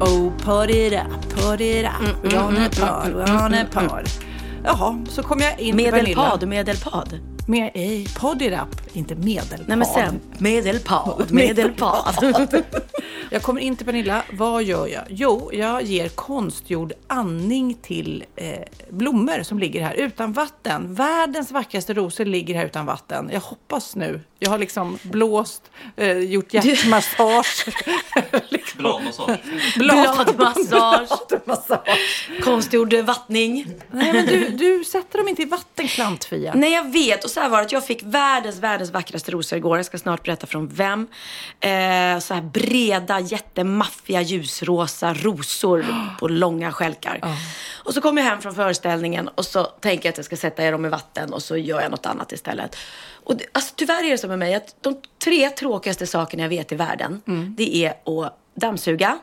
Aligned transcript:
Oh, 0.00 0.32
put 0.44 0.70
it 0.70 0.92
up, 0.92 1.28
put 1.28 1.60
it 1.60 1.84
up. 1.84 2.22
We're 2.22 2.38
on 2.38 2.56
a 2.56 2.70
pod, 2.70 3.14
we're 3.14 3.30
on 3.30 3.54
a 3.54 3.64
pod. 3.64 4.08
Jaha, 4.64 5.06
så 5.08 5.22
kom 5.22 5.40
jag 5.40 5.60
in 5.60 5.78
till 5.78 5.90
Vanilla. 5.90 6.02
Medelpad, 6.02 6.48
medelpad. 6.48 7.37
Med, 7.48 7.70
pod 8.18 8.42
it 8.42 8.52
up, 8.52 8.96
inte 8.96 9.14
medelpad. 9.14 9.68
Nej 9.68 9.76
men 9.76 9.86
sen, 9.86 10.20
medelpad, 10.38 11.26
medelpad. 11.30 12.34
Jag 13.30 13.42
kommer 13.42 13.60
in 13.60 13.76
till 13.76 13.86
Pernilla. 13.86 14.22
Vad 14.32 14.62
gör 14.62 14.86
jag? 14.86 15.02
Jo, 15.08 15.50
jag 15.52 15.82
ger 15.82 16.08
konstgjord 16.08 16.92
andning 17.06 17.74
till 17.74 18.24
eh, 18.36 18.58
blommor 18.90 19.42
som 19.42 19.58
ligger 19.58 19.82
här 19.82 19.94
utan 19.94 20.32
vatten. 20.32 20.94
Världens 20.94 21.50
vackraste 21.50 21.94
rosor 21.94 22.24
ligger 22.24 22.54
här 22.54 22.66
utan 22.66 22.86
vatten. 22.86 23.30
Jag 23.32 23.40
hoppas 23.40 23.96
nu. 23.96 24.20
Jag 24.38 24.50
har 24.50 24.58
liksom 24.58 24.98
blåst, 25.02 25.62
eh, 25.96 26.18
gjort 26.18 26.54
hjärtmassage. 26.54 27.66
liksom. 28.48 28.78
Bladmassage. 28.78 29.38
Bladmassage, 29.76 31.28
Bladmassage. 31.28 32.30
konstgjord 32.42 32.94
vattning. 32.94 33.66
Nej, 33.90 34.12
men 34.12 34.26
du, 34.26 34.48
du 34.48 34.84
sätter 34.84 35.18
dem 35.18 35.28
inte 35.28 35.42
i 35.42 35.44
vatten, 35.44 35.88
klantfia. 35.88 36.52
Nej, 36.54 36.72
jag 36.72 36.92
vet. 36.92 37.24
Och 37.24 37.30
så 37.38 37.42
här 37.42 37.48
var 37.50 37.62
att 37.62 37.72
jag 37.72 37.86
fick 37.86 38.02
världens, 38.02 38.58
världens 38.58 38.90
vackraste 38.90 39.30
rosor 39.30 39.56
igår. 39.58 39.76
Jag 39.76 39.86
ska 39.86 39.98
snart 39.98 40.22
berätta 40.24 40.46
från 40.46 40.68
vem. 40.68 41.06
Eh, 41.60 42.18
så 42.18 42.34
här 42.34 42.42
breda, 42.52 43.20
jättemaffiga 43.20 44.20
ljusrosa 44.22 45.14
rosor 45.14 45.84
på 46.18 46.28
långa 46.28 46.72
stjälkar. 46.72 47.20
Och 47.84 47.94
så 47.94 48.00
kommer 48.00 48.22
jag 48.22 48.30
hem 48.30 48.40
från 48.40 48.54
föreställningen 48.54 49.28
och 49.28 49.44
så 49.44 49.64
tänker 49.64 50.06
jag 50.08 50.12
att 50.12 50.16
jag 50.18 50.24
ska 50.24 50.36
sätta 50.36 50.70
dem 50.70 50.86
i 50.86 50.88
vatten 50.88 51.32
och 51.32 51.42
så 51.42 51.56
gör 51.56 51.80
jag 51.80 51.90
något 51.90 52.06
annat 52.06 52.32
istället. 52.32 52.76
Och 53.24 53.36
det, 53.36 53.44
alltså, 53.52 53.74
tyvärr 53.76 54.04
är 54.04 54.10
det 54.10 54.18
så 54.18 54.28
med 54.28 54.38
mig 54.38 54.54
att 54.54 54.76
de 54.80 55.00
tre 55.24 55.50
tråkigaste 55.50 56.06
sakerna 56.06 56.42
jag 56.42 56.48
vet 56.48 56.72
i 56.72 56.74
världen, 56.74 57.22
det 57.56 57.76
är 57.76 57.90
att 57.90 58.38
dammsuga, 58.54 59.18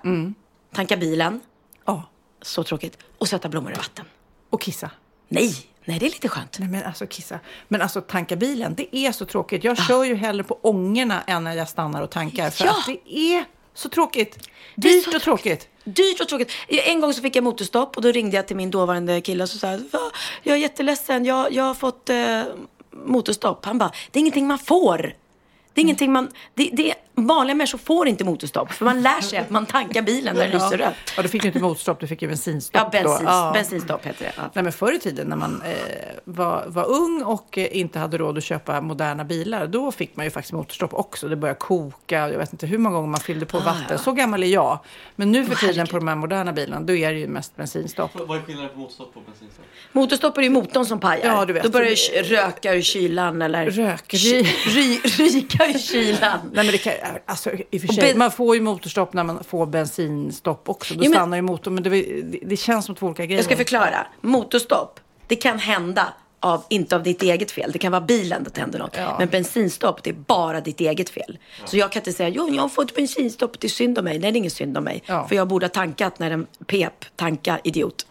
tanka 0.76 0.98
bilen, 0.98 1.42
Ja, 1.86 2.04
så 2.42 2.64
tråkigt, 2.64 2.98
och 3.18 3.28
sätta 3.28 3.50
blommor 3.50 3.72
i 3.72 3.76
vatten. 3.76 4.06
och 4.50 4.62
kissa. 4.62 4.90
Nej, 5.28 5.56
nej 5.86 6.00
det 6.00 6.06
är 6.06 6.10
lite 6.10 6.30
skönt. 6.30 6.60
Nej, 6.60 6.70
men 6.70 6.84
alltså 6.84 7.08
kissa. 7.08 7.40
Men 7.68 7.82
alltså 7.82 8.02
tanka 8.02 8.36
bilen, 8.36 8.76
det 8.76 8.96
är 8.98 9.12
så 9.12 9.26
tråkigt. 9.26 9.64
Jag 9.64 9.78
kör 9.88 10.04
ju 10.04 10.16
hellre 10.16 10.44
på 10.44 10.60
ångorna 10.62 11.22
än 11.28 11.44
när 11.44 11.54
jag 11.56 11.70
stannar 11.70 12.02
och 12.02 12.10
tankar. 12.10 12.50
För 12.50 12.66
Ja. 12.66 12.72
att 12.72 12.86
det 12.86 13.16
är 13.18 13.46
så 13.74 13.90
tråkigt. 13.90 14.50
Dyrt 14.76 15.04
så 15.06 15.16
och 15.16 15.22
tråkigt. 15.22 15.68
Dyrt 15.84 16.22
och 16.22 16.28
tråkigt. 16.28 16.52
En 16.68 17.02
gång 17.02 17.14
så 17.14 17.22
fick 17.22 17.36
jag 17.36 17.44
motorstopp 17.44 17.96
och 17.96 18.02
då 18.02 18.12
ringde 18.12 18.36
jag 18.36 18.48
till 18.48 18.56
min 18.56 18.72
dåvarande 18.72 19.22
kille 19.22 19.44
och 19.44 19.50
så 19.50 19.58
sa 19.58 19.72
jag, 19.72 19.78
"Va? 19.80 20.00
jag 20.44 20.56
är 20.56 20.60
jätteledsen, 20.62 21.26
jag, 21.26 21.52
jag 21.54 21.64
har 21.64 21.74
fått 21.74 22.10
eh, 22.10 22.42
motorstopp. 23.06 23.66
Han 23.66 23.78
bara, 23.78 23.92
det 24.12 24.20
är 24.20 24.22
ingenting 24.22 24.48
man 24.48 24.60
får. 24.60 25.14
Det 25.76 25.82
är 25.82 25.84
ingenting 25.84 26.12
man, 26.12 26.30
det, 26.54 26.70
det, 26.74 26.94
vanliga 27.16 27.56
människor 27.56 27.78
får 27.78 28.08
inte 28.08 28.24
motorstopp 28.24 28.72
för 28.72 28.86
man 28.86 29.02
lär 29.02 29.22
sig 29.22 29.40
att 29.40 29.50
man 29.50 29.66
tankar 29.66 30.02
bilen 30.02 30.36
när 30.36 30.48
det 30.48 30.54
lyser 30.54 30.78
rött. 30.78 30.96
Ja, 31.18 31.24
du 31.24 31.30
fick 31.30 31.44
ju 31.44 31.48
inte 31.48 31.60
motorstopp, 31.60 32.00
du 32.00 32.08
fick 32.08 32.22
ju 32.22 32.28
bensinstopp. 32.28 32.82
Ja, 32.82 32.90
bensin, 33.02 33.26
då. 33.26 33.32
Ja. 33.32 33.52
bensinstopp 33.54 34.06
heter 34.06 34.26
det. 34.26 34.32
Ja. 34.38 34.44
Nej, 34.54 34.64
men 34.64 34.74
förr 34.74 34.94
i 34.94 35.00
tiden 35.00 35.28
när 35.28 35.36
man 35.36 35.62
eh, 35.66 35.76
var, 36.24 36.66
var 36.68 36.90
ung 36.90 37.24
och 37.24 37.58
eh, 37.58 37.78
inte 37.78 38.00
hade 38.00 38.18
råd 38.18 38.38
att 38.38 38.44
köpa 38.44 38.82
moderna 38.82 39.24
bilar, 39.24 39.68
då 39.68 39.92
fick 39.92 40.16
man 40.16 40.26
ju 40.26 40.32
faktiskt 40.32 40.54
motorstopp 40.54 40.94
också. 40.94 41.28
Det 41.28 41.36
började 41.36 41.60
koka, 41.60 42.30
jag 42.30 42.38
vet 42.38 42.54
inte 42.54 42.68
hur 42.68 42.78
många 42.78 42.96
gånger 42.96 43.10
man 43.10 43.20
fyllde 43.20 43.46
på 43.46 43.60
vatten. 43.60 44.00
Så 44.00 44.12
gammal 44.12 44.44
är 44.44 44.48
jag. 44.48 44.80
Men 45.16 45.32
nu 45.32 45.46
för 45.46 45.56
tiden 45.56 45.88
på 45.88 45.98
de 45.98 46.08
här 46.08 46.16
moderna 46.16 46.54
bilarna, 46.54 46.86
då 46.86 46.96
är 46.96 47.14
det 47.14 47.20
ju 47.20 47.28
mest 47.28 47.56
bensinstopp. 47.56 48.12
Vad 48.14 48.38
är 48.38 48.42
skillnaden 48.42 48.70
på 48.70 48.80
motorstopp 48.80 49.12
och 49.14 49.24
bensinstopp? 49.26 49.66
Motorstopp 49.92 50.38
är 50.38 50.42
ju 50.42 50.50
motorn 50.50 50.86
som 50.86 51.00
pajar. 51.00 51.26
Ja, 51.26 51.46
du 51.46 51.54
vet. 51.54 51.64
Då 51.64 51.70
börjar 51.70 51.90
det 51.90 52.22
röka 52.22 52.74
ur 52.74 52.82
kylan 52.82 53.42
eller 53.42 53.70
Rök, 53.70 54.14
ry, 54.14 54.44
ryka 55.04 55.65
ur 55.70 55.80
kylan. 55.80 56.40
Nej, 56.54 56.66
men 56.66 56.68
det 56.68 56.78
kan, 56.78 56.94
alltså, 57.26 57.52
i 57.72 57.78
och 57.78 57.82
för 57.82 57.88
sig, 57.94 58.16
man 58.16 58.32
får 58.32 58.56
ju 58.56 58.62
motorstopp 58.62 59.14
när 59.14 59.24
man 59.24 59.44
får 59.44 59.66
bensinstopp 59.66 60.70
också. 60.70 60.94
Då 60.94 61.04
Jo, 61.04 61.10
men- 61.10 61.18
stannar 61.18 61.38
ju 61.38 61.42
motorn, 61.42 61.74
men 61.74 61.84
det, 61.84 61.90
det, 61.90 62.40
det 62.46 62.58
känns 62.58 62.86
som 62.86 62.96
två 62.96 63.06
olika 63.06 63.26
grejer. 63.26 63.38
Jag 63.40 63.46
ska 63.46 63.56
förklara. 63.58 64.08
Motorstopp, 64.22 65.00
det 65.28 65.36
kan 65.36 65.60
hända 65.60 66.14
av, 66.40 66.64
inte 66.70 66.96
av 66.96 67.04
ditt 67.04 67.22
eget 67.24 67.52
fel. 67.52 67.72
Det 67.72 67.80
kan 67.80 67.92
vara 67.92 68.02
bilen 68.02 68.48
det 68.54 68.60
händer 68.62 68.80
något. 68.80 68.96
Ja. 68.98 69.16
Men 69.20 69.28
bensinstopp, 69.28 70.04
det 70.04 70.10
är 70.10 70.14
bara 70.14 70.62
ditt 70.62 70.80
eget 70.82 71.10
fel. 71.10 71.38
Så 71.66 71.78
jag 71.78 71.92
kan 71.92 72.00
inte 72.00 72.14
säga, 72.14 72.30
jo, 72.30 72.50
jag 72.50 72.62
har 72.62 72.70
fått 72.70 72.96
bensinstopp, 72.96 73.60
det 73.60 73.68
är 73.68 73.70
synd 73.70 73.98
om 73.98 74.04
mig. 74.06 74.20
Nej, 74.20 74.32
det 74.32 74.36
är 74.36 74.40
ingen 74.40 74.52
synd 74.52 74.78
om 74.78 74.84
mig. 74.84 75.04
Ja. 75.06 75.28
För 75.28 75.36
jag 75.36 75.48
borde 75.48 75.66
ha 75.66 75.70
tankat 75.70 76.20
när 76.20 76.30
den 76.30 76.48
pep. 76.68 77.06
Tanka, 77.16 77.60
idiot. 77.64 78.06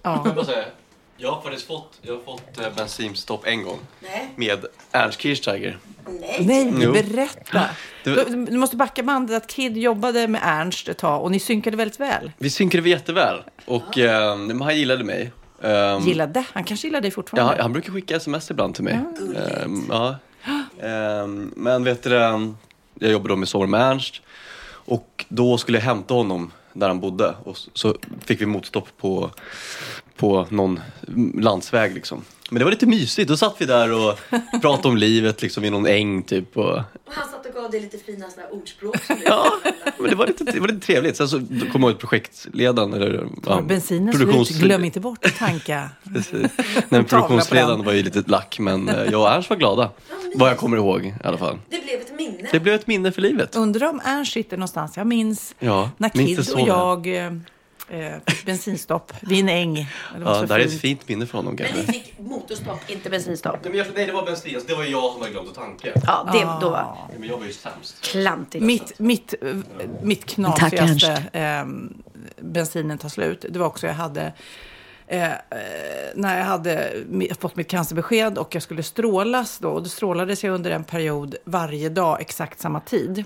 Ja. 1.25 1.29
Jag, 1.31 1.35
har 1.35 1.43
faktiskt 1.43 1.67
fått, 1.67 1.99
jag 2.03 2.13
har 2.15 2.21
fått 2.21 2.59
eh, 2.61 2.67
bensinstopp 2.77 3.47
en 3.47 3.63
gång. 3.63 3.79
Nej. 4.01 4.29
Med 4.37 4.65
Ernst 4.93 5.21
Kirchsteiger. 5.21 5.79
Nej, 6.41 6.73
Jo. 6.81 6.93
berätta. 6.93 7.63
Du, 8.05 8.25
du 8.51 8.57
måste 8.59 8.77
backa 8.77 9.03
bandet 9.03 9.37
att 9.43 9.47
Kid 9.51 9.77
jobbade 9.77 10.29
med 10.29 10.41
Ernst 10.45 10.89
ett 10.89 10.99
tag 10.99 11.23
och 11.23 11.31
ni 11.31 11.41
synkade 11.41 11.77
väldigt 11.77 12.01
väl. 12.01 12.33
Vi 12.39 12.51
synkade 12.51 12.83
vi 12.83 12.91
jätteväl. 12.91 13.37
Och 13.65 13.99
eh, 13.99 14.37
men 14.37 14.61
han 14.61 14.77
gillade 14.79 15.05
mig. 15.05 15.33
Ehm, 15.63 16.03
Gillade. 16.03 16.45
Han 16.53 16.65
kanske 16.65 16.87
gillade 16.87 17.01
dig 17.03 17.09
Ja, 17.11 17.15
fortfarande. 17.15 17.63
han 17.63 17.73
brukar 17.73 17.93
skicka 17.93 18.17
sms 18.17 18.51
ibland 18.51 18.75
till 18.75 18.85
mig. 18.85 18.99
Ehm, 19.65 19.85
ja. 19.89 20.17
Ehm, 20.83 21.53
men 21.57 21.85
vet 21.85 22.03
du, 22.03 22.11
det, 22.11 22.55
jag 22.99 23.13
jobbade 23.13 23.29
då 23.33 23.37
med 23.37 23.49
Sommar 23.49 23.67
med 23.67 23.81
Ernst. 23.81 24.23
Och 24.67 25.25
då 25.29 25.59
skulle 25.59 25.79
jag 25.79 25.85
hämta 25.85 26.15
honom 26.15 26.53
där 26.73 26.89
han 26.89 27.01
bodde. 27.01 27.35
Och 27.45 27.57
så- 27.57 27.71
så 27.75 27.97
fick 28.25 28.41
vi 28.41 28.47
motstopp 28.47 28.89
på, 28.99 29.31
på 30.17 30.47
någon 30.51 30.81
landsväg 31.35 31.95
liksom. 31.95 32.25
Men 32.51 32.59
det 32.59 32.65
var 32.65 32.73
lite 32.73 32.87
mysigt. 32.87 33.29
Då 33.29 33.37
satt 33.37 33.57
vi 33.59 33.65
där 33.65 33.93
och 33.93 34.19
pratade 34.61 34.89
om 34.89 34.97
livet 34.97 35.43
liksom 35.43 35.65
i 35.65 35.71
någon 35.71 35.87
äng 35.87 36.23
typ. 36.23 36.57
Och, 36.57 36.81
Han 37.09 37.29
satt 37.29 37.47
och 37.47 37.55
gav 37.55 37.71
dig 37.71 37.81
lite 37.81 37.99
fina 37.99 38.31
såna 38.31 38.47
ordspråk. 38.47 38.97
ja, 39.25 39.53
men 39.99 40.11
det 40.11 40.17
var 40.17 40.27
lite, 40.27 40.45
det 40.45 40.61
var 40.61 40.69
lite 40.69 40.87
trevligt. 40.87 41.17
Sen 41.17 41.29
så 41.29 41.39
kom 41.73 41.83
jag 41.83 41.91
ihåg 41.91 41.99
projektledaren, 41.99 42.93
eller 42.93 43.27
ja, 43.47 43.61
Bensinen 43.61 44.15
slut, 44.15 44.49
glöm 44.49 44.85
inte 44.85 45.01
bort 45.01 45.25
att 45.25 45.37
tanka. 45.37 45.89
Nej, 46.03 46.51
men 46.89 47.05
produktionsledaren 47.05 47.85
var 47.85 47.93
ju 47.93 48.03
lite 48.03 48.23
lack, 48.27 48.59
men 48.59 48.89
eh, 48.89 49.05
jag 49.11 49.21
och 49.21 49.31
Ernst 49.31 49.51
var 49.51 49.57
glada. 49.57 49.91
Vad 50.35 50.51
jag 50.51 50.59
kommer 50.59 50.77
ihåg 50.77 51.05
i 51.05 51.15
alla 51.25 51.39
fall. 51.39 51.59
Det 51.69 51.85
blev 51.85 52.01
ett 52.01 52.15
minne. 52.19 52.49
Det 52.53 52.61
blev 52.61 52.75
ett 52.75 52.87
minne 52.87 53.13
för 53.13 53.23
livet. 53.23 53.57
Undrar 53.57 53.89
om 53.89 54.01
Ernst 54.05 54.33
sitter 54.33 54.57
någonstans. 54.57 54.97
Jag 54.97 55.07
minns 55.07 55.55
Ja, 55.59 55.91
när 55.97 56.09
Kid 56.09 56.39
och 56.55 56.61
jag 56.61 57.09
eh, 57.89 58.13
bensinstopp 58.47 59.13
vid 59.21 59.41
en 59.41 59.49
äng. 59.49 59.75
Det 59.75 59.87
Ja, 60.25 60.43
det 60.43 60.55
här 60.55 60.61
är 60.61 60.63
fint. 60.63 60.75
ett 60.75 60.81
fint 60.81 61.09
minne 61.09 61.27
för 61.27 61.39
honom 61.39 61.55
Men 61.59 61.67
kanske. 61.67 61.93
ni 61.93 61.99
fick 61.99 62.19
motorstopp, 62.19 62.81
inte 62.91 63.11
bensinstopp. 63.11 63.57
Nej, 63.63 63.71
men 63.71 63.79
jag, 63.79 63.87
nej, 63.95 64.07
det 64.07 64.13
var 64.13 64.27
bensin. 64.27 64.61
Det 64.67 64.75
var 64.75 64.85
jag 64.85 65.13
som 65.13 65.21
hade 65.21 65.33
glömt 65.33 65.49
att 65.49 65.55
tanka. 65.55 65.89
Ja, 66.07 66.29
det, 66.33 66.67
då 66.67 66.71
var 66.71 66.97
Nej, 67.09 67.19
Men 67.19 67.29
jag 67.29 67.39
var 67.39 67.47
ju 67.47 67.53
sämst. 67.53 68.01
klantigt. 68.01 68.65
Mitt, 68.65 68.99
mitt, 68.99 69.35
eh, 69.43 69.57
mitt 70.03 70.25
knasigaste 70.25 71.23
eh, 71.33 71.65
bensinen 72.41 72.99
tar 72.99 73.09
slut. 73.09 73.45
Det 73.49 73.59
var 73.59 73.67
också 73.67 73.87
jag 73.87 73.95
hade 73.95 74.33
Eh, 75.07 75.33
eh, 75.33 75.37
när 76.15 76.39
jag 76.39 76.45
hade 76.45 76.93
fått 77.41 77.57
mitt 77.57 77.69
cancerbesked 77.69 78.39
och 78.39 78.55
jag 78.55 78.63
skulle 78.63 78.83
strålas 78.83 79.59
då. 79.59 79.69
Och 79.71 79.83
då 79.83 79.89
strålades 79.89 80.45
jag 80.45 80.55
under 80.55 80.71
en 80.71 80.85
period 80.85 81.35
varje 81.45 81.89
dag 81.89 82.21
exakt 82.21 82.61
samma 82.61 82.81
tid. 82.81 83.25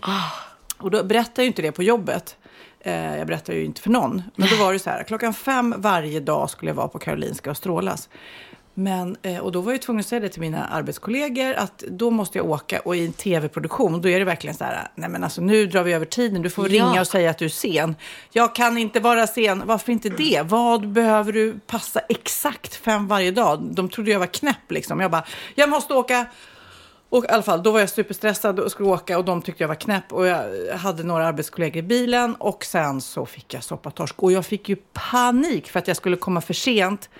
Och 0.78 0.90
då 0.90 1.04
berättade 1.04 1.42
jag 1.42 1.46
inte 1.46 1.62
det 1.62 1.72
på 1.72 1.82
jobbet. 1.82 2.36
Eh, 2.80 3.16
jag 3.18 3.26
berättade 3.26 3.58
ju 3.58 3.64
inte 3.64 3.80
för 3.80 3.90
någon. 3.90 4.22
Men 4.36 4.48
då 4.48 4.56
var 4.64 4.72
det 4.72 4.78
så 4.78 4.90
här, 4.90 5.02
klockan 5.02 5.34
fem 5.34 5.74
varje 5.78 6.20
dag 6.20 6.50
skulle 6.50 6.70
jag 6.70 6.76
vara 6.76 6.88
på 6.88 6.98
Karolinska 6.98 7.50
och 7.50 7.56
strålas. 7.56 8.08
Men, 8.74 9.16
eh, 9.22 9.38
och 9.38 9.52
då 9.52 9.60
var 9.60 9.72
jag 9.72 9.82
tvungen 9.82 10.00
att 10.00 10.06
säga 10.06 10.20
det 10.20 10.28
till 10.28 10.40
mina 10.40 10.64
arbetskollegor 10.66 11.52
att 11.54 11.78
då 11.78 12.10
måste 12.10 12.38
jag 12.38 12.50
åka 12.50 12.80
och 12.80 12.96
i 12.96 13.06
en 13.06 13.12
tv-produktion 13.12 14.00
då 14.02 14.08
är 14.08 14.18
det 14.18 14.24
verkligen 14.24 14.56
så 14.56 14.64
här, 14.64 14.88
nej 14.94 15.08
men 15.08 15.24
alltså 15.24 15.40
nu 15.40 15.66
drar 15.66 15.82
vi 15.82 15.92
över 15.92 16.06
tiden, 16.06 16.42
du 16.42 16.50
får 16.50 16.68
Ja. 16.68 16.72
ringa 16.72 17.00
och 17.00 17.06
säga 17.06 17.30
att 17.30 17.38
du 17.38 17.44
är 17.44 17.48
sen. 17.48 17.96
Jag 18.30 18.54
kan 18.54 18.78
inte 18.78 19.00
vara 19.00 19.26
sen, 19.26 19.62
varför 19.66 19.92
inte 19.92 20.08
det? 20.08 20.42
Vad 20.44 20.88
behöver 20.88 21.32
du 21.32 21.58
passa 21.66 22.00
exakt 22.08 22.74
fem 22.74 23.08
varje 23.08 23.30
dag? 23.30 23.62
De 23.62 23.88
trodde 23.88 24.10
jag 24.10 24.18
var 24.18 24.26
knäpp 24.26 24.70
liksom. 24.70 25.00
Jag 25.00 25.10
bara, 25.10 25.24
jag 25.54 25.68
måste 25.68 25.94
åka 25.94 26.26
och 27.10 27.24
i 27.24 27.28
alla 27.28 27.42
fall, 27.42 27.62
då 27.62 27.70
var 27.70 27.80
jag 27.80 27.90
superstressad 27.90 28.60
och 28.60 28.70
skulle 28.70 28.88
åka 28.88 29.18
och 29.18 29.24
de 29.24 29.42
tyckte 29.42 29.62
jag 29.62 29.68
var 29.68 29.74
knäpp. 29.74 30.12
Och 30.12 30.26
jag 30.26 30.44
hade 30.76 31.02
några 31.02 31.26
arbetskollegor 31.26 31.76
i 31.76 31.82
bilen 31.82 32.34
och 32.34 32.64
sen 32.64 33.00
så 33.00 33.26
fick 33.26 33.54
jag 33.54 33.64
soppatorsk. 33.64 34.22
Och 34.22 34.32
jag 34.32 34.46
fick 34.46 34.68
ju 34.68 34.76
panik 34.92 35.70
för 35.70 35.78
att 35.78 35.88
jag 35.88 35.96
skulle 35.96 36.16
komma 36.16 36.40
för 36.40 36.54
sent 36.54 37.10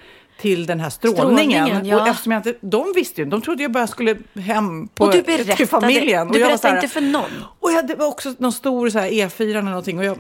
till 0.40 0.66
den 0.66 0.80
här 0.80 0.90
strålningen. 0.90 1.26
Strålningen, 1.66 1.86
ja. 1.86 2.00
Och 2.02 2.08
eftersom 2.08 2.32
jag 2.32 2.38
inte, 2.38 2.54
de 2.60 2.92
visste 2.94 3.20
ju, 3.20 3.24
de 3.28 3.42
trodde 3.42 3.62
jag 3.62 3.72
bara 3.72 3.86
skulle 3.86 4.16
hem 4.34 4.88
på, 4.88 5.04
Och 5.04 5.12
du 5.12 5.22
berättade, 5.22 5.56
till 5.56 5.66
familjen. 5.68 6.28
du 6.28 6.34
och 6.34 6.40
jag 6.40 6.48
berättade 6.48 6.74
här- 6.74 6.82
inte 6.82 6.94
för 6.94 7.00
någon. 7.00 7.44
Och 7.60 7.72
jag, 7.72 7.86
det 7.88 7.94
var 7.94 8.06
också 8.06 8.34
någon 8.38 8.52
stor 8.52 8.90
så 8.90 8.98
här 8.98 9.10
E4 9.10 9.42
eller 9.50 9.62
någonting. 9.62 9.98
Och 9.98 10.04
jag, 10.04 10.18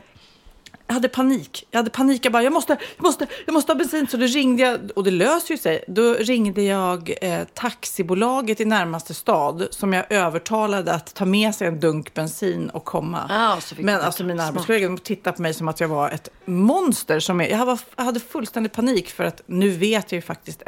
jag 0.88 0.94
hade 0.94 1.08
panik. 1.08 1.66
Jag 1.70 1.78
hade 1.78 1.90
panik. 1.90 2.24
Jag 2.24 2.32
bara, 2.32 2.42
jag 2.42 2.52
måste, 2.52 2.76
jag 2.96 3.02
måste, 3.02 3.26
jag 3.46 3.52
måste 3.52 3.72
ha 3.72 3.78
bensin. 3.78 4.06
Så 4.06 4.16
då 4.16 4.26
ringde 4.26 4.62
jag, 4.62 4.90
och 4.96 5.04
det 5.04 5.10
löser 5.10 5.54
ju 5.54 5.58
sig. 5.58 5.84
Då 5.88 6.14
ringde 6.14 6.62
jag 6.62 7.14
eh, 7.22 7.44
taxibolaget 7.54 8.60
i 8.60 8.64
närmaste 8.64 9.14
stad 9.14 9.68
som 9.70 9.92
jag 9.92 10.12
övertalade 10.12 10.92
att 10.92 11.14
ta 11.14 11.24
med 11.24 11.54
sig 11.54 11.68
en 11.68 11.80
dunk 11.80 12.14
bensin 12.14 12.70
och 12.70 12.84
komma. 12.84 13.26
Fick 13.76 13.84
Men 13.84 14.00
alltså 14.00 14.24
mina 14.24 14.42
arbetskollegor 14.42 14.88
de 14.88 14.98
tittade 14.98 15.36
på 15.36 15.42
mig 15.42 15.54
som 15.54 15.68
att 15.68 15.80
jag 15.80 15.88
var 15.88 16.10
ett 16.10 16.28
monster. 16.44 17.20
Som 17.20 17.40
är, 17.40 17.48
jag, 17.48 17.66
var, 17.66 17.78
jag 17.96 18.04
hade 18.04 18.20
fullständig 18.20 18.72
panik 18.72 19.10
för 19.10 19.24
att 19.24 19.42
nu 19.46 19.70
vet 19.70 20.12
jag 20.12 20.16
ju 20.16 20.22
faktiskt 20.22 20.62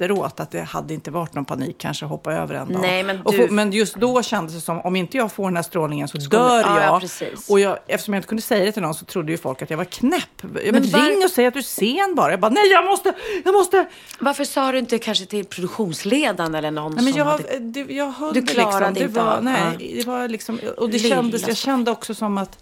efteråt 0.00 0.40
att 0.40 0.50
det 0.50 0.60
hade 0.62 0.94
inte 0.94 1.10
varit 1.10 1.34
någon 1.34 1.44
panik 1.44 1.76
kanske 1.78 2.04
hoppa 2.06 2.32
över 2.32 2.54
en 2.54 2.72
dag. 2.72 2.82
Nej, 2.82 3.02
men 3.02 3.20
och 3.22 3.32
du- 3.32 3.46
få, 3.48 3.52
men 3.54 3.72
just 3.72 3.96
då 3.96 4.22
kändes 4.22 4.54
det 4.54 4.60
som 4.60 4.80
om 4.80 4.96
inte 4.96 5.16
jag 5.16 5.32
får 5.32 5.44
den 5.44 5.56
här 5.56 5.62
strålningen 5.62 6.08
så 6.08 6.18
dör 6.18 6.60
ja, 6.60 6.82
jag. 6.82 7.02
ja, 7.02 7.26
och 7.48 7.60
jag, 7.60 7.78
eftersom 7.86 8.14
jag 8.14 8.18
inte 8.18 8.28
kunde 8.28 8.42
säga 8.42 8.64
det 8.64 8.72
till 8.72 8.82
någon 8.82 8.94
så 8.94 9.04
trodde 9.04 9.32
ju 9.32 9.38
folk 9.38 9.62
att 9.62 9.70
jag 9.70 9.76
var 9.76 9.84
knäpp. 9.84 10.42
Men 10.42 10.52
Men 10.72 10.90
var- 10.90 11.00
ring 11.08 11.24
och 11.24 11.30
säg 11.30 11.46
att 11.46 11.54
du 11.54 11.60
är 11.60 11.62
sen 11.64 12.14
bara. 12.14 12.30
Jag 12.30 12.40
bara, 12.40 12.50
nej 12.50 12.66
jag 12.70 12.84
måste, 12.84 13.12
jag 13.44 13.54
måste. 13.54 13.86
Varför 14.20 14.44
sa 14.44 14.72
du 14.72 14.78
inte 14.78 14.98
kanske 14.98 15.26
till 15.26 15.44
produktionsledaren 15.44 16.54
eller 16.54 16.70
någon 16.70 16.94
Nej, 16.94 17.04
men 17.04 17.12
jag, 17.14 17.24
hade... 17.24 17.58
det, 17.58 17.80
jag 17.94 18.10
höll 18.10 18.34
Du 18.34 18.42
klarade 18.46 18.78
liksom. 18.78 18.94
Det 18.94 19.00
inte 19.00 19.20
var, 19.20 19.36
av- 19.36 19.44
nej, 19.44 19.92
det 19.96 20.06
var 20.06 20.28
liksom, 20.28 20.60
och 20.76 20.90
det 20.90 20.98
Lilla 20.98 21.14
kändes, 21.16 21.48
jag 21.48 21.56
kände 21.56 21.90
också 21.90 22.14
som 22.14 22.38
att 22.38 22.58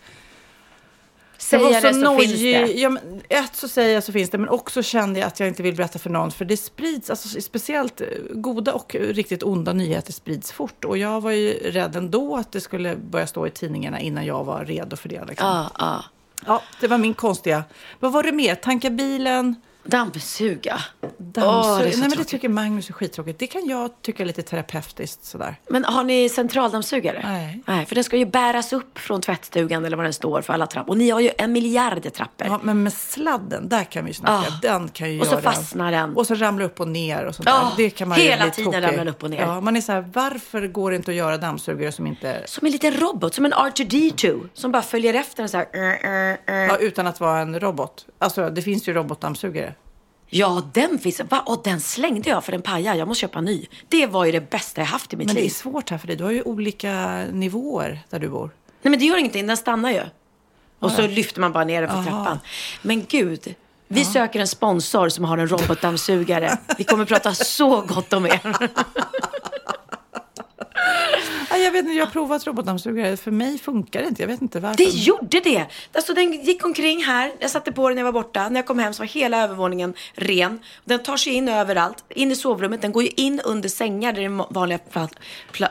Säger 1.39 1.73
jag 1.73 1.83
det 1.83 1.95
så 1.95 2.01
så 2.01 2.19
finns 2.19 2.33
det. 2.33 2.73
Ja, 2.73 2.89
men 2.89 3.23
ett 3.29 3.57
så 3.57 3.69
säger 3.69 3.95
jag 3.95 4.05
så 4.05 4.13
finns 4.13 4.31
det, 4.31 4.39
men 4.39 4.49
också 4.49 4.83
kände 4.83 5.21
jag 5.21 5.27
att 5.27 5.41
jag 5.41 5.49
inte 5.49 5.63
vill 5.63 5.75
berätta 5.75 5.99
för 5.99 6.11
någon. 6.11 6.31
För 6.31 6.45
det 6.45 6.57
sprids, 6.57 7.11
alltså, 7.11 7.41
speciellt 7.41 8.01
eh, 8.01 8.07
goda 8.31 8.73
och 8.73 8.97
riktigt 9.01 9.43
onda 9.43 9.73
nyheter 9.73 10.13
sprids 10.13 10.53
fort. 10.53 10.85
Och 10.85 10.99
jag 10.99 11.21
var 11.21 11.31
ju 11.31 11.53
rädd 11.53 11.97
ändå 11.97 12.37
att 12.37 12.53
det 12.53 12.61
skulle 12.61 12.97
börja 12.97 13.27
stå 13.27 13.47
i 13.47 13.51
tidningarna 13.51 14.01
innan 14.01 14.27
jag 14.27 14.45
var 14.45 14.65
redo 14.65 14.97
för 14.97 15.09
det. 15.09 15.25
Liksom. 15.29 15.49
Ja, 15.49 15.71
ja. 15.79 16.05
Ja, 16.47 16.63
det 16.81 16.87
var 16.87 16.99
min 16.99 17.15
konstiga... 17.15 17.65
Vad 18.01 18.13
var 18.13 18.23
det 18.23 18.33
mer? 18.33 18.55
Tanka 18.55 18.91
bilen? 18.91 19.57
Dammsuga. 19.91 20.81
Dammsuga. 21.19 21.89
Är 21.89 21.99
Nej, 21.99 22.09
men 22.09 22.19
det 22.19 22.25
tycker 22.25 22.49
Magnus 22.49 22.89
är 22.89 22.93
skittråkigt. 22.93 23.39
Det 23.39 23.47
kan 23.47 23.67
jag 23.67 24.03
tycka 24.03 24.23
är 24.23 24.27
lite 24.27 24.43
terapeutiskt 24.43 25.25
sådär. 25.25 25.61
Men 25.69 25.85
har 25.85 26.05
ni 26.05 26.29
centraldammsugare? 26.29 27.21
Nej. 27.25 27.63
Nej, 27.67 27.87
för 27.87 27.95
den 27.95 28.05
ska 28.05 28.17
ju 28.17 28.27
bäras 28.27 28.73
upp 28.73 28.99
från 28.99 29.21
tvättstugan 29.21 29.85
eller 29.85 29.97
vad 29.97 30.07
den 30.07 30.13
står 30.13 30.43
för 30.43 30.53
alla 30.53 30.67
trappor. 30.67 30.91
Och 30.91 30.99
ni 30.99 31.11
har 31.11 31.21
ju 31.21 31.31
en 31.39 31.53
miljard 31.53 32.13
trappor. 32.13 32.47
Ja, 32.47 32.61
men 32.63 32.83
med 32.83 32.93
sladden, 32.93 33.69
där 33.69 33.85
kan 33.85 34.05
vi 34.05 34.15
snacka. 34.15 34.49
Ah. 34.49 34.59
Den 34.63 34.89
kan 34.89 35.13
ju 35.13 35.21
Och 35.21 35.27
så 35.27 35.33
göra... 35.33 35.43
fastnar 35.43 35.93
den. 35.93 36.17
Och 36.17 36.27
så 36.27 36.35
ramlar 36.35 36.65
upp 36.65 36.81
och 36.81 36.89
ner 36.89 37.25
och 37.25 37.35
sånt 37.35 37.47
där. 37.47 37.63
Det 37.77 37.91
kan 37.91 38.09
man 38.09 38.19
ju 38.19 38.25
hela 38.25 38.45
bli 38.45 38.51
tiden 38.53 38.73
ramlar 38.73 38.99
den 38.99 39.09
upp 39.09 39.23
och 39.23 39.31
ner. 39.31 39.41
Ja, 39.41 39.61
man 39.61 39.77
är 39.77 39.81
så 39.81 39.93
här, 39.93 40.11
varför 40.13 40.67
går 40.67 40.91
det 40.91 40.97
inte 40.97 41.11
att 41.11 41.17
göra 41.17 41.37
dammsugare 41.37 41.93
som 41.93 42.07
inte... 42.07 42.43
Som 42.47 42.67
en 42.67 42.73
liten 42.73 42.93
robot, 42.93 43.35
som 43.35 43.45
en 43.45 43.53
R2D2. 43.53 44.49
Som 44.55 44.73
bara 44.73 44.83
följer 44.83 45.15
efter 45.15 45.43
en 45.43 45.49
så 45.49 45.57
här. 45.57 45.67
Ja, 46.47 46.77
utan 46.77 47.07
att 47.07 47.21
vara 47.21 47.41
en 47.41 47.61
robot. 47.61 48.07
Alltså, 48.19 48.51
det 48.51 48.63
finns 48.63 48.89
ju 48.89 48.93
robotdammsugare. 48.93 49.75
Ja, 50.31 50.63
den 50.75 50.99
finns. 50.99 51.21
Va? 51.29 51.41
Och 51.47 51.61
den 51.65 51.81
slängde 51.81 52.31
jag 52.31 52.45
för 52.45 52.53
den 52.53 52.63
pajar. 52.63 52.95
Jag 52.95 53.09
måste 53.09 53.21
köpa 53.21 53.39
en 53.39 53.45
ny. 53.45 53.67
Det 53.89 54.07
var 54.07 54.25
ju 54.25 54.33
det 54.33 54.51
bästa 54.51 54.81
jag 54.81 54.87
haft 54.87 55.13
i 55.13 55.17
mitt 55.17 55.27
Men 55.27 55.35
det 55.35 55.41
är 55.41 55.43
liv. 55.43 55.51
svårt 55.51 55.91
här 55.91 55.99
för 55.99 56.07
dig. 56.07 56.17
Du 56.17 56.25
har 56.25 56.31
ju 56.31 56.43
olika 56.43 57.25
nivåer 57.33 58.01
där 58.11 58.19
du 58.19 58.29
bor. 58.29 58.51
Nej, 58.83 58.91
men 58.91 58.99
det 58.99 59.05
gör 59.05 59.17
ingenting. 59.17 59.47
Den 59.47 59.57
stannar 59.57 59.91
ju. 59.91 60.03
Och 60.79 60.91
så 60.93 61.07
lyfter 61.07 61.41
man 61.41 61.53
bara 61.53 61.65
ner 61.65 61.83
den 61.83 61.91
för 62.05 62.11
trappan. 62.11 62.39
Men 62.83 63.05
gud. 63.09 63.55
Vi 63.89 64.05
söker 64.05 64.41
en 64.41 64.49
sponsor 64.49 65.09
som 65.09 65.25
har 65.25 65.39
en 65.39 65.49
robotdammsugare. 65.49 66.59
Vi 66.79 66.85
kommer 66.85 67.05
prata 67.05 67.35
så 67.35 67.81
gott 67.81 68.13
om 68.13 68.27
er. 68.27 68.41
Jag 71.51 71.73
vet 71.73 71.85
inte, 71.85 71.93
jag 71.93 72.07
har 72.07 72.13
provat 72.13 72.47
robotdammsugare. 72.47 73.17
För 73.17 73.31
mig 73.31 73.59
funkar 73.59 74.03
det 74.03 74.09
inte. 74.09 74.23
Jag 74.23 74.29
vet 74.29 74.43
inte 74.43 74.61
varför. 74.61 74.77
Det 74.77 74.85
gjorde 74.85 75.41
det! 75.41 75.67
Alltså 75.93 76.15
den 76.15 76.33
gick 76.33 76.65
omkring 76.65 77.05
här. 77.05 77.33
Jag 77.39 77.51
satte 77.51 77.73
på 77.73 77.89
den 77.89 77.97
när 77.97 78.03
jag 78.03 78.13
var 78.13 78.23
borta. 78.23 78.49
När 78.49 78.57
jag 78.57 78.67
kom 78.67 78.79
hem 78.79 78.95
så 78.95 79.03
var 79.03 79.07
hela 79.07 79.43
övervåningen 79.43 79.95
ren. 80.15 80.61
Den 80.85 81.03
tar 81.03 81.17
sig 81.17 81.33
in 81.33 81.49
överallt. 81.49 82.05
In 82.09 82.33
i 82.33 82.37
sovrummet. 82.37 82.83
Den 82.83 82.93
går 82.93 83.03
ju 83.03 83.09
in 83.09 83.41
under 83.41 83.69
sängar 83.69 84.13
där 84.13 84.21
det 84.21 84.27
är 84.27 84.55
vanliga 84.55 84.79
fall. 84.91 85.09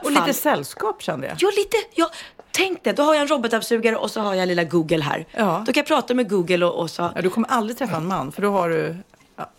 Och 0.03 0.11
lite 0.11 0.33
sällskap 0.33 1.01
kände 1.01 1.27
jag. 1.27 1.37
Ja, 1.39 1.51
lite. 1.57 1.77
Ja, 1.95 2.11
tänk 2.51 2.83
det. 2.83 2.93
Då 2.93 3.03
har 3.03 3.13
jag 3.13 3.21
en 3.21 3.27
robotdammsugare 3.27 3.95
och 3.95 4.11
så 4.11 4.21
har 4.21 4.33
jag 4.33 4.47
lilla 4.47 4.63
Google 4.63 5.03
här. 5.03 5.25
Ja. 5.31 5.63
Då 5.65 5.73
kan 5.73 5.81
jag 5.81 5.87
prata 5.87 6.13
med 6.13 6.29
Google 6.29 6.65
och, 6.65 6.81
och 6.81 6.89
så. 6.89 7.11
Ja, 7.15 7.21
du 7.21 7.29
kommer 7.29 7.49
aldrig 7.49 7.77
träffa 7.77 7.97
en 7.97 8.07
man, 8.07 8.31
för 8.31 8.41
då 8.41 8.51
har 8.51 8.69
du 8.69 8.95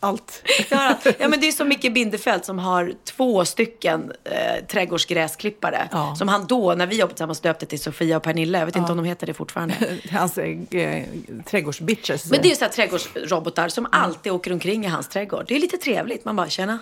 allt. 0.01 0.43
Ja, 0.71 0.95
ja, 1.19 1.29
men 1.29 1.41
det 1.41 1.49
är 1.49 1.53
som 1.53 1.69
Micke 1.69 1.93
Bindefeld 1.93 2.45
som 2.45 2.59
har 2.59 2.93
två 3.05 3.45
stycken 3.45 4.13
eh, 4.25 4.65
trädgårdsgräsklippare. 4.67 5.89
Ja. 5.93 6.15
Som 6.17 6.29
han 6.29 6.47
då, 6.47 6.75
när 6.75 6.87
vi 6.87 6.97
jobbade 6.97 7.15
tillsammans, 7.15 7.41
döpte 7.41 7.67
till 7.67 7.81
Sofia 7.81 8.17
och 8.17 8.23
Pernilla. 8.23 8.59
Jag 8.59 8.67
vet 8.67 8.77
inte 8.77 8.93
om 8.93 8.97
de 8.99 9.07
heter 9.07 9.27
det 9.27 9.35
fortfarande. 9.35 9.75
Hans 10.11 10.39
eh, 10.39 11.05
trädgårdsbitches. 11.45 12.31
Men 12.31 12.43
det 12.43 12.49
är 12.49 12.51
ju 12.51 12.57
så 12.57 12.65
här 12.65 12.73
trädgårdsrobotar 12.73 13.69
som 13.69 13.87
alltid 13.93 14.33
åker 14.33 14.53
omkring 14.53 14.85
i 14.85 14.89
hans 14.89 15.09
trädgård. 15.09 15.45
Det 15.49 15.57
är 15.57 15.61
lite 15.61 15.77
trevligt. 15.77 16.25
Man 16.25 16.37
bara, 16.37 16.49
tjena. 16.49 16.79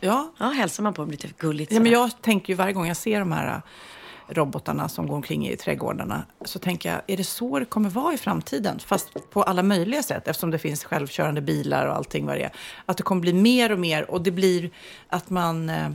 Ja, 0.00 0.32
Ja, 0.38 0.46
hälsar 0.46 0.82
man 0.82 0.94
på 0.94 1.02
dem 1.02 1.10
lite 1.10 1.28
gulligt. 1.38 1.72
Ja, 1.72 1.80
men 1.80 1.92
jag 1.92 2.22
tänker 2.22 2.52
ju 2.52 2.54
varje 2.54 2.72
gång 2.72 2.86
jag 2.86 2.96
ser 2.96 3.20
de 3.20 3.32
här 3.32 3.62
robotarna 4.30 4.88
som 4.88 5.06
går 5.06 5.16
omkring 5.16 5.48
i 5.48 5.56
trädgårdarna 5.56 6.22
så 6.44 6.58
tänker 6.58 6.92
jag, 6.92 7.00
är 7.06 7.16
det 7.16 7.24
så 7.24 7.58
det 7.58 7.64
kommer 7.64 7.90
vara 7.90 8.14
i 8.14 8.18
framtiden? 8.18 8.78
Fast 8.78 9.30
på 9.30 9.42
alla 9.42 9.62
möjliga 9.62 10.02
sätt, 10.02 10.28
eftersom 10.28 10.50
det 10.50 10.58
finns 10.58 10.84
självkörande 10.84 11.40
bilar 11.40 11.86
och 11.86 11.96
allting 11.96 12.26
vad 12.26 12.36
det 12.36 12.42
är. 12.42 12.52
Att 12.86 12.96
det 12.96 13.02
kommer 13.02 13.20
bli 13.20 13.32
mer 13.32 13.72
och 13.72 13.78
mer 13.78 14.10
och 14.10 14.22
det 14.22 14.30
blir 14.30 14.70
att 15.08 15.30
man... 15.30 15.68
Eh, 15.68 15.90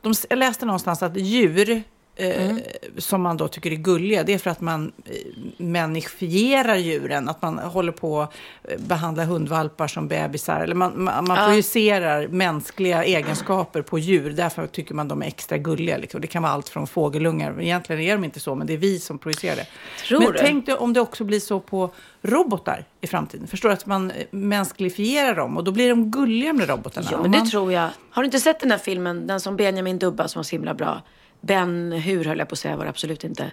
de, 0.00 0.14
jag 0.30 0.38
läste 0.38 0.66
någonstans 0.66 1.02
att 1.02 1.16
djur 1.16 1.82
eh, 2.18 2.56
som 2.98 3.22
man 3.22 3.36
då 3.36 3.48
tycker 3.48 3.72
är 3.72 3.76
gulliga, 3.76 4.22
det 4.22 4.34
är 4.34 4.38
för 4.38 4.50
att 4.50 4.60
man 4.60 4.92
eh, 5.04 5.12
människifierar 5.56 6.76
djuren. 6.76 7.28
Att 7.28 7.42
man 7.42 7.58
håller 7.58 7.92
på 7.92 8.20
att 8.22 8.34
eh, 8.64 8.78
behandla 8.78 9.24
hundvalpar 9.24 9.88
som 9.88 10.08
bebisar. 10.08 10.60
Eller 10.60 10.74
man, 10.74 11.04
man, 11.04 11.24
man 11.28 11.48
projicerar 11.48 12.28
mänskliga 12.28 13.04
egenskaper 13.04 13.82
på 13.82 13.98
djur. 13.98 14.30
Därför 14.30 14.66
tycker 14.66 14.94
man 14.94 15.08
de 15.08 15.22
är 15.22 15.26
extra 15.26 15.58
gulliga. 15.58 15.96
Liksom. 15.96 16.20
Det 16.20 16.26
kan 16.26 16.42
vara 16.42 16.52
allt 16.52 16.68
från 16.68 16.86
fågelungar. 16.86 17.62
Egentligen 17.62 18.02
är 18.02 18.12
de 18.12 18.24
inte 18.24 18.40
så, 18.40 18.54
men 18.54 18.66
det 18.66 18.72
är 18.72 18.78
vi 18.78 18.98
som 18.98 19.18
projicerar 19.18 19.56
det. 19.56 19.66
Tror 20.08 20.20
men 20.20 20.32
du? 20.32 20.38
tänk 20.38 20.66
dig 20.66 20.74
om 20.74 20.92
det 20.92 21.00
också 21.00 21.24
blir 21.24 21.40
så 21.40 21.60
på 21.60 21.90
robotar 22.22 22.84
i 23.00 23.06
framtiden. 23.06 23.46
Förstår 23.46 23.68
du? 23.68 23.72
Att 23.72 23.86
man 23.86 24.12
mänskligifierar 24.30 25.34
dem 25.34 25.56
och 25.56 25.64
då 25.64 25.72
blir 25.72 25.88
de 25.88 26.10
gulliga 26.10 26.52
med 26.52 26.68
robotarna. 26.68 27.08
Ja, 27.10 27.22
men 27.22 27.32
det 27.32 27.38
man, 27.38 27.50
tror 27.50 27.72
jag. 27.72 27.88
Har 28.10 28.22
du 28.22 28.26
inte 28.26 28.40
sett 28.40 28.60
den 28.60 28.70
här 28.70 28.78
filmen, 28.78 29.26
den 29.26 29.40
som 29.40 29.56
Benjamin 29.56 29.98
dubbar 29.98 30.26
som 30.26 30.38
var 30.38 30.44
så 30.44 30.50
himla 30.50 30.74
bra? 30.74 31.02
Ben 31.40 31.92
Hur 31.92 32.24
höll 32.24 32.38
jag 32.38 32.48
på 32.48 32.52
att 32.52 32.58
säga, 32.58 32.76
var 32.76 32.84
det 32.84 32.90
absolut 32.90 33.24
inte. 33.24 33.50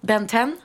Ben 0.00 0.26
10? 0.26 0.56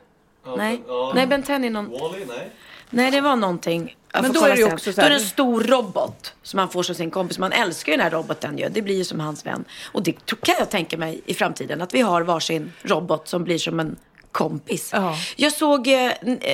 Nej. 0.58 0.84
Nej, 1.15 1.27
Ben 1.27 1.44
10 1.44 1.56
är 1.56 1.60
någon... 1.70 1.89
Wall-E? 1.89 2.25
Nej. 2.27 2.50
Nej, 2.89 3.12
det 3.12 3.22
var 3.22 3.36
någonting. 3.36 3.96
Jag 4.13 4.22
Men 4.22 4.34
då 4.34 4.46
är 4.46 4.50
det 4.50 4.58
ju 4.58 4.74
också 4.74 4.94
så 4.94 5.01
Då 5.01 5.06
är 5.08 5.10
här- 5.10 5.10
det 5.10 5.22
en 5.24 5.30
stor 5.30 5.63
robot 5.63 6.34
som 6.44 6.58
man 6.58 6.70
får 6.70 6.84
som 6.84 6.96
sin 6.96 7.12
kompis. 7.12 7.39
Man 7.39 7.51
älskar 7.51 7.92
ju 7.92 7.98
den 7.98 8.03
här 8.03 8.12
roboten 8.12 8.58
ju. 8.58 8.70
Det 8.70 8.82
blir 8.82 8.96
ju 8.96 9.03
som 9.03 9.20
hans 9.20 9.46
vän. 9.46 9.65
Och 9.92 10.03
det 10.03 10.12
kan 10.42 10.56
jag 10.60 10.70
tänka 10.70 10.98
mig 10.98 11.22
i 11.25 11.34
framtiden. 11.34 11.82
Att 11.82 11.94
vi 11.94 12.01
har 12.01 12.22
varsin 12.22 12.72
robot 12.82 13.27
som 13.27 13.44
blir 13.44 13.58
som 13.58 13.80
en 13.80 13.96
kompis. 14.32 14.89
Ja. 14.94 15.15
Jag 15.36 15.53
såg 15.53 15.88
eh, 15.88 16.12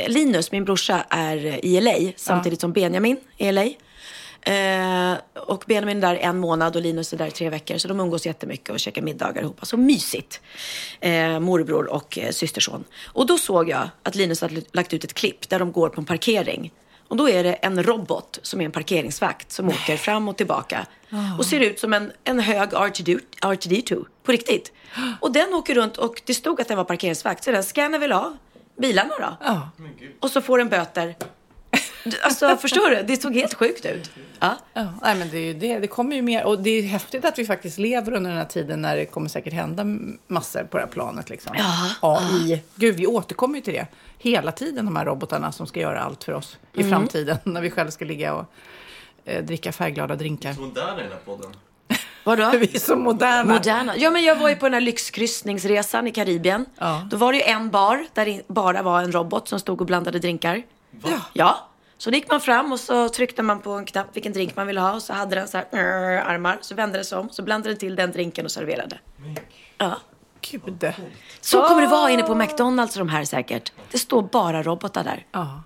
Linus, 0.07 0.51
min 0.51 0.65
brorsa, 0.65 1.05
är 1.09 1.65
i 1.65 1.81
LA 1.81 2.11
samtidigt 2.15 2.61
som 2.61 2.73
Benjamin 2.73 3.17
är 3.37 3.49
i 3.49 3.51
LA. 3.51 3.65
Eh, 4.41 5.17
och 5.35 5.63
Benjamin 5.67 5.97
är 5.97 6.01
där 6.01 6.15
en 6.15 6.37
månad 6.37 6.75
och 6.75 6.81
Linus 6.81 7.13
är 7.13 7.17
där 7.17 7.29
tre 7.29 7.49
veckor. 7.49 7.77
Så 7.77 7.87
de 7.87 7.99
umgås 7.99 8.25
jättemycket 8.25 8.69
och 8.69 8.79
käkar 8.79 9.01
middagar 9.01 9.41
ihop. 9.41 9.59
Så 9.61 9.77
mysigt. 9.77 10.41
Eh, 10.99 11.39
morbror 11.39 11.87
och 11.87 12.17
eh, 12.17 12.31
systerson. 12.31 12.83
Och 13.05 13.25
då 13.25 13.37
såg 13.37 13.69
jag 13.69 13.89
att 14.03 14.15
Linus 14.15 14.41
hade 14.41 14.61
lagt 14.71 14.93
ut 14.93 15.03
ett 15.03 15.13
klipp 15.13 15.49
där 15.49 15.59
de 15.59 15.71
går 15.71 15.89
på 15.89 16.01
en 16.01 16.05
parkering. 16.05 16.71
Och 17.07 17.17
då 17.17 17.29
är 17.29 17.43
det 17.43 17.53
en 17.53 17.83
robot 17.83 18.39
som 18.41 18.61
är 18.61 18.65
en 18.65 18.71
parkeringsvakt 18.71 19.51
som 19.51 19.67
åker 19.69 19.97
fram 19.97 20.27
och 20.27 20.37
tillbaka. 20.37 20.85
Och 21.37 21.45
ser 21.45 21.59
ut 21.59 21.79
som 21.79 21.93
en, 21.93 22.11
en 22.23 22.39
hög 22.39 22.69
R2D2, 22.69 23.19
R2D2 23.41 24.05
på 24.23 24.31
riktigt. 24.31 24.71
Och 25.19 25.31
den 25.31 25.53
åker 25.53 25.75
runt 25.75 25.97
och 25.97 26.21
det 26.25 26.33
stod 26.33 26.61
att 26.61 26.67
den 26.67 26.77
var 26.77 26.83
parkeringsvakt. 26.83 27.43
Så 27.43 27.51
den 27.51 27.63
scannar 27.63 27.99
väl 27.99 28.11
av 28.11 28.37
bilarna 28.77 29.13
då. 29.19 29.37
Ja. 29.43 29.69
Och 30.19 30.31
så 30.31 30.41
får 30.41 30.57
den 30.57 30.69
böter. 30.69 31.15
Alltså 32.23 32.57
förstår 32.57 32.89
du? 32.89 33.03
Det 33.03 33.21
såg 33.21 33.33
helt 33.35 33.53
sjukt 33.53 33.85
ut. 33.85 34.11
Ja. 34.39 34.55
Ja, 34.73 34.87
nej, 35.01 35.15
men 35.15 35.29
det, 35.29 35.37
är 35.37 35.45
ju 35.45 35.53
det. 35.53 35.79
det 35.79 35.87
kommer 35.87 36.15
ju 36.15 36.21
mer. 36.21 36.43
Och 36.45 36.59
det 36.59 36.69
är 36.69 36.81
häftigt 36.83 37.25
att 37.25 37.39
vi 37.39 37.45
faktiskt 37.45 37.77
lever 37.77 38.13
under 38.13 38.29
den 38.29 38.39
här 38.39 38.45
tiden 38.45 38.81
när 38.81 38.95
det 38.95 39.05
kommer 39.05 39.29
säkert 39.29 39.53
hända 39.53 39.83
massor 40.27 40.63
på 40.63 40.77
det 40.77 40.83
här 40.83 40.89
planet. 40.91 41.29
Liksom. 41.29 41.55
Ja. 41.57 41.89
AI. 42.01 42.61
Gud, 42.75 42.95
vi 42.95 43.07
återkommer 43.07 43.55
ju 43.55 43.61
till 43.61 43.73
det 43.73 43.87
hela 44.17 44.51
tiden, 44.51 44.85
de 44.85 44.95
här 44.95 45.05
robotarna 45.05 45.51
som 45.51 45.67
ska 45.67 45.79
göra 45.79 45.99
allt 46.01 46.23
för 46.23 46.33
oss 46.33 46.57
i 46.73 46.79
Mm. 46.79 46.91
framtiden. 46.91 47.37
När 47.43 47.61
vi 47.61 47.69
själva 47.71 47.91
ska 47.91 48.05
ligga 48.05 48.33
och 48.33 48.45
eh, 49.25 49.43
dricka 49.43 49.71
färgglada 49.71 50.15
drinkar. 50.15 50.53
Moderna 50.59 50.99
i 50.99 51.03
den 51.03 51.11
här 51.11 51.19
podden. 51.25 51.51
Vadå? 52.23 52.51
Vi 52.57 52.75
är 52.75 52.79
så 52.79 52.95
moderna. 52.95 53.53
Moderna. 53.53 53.93
Ja, 53.97 54.11
men 54.11 54.23
jag 54.23 54.35
var 54.35 54.49
ju 54.49 54.55
på 54.55 54.65
den 54.65 54.73
här 54.73 54.81
lyxkryssningsresan 54.81 56.07
i 56.07 56.11
Karibien. 56.11 56.65
Ja. 56.77 57.07
Då 57.11 57.17
var 57.17 57.31
det 57.31 57.37
ju 57.37 57.43
en 57.43 57.69
bar 57.69 58.05
där 58.13 58.25
det 58.25 58.47
bara 58.47 58.81
var 58.81 59.01
en 59.01 59.11
robot 59.11 59.47
som 59.47 59.59
stod 59.59 59.81
och 59.81 59.87
blandade 59.87 60.19
drinkar. 60.19 60.63
Ja. 61.03 61.21
Ja. 61.33 61.65
Så 61.97 62.09
då 62.09 62.15
gick 62.15 62.31
man 62.31 62.41
fram 62.41 62.71
och 62.71 62.79
så 62.79 63.09
tryckte 63.09 63.43
man 63.43 63.61
på 63.61 63.71
en 63.71 63.85
knapp 63.85 64.07
vilken 64.13 64.33
drink 64.33 64.55
man 64.55 64.67
ville 64.67 64.79
ha 64.79 64.93
och 64.93 65.03
så 65.03 65.13
hade 65.13 65.35
den 65.35 65.47
så 65.47 65.57
här 65.57 65.67
"Arr", 65.71 66.17
armar. 66.17 66.57
Så 66.61 66.75
vände 66.75 66.97
det 66.97 67.03
sig 67.03 67.17
om, 67.17 67.29
så 67.29 67.43
blandade 67.43 67.69
den 67.69 67.79
till 67.79 67.95
den 67.95 68.11
drinken 68.11 68.45
och 68.45 68.51
serverade. 68.51 68.99
Ja. 69.77 69.97
Gud. 70.41 70.93
Så 71.41 71.61
kommer 71.61 71.81
det 71.81 71.87
vara 71.87 72.09
inne 72.09 72.23
på 72.23 72.35
McDonalds 72.35 72.95
och 72.95 72.99
de 72.99 73.09
här 73.09 73.25
säkert. 73.25 73.71
Det 73.91 73.99
står 73.99 74.21
bara 74.21 74.63
robotar 74.63 75.03
där. 75.03 75.25
Ja. 75.31 75.63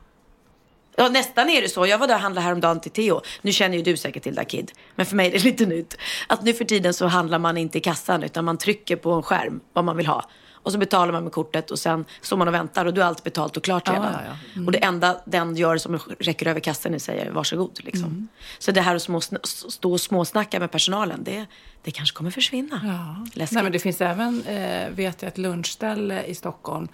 Ja, 0.96 1.10
nästan 1.10 1.50
är 1.50 1.62
det 1.62 1.70
så. 1.70 1.88
Jag 1.88 1.98
var 1.98 2.08
där 2.08 2.16
och 2.16 2.22
handlade 2.22 2.46
häromdagen 2.46 2.80
till 2.80 2.92
Theo. 2.92 3.22
Nu 3.42 3.52
känner 3.52 3.78
ju 3.78 3.84
du 3.84 3.98
säkert 3.98 4.24
till 4.24 4.36
det 4.36 4.46
Kid. 4.46 4.72
Men 4.96 5.06
för 5.06 5.16
mig 5.16 5.28
är 5.28 5.32
det 5.32 5.44
lite 5.44 5.66
nytt. 5.66 5.98
Att 6.28 6.44
nu 6.44 6.54
för 6.54 6.66
tiden 6.66 6.94
så 6.94 7.08
handlar 7.08 7.40
man 7.40 7.58
inte 7.58 7.78
i 7.78 7.82
kassan 7.82 8.24
utan 8.24 8.46
man 8.46 8.58
trycker 8.58 8.96
på 8.96 9.12
en 9.12 9.24
skärm 9.24 9.60
vad 9.74 9.86
man 9.86 9.98
vill 9.98 10.08
ha. 10.08 10.30
Och 10.64 10.72
så 10.72 10.78
betalar 10.78 11.14
man 11.14 11.24
med 11.24 11.32
kortet 11.32 11.72
och 11.72 11.80
sen 11.80 12.06
står 12.22 12.38
man 12.38 12.48
och 12.48 12.54
väntar 12.54 12.86
och 12.86 12.94
då 12.94 13.02
är 13.02 13.06
allt 13.06 13.24
betalt 13.24 13.58
och 13.58 13.64
klart 13.64 13.90
redan. 13.90 14.14
ja, 14.14 14.36
ja. 14.56 14.62
Och 14.66 14.72
det 14.72 14.84
enda 14.84 15.18
den 15.26 15.56
gör 15.56 15.78
som 15.78 16.00
räcker 16.20 16.48
över 16.48 16.60
kassan 16.60 16.94
är 16.94 17.00
säger 17.00 17.32
varsågod. 17.32 17.80
Liksom. 17.84 18.06
Mm. 18.06 18.28
Så 18.60 18.72
det 18.72 18.82
här 18.82 18.96
att 18.96 19.02
små, 19.02 19.22
stå 19.44 19.92
och 19.92 20.02
småsnacka 20.02 20.60
med 20.60 20.72
personalen, 20.72 21.24
det, 21.24 21.46
det 21.84 21.92
kanske 21.92 22.18
kommer 22.18 22.32
försvinna. 22.32 22.82
Ja. 22.84 23.28
Nej, 23.52 23.64
men 23.64 23.72
det 23.72 23.80
finns 23.80 24.02
även, 24.02 24.44
eh, 24.44 24.90
vet 24.90 25.22
jag, 25.22 25.28
ett 25.28 25.38
lunchställe 25.38 26.24
i 26.24 26.36
Stockholm 26.36 26.88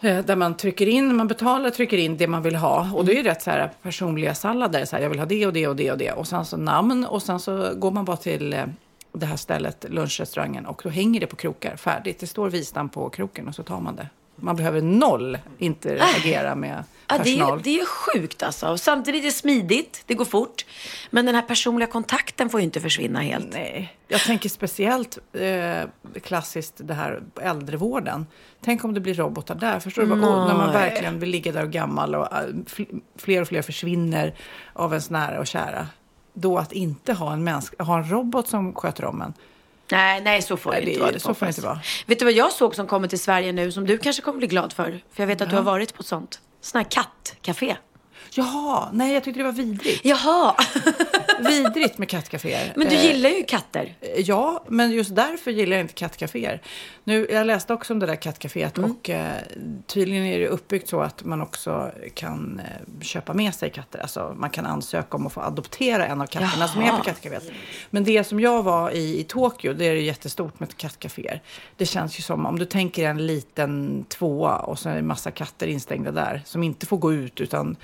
eh, 0.00 0.24
där 0.24 0.36
man 0.36 0.56
trycker 0.56 0.86
in, 0.86 1.16
man 1.16 1.28
betalar, 1.28 1.70
trycker 1.70 1.98
in 1.98 2.16
det 2.16 2.26
man 2.26 2.42
vill 2.42 2.56
ha. 2.56 2.90
Och 2.94 3.04
det 3.04 3.12
är 3.12 3.16
ju 3.16 3.22
rätt 3.22 3.42
så 3.42 3.50
här 3.50 3.70
personliga 3.82 4.34
sallader. 4.34 4.84
Så 4.84 4.96
här, 4.96 5.02
jag 5.02 5.10
vill 5.10 5.18
ha 5.18 5.26
det 5.26 5.46
och 5.46 5.52
det 5.52 5.68
och 5.68 5.76
det 5.76 5.92
och 5.92 5.98
det. 5.98 6.12
Och 6.12 6.28
sen 6.28 6.44
så 6.44 6.56
namn 6.56 7.04
och 7.04 7.22
sen 7.22 7.40
så 7.40 7.74
går 7.74 7.90
man 7.90 8.04
bara 8.04 8.16
till 8.16 8.52
eh, 8.52 8.66
det 9.14 9.26
här 9.26 9.36
stället, 9.36 9.84
lunchrestaurangen, 9.88 10.66
och 10.66 10.80
då 10.84 10.88
hänger 10.90 11.20
det 11.20 11.26
på 11.26 11.36
krokar 11.36 11.76
färdigt. 11.76 12.18
Det 12.18 12.26
står 12.26 12.50
visnamn 12.50 12.88
på 12.88 13.10
kroken 13.10 13.48
och 13.48 13.54
så 13.54 13.62
tar 13.62 13.80
man 13.80 13.96
det. 13.96 14.08
Man 14.36 14.56
behöver 14.56 14.82
noll 14.82 15.38
interagera 15.58 16.54
med 16.54 16.84
Ja, 17.06 17.18
det, 17.18 17.24
personal. 17.24 17.58
är, 17.58 17.62
det 17.62 17.80
är 17.80 17.86
sjukt 17.86 18.42
alltså. 18.42 18.68
Och 18.68 18.80
samtidigt 18.80 19.20
är 19.20 19.26
det 19.26 19.32
smidigt, 19.32 20.02
det 20.06 20.14
går 20.14 20.24
fort. 20.24 20.66
Men 21.10 21.26
den 21.26 21.34
här 21.34 21.42
personliga 21.42 21.86
kontakten 21.86 22.48
får 22.50 22.60
ju 22.60 22.64
inte 22.64 22.80
försvinna 22.80 23.20
helt. 23.20 23.52
Nej, 23.52 23.96
jag 24.08 24.20
tänker 24.20 24.48
speciellt 24.48 25.18
eh, 25.32 26.20
klassiskt 26.22 26.74
det 26.76 26.94
här 26.94 27.22
äldrevården. 27.42 28.26
Tänk 28.60 28.84
om 28.84 28.94
det 28.94 29.00
blir 29.00 29.14
robotar 29.14 29.54
där. 29.54 29.80
Förstår 29.80 30.02
du? 30.02 30.10
Och 30.12 30.18
när 30.18 30.54
man 30.56 30.72
verkligen 30.72 31.18
vill 31.20 31.28
ligga 31.30 31.52
där 31.52 31.62
och 31.64 31.70
gammal 31.70 32.14
och 32.14 32.32
eh, 32.32 32.38
fl- 32.46 33.00
fler 33.16 33.40
och 33.42 33.48
fler 33.48 33.62
försvinner 33.62 34.34
av 34.72 34.90
ens 34.92 35.10
nära 35.10 35.38
och 35.40 35.46
kära. 35.46 35.86
Då 36.34 36.58
att 36.58 36.72
inte 36.72 37.12
ha 37.12 37.32
en, 37.32 37.48
mänsk- 37.48 37.82
ha 37.82 37.98
en 37.98 38.10
robot 38.10 38.48
som 38.48 38.74
sköter 38.74 39.04
om 39.04 39.22
en. 39.22 39.32
Nej, 39.90 40.20
nej 40.20 40.42
så 40.42 40.56
får 40.56 40.70
det, 40.70 40.76
Nej, 40.76 40.84
det- 40.86 40.90
inte 40.92 41.02
vara. 41.04 41.18
så 41.18 41.34
får 41.34 41.46
det 41.46 41.50
inte 41.50 41.60
vara. 41.60 41.80
Vet 42.06 42.18
du 42.18 42.24
vad 42.24 42.34
jag 42.34 42.52
såg 42.52 42.74
som 42.74 42.86
kommer 42.86 43.08
till 43.08 43.20
Sverige 43.20 43.52
nu 43.52 43.72
som 43.72 43.86
du 43.86 43.98
kanske 43.98 44.22
kommer 44.22 44.38
bli 44.38 44.46
glad 44.46 44.72
för? 44.72 44.84
För 45.12 45.22
jag 45.22 45.26
vet 45.26 45.40
att 45.40 45.50
du 45.50 45.56
har 45.56 45.62
varit 45.62 45.94
på 45.94 46.00
ett 46.00 46.06
sånt. 46.06 46.40
Sån 46.60 46.78
här 46.78 46.86
kattcafé. 46.90 47.76
Jaha, 48.36 48.88
nej 48.92 49.14
jag 49.14 49.24
tyckte 49.24 49.40
det 49.40 49.44
var 49.44 49.52
vidrigt. 49.52 50.04
Jaha, 50.04 50.54
Vidrigt 51.48 51.98
med 51.98 52.08
kattcaféer. 52.08 52.72
men 52.76 52.88
du 52.88 52.94
Eh, 52.94 53.04
gillar 53.06 53.30
ju 53.30 53.42
katter. 53.44 53.94
Ja, 54.16 54.64
men 54.68 54.90
just 54.90 55.14
därför 55.16 55.50
gillar 55.50 55.76
jag 55.76 55.84
inte 55.84 55.94
kattcaféer. 55.94 56.62
Nu, 57.04 57.26
jag 57.30 57.46
läste 57.46 57.72
också 57.74 57.92
om 57.92 57.98
det 57.98 58.06
där 58.06 58.16
kattcaféet 58.16 58.78
Mm. 58.78 58.90
och 58.90 59.10
eh, 59.10 59.32
tydligen 59.86 60.24
är 60.26 60.38
det 60.38 60.48
uppbyggt 60.48 60.88
så 60.88 61.00
att 61.00 61.24
man 61.24 61.42
också 61.42 61.90
kan 62.14 62.60
eh, 62.64 63.00
köpa 63.02 63.34
med 63.34 63.54
sig 63.54 63.70
katter. 63.70 63.98
Alltså 63.98 64.34
man 64.38 64.50
kan 64.50 64.66
ansöka 64.66 65.16
om 65.16 65.26
att 65.26 65.32
få 65.32 65.40
adoptera 65.40 66.06
en 66.06 66.20
av 66.20 66.26
katterna 66.26 66.68
som 66.68 66.82
är 66.82 66.86
Jaha. 66.86 66.98
på 66.98 67.04
kattcaféet. 67.04 67.50
Men 67.90 68.04
det 68.04 68.24
som 68.24 68.40
jag 68.40 68.62
var 68.62 68.90
i, 68.90 69.20
i 69.20 69.24
Tokyo, 69.24 69.72
det 69.72 69.84
är 69.84 69.94
jättestort 69.94 70.60
med 70.60 70.76
kattcaféer. 70.76 71.42
Det 71.76 71.86
känns 71.86 72.18
ju 72.18 72.22
som 72.22 72.46
om 72.46 72.58
du 72.58 72.64
tänker 72.64 73.08
en 73.08 73.26
liten 73.26 74.04
tvåa 74.08 74.56
och 74.56 74.78
så 74.78 74.88
är 74.88 74.92
det 74.92 74.98
en 74.98 75.06
massa 75.06 75.30
katter 75.30 75.66
instängda 75.66 76.10
där 76.10 76.42
som 76.44 76.62
inte 76.62 76.86
får 76.86 76.96
gå 76.96 77.12
ut 77.12 77.40
utan 77.40 77.76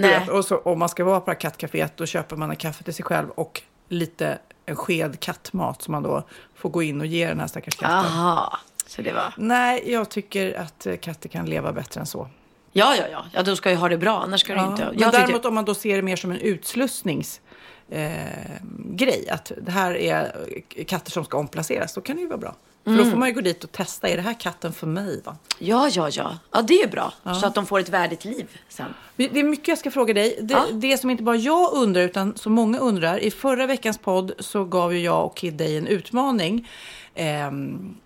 Nej. 0.00 0.28
och 0.30 0.44
så, 0.44 0.58
om 0.58 0.78
man 0.78 0.88
ska 0.88 1.04
vara 1.04 1.20
på 1.20 1.26
det 1.26 1.32
här 1.32 1.40
kattcaféet 1.40 1.92
då 1.96 2.06
köper 2.06 2.36
man 2.36 2.50
en 2.50 2.56
kaffe 2.56 2.84
till 2.84 2.94
sig 2.94 3.04
själv 3.04 3.30
och 3.30 3.62
lite 3.88 4.38
en 4.66 4.76
sked 4.76 5.20
kattmat 5.20 5.82
som 5.82 5.92
man 5.92 6.02
då 6.02 6.22
får 6.54 6.70
gå 6.70 6.82
in 6.82 7.00
och 7.00 7.06
ge 7.06 7.28
den 7.28 7.40
här 7.40 7.46
stackars 7.46 7.76
katten. 7.76 8.10
Jaha, 8.12 8.58
så 8.86 9.02
det 9.02 9.12
var... 9.12 9.34
Nej, 9.36 9.92
jag 9.92 10.08
tycker 10.08 10.60
att 10.60 10.86
eh, 10.86 10.96
katter 10.96 11.28
kan 11.28 11.46
leva 11.46 11.72
bättre 11.72 12.00
än 12.00 12.06
så. 12.06 12.28
Ja, 12.72 12.94
ja, 12.96 13.04
ja. 13.12 13.24
Ja, 13.32 13.42
då 13.42 13.56
ska 13.56 13.70
jag 13.70 13.78
ha 13.78 13.88
det 13.88 13.98
bra. 13.98 14.20
Annars 14.22 14.40
ska 14.40 14.52
Ja, 14.52 14.70
inte... 14.70 14.84
men 14.84 14.98
Jag 14.98 15.12
däremot 15.12 15.30
tyckte... 15.30 15.48
om 15.48 15.54
man 15.54 15.64
då 15.64 15.74
ser 15.74 15.96
det 15.96 16.02
mer 16.02 16.16
som 16.16 16.30
en 16.30 16.38
utslussnings 16.40 17.40
eh, 17.90 18.12
grej, 18.84 19.28
att 19.30 19.52
det 19.62 19.70
här 19.70 19.96
är 19.96 20.32
katter 20.86 21.10
som 21.10 21.24
ska 21.24 21.38
omplaceras, 21.38 21.94
då 21.94 22.00
kan 22.00 22.16
det 22.16 22.22
ju 22.22 22.28
vara 22.28 22.38
bra. 22.38 22.54
För 22.88 22.94
Mm. 22.94 23.04
då 23.04 23.10
får 23.10 23.18
man 23.18 23.28
ju 23.28 23.34
gå 23.34 23.40
dit 23.40 23.64
och 23.64 23.72
testa, 23.72 24.08
är 24.08 24.16
det 24.16 24.22
här 24.22 24.34
katten 24.40 24.72
för 24.72 24.86
mig? 24.86 25.22
Va? 25.24 25.36
Ja, 25.58 25.88
ja, 25.92 26.08
ja. 26.12 26.38
Ja, 26.52 26.62
det 26.62 26.82
är 26.82 26.88
bra. 26.88 27.12
Så 27.40 27.46
att 27.46 27.54
de 27.54 27.66
får 27.66 27.80
ett 27.80 27.88
värdigt 27.88 28.24
liv 28.24 28.46
sen. 28.68 28.86
Det 29.16 29.38
är 29.40 29.44
mycket 29.44 29.68
jag 29.68 29.78
ska 29.78 29.90
fråga 29.90 30.14
dig. 30.14 30.38
Det, 30.42 30.54
Ja. 30.54 30.64
det 30.72 30.98
som 30.98 31.10
inte 31.10 31.22
bara 31.22 31.36
jag 31.36 31.72
undrar, 31.72 32.02
utan 32.02 32.36
som 32.36 32.52
många 32.52 32.78
undrar. 32.78 33.18
I 33.18 33.30
förra 33.30 33.66
veckans 33.66 33.98
podd 33.98 34.32
så 34.38 34.64
gav 34.64 34.94
ju 34.94 35.00
jag 35.00 35.24
och 35.26 35.36
Kid 35.36 35.54
dig 35.54 35.76
en 35.76 35.86
utmaning. 35.86 36.68
Ehm, 37.14 37.96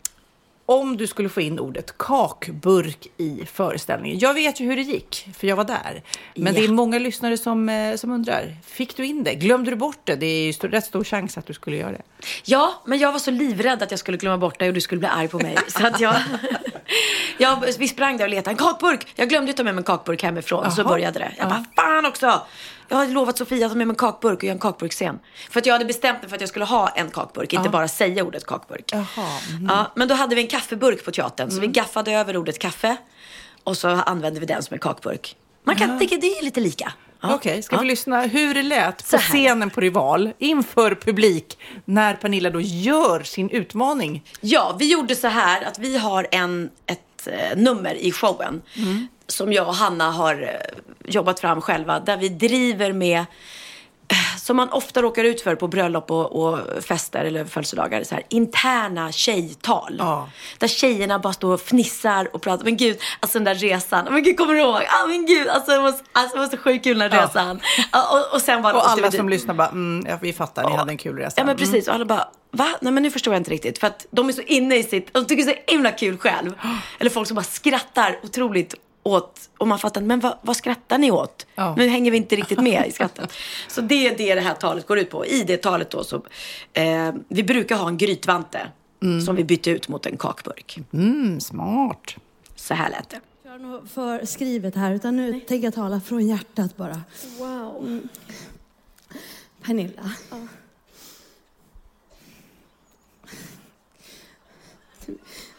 om 0.66 0.96
du 0.96 1.06
skulle 1.06 1.28
få 1.28 1.40
in 1.40 1.58
ordet 1.58 1.98
kakburk 1.98 3.06
i 3.16 3.42
föreställningen. 3.52 4.18
Jag 4.18 4.34
vet 4.34 4.60
ju 4.60 4.66
hur 4.66 4.76
det 4.76 4.82
gick, 4.82 5.28
för 5.38 5.46
jag 5.46 5.56
var 5.56 5.64
där. 5.64 6.02
Men 6.34 6.54
Ja. 6.54 6.60
det 6.60 6.66
är 6.66 6.68
många 6.72 6.98
lyssnare 6.98 7.38
som, 7.38 7.68
eh, 7.68 7.96
som 7.96 8.10
undrar. 8.12 8.56
Fick 8.66 8.96
du 8.96 9.06
in 9.06 9.24
det? 9.24 9.34
Glömde 9.34 9.70
du 9.70 9.76
bort 9.76 10.00
det? 10.04 10.14
Det 10.16 10.26
är 10.26 10.46
ju 10.46 10.52
stor, 10.52 10.68
rätt 10.68 10.84
stor 10.84 11.04
chans 11.04 11.38
att 11.38 11.46
du 11.46 11.52
skulle 11.52 11.76
göra 11.76 11.92
det. 11.92 12.02
Ja, 12.44 12.82
men 12.86 12.98
jag 12.98 13.12
var 13.12 13.18
så 13.18 13.30
livrädd 13.30 13.82
att 13.82 13.90
jag 13.90 14.00
skulle 14.00 14.16
glömma 14.18 14.38
bort 14.38 14.58
dig 14.58 14.68
och 14.68 14.74
du 14.74 14.80
skulle 14.80 14.98
bli 14.98 15.08
arg 15.08 15.28
på 15.28 15.38
mig. 15.38 15.56
Så 15.68 15.86
att 15.86 16.00
jag... 16.00 16.14
jag 17.38 17.64
vi 17.78 17.88
sprang 17.88 18.16
där 18.16 18.24
och 18.24 18.30
letade 18.30 18.50
en 18.50 18.56
kakburk. 18.56 19.06
Jag 19.14 19.28
glömde 19.28 19.52
ta 19.52 19.62
med 19.64 19.74
mig 19.74 19.80
en 19.80 19.84
kakburk 19.84 20.22
hemifrån. 20.22 20.70
Så 20.72 20.80
Jaha. 20.80 20.88
började 20.88 21.18
det. 21.18 21.32
Jag 21.38 21.48
bara, 21.48 21.64
fan 21.76 22.06
också! 22.06 22.42
Jag 22.92 22.98
hade 22.98 23.12
lovat 23.12 23.38
Sofia 23.38 23.66
att 23.66 23.72
ta 23.72 23.78
med 23.78 23.86
mig 23.86 23.92
en 23.92 23.96
kakburk 23.98 24.38
och 24.38 24.44
göra 24.44 24.52
en 24.52 24.58
kakburksscen. 24.58 25.18
För 25.50 25.60
att 25.60 25.66
jag 25.66 25.72
hade 25.74 25.84
bestämt 25.84 26.20
mig 26.22 26.28
för 26.28 26.36
att 26.36 26.40
jag 26.40 26.48
skulle 26.48 26.64
ha 26.64 26.88
en 26.88 27.10
kakburk, 27.10 27.52
inte 27.52 27.68
bara 27.68 27.88
säga 27.88 28.24
ordet 28.24 28.46
kakburk. 28.46 28.92
Mhm. 28.94 29.66
Ja, 29.68 29.92
men 29.96 30.08
då 30.08 30.14
hade 30.14 30.34
vi 30.34 30.42
en 30.42 30.48
kaffeburk 30.48 31.04
på 31.04 31.10
teatern, 31.10 31.50
så 31.50 31.60
vi 31.60 31.66
gaffade 31.66 32.12
över 32.12 32.36
ordet 32.36 32.58
kaffe. 32.58 32.96
Och 33.64 33.76
så 33.76 33.88
använde 33.88 34.40
vi 34.40 34.46
den 34.46 34.62
som 34.62 34.74
en 34.74 34.80
kakburk. 34.80 35.36
Man 35.64 35.76
kan 35.76 35.98
tycka 35.98 36.16
det 36.16 36.26
är 36.38 36.44
lite 36.44 36.60
lika. 36.60 36.92
Ja. 37.20 37.34
Okej, 37.34 37.62
ska 37.62 37.76
Ja. 37.76 37.80
vi 37.80 37.86
lyssna 37.88 38.20
hur 38.22 38.54
det 38.54 38.62
lät 38.62 39.10
på 39.10 39.18
scenen 39.18 39.70
på 39.70 39.80
Rival 39.80 40.30
inför 40.38 40.94
publik 40.94 41.58
när 41.84 42.14
Pernilla 42.14 42.50
då 42.50 42.60
gör 42.60 43.22
sin 43.22 43.50
utmaning? 43.50 44.24
Ja, 44.40 44.76
vi 44.78 44.92
gjorde 44.92 45.16
så 45.16 45.28
här 45.28 45.62
att 45.64 45.78
vi 45.78 45.96
har 45.98 46.26
en, 46.30 46.70
ett 46.86 47.26
eh, 47.26 47.56
nummer 47.58 47.94
i 47.94 48.12
showen 48.12 48.62
som 49.26 49.52
jag 49.52 49.68
och 49.68 49.74
Hanna 49.74 50.10
har 50.10 50.42
eh, 50.42 50.48
jobbat 51.12 51.40
fram 51.40 51.60
själva 51.60 52.00
där 52.00 52.16
vi 52.16 52.28
driver 52.28 52.92
med 52.92 53.18
eh, 53.18 54.36
som 54.38 54.56
man 54.56 54.68
ofta 54.72 55.02
råkar 55.02 55.24
ut 55.24 55.40
för 55.40 55.54
på 55.54 55.68
bröllop 55.68 56.10
och, 56.10 56.32
och 56.44 56.58
fester 56.84 57.24
eller 57.24 57.44
födelsedagar. 57.44 58.04
Så 58.04 58.14
här, 58.14 58.24
interna 58.28 59.12
tjejtal. 59.12 59.96
Ja. 59.98 60.28
Där 60.58 60.68
tjejerna 60.68 61.18
bara 61.18 61.32
står 61.32 61.52
och 61.54 61.60
fnissar 61.60 62.28
och 62.34 62.42
pratar. 62.42 62.64
Men 62.64 62.76
gud, 62.76 62.98
alltså 63.20 63.38
den 63.38 63.44
där 63.44 63.54
resan. 63.54 64.04
Men 64.10 64.22
gud, 64.22 64.36
kommer 64.38 64.54
du 64.54 64.60
ihåg? 64.60 64.74
Ah, 64.88 65.06
men 65.06 65.26
gud, 65.26 65.48
alltså 65.48 65.70
det 65.70 65.78
var, 65.78 65.92
så- 65.92 66.04
alltså, 66.12 66.36
det 66.36 66.42
var 66.42 66.48
så 66.50 66.56
sjukt 66.56 66.84
kul 66.84 66.98
den 66.98 67.12
här 67.12 67.18
Ja. 67.18 67.26
resan. 67.26 67.60
Ja, 67.92 68.18
och, 68.28 68.34
och 68.34 68.42
sen 68.42 68.62
bara... 68.62 68.74
Och 68.74 68.90
alla 68.90 69.10
vi 69.10 69.16
som 69.16 69.26
dit. 69.26 69.34
lyssnar 69.40 69.54
bara, 69.54 69.68
mm, 69.68 70.06
ja, 70.10 70.18
vi 70.22 70.32
fattar, 70.32 70.70
ni 70.70 70.76
hade 70.76 70.92
en 70.92 70.98
kul 70.98 71.16
resa. 71.18 71.34
Ja 71.36 71.44
men 71.44 71.56
Mm. 71.56 71.58
precis, 71.70 71.88
och 71.88 71.94
alla 71.94 72.04
bara, 72.04 72.28
va? 72.50 72.68
Nej 72.80 72.92
men 72.92 73.02
nu 73.02 73.10
förstår 73.10 73.34
jag 73.34 73.40
inte 73.40 73.50
riktigt. 73.50 73.78
För 73.78 73.86
att 73.86 74.06
de 74.10 74.28
är 74.28 74.32
så 74.32 74.42
inne 74.42 74.76
i 74.76 74.82
sitt, 74.82 75.14
de 75.14 75.26
tycker 75.26 75.44
det 75.44 75.50
är 75.52 75.54
så 75.66 75.72
himla 75.72 75.90
kul 75.90 76.18
själv. 76.18 76.52
Eller 76.98 77.10
folk 77.10 77.28
som 77.28 77.34
bara 77.34 77.44
skrattar 77.44 78.18
otroligt 78.22 78.74
åt, 79.02 79.50
och 79.58 79.68
man 79.68 79.78
fattar, 79.78 80.00
men 80.00 80.20
vad, 80.20 80.38
vad 80.42 80.56
skrattar 80.56 80.98
ni 80.98 81.10
åt? 81.10 81.46
Ja. 81.54 81.74
Nu 81.76 81.88
hänger 81.88 82.10
vi 82.10 82.16
inte 82.16 82.36
riktigt 82.36 82.60
med 82.60 82.86
i 82.88 82.92
skratten. 82.92 83.28
Så 83.68 83.80
det 83.80 84.06
är 84.06 84.16
det 84.16 84.34
det 84.34 84.40
här 84.40 84.54
talet 84.54 84.86
går 84.86 84.98
ut 84.98 85.10
på. 85.10 85.26
I 85.26 85.44
det 85.44 85.56
talet 85.56 85.90
då 85.90 86.04
så, 86.04 86.16
eh, 86.72 87.12
vi 87.28 87.42
brukar 87.42 87.76
ha 87.76 87.88
en 87.88 87.98
grytvante 87.98 88.68
som 89.26 89.36
vi 89.36 89.44
bytte 89.44 89.70
ut 89.70 89.88
mot 89.88 90.06
en 90.06 90.16
kakburk. 90.16 90.78
Mm, 90.92 91.40
smart. 91.40 92.14
Så 92.56 92.74
här 92.74 92.90
lät 92.90 93.08
det. 93.10 93.20
göra 93.44 93.58
något 93.58 93.90
för 93.90 94.26
skrivet 94.26 94.74
här, 94.74 94.92
utan 94.94 95.16
nu 95.16 95.40
tänker 95.40 95.66
jag 95.66 95.74
tala 95.74 96.00
från 96.00 96.26
hjärtat 96.28 96.76
bara. 96.76 97.02
Wow. 97.38 97.84
Mm. 97.86 98.08
Pernilla. 99.62 100.12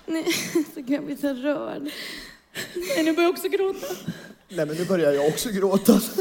Nej, 0.06 0.26
så 0.74 0.84
kan 0.84 0.92
jag 0.96 1.06
bli 1.06 1.18
så 1.18 1.34
rörd. 1.34 1.90
Nej, 2.96 3.04
nu 3.04 3.14
börjar 3.14 3.28
jag 3.28 3.34
också 3.34 3.48
gråta. 3.48 3.88
Nej, 4.50 4.66
men 4.66 4.76
nu 4.76 4.86
börjar 4.86 5.12
jag 5.12 5.28
också 5.28 5.50
gråta. 5.50 6.02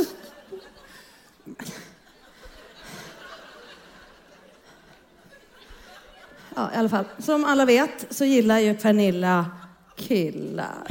Ja, 6.55 6.71
i 6.75 6.77
alla 6.77 6.89
fall. 6.89 7.05
Som 7.19 7.45
alla 7.45 7.65
vet 7.65 8.07
så 8.11 8.25
gillar 8.25 8.59
ju 8.59 8.75
Pernilla 8.75 9.51
killar. 9.97 10.87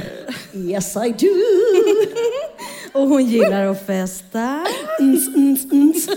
Yes 0.52 0.96
I 0.96 1.14
do. 1.18 1.28
Och 3.00 3.08
hon 3.08 3.26
gillar 3.26 3.66
att 3.66 3.86
festa. 3.86 4.66
Uns, 5.00 5.28
uns, 5.28 5.72
uns. 5.72 6.08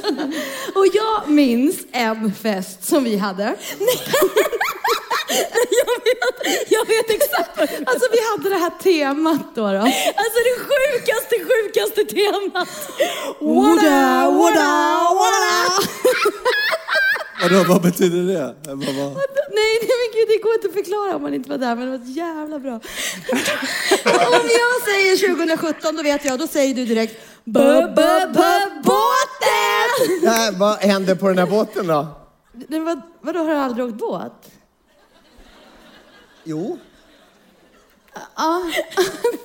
Och 0.75 0.85
jag 0.93 1.29
minns 1.29 1.77
en 1.91 2.33
fest 2.33 2.83
som 2.83 3.03
vi 3.03 3.17
hade. 3.17 3.55
jag, 5.81 5.95
vet, 6.07 6.71
jag 6.71 6.85
vet 6.87 7.09
exakt 7.09 7.57
vad 7.57 7.69
Alltså 7.89 8.07
vi 8.11 8.19
hade 8.31 8.49
det 8.49 8.61
här 8.65 8.73
temat 8.83 9.55
då. 9.55 9.61
då. 9.61 9.79
Alltså 10.21 10.39
det 10.49 10.55
sjukaste, 10.69 11.35
sjukaste 11.49 12.01
temat. 12.15 12.69
Woda, 13.39 14.29
woda, 14.31 14.69
woda. 15.19 15.55
Vadå, 17.41 17.63
vad 17.67 17.81
betyder 17.81 18.33
det? 18.33 18.55
Vad, 18.67 18.77
vad? 18.77 19.13
Nej, 19.59 19.73
nej 19.81 19.95
men 20.01 20.09
gud, 20.13 20.27
det 20.27 20.37
går 20.43 20.53
inte 20.55 20.67
att 20.67 20.73
förklara 20.73 21.15
om 21.15 21.21
man 21.21 21.33
inte 21.33 21.49
var 21.49 21.57
där, 21.57 21.75
men 21.75 21.91
det 21.91 21.97
var 21.97 22.05
jävla 22.05 22.59
bra. 22.59 22.73
om 24.39 24.49
jag 24.61 24.81
säger 24.85 25.35
2017, 25.35 25.95
då 25.95 26.03
vet 26.03 26.25
jag, 26.25 26.39
då 26.39 26.47
säger 26.47 26.75
du 26.75 26.85
direkt 26.85 27.21
bö, 27.43 27.81
bö, 27.81 28.27
bö, 28.33 28.59
båten! 28.83 30.19
Ja, 30.23 30.51
vad 30.57 30.77
händer 30.77 31.15
på 31.15 31.27
den 31.27 31.37
här 31.37 31.45
båten 31.45 31.87
då? 31.87 32.07
Det 32.53 32.79
var, 32.79 33.01
vadå, 33.21 33.39
har 33.39 33.49
du 33.49 33.55
aldrig 33.55 33.85
åkt 33.85 33.97
båt? 33.97 34.31
Jo. 36.45 36.79
Ja. 38.37 38.61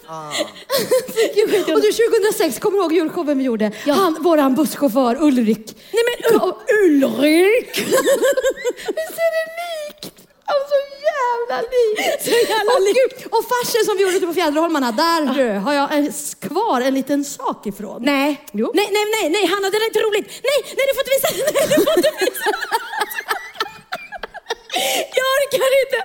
Och 1.75 1.81
du 1.81 1.93
2006, 1.93 2.59
kommer 2.59 2.77
du 2.79 2.83
ihåg 2.83 2.93
julshowen 2.93 3.39
vi 3.39 3.45
gjorde? 3.45 3.73
Han, 3.87 4.23
våran 4.23 4.55
busschaufför 4.55 5.23
Ulrik. 5.23 5.77
Nej 5.93 6.03
men 6.09 6.41
U- 6.41 6.55
Ulrik! 6.85 7.79
Visst 8.97 9.19
är 9.27 9.31
det 9.37 9.47
likt? 9.63 10.15
Alltså 10.45 10.75
jävla 11.11 11.61
likt! 11.75 12.25
Så 12.25 12.31
jävla 12.31 12.73
och, 12.75 12.81
likt. 12.83 12.99
gud, 12.99 13.27
och 13.35 13.45
farsen 13.49 13.85
som 13.85 13.97
vi 13.97 14.03
gjorde 14.03 14.17
ute 14.17 14.27
på 14.27 14.35
Fjäderholmarna, 14.35 14.93
där 14.93 15.35
du, 15.35 15.49
har 15.59 15.73
jag 15.75 15.93
en, 15.97 16.13
kvar 16.41 16.81
en 16.81 16.95
liten 16.95 17.25
sak 17.25 17.67
ifrån. 17.67 18.03
Nej. 18.05 18.45
Jo. 18.53 18.71
nej, 18.75 18.89
nej, 18.93 19.05
nej, 19.21 19.31
nej, 19.31 19.47
Hanna, 19.47 19.71
det 19.71 19.77
är 19.77 19.87
inte 19.87 20.01
roligt. 20.01 20.27
Nej, 20.29 20.59
nej, 20.77 20.85
du 20.89 20.95
får 20.95 21.03
inte 21.05 21.13
visa. 21.17 21.29
Nej, 21.55 21.65
du 21.79 21.85
får 21.85 21.97
inte 21.97 22.13
visa. 22.25 22.51
Jag 25.19 25.27
orkar 25.37 25.71
inte. 25.83 25.99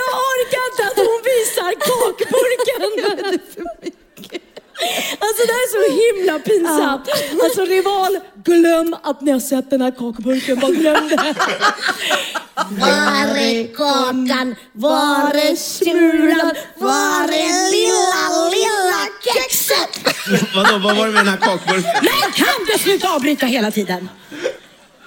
Jag 0.00 0.10
orkar 0.30 0.62
inte 0.70 0.82
att 0.88 0.98
hon 1.06 1.20
visar 1.30 1.70
kakburken. 1.88 2.82
Alltså 5.18 5.46
det 5.46 5.52
här 5.52 5.62
är 5.68 5.72
så 5.76 5.82
himla 6.02 6.38
pinsamt. 6.38 7.08
Alltså 7.44 7.64
Rival, 7.64 8.18
glöm 8.44 8.96
att 9.02 9.20
ni 9.20 9.30
har 9.32 9.40
sett 9.40 9.70
den 9.70 9.80
här 9.80 9.90
kakburken. 9.90 10.60
Bara 10.60 10.70
glöm 10.70 11.08
det. 11.08 11.34
Var 12.70 13.36
är 13.38 13.74
kakan? 13.74 14.54
Var 14.72 15.34
är 15.34 15.56
smulan? 15.56 16.52
Var 16.76 17.24
är 17.24 17.70
lilla, 17.70 18.50
lilla 18.50 19.02
kexet? 19.24 20.16
Vadå, 20.54 20.78
vad 20.78 20.96
var 20.96 21.06
det 21.06 21.12
med 21.12 21.24
den 21.24 21.28
här 21.28 21.36
kakburken? 21.36 21.92
Men 22.02 22.32
kan 22.32 22.66
du 22.72 22.78
sluta 22.78 23.14
avbryta 23.14 23.46
hela 23.46 23.70
tiden? 23.70 24.08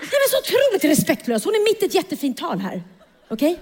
Det 0.02 0.16
är 0.16 0.30
så 0.30 0.38
otroligt 0.38 0.98
respektlöst. 0.98 1.46
Hon 1.46 1.56
är 1.56 1.64
mitt 1.64 1.84
i 1.84 1.86
ett 1.86 1.94
jättefint 1.94 2.38
tal 2.38 2.60
här. 2.60 2.84
Okej? 3.30 3.60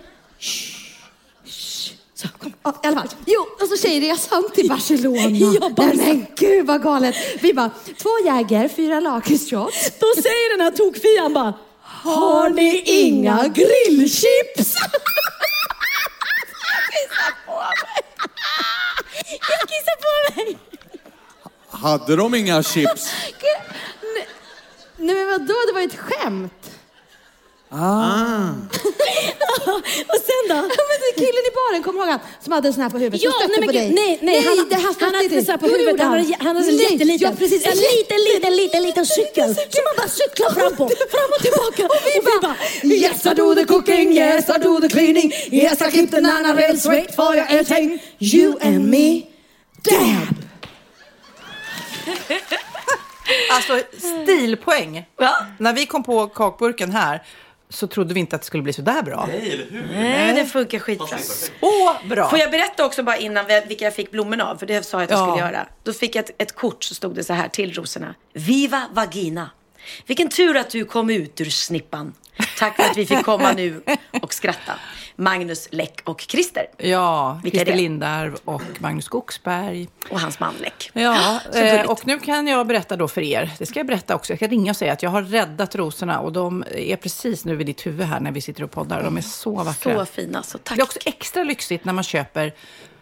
Så, 2.15 2.27
kom. 2.39 2.53
Ja, 2.63 2.79
I 2.83 2.87
alla 2.87 2.97
fall. 2.97 3.07
Jo, 3.25 3.47
och 3.61 3.67
så 3.67 3.77
tjejresan 3.77 4.43
till 4.55 4.69
Barcelona. 4.69 5.47
Ja, 5.61 5.69
bara- 5.69 5.87
Nej 5.87 5.97
men 6.07 6.25
gud 6.35 6.65
vad 6.65 6.83
galet. 6.83 7.15
Vi 7.41 7.53
bara, 7.53 7.69
två 7.97 8.09
Jäger, 8.25 8.67
fyra 8.67 8.99
lakritsshots. 8.99 9.91
Då 9.99 10.21
säger 10.21 10.57
den 10.57 10.63
här 10.65 10.71
tokfian 10.71 11.33
bara, 11.33 11.53
har 11.81 12.49
ni 12.49 12.81
inga 12.85 13.47
grillchips? 13.47 14.75
Jag 19.29 19.69
kissar 19.69 19.95
på 20.01 20.35
mig. 20.41 20.57
Hade 21.69 22.15
de 22.15 22.35
inga 22.35 22.63
chips? 22.63 23.13
Nej, 24.13 24.27
nej 24.97 25.15
men 25.15 25.27
vadå, 25.31 25.53
det 25.67 25.73
var 25.73 25.79
ju 25.81 25.87
ett 25.87 25.97
skämt. 25.99 26.66
Ah. 27.69 28.49
Och 30.11 30.19
sen 30.27 30.43
då? 30.49 30.55
Ja, 30.55 30.83
men 30.89 30.97
det 31.03 31.11
killen 31.15 31.43
i 31.49 31.51
baren, 31.59 31.83
kommer 31.83 31.99
du 31.99 32.05
ihåg 32.05 32.09
han 32.11 32.19
som 32.43 32.51
hade 32.53 32.67
en 32.67 32.73
sån 32.73 32.83
här 32.83 32.89
på 32.89 32.97
huvudet 32.97 33.21
Ja, 33.23 33.31
nej, 33.39 33.49
men 33.59 33.67
på 33.67 33.71
dig? 33.71 33.91
nej, 33.93 34.19
nej, 34.21 34.41
han- 34.45 34.69
det 34.69 34.75
här 34.75 34.81
han 34.83 34.93
stötte 34.93 35.05
hade 35.05 35.23
inte 35.23 35.35
dig. 35.35 35.45
så 35.45 35.51
här 35.51 35.57
på 35.57 35.67
huvudet, 35.67 35.99
han 36.01 36.09
hade- 36.11 36.35
han 36.39 36.47
hade 36.55 36.69
en 36.69 36.77
jätteliten- 36.77 37.17
Ja, 37.29 37.31
precis. 37.37 37.65
En 37.65 37.77
liten, 37.77 38.17
liten, 38.33 38.55
liten, 38.55 38.83
liten 38.87 39.05
cykel 39.05 39.55
som 39.55 39.81
man 39.87 39.93
bara 39.97 40.07
cyklar 40.07 40.49
fram 40.57 40.75
på. 40.75 40.85
Fram 41.15 41.29
och 41.35 41.41
tillbaka. 41.41 41.85
Och 41.85 42.01
vi 42.05 42.21
bara, 42.41 42.55
Yes, 42.95 43.25
I 43.25 43.33
do 43.33 43.55
the 43.55 43.65
cooking, 43.65 44.13
yes, 44.17 44.49
I 44.49 44.57
do 44.63 44.79
the 44.81 44.89
cleaning, 44.89 45.31
yes, 45.51 45.81
I 45.81 45.91
keep 45.91 46.07
the 46.11 46.21
nana 46.21 46.53
rails 46.55 46.79
straight 46.79 47.15
for 47.15 47.35
your 47.35 47.45
everything. 47.49 47.99
You 48.19 48.57
and 48.61 48.89
me, 48.89 49.21
dab. 49.81 50.27
Alltså 53.51 53.79
stilpoäng. 54.23 55.05
Ja. 55.19 55.37
När 55.59 55.73
vi 55.73 55.85
kom 55.85 56.03
på 56.03 56.27
kakburken 56.27 56.91
här 56.91 57.23
så 57.69 57.87
trodde 57.87 58.13
vi 58.13 58.19
inte 58.19 58.35
att 58.35 58.41
det 58.41 58.45
skulle 58.45 58.63
bli 58.63 58.73
så 58.73 58.81
där 58.81 59.01
bra. 59.01 59.25
Nej, 59.27 59.51
eller 59.53 59.65
hur? 59.71 59.87
Nej, 59.93 60.33
det 60.33 60.45
funkar 60.45 60.79
skitbra. 60.79 61.17
Så 61.17 61.51
bra! 62.09 62.29
Får 62.29 62.39
jag 62.39 62.51
berätta 62.51 62.85
också 62.85 63.03
bara 63.03 63.17
innan 63.17 63.45
vi- 63.45 63.63
vilka 63.67 63.85
jag 63.85 63.95
fick 63.95 64.11
blommorna 64.11 64.45
av? 64.45 64.57
För 64.57 64.65
det 64.65 64.83
sa 64.85 64.97
jag 64.97 65.03
att 65.03 65.09
jag 65.11 65.19
Ja. 65.19 65.31
skulle 65.31 65.45
göra. 65.51 65.67
Då 65.83 65.93
fick 65.93 66.15
jag 66.15 66.25
ett, 66.25 66.41
ett 66.41 66.55
kort 66.55 66.83
så 66.83 66.95
stod 66.95 67.15
det 67.15 67.23
så 67.23 67.33
här 67.33 67.47
till 67.47 67.73
rosorna. 67.73 68.15
Viva 68.33 68.83
vagina. 68.93 69.49
Vilken 70.05 70.29
tur 70.29 70.57
att 70.57 70.69
du 70.69 70.85
kom 70.85 71.09
ut 71.09 71.41
ur 71.41 71.45
snippan. 71.49 72.13
Tack 72.57 72.75
för 72.75 72.83
att 72.83 72.97
vi 72.97 73.05
fick 73.05 73.23
komma 73.23 73.51
nu 73.51 73.81
och 74.21 74.33
skratta. 74.33 74.73
Magnus 75.19 75.67
Läck 75.71 76.01
och 76.03 76.21
Christer. 76.21 76.65
Ja, 76.77 77.39
Vilka 77.43 77.57
Christer 77.57 77.71
det? 77.71 77.77
Lindarw 77.77 78.37
och 78.45 78.61
Magnus 78.79 79.05
Skogsberg. 79.05 79.87
Och 80.09 80.19
hans 80.19 80.39
man 80.39 80.53
Läck. 80.61 80.89
Ja, 80.93 81.39
Så 81.53 81.59
eh, 81.59 81.85
och 81.89 82.07
nu 82.07 82.19
kan 82.19 82.47
jag 82.47 82.67
berätta 82.67 82.95
då 82.95 83.07
för 83.07 83.21
er, 83.21 83.51
det 83.59 83.65
ska 83.65 83.79
jag 83.79 83.87
berätta 83.87 84.15
också, 84.15 84.31
jag 84.33 84.39
ska 84.39 84.47
ringa 84.47 84.71
och 84.71 84.77
säga 84.77 84.93
att 84.93 85.03
jag 85.03 85.09
har 85.09 85.21
räddat 85.21 85.75
rosorna 85.75 86.19
och 86.19 86.31
de 86.33 86.63
är 86.75 86.95
precis 86.95 87.45
nu 87.45 87.55
vid 87.55 87.65
ditt 87.67 87.85
huvud 87.85 88.07
här 88.07 88.19
när 88.19 88.31
vi 88.31 88.41
sitter 88.41 88.63
och 88.63 88.71
poddar. 88.71 89.03
De 89.03 89.17
är 89.17 89.21
så 89.21 89.51
vackra. 89.63 89.95
Så 89.99 90.05
fina, 90.05 90.43
så 90.43 90.57
tack. 90.57 90.77
Det 90.77 90.81
är 90.81 90.83
också 90.85 90.99
extra 91.05 91.43
lyxigt 91.43 91.85
när 91.85 91.93
man 91.93 92.03
köper 92.03 92.53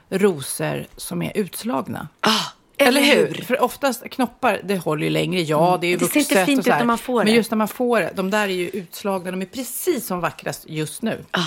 rosor 0.10 0.86
som 0.98 1.22
är 1.22 1.32
utslagna. 1.38 2.08
Ah, 2.20 2.30
eller 2.78 3.02
hur? 3.02 3.44
För 3.48 3.64
oftast 3.64 4.10
knoppar, 4.10 4.62
det 4.64 4.78
håller 4.78 5.04
ju 5.04 5.10
längre. 5.10 5.42
Ja, 5.42 5.78
det 5.82 5.88
är 5.88 5.90
ju 5.90 5.98
Det 5.98 6.06
ser 6.06 6.20
inte 6.20 6.34
vuxet 6.36 6.46
fint 6.46 6.60
och 6.60 6.66
så 6.66 6.72
ut 6.72 6.78
när 6.78 6.86
man 6.86 6.98
får 6.98 7.18
Men 7.18 7.26
det. 7.26 7.32
just 7.32 7.52
när 7.52 7.58
man 7.58 7.68
får 7.68 8.00
det, 8.00 8.12
de 8.16 8.30
där 8.30 8.44
är 8.48 8.54
ju 8.54 8.70
utslagna. 8.70 9.32
De 9.32 9.42
är 9.42 9.46
precis 9.46 10.08
som 10.08 10.20
vackrast 10.20 10.66
just 10.68 11.02
nu. 11.02 11.26
Ah. 11.32 11.42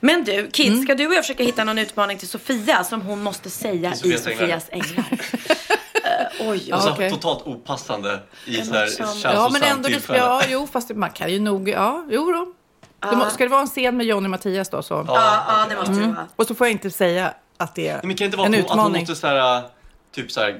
Men 0.00 0.24
du, 0.24 0.50
Kid, 0.52 0.72
Mm. 0.72 0.82
ska 0.84 0.94
du 0.94 1.06
och 1.06 1.14
jag 1.14 1.24
försöka 1.24 1.42
hitta 1.44 1.64
någon 1.64 1.78
utmaning 1.78 2.18
till 2.18 2.28
Sofia 2.28 2.84
som 2.84 3.02
hon 3.02 3.22
måste 3.22 3.50
säga 3.50 3.92
i 3.92 3.96
Sofias 3.96 4.26
änglar. 4.26 4.38
Sofias 4.38 4.68
änglar? 4.70 5.04
Eh, 6.04 6.48
oj, 6.48 6.72
Alltså, 6.72 6.90
okej. 6.90 7.10
Totalt 7.10 7.42
opassande 7.46 8.20
i 8.44 8.54
så 8.64 8.72
här 8.74 8.86
känslosamt 8.86 9.34
Ja, 9.34 9.48
men 9.52 9.62
ändå 9.62 9.88
lite, 9.88 10.16
ja, 10.16 10.42
jo, 10.48 10.68
fast 10.72 10.90
man 10.90 11.10
kan 11.10 11.32
ju 11.32 11.40
nog, 11.40 11.68
ja, 11.68 12.04
jo 12.10 12.32
då. 12.32 12.52
Må, 13.16 13.30
ska 13.30 13.44
det 13.44 13.50
vara 13.50 13.60
en 13.60 13.66
scen 13.66 13.96
med 13.96 14.06
Johnny 14.06 14.26
och 14.26 14.30
Mattias 14.30 14.68
då 14.68 14.82
så? 14.82 15.04
Ja, 15.08 15.44
ja, 15.48 15.66
det 15.68 15.76
måste 15.76 15.92
det 15.92 16.06
vara. 16.06 16.26
Och 16.36 16.46
så 16.46 16.54
får 16.54 16.66
jag 16.66 16.72
inte 16.72 16.90
säga 16.90 17.34
att 17.56 17.74
det 17.74 17.88
är 17.88 17.92
Nej, 17.92 18.00
Men 18.06 18.16
kan 18.16 18.24
det 18.24 18.24
inte 18.24 18.36
vara 18.36 18.46
en 18.46 18.54
att 18.54 18.60
hon, 18.60 18.64
att 18.64 18.70
hon 18.70 18.78
utmaning. 18.80 19.02
måste 19.02 19.14
såhär, 19.16 19.62
typ 20.14 20.32
såhär, 20.32 20.50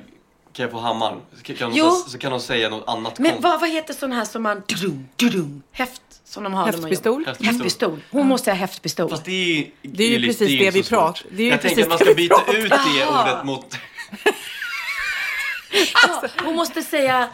kan 0.52 0.62
jag 0.62 0.70
få 0.70 0.79
hammaren? 0.79 1.20
Så 1.37 1.42
kan, 1.55 1.74
Jo. 1.74 1.85
hon, 1.85 1.96
så 1.96 2.18
kan 2.18 2.33
hon 2.33 2.40
säga 2.40 2.68
något 2.68 2.88
annat 2.88 3.18
Men 3.18 3.33
vad, 3.40 3.61
vad 3.61 3.70
heter 3.70 3.94
sån 3.94 4.12
här 4.12 4.24
som 4.24 4.42
man... 4.42 4.62
Dudum, 4.66 5.09
dudum, 5.16 5.62
häft 5.72 6.02
som 6.28 6.44
de 6.44 6.54
har. 6.54 6.64
när 6.66 6.72
man 6.72 6.80
Häftpistol? 6.90 7.24
Häftpistol. 7.40 8.00
Hon 8.10 8.26
måste 8.26 8.50
ha 8.50 8.56
häftpistol. 8.56 9.10
Fast 9.10 9.24
det 9.24 9.30
är, 9.60 9.70
Det 9.82 10.04
är 10.04 10.18
ju 10.18 10.26
precis 10.26 10.58
det 10.60 10.70
vi 10.70 10.82
pratar- 10.82 11.26
det 11.30 11.42
är 11.42 11.44
ju 11.44 11.50
Jag 11.50 11.60
tänker 11.62 11.82
att 11.82 11.88
man 11.88 11.98
ska 11.98 12.14
byta 12.14 12.34
pratar- 12.34 12.54
ut 12.58 12.70
det 12.70 13.04
Aha. 13.04 13.32
ordet 13.32 13.44
mot... 13.44 13.74
Ja, 16.08 16.22
hon 16.44 16.56
måste 16.56 16.82
säga 16.82 17.28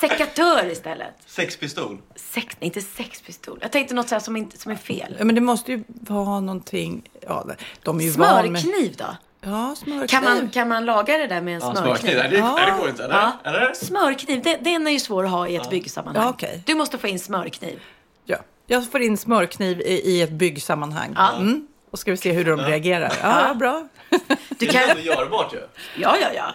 sekatör 0.00 0.70
istället. 0.70 1.14
Sexpistol. 1.26 1.98
Sex, 2.16 2.56
nej, 2.60 2.66
inte 2.66 2.80
sexpistol. 2.82 3.58
Jag 3.62 3.72
tänkte 3.72 3.94
något 3.94 4.08
så 4.08 4.14
här 4.14 4.20
som, 4.20 4.36
inte, 4.36 4.58
som 4.58 4.72
är 4.72 4.76
fel. 4.76 5.16
Ja, 5.18 5.24
men 5.24 5.34
det 5.34 5.40
måste 5.40 5.72
ju 5.72 5.84
vara 5.86 6.40
någonting, 6.40 7.08
ja, 7.26 7.46
de 7.82 8.00
är 8.00 8.04
ju. 8.04 8.12
Smörkniv 8.12 8.94
då? 8.98 9.16
Ja, 9.40 9.74
smörkniv. 9.78 10.06
Kan 10.06 10.24
man, 10.24 10.48
kan 10.48 10.68
man 10.68 10.84
laga 10.84 11.18
det 11.18 11.26
där 11.26 11.40
med 11.40 11.54
en 11.54 11.60
Ja, 11.60 11.72
smörkniv? 11.74 12.12
smörkniv. 12.12 12.30
Det, 12.40 12.44
nej, 12.54 12.66
det 12.66 12.78
går 12.80 12.88
inte. 12.88 13.04
Eller? 13.04 13.14
Ja. 13.14 13.32
eller? 13.44 13.74
Smörkniv, 13.74 14.42
det, 14.42 14.56
den 14.56 14.86
är 14.86 14.90
ju 14.90 15.00
svår 15.00 15.24
att 15.24 15.30
ha 15.30 15.48
i 15.48 15.56
ett 15.56 15.70
byggsammanhang. 15.70 16.24
Ja, 16.24 16.30
okej. 16.30 16.62
Du 16.66 16.74
måste 16.74 16.98
få 16.98 17.08
in 17.08 17.18
smörkniv. 17.18 17.80
Ja. 18.70 18.76
Jag 18.76 18.90
får 18.92 19.00
in 19.02 19.16
smörkniv 19.16 19.80
i, 19.80 19.84
i 20.10 20.22
ett 20.22 20.30
byggsammanhang. 20.30 21.12
Ja. 21.16 21.36
Mm. 21.36 21.66
Och 21.90 21.98
ska 21.98 22.10
vi 22.10 22.16
se 22.16 22.32
hur 22.32 22.44
de 22.44 22.60
reagerar. 22.60 23.12
Ja, 23.22 23.48
ja, 23.48 23.54
bra. 23.54 23.88
Du 24.10 24.18
Det 24.58 24.66
kan... 24.66 24.82
är 24.82 24.88
ändå 24.88 25.02
görbart 25.02 25.54
ju. 25.54 25.58
Ja, 25.96 26.16
ja, 26.22 26.28
ja. 26.34 26.54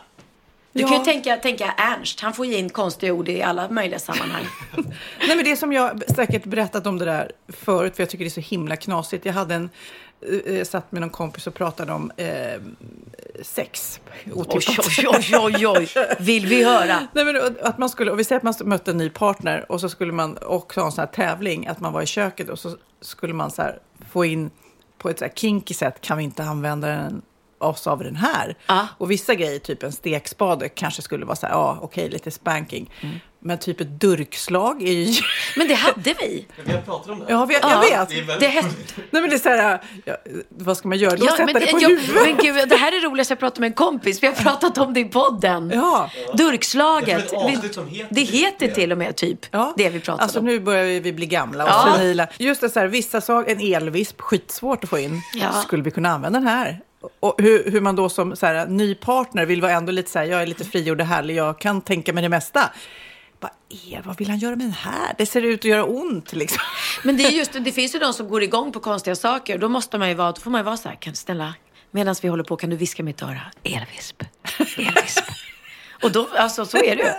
Du 0.71 0.81
Ja. 0.81 0.87
kan 0.87 0.97
ju 0.97 1.03
tänka, 1.03 1.37
tänka 1.37 1.71
Ernst, 1.77 2.19
han 2.19 2.33
får 2.33 2.45
ju 2.45 2.55
in 2.57 2.69
konstiga 2.69 3.13
ord 3.13 3.29
i 3.29 3.41
alla 3.41 3.69
möjliga 3.69 3.99
sammanhang. 3.99 4.43
Nej, 5.19 5.35
men 5.35 5.43
det 5.43 5.51
är 5.51 5.55
som 5.55 5.73
jag 5.73 6.03
säkert 6.15 6.43
berättat 6.45 6.87
om 6.87 6.99
det 6.99 7.05
där 7.05 7.31
förut, 7.47 7.95
för 7.95 8.03
jag 8.03 8.09
tycker 8.09 8.23
det 8.25 8.27
är 8.27 8.41
så 8.41 8.49
himla 8.49 8.75
knasigt. 8.75 9.25
Jag 9.25 9.33
hade 9.33 9.55
en, 9.55 9.69
eh, 10.45 10.63
satt 10.63 10.91
med 10.91 11.01
någon 11.01 11.09
kompis 11.09 11.47
och 11.47 11.53
pratade 11.53 11.93
om 11.93 12.11
eh, 12.17 12.61
sex. 13.41 13.99
Otippat. 14.33 14.85
oj, 14.97 15.07
oj, 15.07 15.67
oj, 15.67 15.67
oj. 15.67 15.89
Vill 16.19 16.45
vi 16.45 16.63
höra? 16.63 17.07
Nej, 17.13 17.25
men 17.25 17.55
att 17.61 17.77
man 17.77 17.89
skulle, 17.89 18.11
och 18.11 18.19
vi 18.19 18.23
säger 18.23 18.37
att 18.37 18.43
man 18.43 18.69
mötte 18.69 18.91
en 18.91 18.97
ny 18.97 19.09
partner 19.09 19.71
och 19.71 19.81
så 19.81 19.89
skulle 19.89 20.13
man 20.13 20.37
också 20.41 20.79
ha 20.79 20.85
en 20.85 20.91
sån 20.91 21.01
här 21.01 21.11
tävling, 21.11 21.67
att 21.67 21.79
man 21.79 21.93
var 21.93 22.01
i 22.01 22.05
köket 22.05 22.49
och 22.49 22.59
så 22.59 22.77
skulle 23.01 23.33
man 23.33 23.51
så 23.51 23.61
här 23.61 23.79
få 24.09 24.25
in 24.25 24.49
på 24.97 25.09
ett 25.09 25.19
så 25.19 25.25
här 25.25 25.31
kinky 25.35 25.73
sätt, 25.73 26.01
kan 26.01 26.17
vi 26.17 26.23
inte 26.23 26.43
använda 26.43 26.87
den 26.87 27.21
oss 27.57 27.87
av 27.87 27.99
den 27.99 28.15
här? 28.15 28.55
Ja. 28.67 28.87
Och 28.97 29.11
vissa 29.11 29.35
grejer, 29.35 29.59
typ 29.59 29.83
en 29.83 29.91
stekspade, 29.91 30.69
kanske 30.69 31.01
skulle 31.01 31.25
vara 31.25 31.35
så 31.35 31.45
här, 31.45 31.53
ja 31.53 31.79
okej, 31.81 32.09
lite 32.09 32.31
spanking. 32.31 32.91
Men 33.47 33.57
typ 33.57 33.81
ett 33.81 33.99
durkslag 34.01 34.83
är 34.83 34.91
ju... 34.93 35.13
Men 35.55 35.67
det 35.67 35.73
hade 35.73 36.13
vi. 36.19 36.45
Vi 36.65 36.71
har 36.73 36.81
pratat 36.81 37.09
om 37.09 37.19
det. 37.19 37.25
Ja, 37.29 37.47
jag, 37.51 37.61
Ja, 37.63 37.85
jag 37.91 37.97
vet. 37.99 38.09
Det 38.09 38.19
är 38.19 38.23
väldigt- 38.23 38.39
Det. 38.95 39.01
Nej, 39.11 39.21
men 39.21 39.29
det 39.29 39.35
är 39.35 39.39
så 39.39 39.49
här, 39.49 39.81
ja, 40.05 40.15
vad 40.49 40.77
ska 40.77 40.87
man 40.87 40.97
göra? 40.97 41.17
Ja, 41.19 41.31
sätta 41.31 41.45
men, 41.45 41.53
det 41.53 41.71
på 41.71 41.79
ja, 41.81 41.87
huvudet? 41.87 42.15
men 42.25 42.37
gud, 42.37 42.69
det 42.69 42.75
här 42.75 42.91
är 42.91 43.01
roligast 43.01 43.29
jag 43.29 43.39
pratat 43.39 43.59
med 43.59 43.67
en 43.67 43.73
kompis. 43.73 44.23
Vi 44.23 44.27
har 44.27 44.33
pratat 44.33 44.77
om 44.77 44.93
det 44.93 44.99
i 44.99 45.05
podden. 45.05 45.71
Ja. 45.73 46.09
Durkslaget. 46.33 47.31
Jag 47.31 47.47
Vi- 47.61 47.73
som 47.73 47.87
heter 47.87 48.07
det 48.09 48.21
heter 48.21 48.67
det. 48.67 48.73
till 48.73 48.91
och 48.91 48.97
med 48.97 49.15
typ 49.15 49.39
Ja. 49.51 49.73
det 49.77 49.89
vi 49.89 49.99
pratade 49.99 50.23
alltså, 50.23 50.39
om. 50.39 50.45
nu 50.45 50.59
börjar 50.59 50.99
vi 51.01 51.13
bli 51.13 51.25
gamla 51.25 51.63
och 51.63 51.69
Ja. 51.69 51.93
senila. 51.97 52.27
Just 52.37 52.61
det, 52.61 52.69
så 52.69 52.79
här, 52.79 52.87
vissa 52.87 53.21
saker, 53.21 53.51
en 53.51 53.73
elvisp, 53.73 54.21
skitsvårt 54.21 54.83
att 54.83 54.89
få 54.89 54.99
in. 54.99 55.21
Ja. 55.33 55.51
Skulle 55.51 55.83
vi 55.83 55.91
kunna 55.91 56.09
använda 56.09 56.39
den 56.39 56.47
här? 56.47 56.79
Och 57.19 57.35
hur, 57.37 57.71
hur 57.71 57.81
man 57.81 57.95
då 57.95 58.09
som 58.09 58.35
så 58.35 58.45
här, 58.45 58.65
ny 58.67 58.95
partner 58.95 59.45
vill 59.45 59.61
vara 59.61 59.71
ändå 59.71 59.91
lite 59.91 60.11
så 60.11 60.19
här, 60.19 60.25
jag 60.25 60.41
är 60.41 60.47
lite 60.47 60.63
frigjord 60.65 61.01
och 61.01 61.07
härlig, 61.07 61.35
jag 61.35 61.59
kan 61.59 61.81
tänka 61.81 62.13
mig 62.13 62.23
det 62.23 62.29
mesta. 62.29 62.69
Vad, 63.39 63.51
är, 63.69 64.01
vad 64.05 64.17
vill 64.17 64.29
han 64.29 64.37
göra 64.39 64.55
med 64.55 64.65
den 64.65 64.71
här? 64.73 65.13
Det 65.17 65.25
ser 65.25 65.41
ut 65.41 65.59
att 65.59 65.65
göra 65.65 65.83
ont 65.85 66.33
liksom. 66.33 66.59
Men 67.03 67.17
det, 67.17 67.23
är 67.25 67.29
just, 67.31 67.53
det 67.53 67.71
finns 67.71 67.95
ju 67.95 67.99
de 67.99 68.13
som 68.13 68.27
går 68.29 68.43
igång 68.43 68.71
på 68.71 68.79
konstiga 68.79 69.15
saker. 69.15 69.57
Då 69.57 69.69
måste 69.69 69.97
man 69.97 70.09
ju 70.09 70.15
vara, 70.15 70.31
då 70.31 70.41
får 70.41 70.51
man 70.51 70.59
ju 70.59 70.65
vara 70.65 70.77
så 70.77 70.89
här, 70.89 70.95
kan 70.95 71.15
snälla, 71.15 71.53
medan 71.91 72.15
vi 72.21 72.27
håller 72.27 72.43
på, 72.43 72.55
kan 72.57 72.69
du 72.69 72.75
viska 72.75 73.03
mitt 73.03 73.21
öra? 73.21 73.41
Elvisp, 73.63 74.23
elvisp. 74.77 75.23
Och 76.03 76.11
då, 76.11 76.27
alltså 76.37 76.65
så 76.65 76.77
är 76.77 76.95
det 76.95 77.01
ju. 77.03 77.09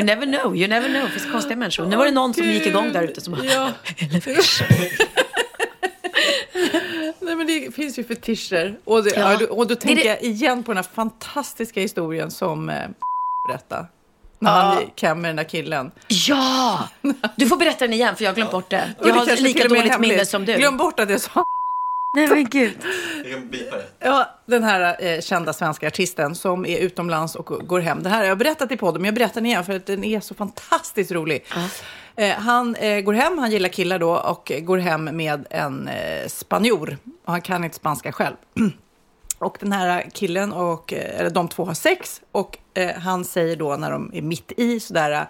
You 0.00 0.06
never 0.06 0.26
know, 0.26 0.56
you 0.56 0.68
never 0.68 0.88
know. 0.88 1.02
Det 1.02 1.10
finns 1.20 1.32
konstiga 1.32 1.56
människor. 1.56 1.86
Nu 1.86 1.96
var 1.96 2.04
det 2.04 2.10
någon 2.10 2.34
som 2.34 2.44
gick 2.44 2.66
igång 2.66 2.92
där 2.92 3.02
ute 3.02 3.20
som 3.20 3.32
bara, 3.34 3.44
Ja. 3.44 3.70
Nej, 7.20 7.36
men 7.36 7.46
det 7.46 7.74
finns 7.74 7.98
ju 7.98 8.04
fetischer. 8.04 8.78
Och, 8.84 9.04
det, 9.04 9.10
Ja. 9.16 9.46
och 9.50 9.66
då 9.66 9.74
tänker 9.74 10.02
det- 10.02 10.08
jag 10.08 10.22
igen 10.22 10.62
på 10.62 10.70
den 10.72 10.76
här 10.84 10.90
fantastiska 10.94 11.80
historien 11.80 12.30
som 12.30 12.68
eh, 12.68 12.88
berättade. 13.48 13.86
När 14.38 14.50
Ja. 14.50 14.56
han 14.56 14.80
gick 14.80 15.02
hem 15.02 15.20
med 15.20 15.28
den 15.28 15.36
där 15.36 15.44
killen. 15.44 15.90
Ja! 16.08 16.88
Du 17.36 17.46
får 17.46 17.56
berätta 17.56 17.84
den 17.84 17.92
igen 17.92 18.16
för 18.16 18.24
jag 18.24 18.30
har 18.30 18.34
glömt 18.36 18.50
bort 18.50 18.70
det. 18.70 18.94
Jag 18.98 19.08
det 19.08 19.12
har 19.12 19.42
lika 19.42 19.68
dåligt 19.68 20.00
minne 20.00 20.26
som 20.26 20.44
du. 20.44 20.56
Glöm 20.56 20.76
bort 20.76 21.00
att 21.00 21.10
jag 21.10 21.20
sa 21.20 21.44
Nej 22.16 22.26
men 22.28 22.44
gud. 22.44 22.76
Ja, 23.98 24.30
den 24.46 24.64
här 24.64 25.04
eh, 25.04 25.20
kända 25.20 25.52
svenska 25.52 25.86
artisten 25.86 26.34
som 26.34 26.66
är 26.66 26.78
utomlands 26.78 27.34
och 27.34 27.46
går 27.46 27.80
hem. 27.80 28.02
Det 28.02 28.08
här 28.08 28.18
har 28.18 28.24
jag 28.24 28.38
berättat 28.38 28.72
i 28.72 28.76
podden, 28.76 29.02
men 29.02 29.06
jag 29.06 29.14
berättar 29.14 29.34
den 29.34 29.46
igen 29.46 29.64
för 29.64 29.72
att 29.76 29.86
den 29.86 30.04
är 30.04 30.20
så 30.20 30.34
fantastiskt 30.34 31.12
rolig. 31.12 31.44
Eh, 32.16 32.36
han 32.36 32.74
eh, 32.74 33.00
går 33.00 33.12
hem, 33.12 33.38
han 33.38 33.50
gillar 33.50 33.68
killar 33.68 33.98
då, 33.98 34.16
och 34.16 34.52
går 34.62 34.78
hem 34.78 35.04
med 35.04 35.46
en 35.50 35.88
eh, 35.88 36.28
spanjor. 36.28 36.98
Och 37.24 37.32
han 37.32 37.40
kan 37.42 37.64
inte 37.64 37.76
spanska 37.76 38.12
själv. 38.12 38.34
Och 39.38 39.56
den 39.60 39.72
här 39.72 40.06
killen 40.12 40.52
och 40.52 40.92
eh, 40.92 41.20
eller 41.20 41.30
de 41.30 41.48
två 41.48 41.64
har 41.64 41.74
sex 41.74 42.20
och 42.32 42.58
eh, 42.76 42.96
han 42.96 43.24
säger 43.24 43.56
då 43.56 43.76
när 43.76 43.90
de 43.90 44.10
är 44.14 44.22
mitt 44.22 44.52
i 44.56 44.80
sådär 44.80 45.10
eh, 45.10 45.22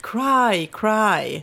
cry, 0.00 0.66
cry 0.66 1.42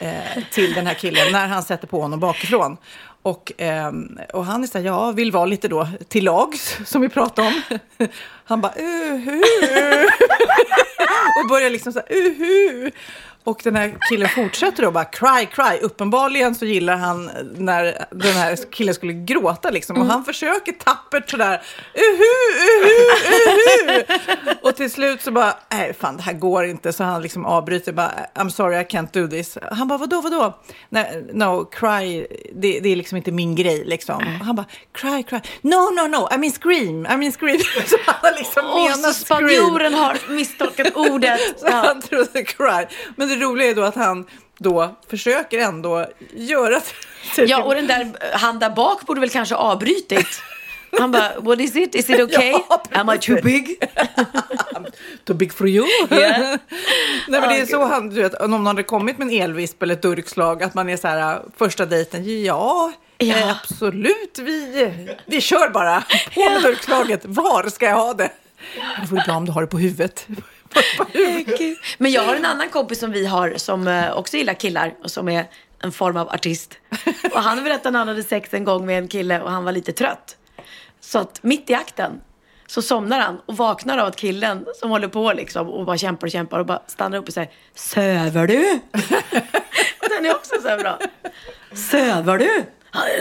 eh, 0.00 0.44
till 0.50 0.74
den 0.74 0.86
här 0.86 0.94
killen 0.94 1.32
när 1.32 1.46
han 1.46 1.62
sätter 1.62 1.86
på 1.86 2.00
honom 2.00 2.20
bakifrån. 2.20 2.76
Och, 3.22 3.52
ehm, 3.58 4.18
och 4.32 4.44
han 4.44 4.62
är 4.62 4.66
så 4.66 4.78
här, 4.78 4.84
ja, 4.84 5.10
vill 5.10 5.32
vara 5.32 5.46
lite 5.46 5.68
då 5.68 5.88
till 6.08 6.24
lags, 6.24 6.78
som 6.84 7.02
vi 7.02 7.08
pratade 7.08 7.48
om. 7.48 7.78
Han 8.44 8.60
bara, 8.60 8.72
uhu. 8.76 9.40
och 11.42 11.48
börjar 11.48 11.70
liksom 11.70 11.92
så 11.92 11.98
här, 11.98 12.08
uhu. 12.10 12.90
Och 13.46 13.60
den 13.64 13.76
här 13.76 13.98
killen 14.10 14.28
fortsätter 14.28 14.82
då 14.82 14.90
bara 14.90 15.04
cry, 15.04 15.46
cry. 15.52 15.78
Uppenbarligen 15.82 16.54
så 16.54 16.64
gillar 16.64 16.96
han 16.96 17.30
när 17.56 18.06
den 18.10 18.32
här 18.32 18.56
killen 18.70 18.94
skulle 18.94 19.12
gråta 19.12 19.70
liksom. 19.70 19.96
Och 20.00 20.06
han 20.06 20.24
försöker 20.24 20.72
tappert 20.72 21.30
sådär, 21.30 21.62
uhu, 21.94 22.24
uhu, 22.66 23.90
uhu. 23.90 24.54
Och 24.62 24.76
till 24.76 24.90
slut 24.90 25.22
så 25.22 25.30
bara, 25.30 25.54
nej 25.72 25.94
fan 25.94 26.16
det 26.16 26.22
här 26.22 26.32
går 26.32 26.64
inte. 26.64 26.92
Så 26.92 27.04
han 27.04 27.22
liksom 27.22 27.46
avbryter 27.46 27.92
bara, 27.92 28.12
I'm 28.34 28.48
sorry 28.48 28.76
I 28.80 28.84
can't 28.84 29.12
do 29.12 29.28
this. 29.28 29.58
Han 29.72 29.88
bara, 29.88 29.98
vadå, 29.98 30.20
vadå? 30.20 30.58
Nej, 30.88 31.26
no, 31.32 31.64
cry, 31.64 32.26
det, 32.54 32.80
det 32.80 32.88
är 32.92 32.96
liksom 32.96 33.16
inte 33.16 33.32
min 33.32 33.54
grej 33.54 33.84
liksom. 33.84 34.16
Och 34.16 34.46
han 34.46 34.56
bara, 34.56 34.66
cry, 34.92 35.22
cry. 35.22 35.40
No, 35.62 35.90
no, 35.96 36.08
no, 36.08 36.28
I 36.34 36.38
mean 36.38 36.52
scream, 36.52 37.06
I 37.06 37.16
mean 37.16 37.32
scream. 37.32 37.58
Så 37.86 37.96
han 38.06 38.34
liksom 38.38 38.64
menar 38.64 39.12
så 39.12 39.24
spanjoren 39.24 39.92
scream. 39.92 39.94
har 39.94 40.34
misstolkat 40.34 40.96
ordet. 40.96 41.40
Så 41.60 41.70
han 41.70 42.00
trodde 42.02 42.44
cry. 42.44 42.86
Men 43.16 43.35
det 43.38 43.44
roliga 43.44 43.70
är 43.70 43.74
då 43.74 43.82
att 43.82 43.94
han 43.94 44.24
då 44.58 44.96
försöker 45.10 45.58
ändå 45.58 46.06
göra 46.34 46.80
Ja, 47.36 47.62
och 47.62 47.74
den 47.74 47.86
där, 47.86 48.12
han 48.32 48.58
där 48.58 48.70
bak 48.70 49.06
borde 49.06 49.20
väl 49.20 49.30
kanske 49.30 49.54
avbrytit. 49.54 50.42
Han 50.98 51.12
bara, 51.12 51.40
what 51.40 51.60
is 51.60 51.76
it? 51.76 51.94
Is 51.94 52.10
it 52.10 52.20
okay? 52.22 52.50
Ja, 52.68 52.82
Am 52.92 53.10
I 53.10 53.18
too 53.18 53.36
big? 53.42 53.76
Too 55.24 55.34
big 55.36 55.52
for 55.52 55.68
you. 55.68 55.86
Yeah. 56.10 56.40
Nej, 57.28 57.40
men 57.40 57.48
det 57.48 57.60
är 57.60 57.66
så 57.66 57.84
han, 57.84 58.08
du 58.08 58.22
vet, 58.22 58.34
om 58.34 58.50
någon 58.50 58.66
hade 58.66 58.82
kommit 58.82 59.18
med 59.18 59.28
en 59.28 59.42
elvisp 59.42 59.82
eller 59.82 59.94
ett 59.94 60.02
durkslag, 60.02 60.62
att 60.62 60.74
man 60.74 60.88
är 60.88 60.96
så 60.96 61.08
här, 61.08 61.42
första 61.56 61.86
dejten, 61.86 62.44
ja, 62.44 62.92
Ja. 63.18 63.36
eh, 63.36 63.50
absolut, 63.50 64.38
vi, 64.38 64.88
vi 65.26 65.40
kör 65.40 65.70
bara. 65.70 66.00
På 66.34 66.50
med 66.50 66.62
durkslaget, 66.62 67.20
var 67.24 67.68
ska 67.68 67.86
jag 67.86 67.96
ha 67.96 68.14
det? 68.14 68.30
Det 69.00 69.06
vore 69.10 69.22
bra 69.26 69.36
om 69.36 69.44
du 69.44 69.52
har 69.52 69.60
det 69.60 69.66
på 69.66 69.78
huvudet. 69.78 70.26
På 70.98 71.04
huvudet. 71.12 71.78
Men 71.98 72.12
jag 72.12 72.22
har 72.22 72.34
en 72.34 72.44
annan 72.44 72.68
kompis 72.68 73.00
som 73.00 73.12
vi 73.12 73.26
har 73.26 73.54
som 73.56 73.88
eh, 73.88 74.12
också 74.12 74.36
gillar 74.36 74.54
killar 74.54 74.94
och 75.02 75.10
som 75.10 75.28
är 75.28 75.46
en 75.82 75.92
form 75.92 76.16
av 76.16 76.28
artist. 76.28 76.78
Och 77.32 77.42
han 77.42 77.64
berättade 77.64 77.88
att 77.88 77.94
han 77.94 78.08
hade 78.08 78.22
sex 78.22 78.54
en 78.54 78.64
gång 78.64 78.86
med 78.86 78.98
en 78.98 79.08
kille 79.08 79.40
och 79.40 79.50
han 79.50 79.64
var 79.64 79.72
lite 79.72 79.92
trött. 79.92 80.36
Så 81.00 81.18
att 81.18 81.42
mitt 81.42 81.70
i 81.70 81.74
akten 81.74 82.20
så 82.66 82.82
somnar 82.82 83.20
han 83.20 83.40
och 83.46 83.56
vaknar 83.56 83.98
av 83.98 84.06
att 84.06 84.16
killen 84.16 84.66
som 84.80 84.90
håller 84.90 85.08
på 85.08 85.32
liksom 85.32 85.68
och 85.68 85.86
bara 85.86 85.98
kämpar 85.98 86.26
och 86.26 86.30
kämpar 86.30 86.58
och 86.58 86.66
bara 86.66 86.82
stannar 86.86 87.18
upp 87.18 87.28
och 87.28 87.34
säger 87.34 87.50
Söver 87.74 88.46
du? 88.46 88.80
och 90.00 90.08
den 90.10 90.26
är 90.26 90.34
också 90.34 90.54
så 90.62 90.68
här 90.68 90.78
bra. 90.78 90.98
Söver 91.74 92.38
du? 92.38 92.64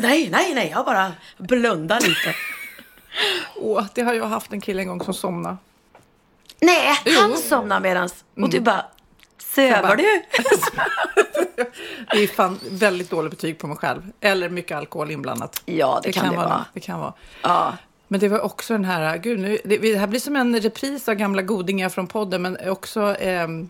Nej, 0.02 0.30
nej, 0.32 0.54
nej, 0.54 0.70
jag 0.76 0.86
bara 0.86 1.12
blundar 1.38 2.00
lite. 2.02 2.36
Åh, 3.56 3.86
det 3.94 4.02
har 4.02 4.14
jag 4.14 4.26
haft 4.26 4.54
en 4.54 4.62
kille 4.62 4.82
en 4.82 4.88
gång 4.88 5.02
som 5.04 5.14
somnade. 5.14 5.58
Nej, 6.66 7.16
han 7.18 7.38
somnar 7.38 7.80
medans. 7.80 8.26
Och 8.36 8.50
du 8.50 8.60
bara, 8.60 8.86
söver 9.38 9.96
du? 9.96 10.24
Det 12.12 12.24
är 12.24 12.28
fan 12.28 12.60
väldigt 12.70 13.10
dåligt 13.10 13.32
betyg 13.32 13.58
på 13.58 13.68
mig 13.68 13.78
själv. 13.78 14.02
Eller 14.22 14.50
mycket 14.50 14.78
alkohol 14.78 15.12
inblandat. 15.12 15.62
Ja, 15.66 16.00
det 16.04 16.12
kan 16.12 16.30
det 16.30 16.38
vara. 16.38 16.66
Det 16.74 16.80
kan 16.80 17.00
vara. 17.00 17.14
Ja. 17.42 17.74
Men 18.08 18.20
det 18.20 18.30
var 18.30 18.40
också 18.40 18.74
den 18.74 18.86
här, 18.86 19.18
gud 19.18 19.40
nu, 19.40 19.58
det, 19.66 19.78
det 19.78 19.98
här 19.98 20.08
blir 20.08 20.20
som 20.20 20.36
en 20.36 20.60
repris 20.60 21.10
av 21.10 21.16
gamla 21.16 21.42
godingar 21.42 21.90
från 21.90 22.08
podden, 22.08 22.42
men 22.42 22.70
också 22.70 23.16
ehm, 23.20 23.70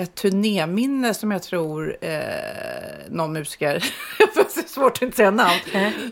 ett 0.00 0.14
turnéminne 0.14 1.14
som 1.14 1.30
jag 1.30 1.42
tror 1.42 1.96
eh, 2.00 2.10
någon 3.08 3.32
musiker, 3.32 3.84
det 4.34 4.40
är 4.40 4.68
svårt 4.68 4.96
att 4.96 5.02
inte 5.02 5.16
säga 5.16 5.30
namn, 5.30 5.60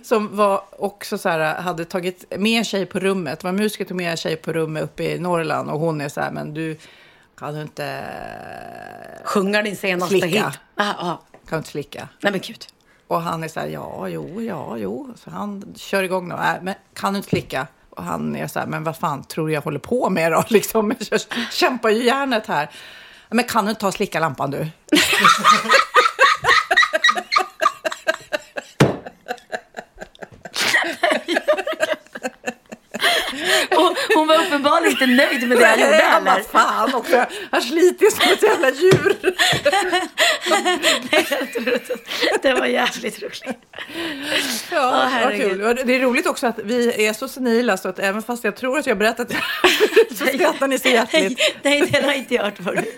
som 0.02 0.36
var 0.36 0.62
också 0.70 1.18
så 1.18 1.28
här, 1.28 1.54
hade 1.54 1.84
tagit 1.84 2.24
med 2.38 2.58
en 2.58 2.64
tjej 2.64 2.86
på 2.86 2.98
rummet, 2.98 3.44
var 3.44 3.52
musiker 3.52 3.84
tog 3.84 3.96
med 3.96 4.10
en 4.10 4.16
tjej 4.16 4.36
på 4.36 4.52
rummet 4.52 4.82
uppe 4.82 5.04
i 5.04 5.18
Norrland 5.18 5.70
och 5.70 5.80
hon 5.80 6.00
är 6.00 6.08
så 6.08 6.20
här, 6.20 6.30
men 6.30 6.54
du 6.54 6.76
kan 7.38 7.54
du 7.54 7.62
inte 7.62 8.04
Sjunga 9.24 9.62
din 9.62 9.76
senaste 9.76 10.18
Slicka. 10.18 10.48
hit. 10.48 10.58
Ah, 10.74 10.90
ah. 10.90 11.22
kan 11.32 11.50
du 11.50 11.56
inte 11.56 11.70
slicka? 11.70 12.08
Nej 12.20 12.32
men 12.32 12.40
gud. 12.40 12.66
Och 13.06 13.22
han 13.22 13.44
är 13.44 13.48
så 13.48 13.60
här, 13.60 13.66
ja, 13.66 14.08
jo, 14.08 14.42
ja, 14.42 14.76
jo. 14.76 15.14
Så 15.16 15.30
han 15.30 15.74
kör 15.76 16.02
igång 16.02 16.28
då. 16.28 16.36
Äh, 16.36 16.62
men 16.62 16.74
kan 16.94 17.12
du 17.12 17.16
inte 17.16 17.28
klicka? 17.28 17.66
Och 17.90 18.04
han 18.04 18.36
är 18.36 18.46
så 18.46 18.58
här, 18.58 18.66
men 18.66 18.84
vad 18.84 18.96
fan 18.96 19.24
tror 19.24 19.50
jag 19.50 19.60
håller 19.60 19.78
på 19.78 20.10
med 20.10 20.32
då? 20.32 20.44
Liksom, 20.48 20.94
jag 21.10 21.20
kämpar 21.52 21.90
ju 21.90 22.04
järnet 22.04 22.46
här. 22.46 22.70
Men 23.30 23.44
kan 23.44 23.64
du 23.64 23.70
inte 23.70 23.80
ta 23.80 23.86
och 23.86 23.94
slicka 23.94 24.20
lampan 24.20 24.50
du? 24.50 24.58
Och 33.70 33.96
hon 34.14 34.26
var 34.26 34.46
uppenbarligen 34.46 34.92
inte 34.92 35.06
nöjd 35.06 35.48
med 35.48 35.58
det 35.58 35.66
han 35.66 35.80
gjorde 35.80 35.92
heller. 35.92 36.30
vad 36.30 36.46
fan 36.46 36.94
också. 36.94 37.26
Han 37.50 37.62
sliter 37.62 38.10
som 38.10 38.32
ett 38.32 38.42
jävla 38.42 38.70
djur. 38.70 39.16
det 42.42 42.54
var 42.54 42.66
jävligt 42.66 43.22
roligt. 43.22 43.44
Ja, 44.70 44.90
vad 44.90 45.08
herregud. 45.08 45.60
kul. 45.60 45.86
Det 45.86 45.94
är 45.94 46.00
roligt 46.00 46.26
också 46.26 46.46
att 46.46 46.58
vi 46.64 47.06
är 47.06 47.12
så 47.12 47.28
senila 47.28 47.76
så 47.76 47.88
att 47.88 47.98
även 47.98 48.22
fast 48.22 48.44
jag 48.44 48.56
tror 48.56 48.78
att 48.78 48.86
jag 48.86 48.94
har 48.94 48.98
berättat 48.98 49.28
det 49.28 49.36
så 50.14 50.26
skrattar 50.26 50.68
ni 50.68 50.78
så 50.78 50.88
hjärtligt. 50.88 51.38
Nej, 51.62 51.80
nej, 51.80 51.90
den 51.92 52.04
har 52.04 52.10
jag 52.10 52.18
inte 52.18 52.38
hört 52.38 52.56
förut. 52.56 52.94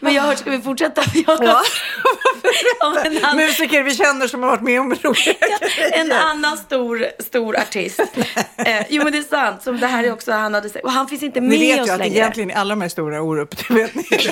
Men 0.00 0.14
jag 0.14 0.22
har 0.22 0.28
hört, 0.28 0.38
ska 0.38 0.50
vi 0.50 0.60
fortsätta? 0.60 1.02
Jag 1.26 1.36
har 1.36 1.44
Ja. 1.44 1.62
annan, 2.80 3.36
Musiker 3.36 3.82
vi 3.82 3.94
känner 3.94 4.28
som 4.28 4.42
har 4.42 4.50
varit 4.50 4.62
med 4.62 4.80
om 4.80 4.94
roliga 4.94 5.34
en 5.92 6.12
annan 6.12 6.56
stor, 6.58 7.06
stor 7.22 7.56
artist. 7.56 8.00
Eh, 8.66 8.82
jo 8.88 9.02
men 9.04 9.12
det 9.12 9.18
är 9.18 9.22
sant, 9.22 9.62
som 9.62 9.80
det 9.80 9.86
här 9.86 10.04
är 10.04 10.12
också 10.12 10.32
han 10.32 10.54
hade 10.54 10.70
sagt. 10.70 10.84
Och 10.84 10.92
han 10.92 11.08
finns 11.08 11.22
inte 11.22 11.40
Ni 11.40 11.48
med 11.48 11.58
vet 11.58 11.80
oss 11.80 11.86
ju 11.88 11.92
att 11.92 11.98
längre. 11.98 12.14
egentligen 12.16 12.50
är 12.50 12.54
alla 12.54 12.74
de 12.74 12.80
här 12.80 12.88
stora 12.88 13.22
Orup, 13.22 13.68
det 13.68 13.74
vet 13.74 13.94
ni. 13.94 14.04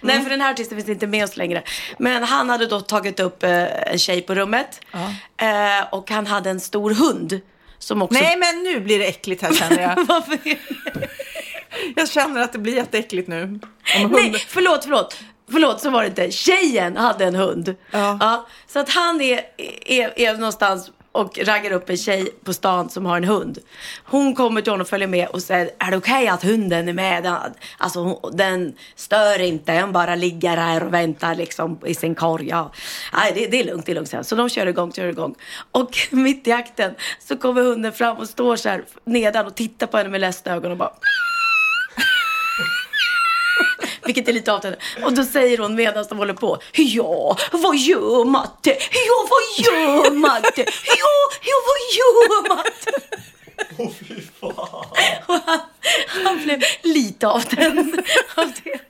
Nej, 0.00 0.22
för 0.22 0.30
den 0.30 0.40
här 0.40 0.50
artisten 0.50 0.78
finns 0.78 0.88
inte 0.88 1.06
med 1.06 1.24
oss 1.24 1.36
längre. 1.36 1.62
Men 1.98 2.22
han 2.24 2.50
hade 2.50 2.66
då 2.66 2.80
tagit 2.80 3.20
upp 3.20 3.42
eh, 3.42 3.92
en 3.92 3.98
tjej 3.98 4.22
på 4.22 4.34
rummet. 4.34 4.80
Eh, 5.36 5.84
och 5.90 6.10
han 6.10 6.26
hade 6.26 6.50
en 6.50 6.60
stor 6.60 6.90
hund. 6.90 7.40
Som 7.78 8.02
också... 8.02 8.20
Nej, 8.20 8.36
men 8.36 8.62
nu 8.62 8.80
blir 8.80 8.98
det 8.98 9.06
äckligt 9.06 9.42
här 9.42 9.52
känner 9.52 9.82
jag. 9.82 10.06
Jag 11.96 12.08
känner 12.08 12.40
att 12.40 12.52
det 12.52 12.58
blir 12.58 12.74
jätteäckligt 12.74 13.28
nu. 13.28 13.42
Om 13.42 13.60
hund... 13.96 14.12
Nej, 14.12 14.34
förlåt, 14.48 14.84
förlåt. 14.84 15.16
Förlåt, 15.50 15.80
så 15.80 15.90
var 15.90 16.02
det 16.02 16.08
inte. 16.08 16.30
Tjejen 16.30 16.96
hade 16.96 17.24
en 17.24 17.34
hund. 17.34 17.74
Ja. 17.90 18.46
så 18.66 18.78
att 18.78 18.88
han 18.88 19.20
är, 19.20 19.40
är, 19.86 20.20
är 20.20 20.34
någonstans 20.34 20.90
och 21.12 21.38
raggar 21.38 21.72
upp 21.72 21.90
en 21.90 21.96
tjej 21.96 22.30
på 22.44 22.52
stan 22.52 22.90
som 22.90 23.06
har 23.06 23.16
en 23.16 23.24
hund. 23.24 23.58
Hon 24.04 24.34
kommer 24.34 24.62
till 24.62 24.72
honom 24.72 24.82
och 24.82 24.88
följer 24.88 25.08
med 25.08 25.28
och 25.28 25.42
säger, 25.42 25.70
är 25.78 25.90
det 25.90 25.96
okej 25.96 26.28
att 26.28 26.42
hunden 26.42 26.88
är 26.88 26.92
med? 26.92 27.22
Den, 27.22 27.36
alltså 27.78 28.00
hon, 28.00 28.36
den 28.36 28.74
stör 28.94 29.40
inte, 29.40 29.72
den 29.72 29.92
bara 29.92 30.14
ligger 30.14 30.56
här 30.56 30.82
och 30.82 30.94
väntar 30.94 31.34
liksom 31.34 31.78
i 31.86 31.94
sin 31.94 32.14
korg. 32.14 32.48
Ja. 32.48 32.72
Nej, 33.12 33.32
det, 33.34 33.46
det 33.46 33.60
är 33.60 33.64
lugnt, 33.64 33.86
det 33.86 33.92
är 33.92 33.94
lugnt. 33.94 34.26
Så 34.26 34.34
de 34.34 34.48
kör 34.48 34.66
igång, 34.66 34.92
kör 34.92 35.06
igång. 35.06 35.34
Och 35.72 35.98
mitt 36.10 36.46
i 36.46 36.52
akten 36.52 36.94
så 37.18 37.36
kommer 37.36 37.62
hunden 37.62 37.92
fram 37.92 38.16
och 38.16 38.28
står 38.28 38.56
så 38.56 38.68
här 38.68 38.84
nedan 39.04 39.46
och 39.46 39.54
tittar 39.54 39.86
på 39.86 39.96
henne 39.96 40.10
med 40.10 40.20
ledsna 40.20 40.52
ögon 40.52 40.70
och 40.70 40.78
bara 40.78 40.92
vilket 44.04 44.28
är 44.28 44.32
lite 44.32 44.52
avtändande. 44.52 44.84
Och 45.04 45.12
då 45.12 45.24
säger 45.24 45.58
hon 45.58 45.74
medan 45.74 46.04
de 46.08 46.18
håller 46.18 46.34
på. 46.34 46.58
Ja, 46.72 47.36
vad 47.52 47.76
gör 47.76 48.24
matte? 48.24 48.76
Ja, 48.92 49.28
vad 49.30 49.66
gör 49.66 50.10
matte? 50.10 50.64
Ja, 50.86 51.30
ja, 51.42 51.56
vad 51.66 51.80
gör 51.96 52.48
matte? 52.56 52.92
Åh 53.78 53.90
fy 54.08 54.20
fan. 54.40 54.86
Och 55.26 55.38
han, 55.46 55.60
han 56.24 56.44
blev 56.44 56.62
lite 56.82 57.28
avtänd 57.28 57.78
av 58.34 58.52
det. 58.64 58.80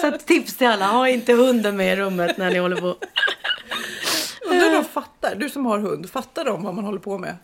Så 0.00 0.18
tips 0.26 0.56
till 0.56 0.66
alla, 0.66 0.86
ha 0.86 1.08
inte 1.08 1.32
hunden 1.32 1.76
med 1.76 1.92
i 1.92 1.96
rummet 1.96 2.36
när 2.36 2.50
ni 2.50 2.58
håller 2.58 2.76
på. 2.76 2.96
Undrar 4.46 4.72
de 4.72 4.84
fattar, 4.84 5.34
du 5.34 5.50
som 5.50 5.66
har 5.66 5.78
hund, 5.78 6.10
fattar 6.10 6.44
de 6.44 6.62
vad 6.62 6.74
man 6.74 6.84
håller 6.84 6.98
på 6.98 7.18
med? 7.18 7.36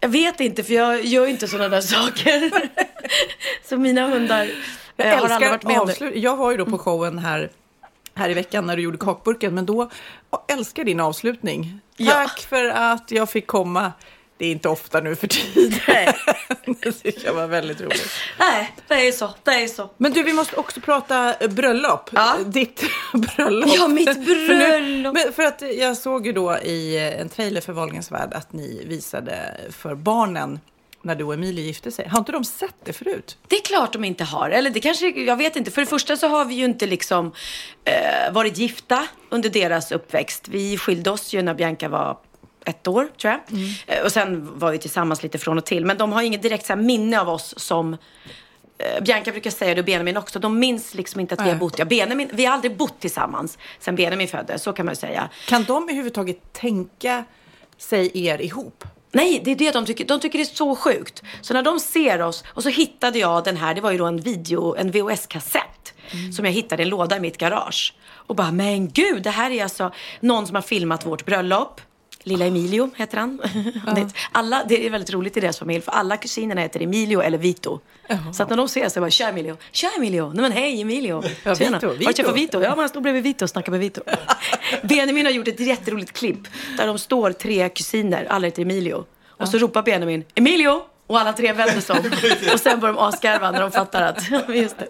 Jag 0.00 0.08
vet 0.08 0.40
inte, 0.40 0.64
för 0.64 0.74
jag 0.74 1.04
gör 1.04 1.24
ju 1.24 1.30
inte 1.30 1.48
sådana 1.48 1.68
där 1.68 1.80
saker. 1.80 2.50
Så 3.68 3.76
mina 3.76 4.06
hundar 4.06 4.48
Jag 4.96 5.06
eh, 5.06 5.18
har 5.18 5.28
aldrig 5.28 5.50
varit 5.50 5.64
med 5.64 5.80
om 5.80 5.88
avslut. 5.88 6.12
Jag 6.16 6.36
var 6.36 6.50
ju 6.50 6.56
då 6.56 6.66
på 6.66 6.78
showen 6.78 7.18
här, 7.18 7.50
här 8.14 8.30
i 8.30 8.34
veckan 8.34 8.66
när 8.66 8.76
du 8.76 8.82
gjorde 8.82 8.98
kakburken, 8.98 9.54
men 9.54 9.66
då 9.66 9.90
älskar 10.48 10.84
din 10.84 11.00
avslutning. 11.00 11.80
Ja. 11.96 12.12
Tack 12.12 12.40
för 12.40 12.64
att 12.64 13.10
jag 13.10 13.30
fick 13.30 13.46
komma. 13.46 13.92
Det 14.38 14.46
är 14.46 14.50
inte 14.52 14.68
ofta 14.68 15.00
nu 15.00 15.16
för 15.16 15.26
tiden. 15.26 15.80
Nej. 15.88 16.14
det 16.82 16.92
tycker 16.92 17.26
jag 17.26 17.34
var 17.34 17.46
väldigt 17.46 17.80
roligt. 17.80 18.10
Nej, 18.38 18.74
det 18.88 19.08
är 19.08 19.12
så. 19.12 19.30
Det 19.42 19.50
är 19.50 19.68
så. 19.68 19.90
Men 19.96 20.12
du, 20.12 20.22
vi 20.22 20.32
måste 20.32 20.56
också 20.56 20.80
prata 20.80 21.34
eh, 21.34 21.50
bröllop. 21.50 22.10
Ja. 22.12 22.36
Ditt 22.46 22.82
bröllop. 23.12 23.70
Ja, 23.74 23.88
mitt 23.88 24.14
För, 24.14 24.24
nu, 24.24 24.48
bröllop. 24.48 25.34
för 25.34 25.42
att 25.42 25.62
jag 25.78 25.96
såg 25.96 26.26
ju 26.26 26.32
då 26.32 26.58
i 26.58 26.98
en 27.20 27.28
trailer 27.28 27.60
för 27.60 27.72
Wahlgrens 27.72 28.12
värld 28.12 28.32
att 28.34 28.52
ni 28.52 28.84
visade 28.86 29.56
för 29.70 29.94
barnen 29.94 30.60
när 31.06 31.14
du 31.14 31.24
och 31.24 31.34
Emilie 31.34 31.64
gifte 31.64 31.90
sig. 31.90 32.08
Har 32.08 32.18
inte 32.18 32.32
de 32.32 32.44
sett 32.44 32.74
det 32.84 32.92
förut? 32.92 33.38
Det 33.48 33.56
är 33.56 33.62
klart 33.62 33.92
de 33.92 34.04
inte 34.04 34.24
har. 34.24 34.50
Eller 34.50 34.70
det 34.70 34.80
kanske, 34.80 35.08
jag 35.10 35.36
vet 35.36 35.56
inte. 35.56 35.70
För 35.70 35.80
det 35.80 35.86
första 35.86 36.16
så 36.16 36.28
har 36.28 36.44
vi 36.44 36.54
ju 36.54 36.64
inte 36.64 36.86
liksom 36.86 37.32
eh, 37.84 38.32
varit 38.32 38.58
gifta 38.58 39.06
under 39.28 39.50
deras 39.50 39.92
uppväxt. 39.92 40.48
Vi 40.48 40.78
skilde 40.78 41.10
oss 41.10 41.32
ju 41.32 41.42
när 41.42 41.54
Bianca 41.54 41.88
var 41.88 42.18
ett 42.64 42.86
år, 42.86 43.08
tror 43.20 43.32
jag. 43.32 43.40
Eh, 43.86 44.04
och 44.04 44.12
sen 44.12 44.58
var 44.58 44.72
vi 44.72 44.78
tillsammans 44.78 45.22
lite 45.22 45.38
från 45.38 45.58
och 45.58 45.64
till. 45.64 45.86
Men 45.86 45.98
de 45.98 46.12
har 46.12 46.22
inget 46.22 46.42
direkt 46.42 46.66
så 46.66 46.72
här, 46.72 46.80
minne 46.82 47.20
av 47.20 47.28
oss 47.28 47.54
som 47.56 47.96
eh, 48.78 49.02
Bianca 49.04 49.30
brukar 49.32 49.50
säga 49.50 49.74
det 49.74 49.80
och 49.80 49.86
Benjamin 49.86 50.16
också. 50.16 50.38
De 50.38 50.58
minns 50.58 50.94
liksom 50.94 51.20
inte 51.20 51.34
att 51.34 51.40
vi 51.40 51.44
har 51.44 51.50
Nej. 51.50 51.58
bott. 51.60 51.78
Ja, 51.78 51.84
Benjamin, 51.84 52.30
vi 52.32 52.44
har 52.44 52.54
aldrig 52.54 52.76
bott 52.76 53.00
tillsammans 53.00 53.58
sen 53.78 53.96
Benjamin 53.96 54.28
föddes, 54.28 54.62
så 54.62 54.72
kan 54.72 54.86
man 54.86 54.92
ju 54.92 54.96
säga. 54.96 55.28
Kan 55.48 55.64
de 55.64 55.82
överhuvudtaget 55.82 56.52
tänka 56.52 57.24
sig 57.78 58.26
er 58.26 58.40
ihop? 58.40 58.84
Nej, 59.12 59.40
det 59.44 59.50
är 59.50 59.56
det 59.56 59.70
de 59.70 59.86
tycker. 59.86 60.04
De 60.04 60.20
tycker 60.20 60.38
det 60.38 60.42
är 60.42 60.56
så 60.56 60.76
sjukt. 60.76 61.22
Så 61.40 61.54
när 61.54 61.62
de 61.62 61.80
ser 61.80 62.22
oss, 62.22 62.44
och 62.46 62.62
så 62.62 62.68
hittade 62.68 63.18
jag 63.18 63.44
den 63.44 63.56
här, 63.56 63.74
det 63.74 63.80
var 63.80 63.90
ju 63.90 63.98
då 63.98 64.06
en 64.06 64.20
video, 64.20 64.76
en 64.76 64.92
VHS-kassett. 64.92 65.94
Som 66.36 66.44
jag 66.44 66.52
hittade 66.52 66.82
i 66.82 66.84
en 66.84 66.88
låda 66.88 67.16
i 67.16 67.20
mitt 67.20 67.38
garage. 67.38 67.94
Och 68.08 68.36
bara, 68.36 68.52
men 68.52 68.88
gud, 68.88 69.22
det 69.22 69.30
här 69.30 69.50
är 69.50 69.62
alltså 69.62 69.92
någon 70.20 70.46
som 70.46 70.54
har 70.54 70.62
filmat 70.62 71.06
vårt 71.06 71.24
bröllop. 71.24 71.80
Lilla 72.26 72.44
Emilio 72.46 72.90
heter 72.96 73.18
han. 73.18 73.36
Det- 73.94 74.08
Alla, 74.32 74.64
det 74.68 74.86
är 74.86 74.90
väldigt 74.90 75.10
roligt 75.12 75.36
i 75.36 75.40
deras 75.40 75.58
familj, 75.58 75.80
för 75.80 75.92
alla 75.92 76.16
kusinerna 76.16 76.60
heter 76.60 76.82
Emilio 76.82 77.20
eller 77.22 77.38
Vito. 77.38 77.80
Så 78.32 78.42
att 78.42 78.50
när 78.50 78.56
de 78.56 78.66
ses 78.66 78.92
så 78.92 79.00
bara, 79.00 79.10
tja 79.10 79.28
Emilio, 79.28 79.56
tja 79.72 79.90
Emilio, 79.96 80.32
nej 80.34 80.42
men 80.42 80.52
hej 80.52 80.80
Emilio. 80.82 81.22
Ja, 81.44 81.54
Tjena. 81.54 81.76
Vito, 81.78 81.86
Har 81.88 81.94
du 81.94 82.12
träffat 82.12 82.18
Vito. 82.18 82.58
Vito? 82.58 82.62
Ja, 82.62 82.70
men 82.70 82.78
han 82.78 82.88
stod 82.88 83.02
bredvid 83.02 83.22
Vito 83.22 83.44
och 83.44 83.50
snackade 83.50 83.70
med 83.70 83.80
Vito. 83.80 84.00
Benjamin 84.82 85.26
har 85.26 85.32
gjort 85.32 85.48
ett 85.48 85.60
jätteroligt 85.60 86.12
klipp 86.12 86.48
där 86.78 86.86
de 86.86 86.98
står 86.98 87.32
tre 87.32 87.68
kusiner, 87.68 88.26
alla 88.30 88.46
heter 88.46 88.62
Emilio. 88.62 89.04
Och 89.28 89.48
så 89.48 89.58
ropar 89.58 89.82
Benjamin, 89.82 90.24
Emilio! 90.34 90.80
Och 91.06 91.20
alla 91.20 91.32
tre 91.32 91.52
vänder 91.52 91.80
sig 91.80 91.96
om. 91.98 92.04
Och 92.52 92.60
sen 92.60 92.80
börjar 92.80 92.94
de 92.94 93.00
asgarva 93.00 93.50
när 93.50 93.60
de 93.60 93.70
fattar 93.70 94.02
att, 94.02 94.22
just 94.56 94.78
det. 94.78 94.86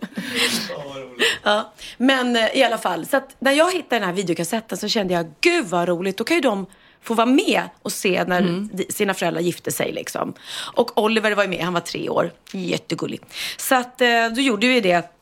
Ja. 1.42 1.72
Men 1.99 2.37
eh, 2.37 2.57
i 2.59 2.64
alla 2.64 2.79
fall, 2.79 3.07
så 3.07 3.16
att 3.16 3.37
när 3.38 3.53
jag 3.53 3.72
hittade 3.72 3.96
den 4.01 4.09
här 4.09 4.12
videokassetten 4.16 4.79
så 4.79 4.88
kände 4.88 5.14
jag, 5.14 5.27
gud 5.40 5.64
vad 5.66 5.88
roligt, 5.88 6.16
då 6.16 6.25
kan 6.25 6.35
ju 6.37 6.40
de 6.40 6.66
få 7.06 7.14
vara 7.14 7.26
med 7.26 7.62
och 7.82 7.92
se 7.92 8.24
när 8.24 8.40
de- 8.40 8.84
sina 8.88 9.14
föräldrar 9.14 9.40
gifte 9.42 9.72
sig 9.72 9.92
liksom. 9.92 10.34
Och 10.74 10.98
Oliver 11.02 11.34
var 11.34 11.42
ju 11.42 11.48
med, 11.48 11.64
han 11.64 11.72
var 11.74 11.80
tre 11.80 12.08
år, 12.08 12.32
jättegullig. 12.52 13.20
Så 13.56 13.74
att 13.74 14.00
eh, 14.00 14.26
då 14.34 14.40
gjorde 14.40 14.66
vi 14.68 14.80
det 14.80 15.12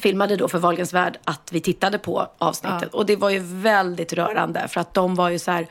filmade 0.00 0.36
då 0.36 0.48
för 0.48 0.58
Wahlgrens 0.58 0.92
värld 0.94 1.18
att 1.24 1.48
vi 1.52 1.60
tittade 1.60 1.98
på 1.98 2.26
avsnittet. 2.38 2.94
Och 2.94 3.06
det 3.06 3.16
var 3.16 3.30
ju 3.30 3.38
väldigt 3.44 4.12
rörande 4.12 4.68
för 4.68 4.80
att 4.80 4.94
de 4.94 5.14
var 5.14 5.28
ju 5.28 5.38
så 5.38 5.50
här, 5.50 5.66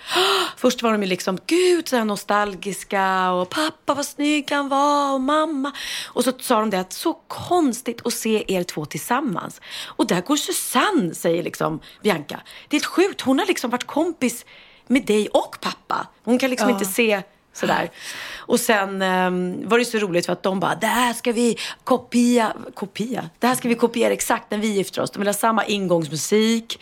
först 0.57 0.83
var 0.83 0.91
de 0.91 1.01
ju 1.03 1.09
liksom, 1.09 1.37
gud 1.45 1.87
så 1.87 1.95
här 1.97 2.05
nostalgiska 2.05 3.31
och 3.31 3.49
pappa 3.49 3.93
vad 3.93 4.05
snygg 4.05 4.51
han 4.51 4.69
var 4.69 5.13
och 5.13 5.21
mamma. 5.21 5.71
Och 6.07 6.23
så 6.23 6.31
sa 6.39 6.59
de 6.59 6.69
det 6.69 6.79
att 6.79 6.93
så 6.93 7.13
konstigt 7.27 8.05
att 8.05 8.13
se 8.13 8.53
er 8.55 8.63
två 8.63 8.85
tillsammans. 8.85 9.61
Och 9.85 10.07
där 10.07 10.21
går 10.21 10.35
Susanne, 10.35 11.13
säger 11.15 11.43
liksom 11.43 11.79
Bianca. 12.03 12.39
Det 12.67 12.77
är 12.77 12.81
sjukt, 12.81 13.21
hon 13.21 13.39
har 13.39 13.45
liksom 13.45 13.69
varit 13.69 13.83
kompis 13.87 14.45
med 14.89 15.05
dig 15.05 15.27
och 15.27 15.57
pappa. 15.61 16.07
Hon 16.23 16.39
kan 16.39 16.49
liksom 16.49 16.69
Ja. 16.69 16.73
inte 16.75 16.85
se 16.85 17.21
Sådär. 17.53 17.89
Och 18.37 18.59
sen 18.59 19.01
ehm, 19.01 19.69
var 19.69 19.79
det 19.79 19.85
så 19.85 19.97
roligt 19.97 20.25
för 20.25 20.33
att 20.33 20.43
de 20.43 20.59
bara, 20.59 20.75
det 20.75 20.87
här 20.87 21.13
ska 21.13 21.31
vi 21.31 21.57
kopia, 21.83 22.53
kopia? 22.73 23.29
Det 23.39 23.47
här 23.47 23.55
ska 23.55 23.69
vi 23.69 23.75
kopiera 23.75 24.13
exakt 24.13 24.51
när 24.51 24.57
vi 24.57 24.67
gifter 24.67 25.01
oss. 25.01 25.11
De 25.11 25.19
vill 25.19 25.27
ha 25.27 25.33
samma 25.33 25.65
ingångsmusik. 25.65 26.79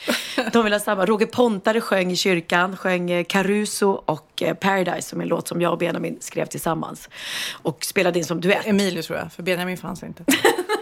De 0.53 0.63
vill 0.63 0.73
ha 0.73 0.79
samma, 0.79 1.05
Roger 1.05 1.25
Pontare 1.25 1.81
sjöng 1.81 2.11
i 2.11 2.15
kyrkan, 2.15 2.77
sjöng 2.77 3.11
eh, 3.11 3.23
Caruso 3.23 3.89
och 4.05 4.41
eh, 4.41 4.53
Paradise 4.53 5.01
som 5.09 5.19
är 5.19 5.23
en 5.23 5.29
låt 5.29 5.47
som 5.47 5.61
jag 5.61 5.71
och 5.71 5.77
Benjamin 5.77 6.17
skrev 6.21 6.45
tillsammans. 6.45 7.09
Och 7.51 7.85
spelade 7.85 8.19
in 8.19 8.25
som 8.25 8.41
duett. 8.41 8.65
Emilio 8.67 9.01
tror 9.01 9.19
jag, 9.19 9.33
för 9.33 9.43
Benjamin 9.43 9.77
fanns 9.77 10.03
inte. 10.03 10.23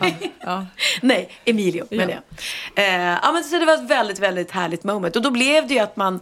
Ja. 0.01 0.09
Ja. 0.39 0.65
Nej, 1.01 1.29
Emilio 1.45 1.85
Ja. 1.89 1.97
menar 1.97 2.11
jag. 2.75 2.85
Eh, 2.85 3.19
ja, 3.23 3.31
men 3.31 3.43
så 3.43 3.59
det 3.59 3.65
var 3.65 3.73
ett 3.73 3.89
väldigt, 3.89 4.19
väldigt 4.19 4.51
härligt 4.51 4.83
moment. 4.83 5.15
Och 5.15 5.21
då 5.21 5.31
blev 5.31 5.67
det 5.67 5.73
ju 5.73 5.79
att 5.79 5.95
man 5.95 6.19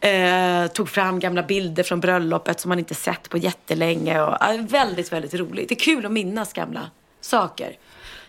eh, 0.00 0.66
tog 0.66 0.88
fram 0.88 1.18
gamla 1.20 1.42
bilder 1.42 1.82
från 1.82 2.00
bröllopet 2.00 2.60
som 2.60 2.68
man 2.68 2.78
inte 2.78 2.94
sett 2.94 3.30
på 3.30 3.38
jättelänge. 3.38 4.22
Och, 4.22 4.36
ja, 4.40 4.56
väldigt, 4.68 5.12
väldigt 5.12 5.34
roligt. 5.34 5.68
Det 5.68 5.74
är 5.74 5.78
kul 5.78 6.06
att 6.06 6.12
minnas 6.12 6.52
gamla 6.52 6.90
saker. 7.20 7.76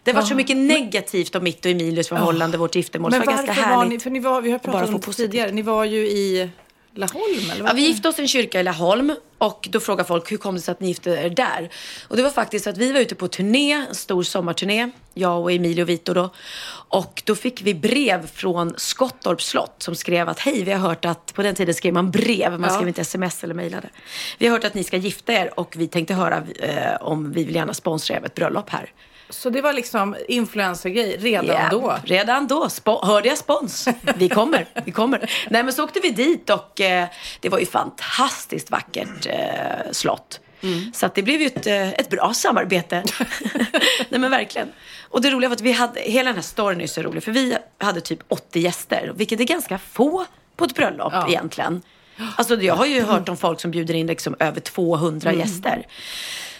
Det 0.03 0.11
har 0.11 0.15
varit 0.15 0.29
så 0.29 0.35
mycket 0.35 0.57
negativt 0.57 1.35
om 1.35 1.43
mitt 1.43 1.65
och 1.65 1.71
Emilius 1.71 2.09
förhållande, 2.09 2.57
vårt 2.57 2.75
giftermål. 2.75 3.11
Men 3.11 3.21
så 3.21 3.25
det 3.25 3.35
var 3.35 3.43
ganska 3.43 3.53
varför 3.53 3.75
var 3.75 3.77
härligt. 3.77 3.93
ni, 3.93 3.99
för 3.99 4.09
ni 4.09 4.19
var, 4.19 4.41
vi 4.41 4.51
har 4.51 4.59
pratat 4.59 4.89
om 4.89 5.01
det 5.05 5.13
tidigare, 5.13 5.51
ni 5.51 5.61
var 5.61 5.85
ju 5.85 6.07
i 6.07 6.49
Laholm 6.97 7.51
eller? 7.51 7.57
Ja, 7.57 7.63
vad? 7.63 7.75
vi 7.75 7.81
gifte 7.87 8.09
oss 8.09 8.19
i 8.19 8.21
en 8.21 8.27
kyrka 8.27 8.59
i 8.59 8.63
Laholm. 8.63 9.15
Och 9.37 9.67
då 9.71 9.79
frågar 9.79 10.03
folk, 10.03 10.31
hur 10.31 10.37
kom 10.37 10.55
det 10.55 10.61
sig 10.61 10.71
att 10.71 10.79
ni 10.79 10.87
gifte 10.87 11.09
er 11.09 11.29
där? 11.29 11.69
Och 12.07 12.17
det 12.17 12.23
var 12.23 12.29
faktiskt 12.29 12.63
så 12.63 12.69
att 12.69 12.77
vi 12.77 12.91
var 12.91 12.99
ute 12.99 13.15
på 13.15 13.27
turné, 13.27 13.71
en 13.89 13.95
stor 13.95 14.23
sommarturné, 14.23 14.89
jag 15.13 15.41
och 15.41 15.51
Emilio 15.51 15.85
Vito 15.85 16.13
då. 16.13 16.33
Och 16.89 17.23
då 17.25 17.35
fick 17.35 17.61
vi 17.61 17.73
brev 17.73 18.27
från 18.27 18.73
Skottorps 18.77 19.45
slott 19.47 19.75
som 19.77 19.95
skrev 19.95 20.29
att 20.29 20.39
hej, 20.39 20.63
vi 20.63 20.71
har 20.71 20.79
hört 20.89 21.05
att, 21.05 21.33
på 21.33 21.43
den 21.43 21.55
tiden 21.55 21.73
skrev 21.75 21.93
man 21.93 22.11
brev, 22.11 22.51
man 22.51 22.61
Ja. 22.69 22.69
skrev 22.75 22.87
inte 22.87 23.01
sms 23.01 23.43
eller 23.43 23.53
mejlade. 23.53 23.89
Vi 24.37 24.45
har 24.47 24.53
hört 24.53 24.63
att 24.63 24.73
ni 24.73 24.83
ska 24.83 24.97
gifta 24.97 25.33
er 25.33 25.59
och 25.59 25.73
vi 25.77 25.87
tänkte 25.87 26.13
höra 26.13 26.43
eh, 26.59 27.01
om 27.01 27.31
vi 27.31 27.43
vill 27.43 27.55
gärna 27.55 27.73
sponsra 27.73 28.15
er 28.15 28.19
med 28.19 28.27
ett 28.27 28.35
bröllop 28.35 28.69
här. 28.69 28.91
Så 29.29 29.49
det 29.49 29.61
var 29.61 29.73
liksom 29.73 30.15
influencergrej 30.27 31.17
redan 31.17 31.45
Ja, 31.45 31.67
då? 31.71 31.97
Redan 32.03 32.47
då. 32.47 32.65
Spo- 32.67 33.05
hörde 33.05 33.27
jag 33.27 33.37
spons? 33.37 33.87
Vi 34.15 34.29
kommer, 34.29 34.65
vi 34.85 34.91
kommer. 34.91 35.31
Nej 35.49 35.63
men 35.63 35.73
så 35.73 35.83
åkte 35.83 35.99
vi 35.99 36.09
dit 36.09 36.49
och 36.49 36.81
eh, 36.81 37.07
det 37.39 37.49
var 37.49 37.59
ju 37.59 37.65
fantastiskt 37.65 38.71
vackert 38.71 39.25
eh, 39.25 39.91
slott. 39.91 40.39
Så 40.93 41.05
att 41.05 41.15
det 41.15 41.23
blev 41.23 41.41
ju 41.41 41.47
ett, 41.47 41.67
eh, 41.67 41.89
ett 41.89 42.09
bra 42.09 42.33
samarbete. 42.33 43.03
Nej 44.09 44.19
men 44.19 44.31
verkligen. 44.31 44.67
Och 45.09 45.21
det 45.21 45.29
roliga 45.31 45.49
var 45.49 45.55
att 45.55 45.61
vi 45.61 45.71
hade, 45.71 45.99
hela 45.99 46.27
den 46.29 46.35
här 46.35 46.41
storyn 46.41 46.81
är 46.81 46.87
så 46.87 47.01
rolig 47.01 47.23
för 47.23 47.31
vi 47.31 47.57
hade 47.79 48.01
typ 48.01 48.19
80 48.27 48.59
gäster, 48.59 49.11
vilket 49.15 49.39
är 49.39 49.43
ganska 49.43 49.77
få 49.77 50.25
på 50.55 50.65
ett 50.65 50.75
bröllop 50.75 51.13
egentligen. 51.29 51.81
Alltså 52.37 52.55
jag 52.61 52.75
har 52.75 52.85
ju 52.85 53.01
hört 53.01 53.29
om 53.29 53.37
folk 53.37 53.59
som 53.61 53.71
bjuder 53.71 53.93
in 53.93 54.07
liksom 54.07 54.35
över 54.39 54.59
200 54.59 55.33
gäster. 55.33 55.85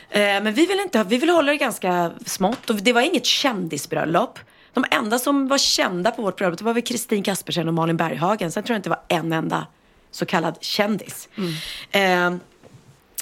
Eh, 0.10 0.20
Men 0.20 0.54
vi 0.54 0.65
vill, 0.65 0.80
inte, 0.80 1.04
vi 1.04 1.17
vill 1.17 1.30
hålla 1.30 1.52
det 1.52 1.58
ganska 1.58 2.12
smått 2.26 2.70
och 2.70 2.76
det 2.76 2.93
var 2.93 3.02
inget 3.02 3.26
kändisbröllop. 3.26 4.39
De 4.74 4.86
enda 4.91 5.20
som 5.20 5.48
var 5.48 5.58
kända 5.58 6.12
på 6.12 6.22
vårt 6.22 6.38
bröllop 6.38 6.60
det 6.60 6.65
var 6.65 6.74
väl 6.74 6.84
Kristin 6.84 7.24
Kaspersen 7.24 7.67
och 7.67 7.74
Malin 7.74 7.98
Berghagen. 7.98 8.52
Sen 8.52 8.63
tror 8.63 8.74
jag 8.74 8.80
inte 8.80 8.89
det 8.89 8.96
var 9.10 9.17
en 9.17 9.34
enda 9.34 9.67
så 10.12 10.26
kallad 10.26 10.58
kändis. 10.62 11.30
Eh, 11.91 12.32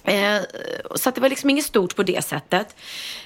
Eh, 0.06 0.42
så 0.96 1.12
det 1.12 1.22
var 1.22 1.30
liksom 1.30 1.50
inget 1.50 1.66
stort 1.66 1.96
på 1.96 2.04
det 2.04 2.26
sättet. 2.26 2.76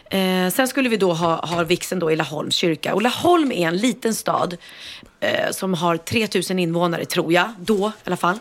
Eh, 0.10 0.50
sen 0.50 0.68
skulle 0.68 0.90
vi 0.90 0.98
då 0.98 1.14
ha, 1.14 1.46
ha 1.46 1.64
vigseln 1.64 2.00
då 2.00 2.12
i 2.12 2.16
Laholms 2.16 2.56
kyrka. 2.56 2.94
Och 2.94 3.02
Laholm 3.02 3.52
är 3.52 3.68
en 3.68 3.78
liten 3.78 4.16
stad 4.16 4.58
eh, 5.20 5.52
som 5.52 5.74
har 5.74 5.98
3000 5.98 6.60
invånare 6.60 7.06
tror 7.06 7.34
jag, 7.34 7.54
då 7.60 7.88
i 7.88 7.92
alla 8.04 8.18
fall. 8.18 8.40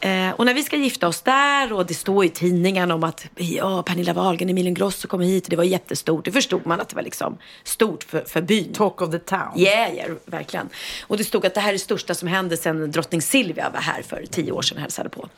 Eh, 0.00 0.30
och 0.30 0.46
när 0.46 0.54
vi 0.54 0.62
ska 0.62 0.76
gifta 0.76 1.08
oss 1.08 1.22
där 1.22 1.72
och 1.72 1.86
det 1.86 1.94
står 1.94 2.24
i 2.24 2.28
tidningen 2.28 2.90
om 2.90 3.04
att 3.04 3.26
ja, 3.36 3.82
Pernilla 3.82 4.12
Wahlgren, 4.12 4.48
Emil 4.50 4.66
Ingrosso 4.66 5.08
kommer 5.08 5.24
hit 5.24 5.44
och 5.44 5.50
det 5.50 5.56
var 5.56 5.64
jättestort. 5.64 6.24
Det 6.24 6.32
förstod 6.32 6.66
man 6.66 6.80
att 6.80 6.88
det 6.88 6.96
var 6.96 7.02
liksom 7.02 7.38
stort 7.64 8.04
för, 8.04 8.20
för 8.20 8.40
byn. 8.40 8.72
Talk 8.72 9.02
of 9.02 9.10
the 9.10 9.18
town. 9.18 9.52
Yeah, 9.56 9.94
yeah, 9.94 10.10
verkligen. 10.24 10.68
Och 11.02 11.16
det 11.16 11.24
stod 11.24 11.46
att 11.46 11.54
det 11.54 11.60
här 11.60 11.68
är 11.68 11.72
det 11.72 11.78
största 11.78 12.14
som 12.14 12.28
hände 12.28 12.56
sedan 12.56 12.90
drottning 12.90 13.22
Silvia 13.22 13.70
var 13.70 13.80
här 13.80 14.02
för 14.02 14.24
tio 14.30 14.52
år 14.52 14.62
sedan 14.62 14.76
och 14.76 14.82
hälsade 14.82 15.08
på. 15.08 15.28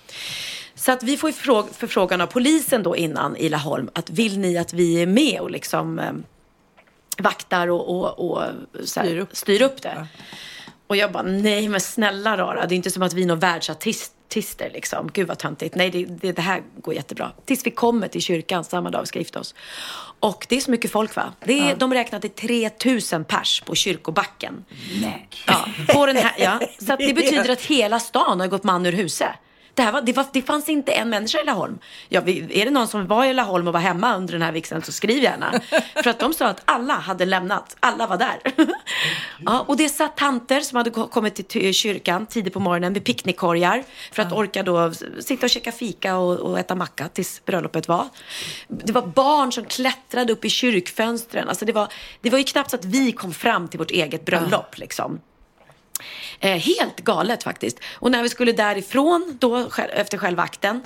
Så 0.75 0.93
att 0.93 1.03
vi 1.03 1.17
får 1.17 1.33
förfrågan 1.73 2.21
av 2.21 2.27
polisen 2.27 2.83
då 2.83 2.97
innan 2.97 3.37
i 3.37 3.49
Laholm 3.49 3.91
att 3.93 4.11
vill 4.11 4.39
ni 4.39 4.59
att 4.59 4.73
vi 4.73 5.03
är 5.03 5.07
med 5.07 5.41
och 5.41 5.51
liksom 5.51 5.99
eh, 5.99 6.13
vaktar 7.19 7.69
och, 7.69 7.89
och, 7.89 8.31
och 8.31 8.41
här, 8.43 8.55
Styr 8.85 9.19
upp. 9.19 9.37
styr 9.37 9.63
upp 9.63 9.83
det. 9.83 10.07
Och 10.87 10.97
jag 10.97 11.13
bara, 11.13 11.23
nej 11.23 11.69
men 11.69 11.81
snälla 11.81 12.37
rara, 12.37 12.67
det 12.67 12.75
är 12.75 12.77
inte 12.77 12.91
som 12.91 13.03
att 13.03 13.13
vi 13.13 13.23
är 13.23 13.27
några 13.27 13.41
världsartister 13.41 14.71
liksom. 14.71 15.11
Gud 15.13 15.29
vad 15.29 15.39
töntigt. 15.39 15.75
Nej, 15.75 15.91
det, 15.91 16.05
det, 16.05 16.33
det 16.33 16.43
här 16.43 16.63
går 16.77 16.95
jättebra. 16.95 17.33
Tills 17.45 17.67
vi 17.67 17.71
kommer 17.71 18.09
till 18.09 18.23
kyrkan 18.23 18.65
samma 18.65 18.91
dag 18.91 19.01
vi 19.01 19.07
ska 19.07 19.19
gifta 19.19 19.41
oss. 19.41 19.55
Och 20.21 20.47
det 20.49 20.57
är 20.57 20.61
så 20.61 20.71
mycket 20.71 20.91
folk 20.91 21.17
va? 21.17 21.33
Det 21.45 21.71
är, 21.71 21.77
De 21.77 21.95
räknar 21.95 22.21
till 22.21 22.31
3000 22.31 23.25
pers 23.25 23.61
på 23.61 23.75
kyrkobacken. 23.75 24.65
Nej. 25.03 25.29
Ja, 25.47 25.67
på 25.89 26.07
den 26.07 26.17
här, 26.17 26.33
ja. 26.39 26.61
Så 26.79 26.97
det 26.97 27.15
betyder 27.15 27.51
att 27.51 27.63
hela 27.63 28.01
stan 28.01 28.41
har 28.41 28.47
gått 28.47 28.65
man 28.65 28.87
ur 28.87 28.93
huset. 28.93 29.29
Det, 29.75 29.83
här 29.83 29.93
var, 29.93 30.01
det, 30.03 30.13
var, 30.13 30.27
det 30.33 30.43
fanns 30.43 30.69
inte 30.69 30.93
en 30.93 31.09
människa 31.11 31.41
i 31.41 31.45
Laholm. 31.45 31.79
Ja, 32.09 32.21
är 32.21 32.65
det 32.65 32.71
någon 32.71 32.89
som 32.89 33.07
var 33.07 33.25
i 33.25 33.35
Laholm 33.35 33.67
och 33.67 33.73
var 33.73 33.81
hemma 33.81 34.17
under 34.17 34.33
den 34.33 34.43
här 34.43 34.53
vigseln 34.53 34.83
så 34.83 34.93
skriv 34.93 35.23
gärna. 35.23 35.61
För 36.03 36.11
att 36.11 36.19
de 36.19 36.35
sa 36.35 36.47
att 36.47 36.63
alla 36.65 36.95
hade 36.95 37.25
lämnat. 37.25 37.77
Alla 37.81 38.07
var 38.07 38.17
där. 38.17 38.41
ja, 39.45 39.65
och 39.69 39.77
det 39.77 39.89
satt 39.89 40.17
tanter 40.17 40.61
som 40.61 40.77
hade 40.77 40.91
ko- 40.91 41.07
kommit 41.07 41.49
till, 41.49 41.75
kyrkan 41.75 42.27
tidigt 42.27 42.53
på 42.53 42.61
morgonen 42.61 42.93
med 42.93 43.05
picknickkorgar. 43.05 43.85
För 44.13 44.23
att 44.23 44.33
orka 44.33 44.63
då 44.63 44.93
sitta 45.21 45.47
och 45.47 45.51
käka 45.51 45.73
fika 45.73 46.17
och, 46.17 46.39
och 46.39 46.59
äta 46.59 46.75
macka 46.75 47.09
tills 47.09 47.45
bröllopet 47.45 47.89
var. 47.89 48.09
Det 48.69 48.93
var 48.93 49.07
barn 49.07 49.53
som 49.53 49.65
klättrade 49.65 50.33
upp 50.33 50.45
i 50.45 50.51
kyrkfönstren. 50.51 51.49
Alltså 51.49 51.65
det, 51.65 51.73
var, 51.73 51.89
det 52.21 52.31
var 52.31 52.39
ju 52.39 52.45
knappt 52.45 52.71
så 52.71 52.77
att 52.77 52.85
vi 52.85 53.13
kom 53.13 53.35
fram 53.35 53.69
till 53.69 53.79
vårt 53.79 53.91
eget 53.91 54.25
bröllop. 54.25 54.79
Liksom. 54.79 55.21
Eh, 56.41 56.57
helt 56.59 56.97
galet 57.01 57.43
faktiskt. 57.43 57.79
Och 57.95 58.11
när 58.11 58.23
vi 58.23 58.29
skulle 58.29 58.53
därifrån 58.53 59.37
då, 59.41 59.69
efter 59.93 60.19
själva 60.19 60.43
akten. 60.43 60.83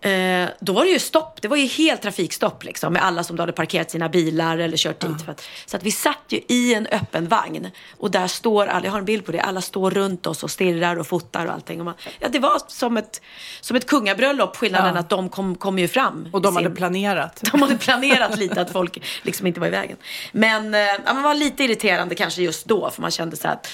Eh, 0.00 0.48
då 0.60 0.72
var 0.72 0.84
det 0.84 0.90
ju 0.90 0.98
stopp. 0.98 1.42
Det 1.42 1.48
var 1.48 1.56
ju 1.56 1.66
helt 1.66 2.02
trafikstopp 2.02 2.64
liksom. 2.64 2.92
Med 2.92 3.04
alla 3.04 3.24
som 3.24 3.36
då 3.36 3.42
hade 3.42 3.52
parkerat 3.52 3.90
sina 3.90 4.08
bilar 4.08 4.58
eller 4.58 4.76
kört 4.76 5.00
dit. 5.00 5.22
För 5.24 5.32
att, 5.32 5.48
så 5.66 5.76
att 5.76 5.82
vi 5.82 5.90
satt 5.90 6.18
ju 6.28 6.40
i 6.48 6.74
en 6.74 6.86
öppen 6.86 7.28
vagn. 7.28 7.70
Och 7.98 8.10
där 8.10 8.26
står 8.26 8.66
alla, 8.66 8.84
jag 8.84 8.92
har 8.92 8.98
en 8.98 9.04
bild 9.04 9.24
på 9.26 9.32
det. 9.32 9.40
Alla 9.40 9.60
står 9.60 9.90
runt 9.90 10.26
oss 10.26 10.42
och 10.42 10.50
stirrar 10.50 10.96
och 10.96 11.06
fotar 11.06 11.46
och 11.46 11.52
allting. 11.52 11.78
Och 11.80 11.84
man, 11.84 11.94
ja, 12.18 12.28
det 12.28 12.38
var 12.38 12.60
som 12.68 12.96
ett, 12.96 13.20
som 13.60 13.76
ett 13.76 13.86
kungabröllop. 13.86 14.56
Skillnaden 14.56 14.94
Ja. 14.94 15.00
att 15.00 15.08
de 15.10 15.28
kom, 15.28 15.54
kom 15.54 15.78
ju 15.78 15.88
fram. 15.88 16.28
Och 16.32 16.42
de 16.42 16.56
hade 16.56 16.68
sin- 16.68 16.76
planerat. 16.76 17.42
de 17.52 17.62
hade 17.62 17.78
planerat 17.78 18.38
lite 18.38 18.60
att 18.60 18.72
folk 18.72 19.02
liksom 19.22 19.46
inte 19.46 19.60
var 19.60 19.66
i 19.66 19.70
vägen. 19.70 19.96
Men 20.32 20.74
eh, 20.74 20.80
ja, 20.80 21.14
man 21.14 21.22
var 21.22 21.34
lite 21.34 21.64
irriterande 21.64 22.14
kanske 22.14 22.42
just 22.42 22.64
då. 22.66 22.90
För 22.90 23.02
man 23.02 23.10
kände 23.10 23.36
så 23.36 23.48
att 23.48 23.68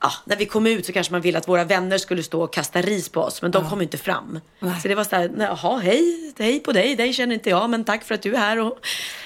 ja, 0.00 0.12
när 0.24 0.36
vi 0.36 0.46
kom 0.46 0.66
ut 0.66 0.86
så 0.86 0.92
kanske 0.92 1.12
man 1.12 1.20
ville 1.20 1.38
att 1.38 1.48
våra 1.48 1.64
vänner 1.64 1.98
skulle 1.98 2.22
stå 2.22 2.42
och 2.42 2.52
kasta 2.52 2.82
ris 2.82 3.08
på 3.08 3.20
oss. 3.20 3.42
Men 3.42 3.50
de 3.50 3.68
kom 3.70 3.78
ju 3.78 3.82
inte 3.84 3.98
fram. 3.98 4.40
Så 4.82 4.88
det 4.88 4.94
var 4.94 5.04
så 5.04 5.16
här, 5.16 5.30
"Nej, 5.36 5.46
jaha, 5.46 5.78
hej, 5.78 6.32
hej 6.38 6.60
på 6.60 6.72
dig. 6.72 6.96
Dig 6.96 7.12
känner 7.12 7.34
inte 7.34 7.50
jag, 7.50 7.70
men 7.70 7.84
tack 7.84 8.04
för 8.04 8.14
att 8.14 8.22
du 8.22 8.34
är 8.34 8.38
här. 8.38 8.58
Och... 8.60 8.78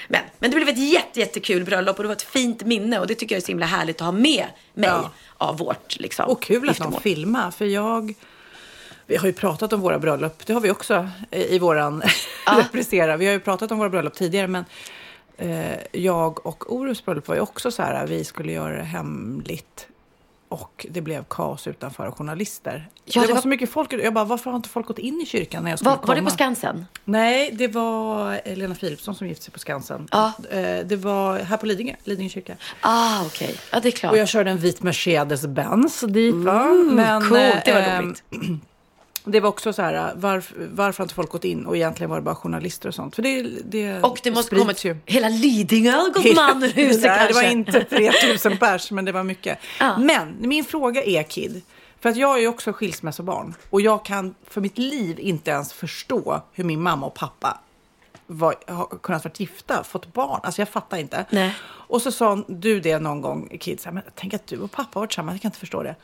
Men, 0.09 0.21
men 0.39 0.51
det 0.51 0.57
blev 0.57 0.69
ett 0.69 0.93
jätte, 0.93 1.21
jättekul 1.21 1.65
bröllop 1.65 1.97
och 1.97 2.03
det 2.03 2.09
var 2.09 2.17
ett 2.17 2.23
fint 2.23 2.65
minne. 2.65 3.01
Och 3.01 3.07
det 3.07 3.15
tycker 3.15 3.35
jag 3.35 3.41
är 3.41 3.45
så 3.45 3.49
himla 3.53 3.67
härligt 3.67 3.97
att 3.97 4.05
ha 4.05 4.13
med 4.13 4.47
mig 4.75 4.89
Ja. 4.89 5.11
av 5.37 5.59
vårt 5.59 6.01
liksom, 6.01 6.25
Och 6.27 6.43
kul 6.43 6.69
att 6.71 6.79
någon 6.79 7.01
filmar, 7.01 7.51
för 7.51 7.65
jag... 7.65 8.15
Vi 9.07 9.17
har 9.17 9.27
ju 9.27 9.33
pratat 9.33 9.73
om 9.73 9.81
våra 9.81 9.99
bröllop, 9.99 10.47
det 10.47 10.53
har 10.53 10.61
vi 10.61 10.71
också 10.71 11.09
i 11.31 11.59
våran 11.59 12.03
reprisera. 12.59 13.17
Vi 13.17 13.27
har 13.27 13.33
ju 13.33 13.41
pratat 13.41 13.71
om 13.73 13.79
våra 13.79 13.89
bröllop 13.91 14.15
tidigare, 14.15 14.47
men 14.49 14.65
eh, 15.37 15.77
jag 15.93 16.47
och 16.47 16.73
Orups 16.77 17.05
bröllop 17.05 17.29
var 17.29 17.35
ju 17.35 17.41
också 17.41 17.71
så 17.71 17.83
här, 17.83 18.07
vi 18.07 18.25
skulle 18.25 18.53
göra 18.53 18.77
det 18.77 18.83
hemligt 18.83 19.87
och 20.53 20.87
det 20.91 21.01
blev 21.01 21.25
kaos 21.25 21.67
utanför 21.67 22.07
och 22.07 22.17
journalister. 22.19 22.89
Ja, 23.05 23.21
det, 23.21 23.27
det 23.27 23.27
var 23.29 23.35
var- 23.35 23.43
så 23.43 23.49
mycket 23.49 23.71
folk. 23.71 23.93
Jag 23.93 24.15
bara, 24.15 24.25
varför 24.25 24.51
har 24.51 24.57
inte 24.57 24.69
folk 24.69 24.87
gått 24.87 24.99
in 24.99 25.21
i 25.23 25.27
kyrkan 25.27 25.63
när 25.65 25.71
jag 25.71 25.79
skulle 25.79 25.91
Var, 25.91 25.97
komma? 25.97 26.07
var 26.07 26.15
det 26.17 26.23
på 26.23 26.31
Skansen? 26.31 26.87
Nej, 27.05 27.51
det 27.53 27.69
var 27.69 28.41
Elena 28.45 28.75
Philipsson 28.75 29.15
som 29.15 29.29
gifte 29.29 29.45
sig 29.45 29.53
på 29.53 29.59
Skansen. 29.59 30.09
Ja. 30.11 30.33
Eh, 30.51 30.87
Det 30.87 30.97
var 30.97 31.39
här 31.39 31.57
på 31.57 31.67
Lidingö, 31.67 31.95
Lidingö 32.05 32.29
kyrka. 32.29 32.57
Ah, 32.81 33.25
okej. 33.27 33.55
Ja, 33.73 33.81
det 33.81 33.89
är 33.89 33.93
klart. 33.93 34.13
Och 34.13 34.19
jag 34.19 34.29
körde 34.29 34.51
en 34.51 34.59
vit 34.59 34.81
Mercedes-Benz 34.83 36.07
dit. 36.07 36.35
Va? 36.35 36.65
Men, 36.91 37.21
coolt, 37.23 37.65
det 37.65 37.73
var 37.73 37.81
eh, 37.81 37.99
roligt. 38.01 38.23
Det 39.25 39.41
var 39.41 39.49
också 39.49 39.73
så 39.73 39.83
här, 39.83 40.13
varför, 40.17 40.57
varför 40.73 40.99
har 40.99 41.05
inte 41.05 41.15
folk 41.15 41.31
gått 41.31 41.45
in? 41.45 41.67
Och 41.67 41.77
egentligen 41.77 42.11
var 42.11 42.17
det 42.17 42.23
bara 42.23 42.35
journalister 42.35 42.89
och 42.89 42.95
sånt. 42.95 43.15
För 43.15 43.23
det, 43.23 43.43
det 43.65 44.01
Och 44.03 44.21
det 44.23 44.31
måste 44.31 44.57
kommit 44.57 44.85
ju. 44.85 44.97
hela 45.07 45.29
Lidingö 45.29 45.91
har 45.91 46.11
gått 46.11 46.37
man 46.37 46.63
ur 46.63 46.69
huset 46.69 47.03
Nej, 47.03 47.29
det 47.29 47.35
var 47.35 47.43
kanske. 47.43 47.53
inte 47.53 47.85
3000 47.85 48.57
pers, 48.57 48.91
men 48.91 49.05
det 49.05 49.13
var 49.13 49.23
mycket. 49.25 49.59
Ja. 49.81 49.99
Men 49.99 50.37
min 50.41 50.65
fråga 50.65 51.05
är, 51.05 51.23
Kid, 51.23 51.63
för 52.01 52.09
att 52.09 52.17
jag 52.17 52.37
är 52.37 52.41
ju 52.41 52.49
också 52.49 52.73
skilsmässobarn. 52.73 53.55
Och 53.71 53.81
jag 53.81 54.05
kan 54.05 54.35
för 54.49 54.61
mitt 54.61 54.79
liv 54.79 55.21
inte 55.21 55.51
ens 55.51 55.73
förstå 55.73 56.43
hur 56.53 56.65
min 56.65 56.83
mamma 56.83 57.07
och 57.07 57.15
pappa 57.15 57.59
var, 58.27 58.55
har 58.67 58.87
kunnat 59.03 59.25
vara 59.25 59.33
gifta, 59.37 59.85
fått 59.85 60.13
barn. 60.13 60.41
Alltså 60.43 60.61
jag 60.61 60.69
fattar 60.69 60.97
inte. 60.99 61.25
Nej. 61.31 61.55
Och 61.65 62.03
så 62.03 62.13
sa 62.13 62.45
du 62.49 62.81
det 62.81 62.99
någon 62.99 63.21
gång, 63.21 63.59
Kid, 63.61 63.81
så 63.81 63.85
här, 63.85 63.93
men 63.95 64.03
tänk 64.15 64.35
att 64.35 64.47
du 64.47 64.59
och 64.59 64.71
pappa 64.71 64.91
har 64.93 65.01
varit 65.01 65.11
tillsammans, 65.11 65.35
jag 65.35 65.43
kan 65.43 65.49
inte 65.49 65.59
förstå 65.61 65.83
det. 65.83 65.97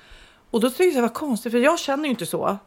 Och 0.50 0.60
då 0.60 0.70
tyckte 0.70 0.84
jag 0.84 0.94
det 0.94 1.00
var 1.00 1.08
konstigt, 1.08 1.52
för 1.52 1.58
jag 1.58 1.78
känner 1.78 2.04
ju 2.04 2.10
inte 2.10 2.26
så. 2.26 2.58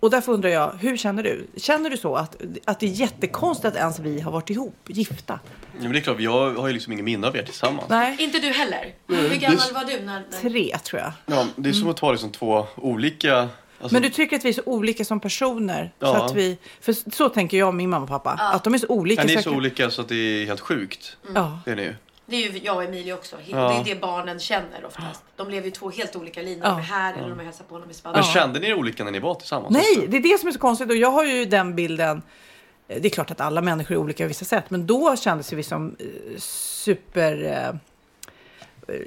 Och 0.00 0.10
därför 0.10 0.32
undrar 0.32 0.50
jag, 0.50 0.72
hur 0.80 0.96
känner 0.96 1.22
du? 1.22 1.46
Känner 1.56 1.90
du 1.90 1.96
så 1.96 2.16
att, 2.16 2.36
att 2.64 2.80
det 2.80 2.86
är 2.86 2.90
jättekonstigt 2.90 3.66
att 3.66 3.76
ens 3.76 3.98
vi 3.98 4.20
har 4.20 4.32
varit 4.32 4.50
ihop, 4.50 4.76
gifta? 4.88 5.40
Ja, 5.76 5.82
men 5.82 5.92
det 5.92 5.98
är 5.98 6.00
klart, 6.00 6.20
jag 6.20 6.54
har 6.54 6.66
ju 6.68 6.72
liksom 6.74 6.92
ingen 6.92 7.04
minne 7.04 7.26
av 7.26 7.36
er 7.36 7.42
tillsammans. 7.42 7.88
Nej. 7.88 8.16
Inte 8.18 8.38
du 8.38 8.48
heller? 8.48 8.94
Mm, 9.08 9.20
Hur 9.22 9.28
det- 9.28 9.36
gammal 9.36 9.58
var 9.74 9.84
du 9.84 10.00
när... 10.00 10.22
Tre, 10.40 10.78
tror 10.84 11.00
jag. 11.02 11.12
Ja, 11.26 11.46
det 11.56 11.68
är 11.68 11.72
som 11.72 11.88
att 11.90 11.96
ta 11.96 12.10
liksom 12.12 12.30
två 12.30 12.66
olika... 12.76 13.48
Alltså, 13.82 13.94
Men 13.94 14.02
du 14.02 14.10
tycker 14.10 14.36
att 14.36 14.44
vi 14.44 14.48
är 14.48 14.52
så 14.52 14.62
olika 14.64 15.04
som 15.04 15.20
personer? 15.20 15.92
Så 16.00 16.06
Ja. 16.06 16.24
att 16.26 16.34
vi, 16.36 16.58
för 16.80 17.10
så 17.12 17.28
tänker 17.28 17.56
jag 17.58 17.68
och 17.68 17.74
min 17.74 17.90
mamma 17.90 18.02
och 18.02 18.08
pappa. 18.08 18.30
Att 18.30 18.64
de 18.64 18.74
är 18.74 18.78
så 18.78 18.86
olika. 18.88 19.22
ja, 19.22 19.26
ni 19.26 19.34
är 19.34 19.42
så 19.42 19.50
olika 19.54 19.90
så 19.90 20.00
att 20.00 20.08
det 20.08 20.14
är 20.42 20.46
helt 20.46 20.60
sjukt. 20.60 21.16
Ja. 21.34 21.58
Det 21.64 21.70
är 21.70 21.76
ni 21.76 21.82
ju. 21.82 21.94
Det 22.30 22.36
är 22.36 22.50
ju 22.52 22.58
jag 22.58 22.76
och 22.76 22.84
Emilie 22.84 23.12
också. 23.14 23.36
Ja. 23.46 23.56
Det 23.84 23.90
är 23.90 23.94
det 23.94 24.00
barnen 24.00 24.38
känner 24.40 24.84
oftast. 24.86 25.22
De 25.36 25.50
lever 25.50 25.64
ju 25.64 25.70
två 25.70 25.90
helt 25.90 26.16
olika 26.16 26.42
liv 26.42 26.58
när 26.58 26.66
Ja. 26.66 26.72
de 26.72 26.78
är 26.78 26.82
här 26.84 27.14
eller 27.14 27.28
de 27.28 27.40
är 27.40 27.44
hälsar 27.44 27.64
på 27.64 27.74
honom 27.74 27.84
i 27.84 27.88
Men 27.88 27.94
Spanien. 27.94 28.24
kände 28.24 28.60
ni 28.60 28.66
er 28.68 28.74
olika 28.74 29.04
när 29.04 29.10
ni 29.10 29.18
var 29.18 29.34
tillsammans? 29.34 29.72
Nej, 29.72 30.06
det 30.08 30.16
är 30.16 30.20
det 30.22 30.38
som 30.40 30.48
är 30.48 30.52
så 30.52 30.58
konstigt. 30.58 30.90
Och 30.90 30.96
jag 30.96 31.10
har 31.10 31.24
ju 31.24 31.44
den 31.44 31.76
bilden. 31.76 32.22
eh, 32.88 33.00
Det 33.02 33.08
är 33.08 33.10
klart 33.10 33.30
att 33.30 33.40
alla 33.40 33.60
människor 33.62 33.94
är 33.94 33.98
olika 33.98 34.24
på 34.24 34.28
vissa 34.28 34.44
sätt. 34.44 34.64
Men 34.68 34.86
då 34.86 35.16
kändes 35.16 35.52
vi 35.52 35.62
som 35.62 35.96
eh, 35.98 36.06
super... 36.38 37.44
eh, 37.44 37.74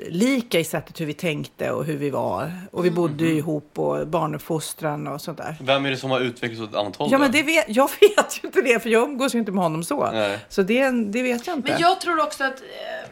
lika 0.10 0.60
i 0.60 0.64
sättet 0.64 1.02
hur 1.02 1.06
vi 1.06 1.14
tänkte 1.14 1.72
och 1.72 1.86
hur 1.86 1.98
vi 1.98 2.10
var. 2.10 2.52
Och 2.72 2.86
vi 2.86 2.92
bodde 2.92 3.24
ju 3.26 3.34
ihop 3.38 3.80
och 3.80 4.08
barnuppfostran 4.08 5.08
och 5.08 5.22
sånt 5.22 5.38
där. 5.38 5.56
Vem 5.62 5.86
är 5.86 5.92
det 5.92 5.98
som 5.98 6.12
har 6.12 6.20
utvecklats 6.20 6.62
åt 6.62 6.70
ett 6.70 6.76
annat 6.76 6.96
håll 6.96 7.10
Ja, 7.12 7.18
men 7.18 7.32
det 7.32 7.44
vet, 7.44 7.66
jag 7.68 7.90
vet 8.02 8.40
ju 8.44 8.48
inte 8.48 8.62
det, 8.62 8.80
för 8.84 8.90
jag 8.90 9.04
umgås 9.04 9.36
ju 9.36 9.40
inte 9.40 9.52
med 9.52 9.64
honom 9.64 9.84
så. 9.84 10.12
Nej. 10.12 10.40
Så 10.50 10.62
det, 10.62 10.92
det 10.92 11.22
vet 11.24 11.48
jag 11.48 11.58
inte. 11.58 11.72
Men 11.72 11.82
jag 11.82 12.02
tror 12.02 12.20
också 12.24 12.44
att 12.44 12.62
eh, 12.62 13.03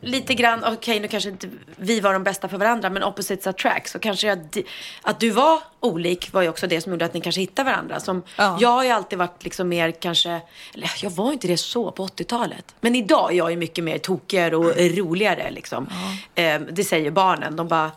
lite 0.00 0.34
grann, 0.34 0.64
okej 0.64 1.00
nu 1.00 1.08
kanske 1.08 1.30
inte 1.30 1.48
vi 1.76 2.00
var 2.00 2.12
de 2.12 2.24
bästa 2.24 2.48
för 2.48 2.58
varandra, 2.58 2.90
men 2.90 3.02
opposites 3.02 3.46
attract. 3.46 3.90
Så 3.90 3.98
kanske 3.98 4.26
jag, 4.26 4.64
att 5.02 5.20
du 5.20 5.30
var 5.30 5.60
olik 5.80 6.32
var 6.32 6.42
ju 6.42 6.48
också 6.48 6.66
det 6.66 6.80
som 6.80 6.92
gjorde 6.92 7.04
att 7.04 7.14
ni 7.14 7.20
kanske 7.20 7.40
hittade 7.40 7.70
varandra. 7.70 8.00
Som, 8.00 8.22
Jag 8.60 8.68
har 8.68 8.84
ju 8.84 8.90
alltid 8.90 9.18
varit 9.18 9.44
liksom 9.44 9.68
mer 9.68 9.90
kanske, 9.90 10.40
eller 10.74 10.90
jag 11.02 11.10
var 11.10 11.32
inte 11.32 11.46
det 11.46 11.56
så 11.56 11.90
på 11.90 12.06
80-talet. 12.06 12.74
Men 12.80 12.94
idag 12.94 13.32
är 13.32 13.36
jag 13.36 13.50
ju 13.50 13.56
mycket 13.56 13.84
mer 13.84 13.98
tokigare 13.98 14.56
och 14.56 14.76
roligare 14.76 15.50
liksom. 15.50 15.88
Eh, 16.34 16.60
det 16.60 16.84
säger 16.84 17.10
barnen. 17.10 17.56
De 17.56 17.68
bara, 17.68 17.90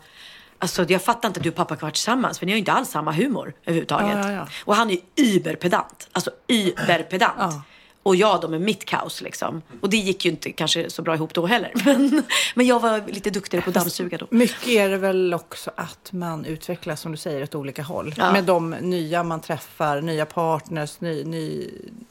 Alltså 0.62 0.84
jag 0.88 1.02
fattar 1.02 1.28
inte 1.28 1.40
att 1.40 1.44
du 1.44 1.48
och 1.50 1.54
pappa 1.54 1.76
kan 1.76 1.80
vara 1.86 1.92
tillsammans 1.92 2.38
för 2.38 2.46
ni 2.46 2.52
har 2.52 2.56
ju 2.56 2.58
inte 2.58 2.72
alls 2.72 2.90
samma 2.90 3.12
humor 3.12 3.54
överhuvudtaget. 3.64 4.16
Ja, 4.16 4.30
ja, 4.30 4.32
ja. 4.32 4.48
Och 4.64 4.76
han 4.76 4.90
är 4.90 4.94
ju 4.94 5.00
überpedant. 5.16 6.08
Alltså 6.12 6.30
überpedant. 6.48 7.54
Och 8.02 8.16
jag 8.16 8.40
då 8.40 8.48
med 8.48 8.60
mitt 8.60 8.84
kaos 8.84 9.20
liksom. 9.20 9.62
Och 9.80 9.90
det 9.90 9.96
gick 9.96 10.24
ju 10.24 10.30
inte 10.30 10.52
kanske 10.52 10.90
så 10.90 11.02
bra 11.02 11.14
ihop 11.14 11.34
då 11.34 11.46
heller. 11.46 11.72
Men, 11.84 12.22
men 12.54 12.66
jag 12.66 12.80
var 12.80 13.02
lite 13.06 13.30
duktigare 13.30 13.64
på 13.64 13.70
att 13.70 13.74
dammsuga 13.74 14.18
då. 14.18 14.26
Mycket 14.30 14.68
är 14.68 14.88
det 14.88 14.96
väl 14.96 15.34
också 15.34 15.70
att 15.74 16.12
man 16.12 16.44
utvecklas, 16.44 17.00
som 17.00 17.12
du 17.12 17.18
säger, 17.18 17.42
åt 17.42 17.54
olika 17.54 17.82
håll. 17.82 18.14
Ja. 18.16 18.32
Med 18.32 18.44
de 18.44 18.70
nya 18.70 19.22
man 19.22 19.40
träffar, 19.40 20.00
nya 20.00 20.26
partners, 20.26 21.00
ny, 21.00 21.24
ny, 21.24 21.68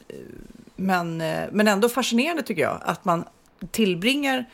eh, 0.08 0.14
men, 0.76 1.20
eh, 1.20 1.44
men 1.52 1.68
ändå 1.68 1.88
fascinerande 1.88 2.42
tycker 2.42 2.62
jag 2.62 2.78
att 2.82 3.04
man 3.04 3.24
tillbringar 3.70 4.44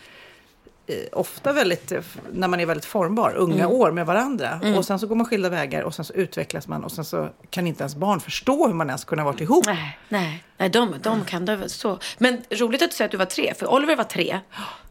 eh, 0.86 0.96
ofta 1.12 1.52
väldigt, 1.52 1.92
när 2.32 2.48
man 2.48 2.60
är 2.60 2.66
väldigt 2.66 2.84
formbar, 2.84 3.34
unga 3.36 3.64
Mm. 3.64 3.76
år 3.76 3.90
med 3.90 4.06
varandra. 4.06 4.60
Mm. 4.62 4.78
Och 4.78 4.84
sen 4.84 4.98
så 4.98 5.06
går 5.06 5.14
man 5.16 5.26
skilda 5.26 5.48
vägar 5.48 5.82
och 5.82 5.94
sen 5.94 6.04
så 6.04 6.12
utvecklas 6.12 6.68
man 6.68 6.84
och 6.84 6.92
sen 6.92 7.04
så 7.04 7.28
kan 7.50 7.66
inte 7.66 7.82
ens 7.82 7.96
barn 7.96 8.20
förstå 8.20 8.66
hur 8.66 8.74
man 8.74 8.86
ens 8.88 9.04
kunde 9.04 9.22
ha 9.22 9.30
varit 9.32 9.40
ihop. 9.40 9.66
Nej, 9.66 9.98
nej, 10.08 10.44
nej 10.58 10.68
de, 10.68 10.94
de 11.02 11.24
kan 11.24 11.44
det 11.44 11.68
så. 11.68 11.98
Men 12.18 12.42
roligt 12.50 12.82
att 12.82 12.90
du 12.90 12.96
säger 12.96 13.08
att 13.08 13.12
du 13.12 13.16
var 13.16 13.24
tre, 13.24 13.54
för 13.54 13.66
Oliver 13.66 13.96
var 13.96 14.04
tre 14.04 14.40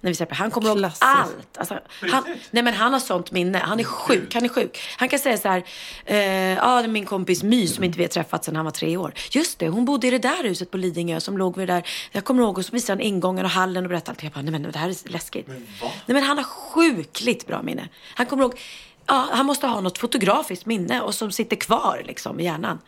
när 0.02 0.12
vi 0.12 0.16
träffade. 0.16 0.36
Han 0.36 0.52
kommer 0.52 0.70
ihåg 0.70 0.92
allt. 1.00 1.58
Alltså, 1.58 1.80
han, 2.12 2.24
nej 2.52 2.64
men 2.64 2.74
han 2.74 2.94
har 2.94 3.00
sånt 3.00 3.32
minne. 3.32 3.58
Han 3.58 3.80
är 3.80 3.84
sjuk, 3.84 4.34
han 4.34 4.46
är 4.46 4.50
sjuk. 4.50 4.80
Han 4.98 5.10
kan 5.10 5.20
säga 5.20 5.38
så 5.38 5.48
här, 5.48 5.64
eh, 6.06 6.18
ja 6.54 6.82
det 6.82 6.88
är 6.88 6.88
min 6.88 7.06
kompis 7.06 7.44
My 7.44 7.68
som 7.68 7.84
inte 7.84 7.98
vi 7.98 8.04
har 8.04 8.10
träffat 8.10 8.46
sedan 8.46 8.56
han 8.56 8.66
var 8.66 8.72
tre 8.72 8.98
år. 8.98 9.14
Just 9.32 9.60
det, 9.60 9.70
hon 9.70 9.86
bodde 9.86 10.08
i 10.08 10.10
det 10.10 10.20
där 10.20 10.44
huset 10.44 10.72
på 10.72 10.78
Lidingö 10.78 11.20
som 11.20 11.38
låg 11.38 11.58
vid 11.58 11.68
det 11.68 11.74
där. 11.74 11.88
Jag 12.12 12.24
kommer 12.24 12.44
ihåg 12.44 12.58
och 12.58 12.66
så 12.66 12.72
visade 12.72 12.94
han 12.94 13.02
ingången 13.02 13.46
och 13.46 13.52
hallen 13.52 13.84
och 13.84 13.90
berättade. 13.90 14.18
Jag 14.22 14.32
bara, 14.32 14.42
nej 14.42 14.52
men 14.52 14.72
det 14.72 14.80
här 14.80 14.90
är 14.90 15.12
läskigt. 15.12 15.48
Nej 15.48 15.64
men 16.06 16.24
han 16.24 16.38
har 16.38 16.46
sjukligt 16.46 17.48
bra 17.48 17.62
minne. 17.62 17.90
Han 18.16 18.26
kommer 18.26 18.44
ihåg, 18.44 18.60
ja 19.08 19.28
han 19.32 19.46
måste 19.46 19.68
ha 19.68 19.82
något 19.82 19.98
fotografiskt 19.98 20.66
minne 20.66 21.02
och 21.02 21.16
som 21.16 21.32
sitter 21.32 21.56
kvar 21.56 22.02
liksom 22.06 22.40
i 22.40 22.44
hjärnan. 22.44 22.80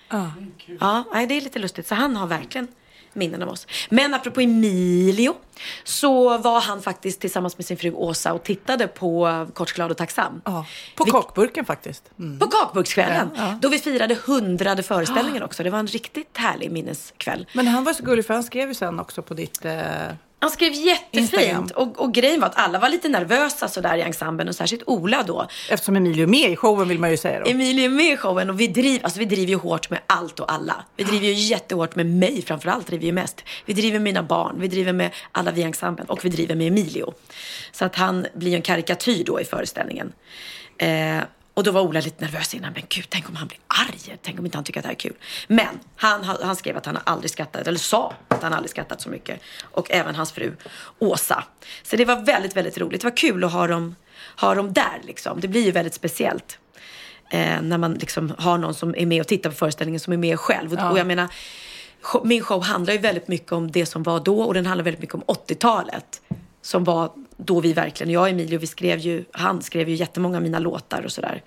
Ja, 0.80 1.04
nej, 1.14 1.28
det 1.28 1.38
är 1.38 1.42
lite 1.42 1.60
lustigt. 1.60 1.88
Så 1.88 1.96
han 1.96 2.16
har 2.16 2.28
verkligen 2.28 2.68
minnen 3.14 3.44
av 3.44 3.50
oss. 3.50 3.68
Men 3.90 4.14
apropå 4.14 4.42
Emilio 4.42 5.34
så 5.84 6.38
var 6.38 6.62
han 6.62 6.82
faktiskt 6.82 7.22
tillsammans 7.22 7.58
med 7.58 7.66
sin 7.66 7.78
fru 7.78 7.92
Åsa 7.92 8.34
och 8.34 8.44
tittade 8.44 8.88
på 8.88 9.48
Kort, 9.54 9.74
glad 9.74 9.92
och 9.92 9.98
tacksam. 9.98 10.42
På 10.96 11.06
kakburken 11.06 11.66
faktiskt. 11.66 12.12
Mm. 12.20 12.40
På 12.40 12.48
kakburkskvällen. 12.48 13.30
Ja, 13.36 13.48
ja. 13.48 13.58
Då 13.62 13.70
vi 13.70 13.80
firade 13.80 14.18
hundrade 14.26 14.84
föreställningen 14.84 15.44
också. 15.44 15.64
Det 15.64 15.70
var 15.70 15.80
en 15.80 15.88
riktigt 15.88 16.38
härlig 16.38 16.72
minneskväll. 16.72 17.48
Men 17.54 17.68
han 17.68 17.84
var 17.84 17.94
så 17.94 18.04
gullig 18.04 18.26
för 18.26 18.34
han 18.34 18.44
skrev 18.44 18.68
ju 18.68 18.74
sen 18.74 19.00
också 19.00 19.22
på 19.22 19.34
ditt... 19.34 19.66
Eh... 19.66 19.82
Han 20.40 20.52
skrev 20.52 20.74
jättefint. 20.74 21.34
Instagram. 21.34 21.70
Och, 21.76 22.00
och 22.00 22.14
grejen 22.14 22.40
var 22.40 22.48
att 22.48 22.58
alla 22.58 22.80
var 22.80 22.90
lite 22.90 23.10
nervösa 23.10 23.68
sådär 23.68 23.98
i 23.98 24.02
ensemblen 24.02 24.48
och 24.48 24.56
särskilt 24.56 24.84
Ola 24.86 25.24
då. 25.24 25.48
Eftersom 25.70 25.96
Emilio 25.96 26.24
är 26.24 26.28
med 26.28 26.52
i 26.52 26.56
showen 26.56 26.88
vill 26.88 27.00
man 27.00 27.12
ju 27.12 27.18
säga 27.18 27.40
då. 27.40 27.50
Emilie 27.50 27.86
är 27.86 27.90
med 27.90 28.14
i 28.14 28.18
showen 28.18 28.50
och 28.50 28.60
vi, 28.60 28.68
driv, 28.68 29.00
alltså 29.04 29.20
vi 29.20 29.26
driver 29.26 29.50
ju 29.50 29.58
hårt 29.58 29.90
med 29.90 30.00
allt 30.08 30.40
och 30.40 30.52
alla. 30.52 30.76
Vi 30.96 31.04
driver 31.04 31.28
ju 31.28 31.34
jättehårt 31.34 31.96
med 31.96 32.06
mig 32.06 32.42
framförallt, 32.42 32.88
driver 32.88 33.06
ju 33.06 33.12
mest. 33.12 33.44
Vi 33.66 33.74
driver 33.74 34.00
med 34.00 34.04
mina 34.04 34.24
barn, 34.24 34.56
vi 34.60 34.68
driver 34.68 34.94
med 34.94 35.12
alla 35.32 35.52
vi 35.52 35.62
i 35.62 35.64
ensemblen 35.64 36.08
och 36.08 36.26
vi 36.26 36.30
driver 36.30 36.56
med 36.56 36.68
Emilio. 36.68 37.14
Så 37.72 37.86
att 37.86 37.96
han 37.96 38.28
blir 38.34 38.50
ju 38.50 38.56
en 38.56 38.62
karikatyr 38.62 39.24
då 39.24 39.42
i 39.42 39.46
föreställningen. 39.46 40.14
Eh, 40.78 41.24
och 41.58 41.64
då 41.64 41.72
var 41.72 41.82
Ola 41.82 42.00
lite 42.00 42.26
nervös 42.26 42.54
innan. 42.54 42.74
Men 42.74 42.84
gud, 42.90 43.06
tänk 43.10 43.30
om 43.30 43.36
han 43.36 43.48
blir 43.48 43.60
arg. 43.68 44.18
Tänk 44.22 44.40
om 44.40 44.46
inte 44.46 44.58
han 44.58 44.64
tycker 44.66 44.80
att 44.80 44.84
det 44.84 44.88
här 44.88 44.96
är 44.96 45.00
kul. 45.00 45.14
Men 45.48 45.80
han, 45.96 46.24
han 46.24 46.56
skrev 46.56 46.78
att 46.78 46.86
han 46.86 46.98
aldrig 47.04 47.32
skrattat, 47.32 47.68
eller 47.68 47.80
sa 47.80 48.14
att 48.28 48.44
han 48.44 48.54
aldrig 48.54 48.70
skrattat 48.70 49.02
så 49.02 49.10
mycket. 49.10 49.42
Och 49.64 49.92
även 49.92 50.16
hans 50.16 50.32
fru 50.32 50.56
Åsa. 51.00 51.44
Så 51.84 51.96
det 51.96 52.06
var 52.06 52.16
väldigt, 52.26 52.56
väldigt 52.58 52.78
roligt. 52.78 53.02
Det 53.02 53.08
var 53.08 53.18
kul 53.18 53.44
att 53.44 53.52
ha 53.52 53.68
dem, 53.68 53.96
ha 54.42 54.56
dem 54.56 54.74
där 54.74 55.02
liksom. 55.04 55.40
Det 55.40 55.48
blir 55.48 55.62
ju 55.66 55.72
väldigt 55.72 55.94
speciellt. 55.94 56.60
Eh, 57.32 57.62
när 57.62 57.78
man 57.78 57.94
liksom 57.94 58.34
har 58.38 58.58
någon 58.58 58.74
som 58.74 58.96
är 58.96 59.06
med 59.06 59.22
och 59.22 59.28
tittar 59.28 59.50
på 59.50 59.56
föreställningen 59.56 60.00
som 60.00 60.14
är 60.14 60.18
med 60.18 60.40
själv. 60.40 60.74
Och, 60.74 60.80
Ja. 60.80 60.92
och 60.92 61.00
jag 61.00 61.08
menar, 61.08 61.28
min 62.24 62.44
show 62.44 62.64
handlar 62.64 62.94
ju 62.94 63.00
väldigt 63.00 63.28
mycket 63.28 63.52
om 63.52 63.72
det 63.72 63.86
som 63.86 64.04
var 64.04 64.20
då 64.20 64.42
och 64.42 64.54
den 64.54 64.66
handlar 64.66 64.84
väldigt 64.86 65.02
mycket 65.02 65.16
om 65.16 65.24
80-talet. 65.24 66.22
Som 66.62 66.84
var 66.84 67.12
då 67.38 67.60
vi 67.60 67.74
verkligen, 67.74 68.12
jag 68.12 68.22
och 68.22 68.30
Emilio, 68.30 68.60
vi 68.60 68.68
skrev 68.68 69.00
ju, 69.00 69.26
han 69.32 69.62
skrev 69.62 69.90
ju 69.90 69.96
jättemånga 69.96 70.38
av 70.38 70.44
mina 70.44 70.60
låtar 70.60 71.02
och 71.06 71.12
sådär. 71.12 71.44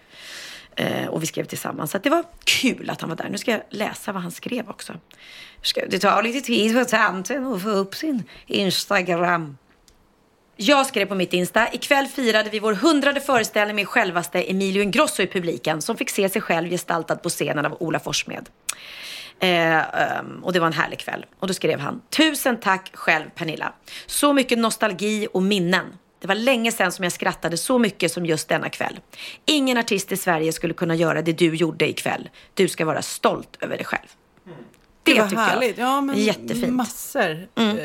Eh, 0.76 1.06
och 1.06 1.22
vi 1.22 1.26
skrev 1.26 1.44
tillsammans. 1.44 1.90
Så 1.90 1.96
att 1.96 2.02
det 2.02 2.11
var 2.11 2.24
kul 2.44 2.90
att 2.90 3.00
han 3.00 3.11
var 3.11 3.16
där. 3.16 3.28
Nu 3.28 3.38
ska 3.38 3.50
jag 3.50 3.62
läsa 3.70 4.12
vad 4.12 4.22
han 4.22 4.30
skrev 4.30 4.70
också. 4.70 4.92
Ska, 5.62 5.86
det 5.86 5.98
tar 5.98 6.22
lite 6.22 6.40
tid 6.40 6.72
för 6.72 6.84
tanten 6.84 7.52
att 7.52 7.62
få 7.62 7.68
upp 7.68 7.94
sin 7.94 8.22
Instagram. 8.46 9.56
Jag 10.56 10.86
skrev 10.86 11.06
på 11.06 11.14
mitt 11.14 11.32
Insta, 11.32 11.72
ikväll 11.72 12.06
firade 12.06 12.50
vi 12.50 12.58
vår 12.58 12.72
hundrade 12.72 13.20
föreställning 13.20 13.76
med 13.76 13.88
självaste 13.88 14.42
Emilio 14.42 14.82
Ingrosso 14.82 15.22
i 15.22 15.26
publiken 15.26 15.82
som 15.82 15.96
fick 15.96 16.11
se 16.11 16.28
sig 16.28 16.42
själv 16.42 16.68
gestaltad 16.70 17.16
på 17.16 17.28
scenen 17.28 17.66
av 17.66 17.76
Ola 17.80 18.00
Forssmed. 18.00 18.48
Eh, 19.41 20.03
ehm, 20.03 20.45
och 20.45 20.53
det 20.53 20.61
var 20.61 20.66
en 20.66 20.72
härlig 20.72 20.99
kväll. 20.99 21.26
Och 21.38 21.47
då 21.47 21.55
skrev 21.55 21.80
han, 21.80 22.03
tusen 22.11 22.61
tack 22.61 22.91
själv 22.95 23.30
Pernilla. 23.34 23.72
Så 24.07 24.32
mycket 24.32 24.59
nostalgi 24.59 25.28
och 25.32 25.43
minnen. 25.43 25.86
Det 26.20 26.28
var 26.28 26.34
länge 26.34 26.72
sedan 26.72 26.93
som 26.93 27.03
jag 27.03 27.12
skrattade 27.12 27.57
så 27.57 27.78
mycket 27.78 28.12
som 28.12 28.26
just 28.26 28.49
denna 28.49 28.68
kväll. 28.68 29.01
Ingen 29.45 29.78
artist 29.78 30.12
i 30.12 30.16
Sverige 30.16 30.53
skulle 30.53 30.74
kunna 30.74 30.95
göra 30.95 31.22
det 31.22 31.32
du 31.32 31.55
gjorde 31.55 31.88
ikväll. 31.88 32.28
Du 32.55 32.68
ska 32.68 32.84
vara 32.84 33.03
stolt 33.03 33.57
över 33.61 33.76
dig 33.76 33.86
själv. 33.86 34.09
Det, 35.14 35.22
Det 35.22 35.28
tycker 35.28 35.42
härligt. 35.42 35.78
jag. 35.78 35.88
Ja, 35.88 36.00
men 36.00 36.16
Jättefint. 36.16 36.72
Massor. 36.72 37.46
Mm. 37.56 37.78
Eh, 37.78 37.84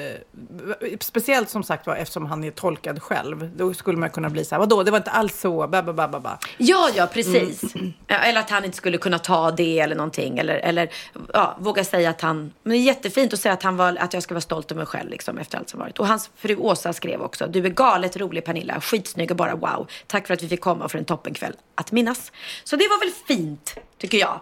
speciellt 1.00 1.50
som 1.50 1.64
sagt 1.64 1.88
var 1.88 1.96
eftersom 1.96 2.26
han 2.26 2.44
är 2.44 2.52
tolkad 2.52 3.02
själv. 3.04 3.52
Då 3.58 3.74
skulle 3.74 3.98
man 3.98 4.10
kunna 4.10 4.30
bli 4.30 4.46
så 4.46 4.56
här, 4.56 4.60
vadå, 4.60 4.84
det 4.84 4.92
var 4.92 4.98
inte 4.98 5.12
alls 5.12 5.40
så, 5.40 5.68
ba, 5.68 5.84
ba, 5.84 5.94
ba, 5.94 6.08
ba, 6.08 6.20
ba. 6.20 6.38
Ja, 6.58 6.90
ja, 6.96 7.08
precis. 7.14 7.62
Ja, 8.08 8.16
Eller 8.16 8.40
att 8.40 8.50
han 8.50 8.66
inte 8.66 8.78
skulle 8.78 8.98
kunna 8.98 9.20
ta 9.20 9.52
det 9.52 9.80
eller 9.80 9.96
någonting. 9.96 10.38
Eller, 10.38 10.56
eller 10.56 10.90
ja, 11.34 11.56
våga 11.60 11.84
säga 11.84 12.10
att 12.10 12.22
han... 12.22 12.54
Men 12.64 12.72
det 12.72 12.78
är 12.78 12.82
jättefint 12.82 13.34
att 13.34 13.40
säga 13.40 13.54
att, 13.54 13.64
han 13.64 13.78
var, 13.78 13.98
att 14.00 14.14
jag 14.14 14.24
ska 14.24 14.34
vara 14.34 14.42
stolt 14.42 14.72
över 14.72 14.80
mig 14.80 14.88
själv 14.88 15.10
liksom, 15.10 15.38
efter 15.38 15.58
allt 15.58 15.70
som 15.70 15.80
varit. 15.80 16.00
Och 16.00 16.08
hans 16.08 16.30
fru 16.36 16.56
Åsa 16.56 16.94
skrev 16.94 17.22
också. 17.22 17.48
Du 17.48 17.66
är 17.66 17.70
galet 17.70 18.18
rolig 18.18 18.46
Pernilla. 18.46 18.82
Skitsnygg 18.82 19.32
och 19.32 19.38
bara 19.38 19.56
wow. 19.56 19.88
Tack 20.08 20.28
för 20.28 20.34
att 20.34 20.44
vi 20.44 20.48
fick 20.48 20.62
komma 20.62 20.90
för 20.90 20.98
en 20.98 21.06
toppenkväll 21.06 21.54
att 21.76 21.92
minnas. 21.92 22.32
Så 22.64 22.76
det 22.76 22.88
var 22.88 23.00
väl 23.00 23.12
fint, 23.38 23.76
tycker 23.98 24.18
jag. 24.18 24.40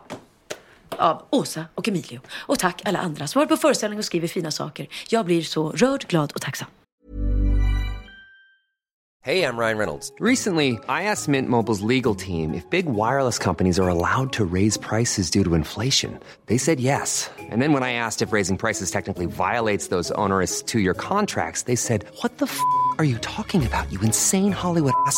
Av 0.99 1.21
Åsa 1.29 1.65
och 1.75 1.87
Emilio. 1.87 2.21
Och 2.29 2.59
tack 2.59 2.81
alla 2.85 2.99
andra 2.99 3.27
som 3.27 3.39
varit 3.39 3.49
på 3.49 3.57
föreställning 3.57 3.99
och 3.99 4.05
skriver 4.05 4.27
fina 4.27 4.51
saker. 4.51 4.87
Jag 5.09 5.25
blir 5.25 5.41
så 5.41 5.71
rörd, 5.71 6.07
glad 6.07 6.31
och 6.31 6.41
tacksam. 6.41 6.67
Hey, 9.23 9.45
I'm 9.45 9.55
Ryan 9.55 9.77
Reynolds. 9.77 10.11
Recently, 10.19 10.77
I 10.89 11.03
asked 11.03 11.29
Mint 11.29 11.47
Mobile's 11.47 11.79
legal 11.79 12.13
team 12.13 12.53
if 12.53 12.69
big 12.69 12.87
wireless 12.87 13.39
companies 13.39 13.79
are 13.79 13.87
allowed 13.87 14.33
to 14.33 14.43
raise 14.43 14.75
prices 14.75 15.31
due 15.31 15.45
to 15.45 15.55
inflation. 15.55 16.19
They 16.47 16.57
said 16.57 16.81
yes. 16.81 17.31
And 17.39 17.61
then 17.61 17.71
when 17.71 17.83
I 17.83 17.93
asked 17.93 18.21
if 18.21 18.33
raising 18.33 18.57
prices 18.57 18.91
technically 18.91 19.25
violates 19.25 19.87
those 19.87 20.11
onerous 20.11 20.61
two 20.61 20.79
year 20.79 20.93
contracts, 20.93 21.61
they 21.61 21.75
said, 21.77 22.05
What 22.19 22.39
the 22.39 22.47
f 22.47 22.59
are 22.97 23.05
you 23.05 23.17
talking 23.19 23.65
about, 23.65 23.89
you 23.93 24.01
insane 24.01 24.51
Hollywood 24.51 24.93
ass? 25.07 25.17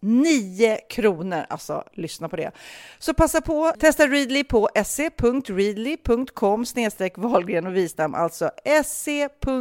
9 0.00 0.78
kronor. 0.90 1.46
Alltså, 1.48 1.84
lyssna 1.92 2.28
på 2.28 2.36
det. 2.36 2.52
Så 2.98 3.14
passa 3.14 3.40
på, 3.40 3.72
testa 3.78 4.06
Readly 4.06 4.44
på 4.44 4.68
se.readly.com 4.84 6.66
snedstreck 6.66 7.18
Wahlgren 7.18 7.66
och 7.66 7.76
Wistam, 7.76 8.14
alltså 8.14 8.50
se.readly.com 8.84 9.52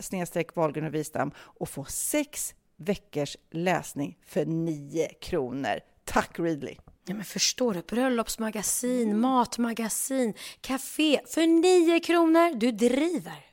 snedstreck 0.00 0.56
Wahlgren 0.56 0.86
och 0.86 0.94
Wistam 0.94 1.30
och 1.38 1.68
få 1.68 1.84
sex 1.84 2.54
veckors 2.76 3.36
läsning 3.50 4.18
för 4.26 4.44
9 4.44 5.08
kronor. 5.20 5.80
Tack 6.04 6.38
Readly! 6.38 6.76
Ja, 7.04 7.14
men 7.14 7.24
förstår 7.24 7.74
du? 7.74 7.82
Bröllopsmagasin, 7.82 9.20
matmagasin, 9.20 10.34
café 10.60 11.20
för 11.26 11.46
9 11.46 12.00
kronor. 12.00 12.54
Du 12.54 12.72
driver. 12.72 13.46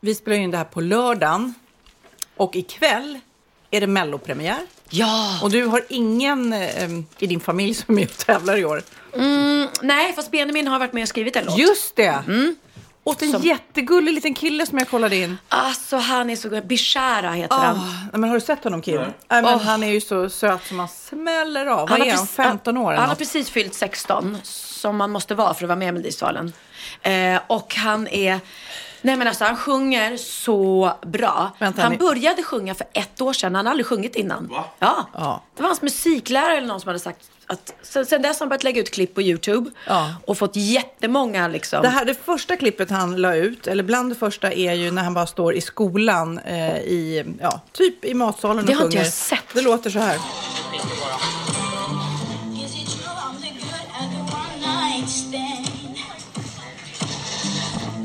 Vi 0.00 0.14
spelar 0.14 0.38
in 0.38 0.50
det 0.50 0.56
här 0.56 0.64
på 0.64 0.80
lördagen 0.80 1.54
och 2.36 2.56
ikväll 2.56 3.20
är 3.70 3.80
det 3.80 3.86
mellopremiär. 3.86 4.60
Ja! 4.90 5.38
Och 5.42 5.50
du 5.50 5.64
har 5.64 5.82
ingen 5.88 6.52
eh, 6.52 6.90
i 7.18 7.26
din 7.26 7.40
familj 7.40 7.74
som 7.74 7.94
är 7.94 8.00
med 8.00 8.08
och 8.10 8.16
tävlar 8.18 8.56
i 8.56 8.64
år. 8.64 8.82
Mm, 9.14 9.68
nej, 9.82 10.12
fast 10.12 10.30
Benjamin 10.30 10.66
har 10.68 10.78
varit 10.78 10.92
med 10.92 11.02
och 11.02 11.08
skrivit 11.08 11.36
en 11.36 11.44
låt. 11.44 11.58
Just 11.58 11.96
det! 11.96 12.22
Mm. 12.26 12.56
Och 13.04 13.22
en 13.22 13.32
Som- 13.32 13.42
jättegullig 13.42 14.12
liten 14.14 14.34
kille 14.34 14.66
som 14.66 14.78
jag 14.78 14.88
kollade 14.88 15.16
in. 15.16 15.38
Alltså 15.48 15.96
han 15.96 16.30
är 16.30 16.36
så 16.36 16.48
god. 16.48 16.66
Bishara 16.66 17.30
heter 17.32 17.54
Ah, 17.56 17.58
han. 17.58 17.80
men 18.12 18.24
har 18.30 18.34
du 18.34 18.40
sett 18.40 18.64
honom 18.64 18.82
Kim? 18.82 19.00
Nej. 19.00 19.12
men 19.28 19.44
Åh. 19.44 19.62
Han 19.62 19.82
är 19.82 19.88
ju 19.92 20.00
så 20.00 20.30
söt 20.30 20.66
som 20.66 20.76
man 20.76 20.88
smäller 20.88 21.66
av. 21.66 21.88
Vad 21.88 21.90
har 21.90 21.98
är 21.98 22.10
han? 22.10 22.18
precis- 22.20 22.36
15 22.36 22.76
år? 22.76 22.90
eller 22.90 23.00
Han 23.00 23.08
har 23.08 23.16
precis 23.16 23.50
fyllt 23.50 23.74
16, 23.74 24.38
som 24.42 24.96
man 24.96 25.10
måste 25.10 25.34
vara 25.34 25.54
för 25.54 25.64
att 25.64 25.68
vara 25.68 25.78
med 25.78 25.88
i 25.88 25.92
Melodifestivalen. 25.92 26.52
Eh, 27.02 27.40
och 27.46 27.74
han 27.74 28.08
är... 28.08 28.40
Nej 29.02 29.16
men 29.16 29.28
alltså 29.28 29.44
han 29.44 29.56
sjunger 29.56 30.16
så 30.16 30.92
bra. 31.06 31.50
Vänta, 31.58 31.82
han 31.82 31.92
ni- 31.92 31.98
började 31.98 32.42
sjunga 32.42 32.74
för 32.74 32.86
ett 32.92 33.20
år 33.20 33.32
sedan. 33.32 33.54
Han 33.54 33.66
har 33.66 33.70
aldrig 33.70 33.86
sjungit 33.86 34.16
innan. 34.16 34.48
Ja. 34.78 35.08
Ja. 35.14 35.42
Det 35.56 35.62
var 35.62 35.68
hans 35.68 35.82
musiklärare 35.82 36.56
eller 36.56 36.66
någon 36.68 36.80
som 36.80 36.88
hade 36.88 36.98
sagt 36.98 37.30
att... 37.46 37.74
Sen, 37.82 38.06
sen 38.06 38.22
dess 38.22 38.38
har 38.40 38.44
han 38.44 38.48
börjat 38.48 38.64
lägga 38.64 38.80
ut 38.80 38.90
klipp 38.90 39.14
på 39.14 39.22
YouTube. 39.22 39.70
Ja. 39.86 40.14
Och 40.26 40.38
fått 40.38 40.56
jättemånga 40.56 41.48
liksom. 41.48 41.82
Det, 41.82 41.88
här, 41.88 42.04
det 42.04 42.14
första 42.24 42.56
klippet 42.56 42.90
han 42.90 43.16
la 43.16 43.34
ut, 43.34 43.66
eller 43.66 43.82
bland 43.82 44.10
det 44.10 44.14
första, 44.14 44.52
är 44.52 44.72
ju 44.74 44.90
när 44.90 45.02
han 45.02 45.14
bara 45.14 45.26
står 45.26 45.54
i 45.54 45.60
skolan 45.60 46.38
eh, 46.38 46.76
i, 46.78 47.24
ja, 47.40 47.60
typ 47.72 48.04
i 48.04 48.14
matsalen 48.14 48.66
Det 48.66 48.72
och 48.72 48.78
har 48.78 48.84
inte 48.84 48.96
sjunger. 48.96 49.04
jag 49.06 49.12
sett. 49.14 49.44
Det 49.54 49.62
låter 49.62 49.90
så 49.90 49.98
här. 49.98 50.18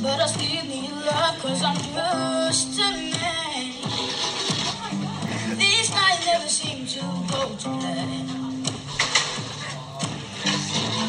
But 0.01 0.19
I 0.19 0.27
still 0.27 0.69
need 0.69 0.82
love 1.05 1.35
cause 1.41 1.61
I'm 1.63 1.77
just 1.95 2.79
a 2.79 2.91
man. 2.91 3.65
These 5.59 5.89
nights 5.91 6.25
never 6.25 6.47
seem 6.47 6.85
to 6.87 7.01
go 7.31 7.41
to 7.57 7.69
plan. 7.79 8.29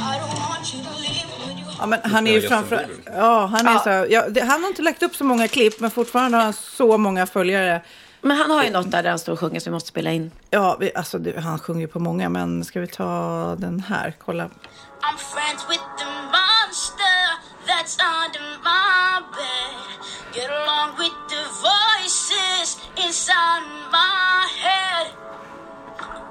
I 0.07 0.18
don't 0.18 0.38
want 0.49 0.74
you 0.74 0.82
to 0.82 0.90
leave 1.01 1.28
when 1.47 1.59
you 1.59 1.64
Ja, 1.80 1.86
men 1.86 2.01
han 2.05 2.26
är 2.26 2.32
ju 2.32 2.42
framför... 2.49 2.86
Ja, 3.16 3.47
han 3.47 3.66
är 3.66 3.72
Ja. 3.72 3.78
så 3.84 3.90
här, 3.90 4.07
ja, 4.11 4.28
det, 4.28 4.40
Han 4.40 4.62
har 4.62 4.68
inte 4.68 4.82
lagt 4.82 5.03
upp 5.03 5.16
så 5.16 5.24
många 5.24 5.49
klipp, 5.49 5.80
men 5.80 5.90
fortfarande 5.90 6.36
har 6.38 6.45
han 6.45 6.53
så 6.53 6.99
många 6.99 7.26
följare. 7.26 7.82
Men 8.20 8.36
han 8.36 8.51
har 8.51 8.64
ju 8.64 8.70
något 8.70 8.90
där, 8.90 9.03
där 9.03 9.11
han 9.11 9.18
står 9.18 9.32
och 9.32 9.40
sjunger 9.40 9.61
som 9.61 9.70
vi 9.70 9.74
måste 9.74 9.88
spela 9.88 10.11
in. 10.12 10.30
Ja, 10.51 10.76
vi, 10.80 10.95
alltså, 10.95 11.18
det, 11.18 11.40
han 11.40 11.59
sjunger 11.59 11.86
på 11.86 11.99
många, 11.99 12.28
men 12.28 12.64
ska 12.64 12.80
vi 12.80 12.86
ta 12.86 13.55
den 13.59 13.80
här? 13.80 14.14
Kolla. 14.24 14.45
I'm 14.45 15.18
friends 15.34 15.66
with 15.70 15.82
the 15.99 16.05
monster 16.05 17.24
that's 17.67 17.97
under 18.01 18.41
my 18.62 19.23
bed. 19.37 20.35
Get 20.35 20.51
along 20.51 20.97
with 20.99 21.15
the 21.29 21.45
voices 21.69 22.77
inside 23.05 23.62
my 23.93 24.49
head. 24.65 25.07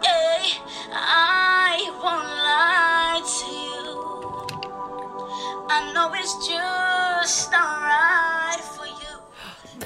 Hey, 0.03 0.59
I 0.91 1.89
won't 2.03 2.29
lie 2.49 3.21
to 3.37 3.45
you. 3.65 3.87
I 5.69 5.93
know 5.93 6.11
it's 6.13 6.35
just 6.47 7.53
alright 7.53 8.61
for 8.75 8.85
you. 8.85 8.93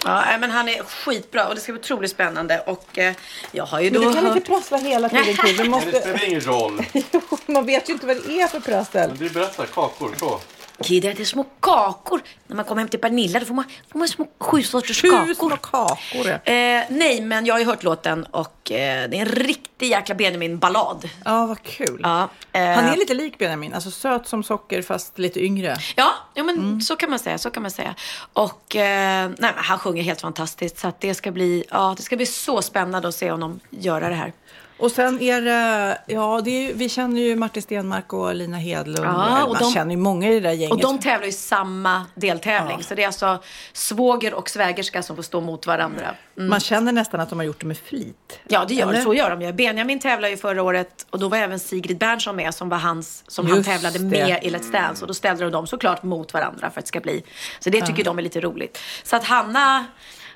Ja, 0.04 0.38
men 0.40 0.52
han 0.52 0.70
är 0.70 0.84
skitbra 0.84 1.48
och 1.48 1.56
det 1.56 1.62
ska 1.62 1.72
bli 1.72 1.82
otroligt 1.82 2.12
spännande. 2.12 2.60
Och 2.60 2.98
eh, 2.98 3.14
jag 3.52 3.66
har 3.66 3.80
ju 3.80 3.92
Men 3.92 4.02
då 4.02 4.08
du 4.08 4.14
kan 4.14 4.26
hört... 4.26 4.36
inte 4.36 4.48
prassla 4.50 4.78
hela 4.78 5.10
tiden. 5.10 5.26
Du 5.44 5.54
Men 5.54 5.58
det 5.58 5.70
måste... 5.70 6.02
spelar 6.02 6.26
ingen 6.26 6.42
roll. 6.42 6.86
Man 7.46 7.66
vet 7.66 7.90
ju 7.90 7.94
inte 7.94 8.06
vad 8.08 8.16
det 8.18 8.42
är 8.42 8.48
för 8.48 8.60
prassel. 8.60 9.10
Men 9.10 9.18
du 9.18 9.30
berättar, 9.30 9.66
kakor, 9.66 10.16
så. 10.20 10.40
Kid 10.84 11.06
äter 11.06 11.24
små 11.26 11.44
kakor. 11.60 12.22
När 12.48 12.56
man 12.56 12.66
kommer 12.66 12.82
hem 12.82 12.90
till 12.90 13.00
Pernilla 13.00 13.40
då 13.40 13.46
får 13.46 13.54
man, 13.54 13.66
får 13.92 14.00
man 14.00 14.08
små, 14.08 14.28
sju 14.40 14.64
sorters 14.64 15.02
Sju 15.02 15.10
kakor. 15.10 15.34
små 15.34 15.50
kakor. 15.50 16.28
Eh, 16.30 16.84
nej, 16.90 17.22
men 17.22 17.46
jag 17.46 17.54
har 17.56 17.60
ju 17.60 17.66
hört 17.66 17.84
låten 17.84 18.24
och 18.24 18.72
eh, 18.72 19.10
det 19.10 19.18
är 19.18 19.22
en 19.22 19.26
riktig 19.26 19.90
jäkla 19.90 20.16
Benjamin-ballad. 20.16 21.10
Ja, 21.26 21.46
vad 21.46 21.64
kul. 21.64 22.00
Ja, 22.04 22.30
eh, 22.52 22.62
Han 22.66 22.86
är 22.86 22.96
lite 22.98 23.14
lik 23.14 23.38
Benjamin, 23.38 23.74
alltså 23.74 23.92
söt 23.92 24.28
som 24.28 24.44
socker 24.44 24.82
fast 24.82 25.20
lite 25.20 25.44
yngre. 25.46 25.78
Ja, 25.96 26.12
ja 26.34 26.44
men 26.44 26.56
Mm. 26.58 26.82
så 26.82 26.96
kan 26.96 27.10
man 27.10 27.20
säga. 27.20 27.38
Så 27.38 27.50
kan 27.50 27.62
man 27.62 27.72
säga. 27.72 27.96
Och 28.34 28.76
eh, 28.76 29.30
nej, 29.38 29.52
han 29.56 29.80
sjunger 29.80 30.04
helt 30.04 30.22
fantastiskt. 30.22 30.80
Så 30.80 30.92
det 31.00 31.14
ska 31.14 31.32
bli, 31.32 31.64
ja, 31.72 31.94
det 31.98 32.04
ska 32.04 32.16
bli 32.16 32.26
så 32.26 32.62
spännande 32.62 33.08
att 33.08 33.16
se 33.16 33.32
honom 33.32 33.60
göra 33.70 34.10
det 34.10 34.16
här. 34.16 34.34
Och 34.80 34.92
sen 34.92 35.22
är 35.22 35.42
det, 35.42 35.98
ja, 36.06 36.42
det 36.46 36.70
är, 36.70 36.74
vi 36.74 36.90
känner 36.90 37.22
ju 37.22 37.36
Martin 37.36 37.62
Stenmark 37.64 38.14
och 38.14 38.36
Lina 38.36 38.58
Hedlund. 38.58 39.06
Ja, 39.08 39.44
och 39.44 39.54
Man 39.54 39.62
de- 39.64 39.72
känner 39.74 39.92
ju 39.92 39.98
många 39.98 40.30
i 40.30 40.34
det 40.34 40.40
där 40.40 40.52
gänget. 40.52 40.72
Och 40.72 40.80
de 40.82 41.00
tävlar 41.00 41.28
i 41.28 41.32
samma 41.32 42.06
deltävling. 42.16 42.84
Så 42.84 42.96
det 42.96 43.04
är 43.04 43.08
alltså 43.08 43.40
svåger 43.74 44.34
och 44.34 44.50
svägerska 44.50 45.04
som 45.04 45.16
får 45.16 45.24
stå 45.24 45.42
mot 45.42 45.68
varandra. 45.68 46.16
Mm. 46.38 46.50
Man 46.50 46.60
känner 46.60 46.92
nästan 46.92 47.20
att 47.20 47.30
de 47.30 47.40
har 47.40 47.46
gjort 47.46 47.60
det 47.62 47.66
med 47.68 47.78
flit. 47.78 48.40
Ja, 48.48 48.66
det 48.68 48.74
gör, 48.74 48.90
Eller? 48.90 49.02
så 49.02 49.14
gör 49.14 49.30
de 49.30 49.42
ju. 49.42 49.54
Benjamin 49.54 50.00
tävlade 50.00 50.32
ju 50.32 50.38
förra 50.38 50.64
året 50.64 51.06
och 51.10 51.20
då 51.20 51.28
var 51.30 51.38
även 51.38 51.60
Sigrid 51.60 51.98
Bernson 51.98 52.36
med 52.36 52.54
som 52.54 52.70
var 52.70 52.78
hans, 52.78 53.24
som 53.28 53.46
han 53.48 53.56
Just 53.58 53.70
tävlade 53.70 54.00
det. 54.00 54.06
med 54.06 54.44
i 54.44 54.50
Let's 54.50 54.72
Dance. 54.72 55.02
Och 55.02 55.08
då 55.08 55.14
ställde 55.14 55.44
de 55.44 55.52
dem 55.52 55.68
såklart 55.68 56.04
mot 56.04 56.34
varandra 56.34 56.70
för 56.72 56.80
att 56.80 56.86
det 56.86 56.88
ska 56.88 57.00
bli. 57.00 57.24
Så 57.60 57.70
det 57.70 57.82
tycker 57.82 58.00
Ja. 58.00 58.06
de 58.06 58.18
är 58.18 58.22
lite 58.24 58.42
roligt. 58.42 58.80
Så 59.04 59.16
att 59.16 59.24
Hanna, 59.24 59.86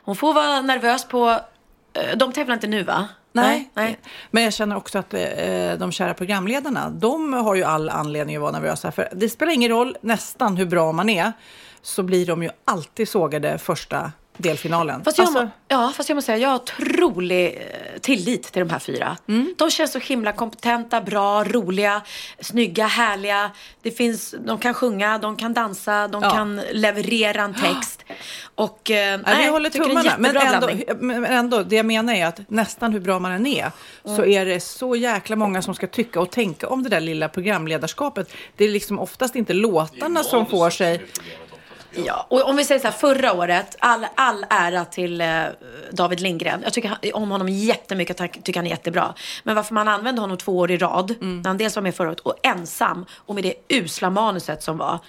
hon 0.04 0.16
får 0.16 0.34
vara 0.34 0.62
nervös 0.62 1.08
på, 1.08 1.30
eh, 1.94 2.18
de 2.18 2.32
tävlar 2.34 2.54
inte 2.54 2.68
nu 2.68 2.84
va? 2.84 3.08
Nej. 3.32 3.70
Nej. 3.74 4.00
Men 4.32 4.44
jag 4.44 4.54
känner 4.54 4.78
också 4.78 5.00
att 5.00 5.14
eh, 5.14 5.20
de 5.78 5.92
kära 5.92 6.14
programledarna, 6.14 6.90
de 6.90 7.34
har 7.34 7.56
ju 7.56 7.64
all 7.64 7.90
anledning 7.90 8.36
att 8.36 8.42
vara 8.42 8.52
nervösa. 8.52 8.92
För 8.92 9.10
det 9.12 9.30
spelar 9.30 9.54
ingen 9.54 9.70
roll 9.70 9.98
nästan 10.02 10.58
hur 10.58 10.66
bra 10.66 10.92
man 10.92 11.10
är, 11.10 11.34
så 11.82 12.04
blir 12.04 12.26
de 12.26 12.44
ju 12.44 12.50
alltid 12.66 13.10
sågade 13.10 13.58
första 13.58 14.12
delfinalen. 14.38 15.04
Fast 15.04 15.18
jag, 15.18 15.26
Alltså, 15.26 15.44
må, 15.44 15.50
ja, 15.68 15.94
fast 15.96 16.10
jag 16.10 16.16
måste 16.16 16.26
säga, 16.26 16.38
jag 16.38 16.50
har 16.50 16.56
otrolig 16.56 17.46
eh, 17.48 18.00
tillit 18.02 18.44
till 18.44 18.60
de 18.60 18.70
här 18.70 18.80
fyra. 18.80 19.18
Mm. 19.28 19.56
De 19.58 19.72
känns 19.72 19.92
så 19.92 20.00
himla 20.00 20.32
kompetenta, 20.32 21.02
bra, 21.02 21.44
roliga, 21.44 22.02
snygga, 22.40 22.86
härliga. 22.86 23.52
Det 23.82 23.92
finns, 23.92 24.36
de 24.46 24.58
kan 24.58 24.74
sjunga, 24.74 25.18
de 25.18 25.36
kan 25.36 25.54
dansa, 25.54 26.08
de 26.08 26.24
Ja. 26.24 26.30
kan 26.30 26.62
leverera 26.72 27.42
en 27.42 27.54
text. 27.54 28.04
Och, 28.56 28.92
eh, 28.92 29.20
Nej, 29.26 29.38
vi 29.38 29.46
jag 29.46 29.52
håller 29.52 29.70
tummarna. 29.70 30.16
Men 30.18 30.38
ändå, 30.38 30.70
men 31.00 31.26
ändå, 31.26 31.64
det 31.64 31.76
jag 31.76 31.86
menar 31.86 32.14
är 32.14 32.26
att 32.26 32.40
nästan 32.50 32.94
hur 32.94 33.00
bra 33.00 33.20
man 33.20 33.32
än 33.32 33.48
är 33.48 33.72
så 34.06 34.26
är 34.26 34.46
det 34.46 34.60
så 34.60 34.96
jäkla 34.96 35.36
många 35.36 35.62
som 35.62 35.76
ska 35.76 35.88
tycka 35.88 36.20
och 36.22 36.32
tänka 36.32 36.68
om 36.68 36.84
det 36.84 36.90
där 36.90 37.00
lilla 37.00 37.30
programledarskapet. 37.30 38.34
Det 38.58 38.66
är 38.66 38.70
liksom 38.70 39.00
oftast 39.00 39.36
inte 39.36 39.54
låtarna 39.54 40.24
som 40.24 40.46
får 40.46 40.70
sig... 40.70 41.06
Ja, 41.96 42.26
och 42.30 42.50
om 42.50 42.56
vi 42.56 42.66
säger 42.66 42.82
så 42.82 42.88
här, 42.88 42.94
förra 42.94 43.34
året, 43.34 43.76
all, 43.80 44.06
all 44.16 44.46
ära 44.50 44.86
till 44.86 45.22
eh, 45.22 45.44
David 45.92 46.20
Lindgren. 46.20 46.62
Jag 46.64 46.74
tycker 46.74 46.90
han- 46.90 47.00
om 47.14 47.32
honom 47.32 47.50
jättemycket, 47.50 48.20
jag 48.20 48.32
tycker 48.44 48.56
han 48.60 48.66
är 48.66 48.70
jättebra. 48.70 49.14
Men 49.44 49.56
varför 49.56 49.74
man 49.74 49.88
använde 49.88 50.22
honom 50.22 50.38
två 50.38 50.58
år 50.58 50.72
i 50.72 50.78
rad, 50.78 51.16
när 51.20 51.48
han 51.48 51.58
dels 51.58 51.76
var 51.76 51.84
med 51.84 51.96
förra 51.96 52.08
året 52.08 52.20
och 52.20 52.36
ensam 52.44 53.06
och 53.26 53.36
med 53.36 53.44
det 53.44 53.54
usla 53.78 54.10
manuset 54.10 54.64
som 54.64 54.78
var, 54.78 55.00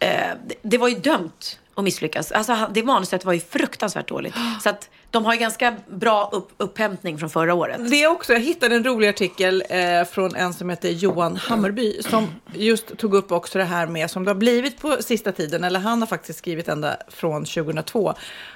eh, 0.00 0.08
det, 0.46 0.54
det 0.62 0.78
var 0.78 0.88
ju 0.88 0.94
dömt 0.94 1.58
att 1.74 1.84
misslyckas. 1.84 2.32
Alltså, 2.32 2.68
det 2.74 2.82
manuset 2.82 3.24
var 3.24 3.32
ju 3.32 3.40
fruktansvärt 3.40 4.08
dåligt. 4.08 4.34
Så 4.62 4.68
att 4.68 4.90
de 5.10 5.24
har 5.24 5.32
ju 5.32 5.38
ganska 5.38 5.76
bra 5.86 6.28
upp, 6.32 6.48
upphämtning 6.56 7.18
från 7.18 7.30
förra 7.30 7.54
året. 7.54 7.90
Det 7.90 8.06
också, 8.06 8.32
jag 8.32 8.40
hittade 8.40 8.74
en 8.76 8.84
rolig 8.84 9.08
artikel 9.08 9.64
eh, 9.68 10.04
från 10.04 10.36
en 10.36 10.54
som 10.54 10.70
heter 10.70 10.88
Johan 10.88 11.36
Hammarby 11.36 12.02
som 12.02 12.28
just 12.54 12.98
tog 12.98 13.14
upp 13.14 13.32
också 13.32 13.58
det 13.58 13.64
här 13.64 13.86
med 13.86 14.10
som 14.10 14.24
det 14.24 14.30
har 14.30 14.34
blivit 14.36 14.80
på 14.80 14.96
sista 15.00 15.32
tiden, 15.32 15.64
eller 15.64 15.80
han 15.80 16.00
har 16.02 16.06
faktiskt 16.06 16.38
skrivit 16.38 16.68
ända 16.68 16.96
från 17.08 17.44
2002, 17.44 18.14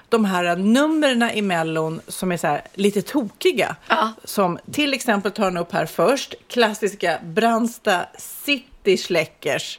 de 0.09 0.25
här 0.25 0.57
numren 0.57 1.23
i 1.23 1.43
Mellon 1.43 2.01
som 2.09 2.33
är 2.33 2.37
så 2.37 2.47
här 2.47 2.63
lite 2.75 3.03
tokiga. 3.03 3.77
Som 4.25 4.59
till 4.73 4.95
exempel 4.95 5.33
tar 5.33 5.45
han 5.45 5.57
upp 5.57 5.73
här 5.73 5.87
först, 5.87 6.35
klassiska 6.49 7.19
Brandsta 7.25 8.07
City 8.19 8.97
Schleckers. 8.97 9.79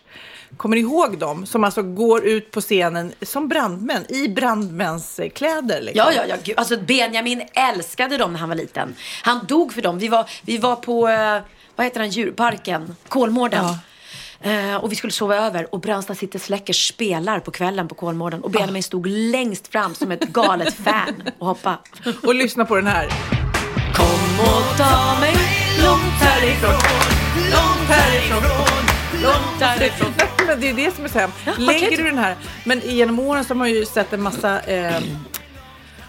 Kommer 0.58 0.78
ihåg 0.78 1.18
dem? 1.18 1.46
Som 1.46 1.64
alltså 1.64 1.82
går 1.82 2.26
ut 2.26 2.52
på 2.52 2.62
scenen 2.62 3.14
som 3.22 3.48
brandmän, 3.48 4.12
i 4.12 4.28
brandmänskläder. 4.30 5.82
Liksom. 5.82 5.98
Ja, 6.06 6.12
ja, 6.14 6.24
ja. 6.30 6.36
Gud. 6.44 6.60
Alltså 6.60 6.78
Benjamin 6.78 7.44
älskade 7.54 8.18
dem 8.18 8.34
när 8.34 8.40
han 8.40 8.50
var 8.50 8.56
liten. 8.56 8.96
Han 9.24 9.46
dog 9.48 9.74
för 9.74 9.82
dem. 9.82 10.00
Vi 10.00 10.08
var, 10.08 10.30
vi 10.42 10.58
var 10.58 10.76
på, 10.76 11.08
eh, 11.08 11.42
vad 11.76 11.86
heter 11.86 12.00
den, 12.00 12.10
djurparken? 12.10 12.96
Kolmården. 13.08 13.66
Eh, 14.42 14.76
och 14.76 14.92
vi 14.92 14.96
skulle 14.96 15.14
sova 15.14 15.36
över 15.36 15.76
och 15.76 15.80
Brandsta 15.80 16.16
City 16.16 16.40
Släckers 16.40 16.88
spelar 16.88 17.40
på 17.40 17.52
kvällen 17.52 17.88
på 17.88 17.96
Kolmården. 17.96 18.44
Och 18.44 18.52
Benjamin 18.52 18.84
stod 18.84 19.08
längst 19.08 19.68
fram 19.68 19.96
som 19.96 20.12
ett 20.12 20.24
galet 20.24 20.74
fan 20.84 21.24
och 21.40 21.48
hoppa. 21.48 21.78
Och 22.24 22.36
lyssna 22.36 22.66
på 22.66 22.76
den 22.76 22.88
här. 22.88 23.10
Kom 23.94 24.40
och 24.40 24.78
ta 24.78 25.20
mig 25.20 25.36
långt 25.84 26.22
härifrån, 26.22 26.80
långt 27.52 27.90
härifrån, 27.90 28.73
långt 29.24 29.62
härifrån. 29.62 30.14
Men 30.48 30.60
det 30.60 30.70
är 30.70 30.74
det 30.74 30.96
som 30.96 31.06
är 31.06 31.10
så 31.10 31.20
vad 31.46 31.60
Lägger 31.60 31.98
du 31.98 32.04
den 32.04 32.18
här, 32.18 32.36
men 32.64 32.82
genom 32.84 33.20
åren 33.20 33.44
så 33.44 33.50
har 33.50 33.56
man 33.56 33.70
ju 33.70 33.86
sett 33.86 34.14
en 34.14 34.22
massa 34.22 34.60
eh, 34.62 35.02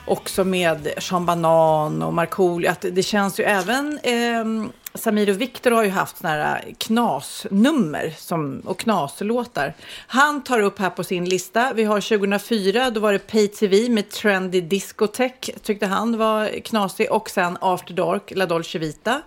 också 0.05 0.45
med 0.45 0.89
Sean 0.99 1.27
Banan 1.27 2.03
och 2.03 2.15
Markoolio, 2.15 2.71
att 2.71 2.85
det 2.93 3.03
känns 3.03 3.41
ju 3.41 3.45
även 3.45 3.99
eh, 4.03 4.71
Samir 4.99 5.31
och 5.31 5.41
Viktor 5.41 5.71
har 5.71 5.85
ju 5.85 5.91
haft 5.91 6.17
såna 6.17 6.31
här 6.31 6.65
knasnummer 6.79 8.15
som, 8.19 8.63
och 8.65 8.79
knaslåtar. 8.79 9.75
Han 10.07 10.45
tar 10.45 10.61
upp 10.61 10.79
här 10.79 10.91
på 10.91 11.05
sin 11.05 11.25
lista, 11.25 11.73
vi 11.73 11.85
har 11.85 12.01
2004, 12.01 12.91
då 12.91 13.01
var 13.01 13.13
det 13.13 13.19
Pay 13.19 13.49
TV 13.49 13.89
med 13.89 14.11
Trendy 14.11 14.61
Discotech, 14.61 15.51
tyckte 15.63 15.87
han 15.87 16.19
var 16.19 16.61
knasig. 16.61 17.13
Och 17.13 17.31
sen 17.31 17.59
After 17.61 17.95
Dark, 17.95 18.33
La 18.37 18.47
Dolce 18.47 18.79
Vita, 18.79 19.23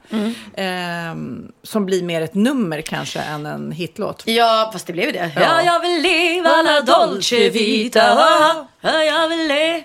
eh, 0.53 0.65
som 1.63 1.85
blir 1.85 2.03
mer 2.03 2.21
ett 2.21 2.35
nummer 2.35 2.81
kanske 2.81 3.19
än 3.19 3.45
en 3.45 3.71
hitlåt. 3.71 4.23
Ja, 4.25 4.69
fast 4.73 4.87
det 4.87 4.93
blev 4.93 5.13
det. 5.13 5.31
Ja. 5.35 5.41
Ja, 5.41 5.61
jag 5.61 5.79
vill 5.79 6.01
leva 6.01 6.61
la 6.61 6.81
dolce 6.81 7.49
vita. 7.49 7.99
Ja, 8.81 9.03
jag 9.03 9.29
vill 9.29 9.47
le. 9.47 9.83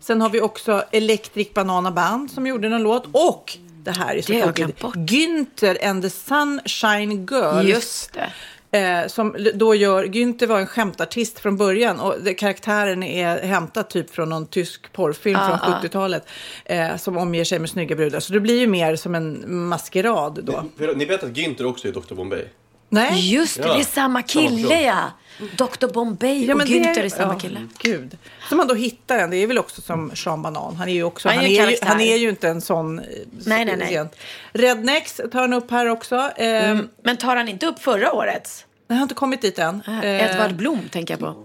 Sen 0.00 0.20
har 0.20 0.30
vi 0.30 0.40
också 0.40 0.84
Electric 0.90 1.54
Banana 1.54 1.90
Band 1.90 2.30
som 2.30 2.46
gjorde 2.46 2.66
en 2.66 2.82
låt 2.82 3.04
och 3.12 3.58
det 3.84 3.90
här 3.90 4.16
är 4.16 4.22
så 4.22 4.32
Det 4.32 4.38
har 4.40 4.46
jag 4.46 4.56
tokigt. 4.56 4.78
glömt 4.80 4.80
bort. 4.80 4.94
Günther 5.10 5.88
and 5.88 6.02
the 6.02 6.10
Sunshine 6.10 7.26
Girls. 7.26 7.68
Just 7.68 8.12
det. 8.12 8.32
Eh, 8.78 9.06
som 9.06 9.36
då 9.54 9.74
gör, 9.74 10.04
Günther 10.04 10.46
var 10.46 10.60
en 10.60 10.66
skämtartist 10.66 11.38
från 11.38 11.56
början 11.56 12.00
och 12.00 12.14
det, 12.22 12.34
karaktären 12.34 13.02
är 13.02 13.42
hämtad 13.42 13.88
typ 13.88 14.10
från 14.10 14.28
någon 14.28 14.46
tysk 14.46 14.92
porrfilm 14.92 15.36
Ah, 15.40 15.58
från 15.58 15.72
ah. 15.74 15.80
70-talet 15.82 16.26
eh, 16.64 16.96
som 16.96 17.16
omger 17.18 17.44
sig 17.44 17.58
med 17.58 17.70
snygga 17.70 17.96
brudar. 17.96 18.20
Så 18.20 18.32
det 18.32 18.40
blir 18.40 18.58
ju 18.60 18.66
mer 18.66 18.96
som 18.96 19.14
en 19.14 19.44
maskerad 19.68 20.44
då. 20.44 20.64
Ni 20.96 21.04
vet 21.04 21.22
att 21.22 21.30
Günther 21.30 21.64
också 21.64 21.88
är 21.88 21.92
Dr 21.92 22.14
Bombay? 22.14 22.44
Nej. 22.92 23.34
Just 23.34 23.56
det, 23.62 23.68
Ja. 23.68 23.74
det 23.74 23.80
är 23.80 23.84
samma 23.84 24.22
kille 24.22 24.82
ja. 24.82 25.10
Dr 25.56 25.86
Bombay 25.92 26.44
Ja, 26.44 26.52
och 26.52 26.58
men 26.58 26.66
Günther 26.66 26.94
det- 26.94 27.00
är 27.00 27.08
samma 27.08 27.32
ja, 27.32 27.38
kille. 27.38 27.66
Gud. 27.78 28.18
Så 28.48 28.56
man 28.56 28.66
då 28.68 28.74
hittar 28.74 29.18
en, 29.18 29.30
det 29.30 29.36
är 29.36 29.46
väl 29.46 29.58
också 29.58 29.80
som 29.80 30.10
Sean 30.16 30.42
Banan. 30.42 30.76
Han 30.76 30.88
är 30.88 30.92
ju 30.92 31.02
också, 31.04 31.28
Han 31.28 31.36
han 31.36 31.46
är 31.46 31.60
är, 31.66 31.70
ju 31.70 31.76
han 31.82 32.00
är 32.00 32.16
ju 32.16 32.28
inte 32.28 32.48
en 32.48 32.60
sån 32.60 32.98
eh, 32.98 33.04
Nej, 33.44 33.64
nej, 33.64 33.76
nej. 33.76 34.08
Rednecks 34.52 35.16
tar 35.32 35.40
han 35.40 35.52
upp 35.52 35.70
här 35.70 35.86
också. 35.88 36.16
Eh, 36.36 36.70
Mm. 36.70 36.88
Men 37.04 37.16
tar 37.16 37.36
han 37.36 37.48
inte 37.48 37.66
upp 37.66 37.78
förra 37.82 38.12
årets? 38.12 38.64
Jag 38.88 38.96
har 38.96 39.02
inte 39.02 39.14
kommit 39.14 39.42
dit 39.42 39.58
än. 39.58 39.82
Eh, 39.86 40.30
Edvard 40.30 40.54
Blom 40.54 40.80
tänker 40.90 41.14
jag 41.14 41.20
på. 41.20 41.44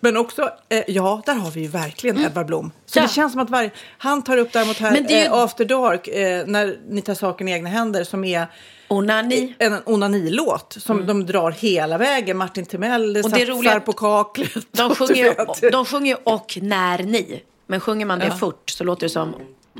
Men 0.00 0.16
också, 0.16 0.50
eh, 0.68 0.84
ja, 0.88 1.22
där 1.26 1.34
har 1.34 1.50
vi 1.50 1.60
ju 1.60 1.68
verkligen 1.68 2.18
Edvard 2.18 2.46
Blom. 2.46 2.70
Så 2.86 2.98
Ja. 2.98 3.02
det 3.02 3.08
känns 3.08 3.32
som 3.32 3.40
att 3.40 3.50
varje... 3.50 3.70
Han 3.98 4.22
tar 4.22 4.36
upp 4.36 4.52
däremot 4.52 4.78
här 4.78 4.92
Men 4.92 5.06
det 5.06 5.14
är 5.14 5.20
ju- 5.20 5.26
eh, 5.26 5.32
After 5.32 5.64
Dark, 5.64 6.08
eh, 6.08 6.46
när 6.46 6.78
ni 6.88 7.02
tar 7.02 7.14
saken 7.14 7.48
i 7.48 7.52
egna 7.52 7.68
händer, 7.68 8.04
som 8.04 8.24
är 8.24 8.46
Onani. 8.88 9.54
en 9.58 9.76
onanilåt 9.86 10.76
som 10.80 11.06
de 11.06 11.26
drar 11.26 11.50
hela 11.50 11.98
vägen. 11.98 12.36
Martin 12.36 12.66
Timell 12.66 13.08
Och 13.08 13.14
det 13.14 13.22
satsar 13.22 13.46
roligt- 13.46 13.84
på 13.84 13.92
kaklet. 13.92 14.66
De 14.70 14.82
och 14.90 14.98
sjunger, 14.98 15.70
de 15.70 15.84
sjunger 15.84 16.06
ju 16.16 16.22
och 16.24 16.58
när 16.62 16.98
ni. 16.98 17.42
Men 17.66 17.80
sjunger 17.80 18.06
man 18.06 18.18
det 18.18 18.26
Ja. 18.26 18.36
fort 18.36 18.70
så 18.70 18.84
låter 18.84 19.02
det 19.02 19.10
som 19.10 19.34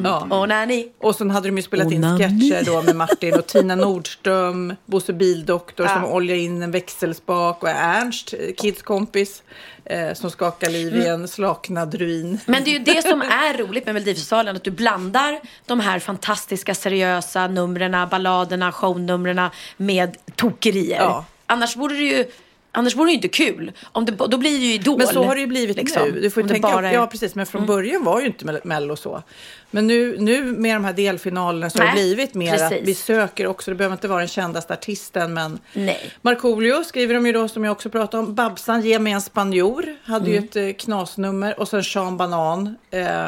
Ja. 0.04 0.26
Onani. 0.30 0.88
Och 0.98 1.14
sen 1.14 1.30
hade 1.30 1.48
de 1.48 1.56
ju 1.56 1.62
spelat 1.62 1.92
in 1.92 2.02
sketcher 2.18 2.64
då 2.66 2.82
med 2.82 2.96
Martin 2.96 3.34
och 3.34 3.46
Tina 3.46 3.74
Nordström, 3.74 4.74
Bosse 4.86 5.12
Bildoktor 5.12 5.86
Ja. 5.86 5.92
som 5.94 6.04
oljar 6.04 6.36
in 6.36 6.62
en 6.62 6.70
växelspak 6.70 7.62
och 7.62 7.68
Ernst, 7.68 8.32
eh, 8.32 8.54
Kids 8.54 8.82
kompis, 8.82 9.42
eh, 9.84 10.12
som 10.14 10.30
skakar 10.30 10.70
liv 10.70 10.96
i 10.96 11.06
en 11.06 11.28
slaknad 11.28 11.94
ruin. 11.94 12.38
Men 12.46 12.64
det 12.64 12.70
är 12.70 12.72
ju 12.72 12.84
det 12.84 13.02
som 13.02 13.22
är 13.22 13.58
roligt 13.58 13.84
med 13.86 13.94
Melodifestivalen, 13.94 14.56
att 14.56 14.64
du 14.64 14.70
blandar 14.70 15.40
de 15.66 15.80
här 15.80 15.98
fantastiska 15.98 16.74
seriösa 16.74 17.46
numren, 17.46 18.08
balladerna, 18.10 18.72
shownumren 18.72 19.50
med 19.76 20.16
tokerier. 20.36 20.96
Ja. 21.00 21.24
Annars 21.46 21.76
vore 21.76 21.94
det 21.94 22.02
ju 22.02 22.24
Annars 22.72 22.96
vore 22.96 23.06
det 23.06 23.10
ju 23.10 23.16
inte 23.16 23.28
kul. 23.28 23.72
Om 23.92 24.04
det, 24.04 24.12
då 24.12 24.38
blir 24.38 24.50
det 24.50 24.64
ju 24.66 24.72
Idol. 24.74 24.98
Men 24.98 25.06
så 25.06 25.24
har 25.24 25.34
det 25.34 25.40
ju 25.40 25.46
blivit 25.46 25.76
liksom. 25.76 26.02
nu. 26.08 26.20
Du 26.20 26.30
får 26.30 26.42
tänka, 26.42 26.68
bara 26.68 26.88
är- 26.90 26.94
Ja, 26.94 27.06
precis. 27.06 27.34
Men 27.34 27.46
från 27.46 27.58
Mm. 27.62 27.66
början 27.66 28.04
var 28.04 28.20
ju 28.20 28.26
inte 28.26 28.44
Mell- 28.44 28.60
Mello 28.64 28.96
så. 28.96 29.22
Men 29.70 29.86
nu, 29.86 30.16
nu 30.18 30.42
med 30.42 30.76
de 30.76 30.84
här 30.84 30.92
delfinalerna 30.92 31.70
så 31.70 31.78
har 31.78 31.86
det 31.86 31.92
Nej, 31.94 32.02
blivit 32.14 32.34
mer 32.34 32.54
att 32.54 32.70
precis. 32.70 32.88
vi 32.88 32.94
söker 32.94 33.46
också. 33.46 33.70
Det 33.70 33.74
behöver 33.74 33.94
inte 33.96 34.08
vara 34.08 34.18
den 34.18 34.28
kändaste 34.28 34.72
artisten, 34.74 35.34
men 35.34 35.58
Nej. 35.72 36.10
Markoolio 36.22 36.84
skriver 36.84 37.14
de 37.14 37.26
ju 37.26 37.32
då, 37.32 37.48
som 37.48 37.64
jag 37.64 37.72
också 37.72 37.90
pratade 37.90 38.22
om. 38.22 38.34
Babsan, 38.34 38.80
ge 38.82 38.98
mig 38.98 39.12
en 39.12 39.20
spanjor. 39.20 39.84
Hade 40.04 40.30
Mm. 40.30 40.32
ju 40.42 40.48
ett 40.48 40.56
eh, 40.56 40.72
knasnummer. 40.84 41.60
Och 41.60 41.68
sen 41.68 41.84
Sean 41.84 42.16
Banan. 42.16 42.76
Eh, 42.90 43.26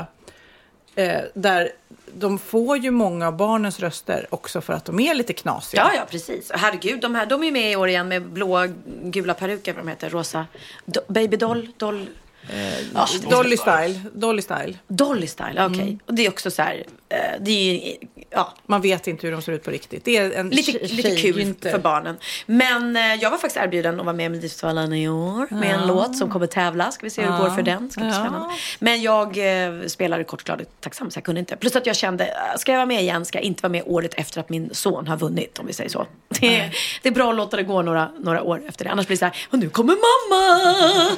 eh, 0.95 1.21
där 1.35 1.69
de 2.15 2.39
får 2.39 2.79
ju 2.79 2.91
många 2.91 3.27
av 3.27 3.37
barnens 3.37 3.81
röster 3.81 4.27
också 4.31 4.61
för 4.61 4.73
att 4.73 4.85
de 4.85 5.01
är 5.01 5.15
lite 5.15 5.33
knasiga. 5.33 5.83
Ja, 5.83 5.97
ja, 5.97 6.07
precis. 6.11 6.51
Herregud, 6.55 7.01
de 7.01 7.15
här, 7.15 7.27
de 7.27 7.45
är 7.45 7.53
med 7.53 7.73
i 7.73 7.77
år 7.77 7.89
igen 7.89 8.09
med 8.09 8.23
blåa, 8.23 8.67
gula 9.03 9.35
peruker, 9.35 9.73
vad 9.73 9.85
de 9.85 9.89
heter, 9.89 10.11
rosa. 10.11 10.47
Do, 10.85 11.01
baby 11.09 11.37
doll, 11.37 11.69
doll. 11.77 12.07
Är 12.53 13.31
Dolly 13.31 13.57
style. 13.57 14.01
Dolly 14.13 14.43
style. 14.43 14.79
Dolly 14.89 15.27
style, 15.27 15.67
okej. 15.67 15.81
Mm. 15.81 15.99
Och 16.07 16.15
det 16.15 16.27
är 16.27 16.31
också 16.31 16.51
så 16.51 16.63
här, 16.63 16.85
eh, 17.09 17.17
det 17.41 17.51
är 17.51 17.75
ju, 17.75 17.97
ja. 18.31 18.55
Man 18.67 18.81
vet 18.81 19.07
inte 19.07 19.27
hur 19.27 19.33
de 19.33 19.43
ser 19.43 19.53
ut 19.53 19.63
på 19.65 19.71
riktigt. 19.71 20.05
Det 20.05 20.17
är 20.17 20.31
en 20.33 20.49
Lite, 20.51 20.73
lite 20.73 21.03
kul 21.03 21.17
tjejjynter. 21.17 21.71
för 21.71 21.79
barnen. 21.79 22.17
Men 22.47 22.97
eh, 22.97 23.15
jag 23.15 23.31
var 23.31 23.39
faktiskt 23.39 23.57
erbjuden 23.65 24.01
att 24.01 24.07
vara 24.07 24.17
med 24.17 24.27
i 24.27 24.29
Melodifestivalen 24.29 24.93
i 24.93 25.09
år 25.09 25.47
med 25.51 25.75
en 25.75 25.81
Ja. 25.81 25.87
låt 25.87 26.17
som 26.17 26.31
kommer 26.31 26.47
tävla. 26.47 26.91
Ska 26.91 27.07
vi 27.07 27.11
se 27.11 27.23
hur 27.23 27.29
det 27.31 27.37
Ja. 27.37 27.43
går 27.43 27.51
för 27.51 27.63
den. 27.63 27.91
Ska 27.91 28.01
bli 28.01 28.11
Ja. 28.11 28.15
spännande. 28.15 28.49
Men 28.79 29.03
jag 29.03 29.27
eh, 29.67 29.87
spelade 29.87 30.25
kort 30.25 30.41
och 30.41 30.47
klart 30.47 30.61
tacksam 30.81 31.11
så 31.11 31.17
jag 31.17 31.25
kunde 31.25 31.39
inte. 31.39 31.57
Plus 31.57 31.77
att 31.77 31.87
jag 31.87 31.97
kände, 31.97 32.25
eh, 32.27 32.33
ska 32.59 32.73
jag 32.73 32.79
vara 32.79 32.87
med 32.87 33.01
igen 33.03 33.25
ska 33.25 33.39
jag 33.39 33.45
inte 33.45 33.63
vara 33.63 33.71
med 33.73 33.83
året 33.87 34.15
efter 34.15 34.41
att 34.41 34.49
min 34.49 34.71
son 34.75 35.07
har 35.07 35.17
vunnit 35.17 35.59
om 35.59 35.67
vi 35.67 35.73
säger 35.73 35.91
så. 35.91 36.07
Det, 36.41 36.57
är- 36.61 36.77
det 37.03 37.09
är 37.09 37.13
bra 37.13 37.31
att 37.31 37.37
låta 37.37 37.57
det 37.57 37.63
gå 37.63 37.83
några, 37.83 38.11
några 38.19 38.43
år 38.43 38.63
efter 38.69 38.85
det. 38.85 38.91
Annars 38.91 39.07
blir 39.07 39.17
det 39.17 39.19
så 39.19 39.25
här, 39.25 39.37
och 39.51 39.59
nu 39.59 39.69
kommer 39.71 39.93
mamma! 39.95 41.17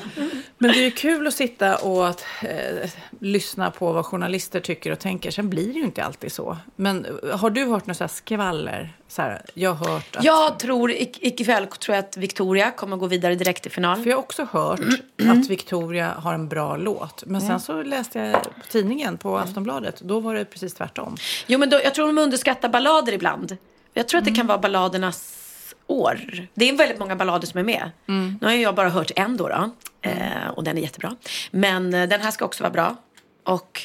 Men 0.58 0.72
det 0.72 0.78
är 0.78 0.84
ju 0.84 0.90
kul 0.90 1.26
att 1.26 1.34
sitta 1.34 1.76
och 1.76 2.08
att, 2.08 2.24
eh, 2.42 2.90
lyssna 3.20 3.70
på 3.70 3.92
vad 3.92 4.06
journalister 4.06 4.60
tycker 4.60 4.92
och 4.92 4.98
tänker. 4.98 5.30
Sen 5.30 5.50
blir 5.50 5.66
det 5.66 5.78
ju 5.78 5.84
inte 5.84 6.04
alltid 6.04 6.32
så. 6.32 6.56
Men 6.76 7.01
eh, 7.04 7.38
har 7.38 7.50
du 7.50 7.64
hört 7.64 7.86
här 8.00 8.08
skvaller? 8.08 8.92
Så 9.08 9.22
här, 9.22 9.42
jag 9.54 9.74
har 9.74 9.88
hört 9.88 10.16
att... 10.16 10.24
Jag 10.24 10.58
tror, 10.58 10.90
ik- 10.92 11.18
ikväll 11.20 11.66
tror 11.66 11.94
jag 11.96 12.04
att 12.04 12.16
Victoria 12.16 12.70
kommer 12.70 12.96
gå 12.96 13.06
vidare 13.06 13.34
direkt 13.34 13.62
till 13.62 13.72
final. 13.72 14.02
För 14.02 14.10
jag 14.10 14.16
har 14.16 14.22
också 14.22 14.46
hört 14.50 14.80
att 15.28 15.48
Victoria 15.50 16.14
har 16.18 16.34
en 16.34 16.48
bra 16.48 16.76
låt. 16.76 17.24
Men 17.26 17.40
sen 17.40 17.50
Mm. 17.50 17.60
så 17.60 17.82
läste 17.82 18.18
jag 18.18 18.42
på 18.42 18.50
tidningen 18.68 19.18
på 19.18 19.38
Aftonbladet. 19.38 20.00
Då 20.00 20.20
var 20.20 20.34
det 20.34 20.44
precis 20.44 20.74
tvärtom. 20.74 21.16
Jo, 21.46 21.58
men 21.58 21.70
då, 21.70 21.80
jag 21.84 21.94
tror 21.94 22.06
de 22.06 22.18
underskattar 22.18 22.68
ballader 22.68 23.12
ibland. 23.12 23.56
Jag 23.94 24.08
tror 24.08 24.18
att 24.18 24.22
Mm. 24.26 24.34
det 24.34 24.38
kan 24.38 24.46
vara 24.46 24.58
balladernas 24.58 25.38
år. 25.86 26.20
Det 26.54 26.68
är 26.68 26.76
väldigt 26.76 26.98
många 26.98 27.16
ballader 27.16 27.46
som 27.46 27.58
är 27.60 27.64
med. 27.64 27.90
Mm. 28.08 28.38
Nu 28.40 28.46
har 28.46 28.54
jag 28.54 28.74
bara 28.74 28.88
hört 28.88 29.10
en 29.16 29.36
då, 29.36 29.48
då 29.48 29.70
eh, 30.02 30.48
och 30.54 30.64
den 30.64 30.78
är 30.78 30.82
jättebra. 30.82 31.16
Men 31.50 31.94
eh, 31.94 32.08
den 32.08 32.20
här 32.20 32.30
ska 32.30 32.44
också 32.44 32.62
vara 32.62 32.72
bra. 32.72 32.96
Och 33.44 33.80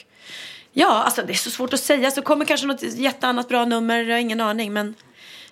ja, 0.78 1.04
alltså 1.04 1.22
det 1.22 1.34
är 1.34 1.38
så 1.38 1.52
svårt 1.52 1.74
att 1.74 1.80
säga. 1.80 2.12
Så 2.12 2.22
kommer 2.22 2.46
kanske 2.46 2.68
något 2.68 2.84
jätteannat 2.84 3.50
bra 3.50 3.66
nummer, 3.66 4.04
jag 4.04 4.16
har 4.16 4.20
ingen 4.20 4.42
aning. 4.42 4.74
Men 4.74 4.96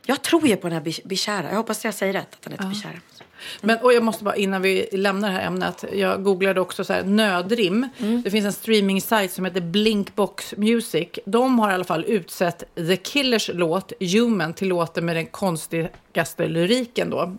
jag 0.06 0.22
tror 0.22 0.48
ju 0.48 0.56
på 0.56 0.68
den 0.68 0.74
här 0.74 0.84
Bi- 0.84 1.02
Bishara. 1.06 1.50
Jag 1.50 1.56
hoppas 1.58 1.86
jag 1.86 1.94
säger 1.94 2.14
rätt, 2.14 2.34
att 2.34 2.42
den 2.42 2.52
heter 2.52 2.68
Bishara. 2.68 2.94
Men, 3.62 3.78
och 3.78 3.94
jag 3.94 4.04
måste 4.04 4.24
bara, 4.24 4.36
innan 4.36 4.62
vi 4.62 4.90
lämnar 4.92 5.30
det 5.30 5.36
här 5.36 5.48
ämnet, 5.48 5.86
jag 5.94 6.24
googlade 6.24 6.62
också 6.62 6.84
så 6.84 6.94
här, 6.94 7.04
nödrim. 7.04 7.90
Mm. 7.98 8.22
Det 8.22 8.32
finns 8.32 8.46
en 8.46 8.54
streaming-sajt 8.54 9.32
som 9.32 9.46
heter 9.46 9.62
Blinkbox 9.62 10.54
Music. 10.58 11.08
De 11.26 11.60
har 11.60 11.72
i 11.72 11.74
alla 11.74 11.84
fall 11.84 12.06
utsett 12.08 12.64
The 12.76 12.98
Killers 12.98 13.50
låt 13.54 13.94
Human 14.00 14.54
till 14.54 14.68
låten 14.68 15.06
med 15.06 15.16
den 15.16 15.26
konstigaste 15.26 16.48
lyriken 16.48 17.10
då. 17.10 17.38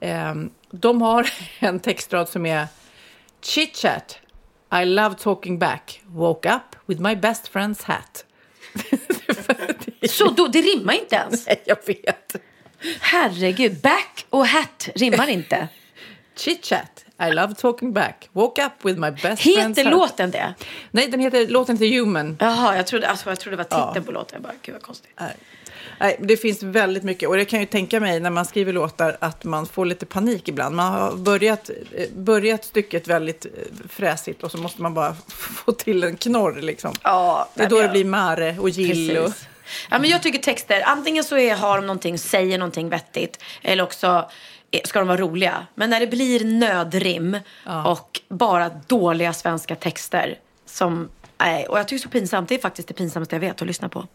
Ehm, 0.00 0.50
de 0.70 1.02
har 1.02 1.30
en 1.58 1.80
textrad 1.80 2.28
som 2.28 2.46
är 2.46 2.66
Chit 3.42 3.76
chat, 3.76 4.18
I 4.82 4.84
love 4.84 5.14
talking 5.14 5.58
back, 5.58 6.00
woke 6.06 6.54
up 6.54 6.73
with 6.86 7.00
my 7.00 7.16
best 7.16 7.52
friend's 7.52 7.82
hat. 7.84 8.24
Så 10.10 10.30
då, 10.30 10.46
det 10.46 10.60
rimmar 10.60 10.92
inte 10.94 11.16
ens? 11.16 11.46
Nej, 11.46 11.62
jag 11.64 11.76
vet. 11.86 12.36
Herregud, 13.00 13.80
back 13.80 14.26
och 14.30 14.46
hat 14.46 14.88
rimmar 14.94 15.28
inte. 15.28 15.68
Chit 16.36 16.64
chat, 16.64 17.04
I 17.28 17.30
love 17.32 17.54
talking 17.54 17.92
back, 17.92 18.28
woke 18.32 18.64
up 18.66 18.72
with 18.82 19.00
my 19.00 19.10
best 19.10 19.24
friend's 19.42 19.56
hat. 19.62 19.68
Heter 19.78 19.90
låten 19.90 20.30
det? 20.30 20.54
Nej, 20.90 21.08
den 21.08 21.20
heter, 21.20 21.48
låten 21.48 21.76
heter 21.76 21.98
Human. 21.98 22.36
Jaha, 22.40 22.76
jag 22.76 22.86
trodde, 22.86 23.08
alltså, 23.08 23.28
jag 23.28 23.40
trodde 23.40 23.56
det 23.56 23.62
var 23.62 23.64
titeln 23.64 23.92
Ja. 23.94 24.02
på 24.02 24.12
låten. 24.12 24.30
Jag 24.36 24.42
bara, 24.42 24.52
gud 24.62 24.72
vad 24.74 24.82
konstigt. 24.82 25.10
Nej. 25.20 25.36
Nej, 26.00 26.16
det 26.20 26.36
finns 26.36 26.62
väldigt 26.62 27.02
mycket. 27.02 27.28
Och 27.28 27.36
det 27.36 27.44
kan 27.44 27.60
ju 27.60 27.66
tänka 27.66 28.00
mig 28.00 28.20
när 28.20 28.30
man 28.30 28.44
skriver 28.44 28.72
låtar 28.72 29.16
att 29.20 29.44
man 29.44 29.66
får 29.66 29.86
lite 29.86 30.06
panik 30.06 30.48
ibland. 30.48 30.76
Man 30.76 30.92
har 30.92 31.16
börjat, 31.16 31.70
eh, 31.96 32.08
börjat 32.16 32.64
stycket 32.64 33.08
väldigt 33.08 33.46
eh, 33.46 33.50
fräsigt 33.88 34.42
och 34.42 34.50
så 34.50 34.58
måste 34.58 34.82
man 34.82 34.94
bara 34.94 35.16
få 35.28 35.72
till 35.72 36.04
en 36.04 36.16
knorr 36.16 36.60
liksom. 36.60 36.94
Ja, 37.02 37.48
det 37.54 37.62
är 37.62 37.68
då 37.68 37.82
det 37.82 37.88
blir 37.88 38.04
Mare 38.04 38.56
och 38.58 38.68
Gill. 38.68 39.18
Och. 39.18 39.32
Ja, 39.90 39.98
men 39.98 40.10
jag 40.10 40.22
tycker 40.22 40.38
texter, 40.38 40.82
antingen 40.86 41.24
så 41.24 41.36
är, 41.36 41.54
har 41.54 41.76
de 41.76 41.86
någonting, 41.86 42.18
säger 42.18 42.58
någonting 42.58 42.88
vettigt 42.88 43.42
eller 43.62 43.82
också 43.82 44.30
ska 44.84 44.98
de 44.98 45.08
vara 45.08 45.20
roliga. 45.20 45.66
Men 45.74 45.90
när 45.90 46.00
det 46.00 46.06
blir 46.06 46.44
nödrim 46.44 47.38
och 47.86 48.20
bara 48.28 48.68
dåliga 48.68 49.32
svenska 49.32 49.76
texter 49.76 50.38
som, 50.66 51.08
nej, 51.38 51.66
och 51.66 51.78
jag 51.78 51.88
tycker 51.88 52.02
så 52.02 52.08
pinsamt, 52.08 52.48
det 52.48 52.54
är 52.54 52.58
faktiskt 52.58 52.88
det 52.88 52.94
pinsammaste 52.94 53.34
jag 53.34 53.40
vet 53.40 53.60
att 53.62 53.66
lyssna 53.66 53.88
på. 53.88 54.06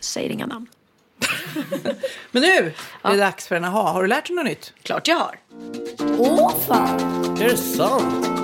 Säger 0.00 0.30
inga 0.30 0.46
namn. 0.46 0.66
Men 2.30 2.42
nu 2.42 2.72
är 3.02 3.10
det 3.10 3.16
dags 3.16 3.48
för 3.48 3.56
en 3.56 3.64
aha. 3.64 3.92
Har 3.92 4.02
du 4.02 4.08
lärt 4.08 4.26
dig 4.26 4.36
något 4.36 4.44
nytt? 4.44 4.72
Klart 4.82 5.08
jag 5.08 5.16
har. 5.16 5.38
Åh 6.18 6.54
fan! 6.68 7.00
Är 7.40 7.48
det 7.48 7.56
sant? 7.56 8.34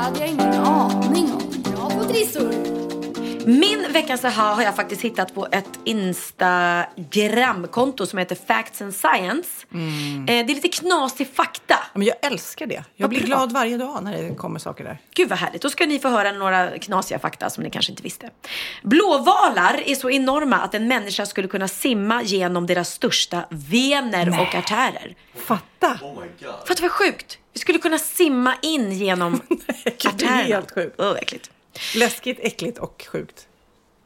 hade 0.00 0.20
jag 0.20 0.28
ingen 0.28 0.54
aning 0.54 1.32
om. 1.32 1.62
Bra 1.62 1.90
på 1.90 2.04
trissor. 2.04 2.89
Min 3.50 3.92
veckans 3.92 4.24
aha 4.24 4.54
har 4.54 4.62
jag 4.62 4.76
faktiskt 4.76 5.02
hittat 5.02 5.34
på 5.34 5.48
ett 5.52 5.68
Instagramkonto 5.84 8.06
som 8.06 8.18
heter 8.18 8.36
Facts 8.46 8.82
and 8.82 8.94
Science. 8.94 9.66
Mm. 9.72 10.20
Eh, 10.20 10.24
det 10.26 10.32
är 10.52 10.54
lite 10.54 10.68
knasig 10.68 11.28
fakta. 11.34 11.76
Men 11.94 12.02
jag 12.02 12.16
älskar 12.22 12.66
det. 12.66 12.74
Jag 12.74 12.84
Vad 13.04 13.10
blir 13.10 13.20
bra. 13.20 13.26
glad 13.26 13.52
varje 13.52 13.76
dag 13.76 14.04
när 14.04 14.22
det 14.22 14.34
kommer 14.34 14.58
saker 14.58 14.84
där. 14.84 14.98
Gud 15.14 15.28
vad 15.28 15.38
härligt. 15.38 15.62
Då 15.62 15.70
ska 15.70 15.86
ni 15.86 15.98
få 15.98 16.08
höra 16.08 16.32
några 16.32 16.78
knasiga 16.78 17.18
fakta 17.18 17.50
som 17.50 17.64
ni 17.64 17.70
kanske 17.70 17.92
inte 17.92 18.02
visste. 18.02 18.30
Blåvalar 18.82 19.82
är 19.86 19.94
så 19.94 20.10
enorma 20.10 20.56
att 20.56 20.74
en 20.74 20.88
människa 20.88 21.26
skulle 21.26 21.48
kunna 21.48 21.68
simma 21.68 22.22
genom 22.22 22.66
deras 22.66 22.90
största 22.90 23.44
vener 23.50 24.40
och 24.40 24.54
artärer. 24.54 25.14
Fatta! 25.34 25.98
Fatta 26.66 26.82
vad 26.82 26.90
sjukt. 26.90 27.38
Vi 27.52 27.60
skulle 27.60 27.78
kunna 27.78 27.98
simma 27.98 28.54
in 28.62 28.92
genom 28.92 29.34
artärerna. 29.86 30.16
Det 30.16 30.24
är 30.24 30.44
helt 30.44 30.70
sjukt. 30.70 31.00
Äckligt. 31.20 31.50
Läskigt, 31.96 32.38
äckligt 32.40 32.78
och 32.78 33.06
sjukt. 33.12 33.46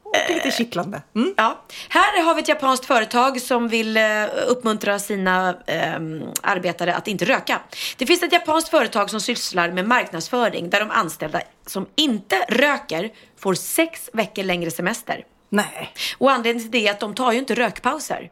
Och 0.03 0.15
lite 0.29 0.51
kittlande. 0.51 1.01
Mm. 1.15 1.33
Ja. 1.37 1.61
Här 1.89 2.23
har 2.23 2.35
vi 2.35 2.41
ett 2.41 2.47
japanskt 2.47 2.85
företag 2.85 3.41
som 3.41 3.67
vill 3.67 3.97
eh, 3.97 4.03
uppmuntra 4.47 4.99
sina 4.99 5.49
eh, 5.67 5.93
arbetare 6.41 6.95
att 6.95 7.07
inte 7.07 7.25
röka. 7.25 7.61
Det 7.97 8.05
finns 8.05 8.23
ett 8.23 8.31
japanskt 8.33 8.69
företag 8.69 9.09
som 9.09 9.21
sysslar 9.21 9.71
med 9.71 9.87
marknadsföring 9.87 10.69
där 10.69 10.79
de 10.79 10.91
anställda 10.91 11.41
som 11.65 11.85
inte 11.95 12.35
röker 12.49 13.11
får 13.39 13.53
sex 13.53 14.09
veckor 14.13 14.43
längre 14.43 14.71
semester. 14.71 15.25
Nej. 15.49 15.93
Och 16.17 16.31
anledningen 16.31 16.71
till 16.71 16.81
det 16.81 16.87
är 16.87 16.91
att 16.91 16.99
de 16.99 17.15
tar 17.15 17.31
ju 17.31 17.39
inte 17.39 17.55
rökpauser. 17.55 18.31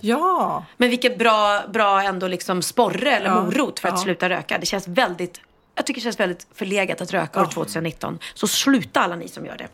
Ja. 0.00 0.64
Men 0.76 0.90
vilket 0.90 1.18
bra, 1.18 1.62
bra 1.72 2.02
ändå 2.02 2.28
liksom 2.28 2.62
sporre 2.62 3.10
eller 3.16 3.26
Ja. 3.26 3.42
morot 3.42 3.80
för 3.80 3.88
att 3.88 3.94
Ja. 3.94 4.02
sluta 4.02 4.28
röka. 4.28 4.58
Det 4.58 4.66
känns 4.66 4.88
väldigt, 4.88 5.40
jag 5.78 5.86
tycker 5.86 6.00
det 6.00 6.04
känns 6.04 6.20
väldigt 6.20 6.46
förlegat 6.54 7.00
att 7.00 7.10
röka 7.12 7.40
år 7.40 7.46
2019. 7.46 8.18
Så 8.34 8.46
sluta 8.48 9.00
alla 9.00 9.16
ni 9.16 9.28
som 9.28 9.46
gör 9.46 9.56
det. 9.56 9.68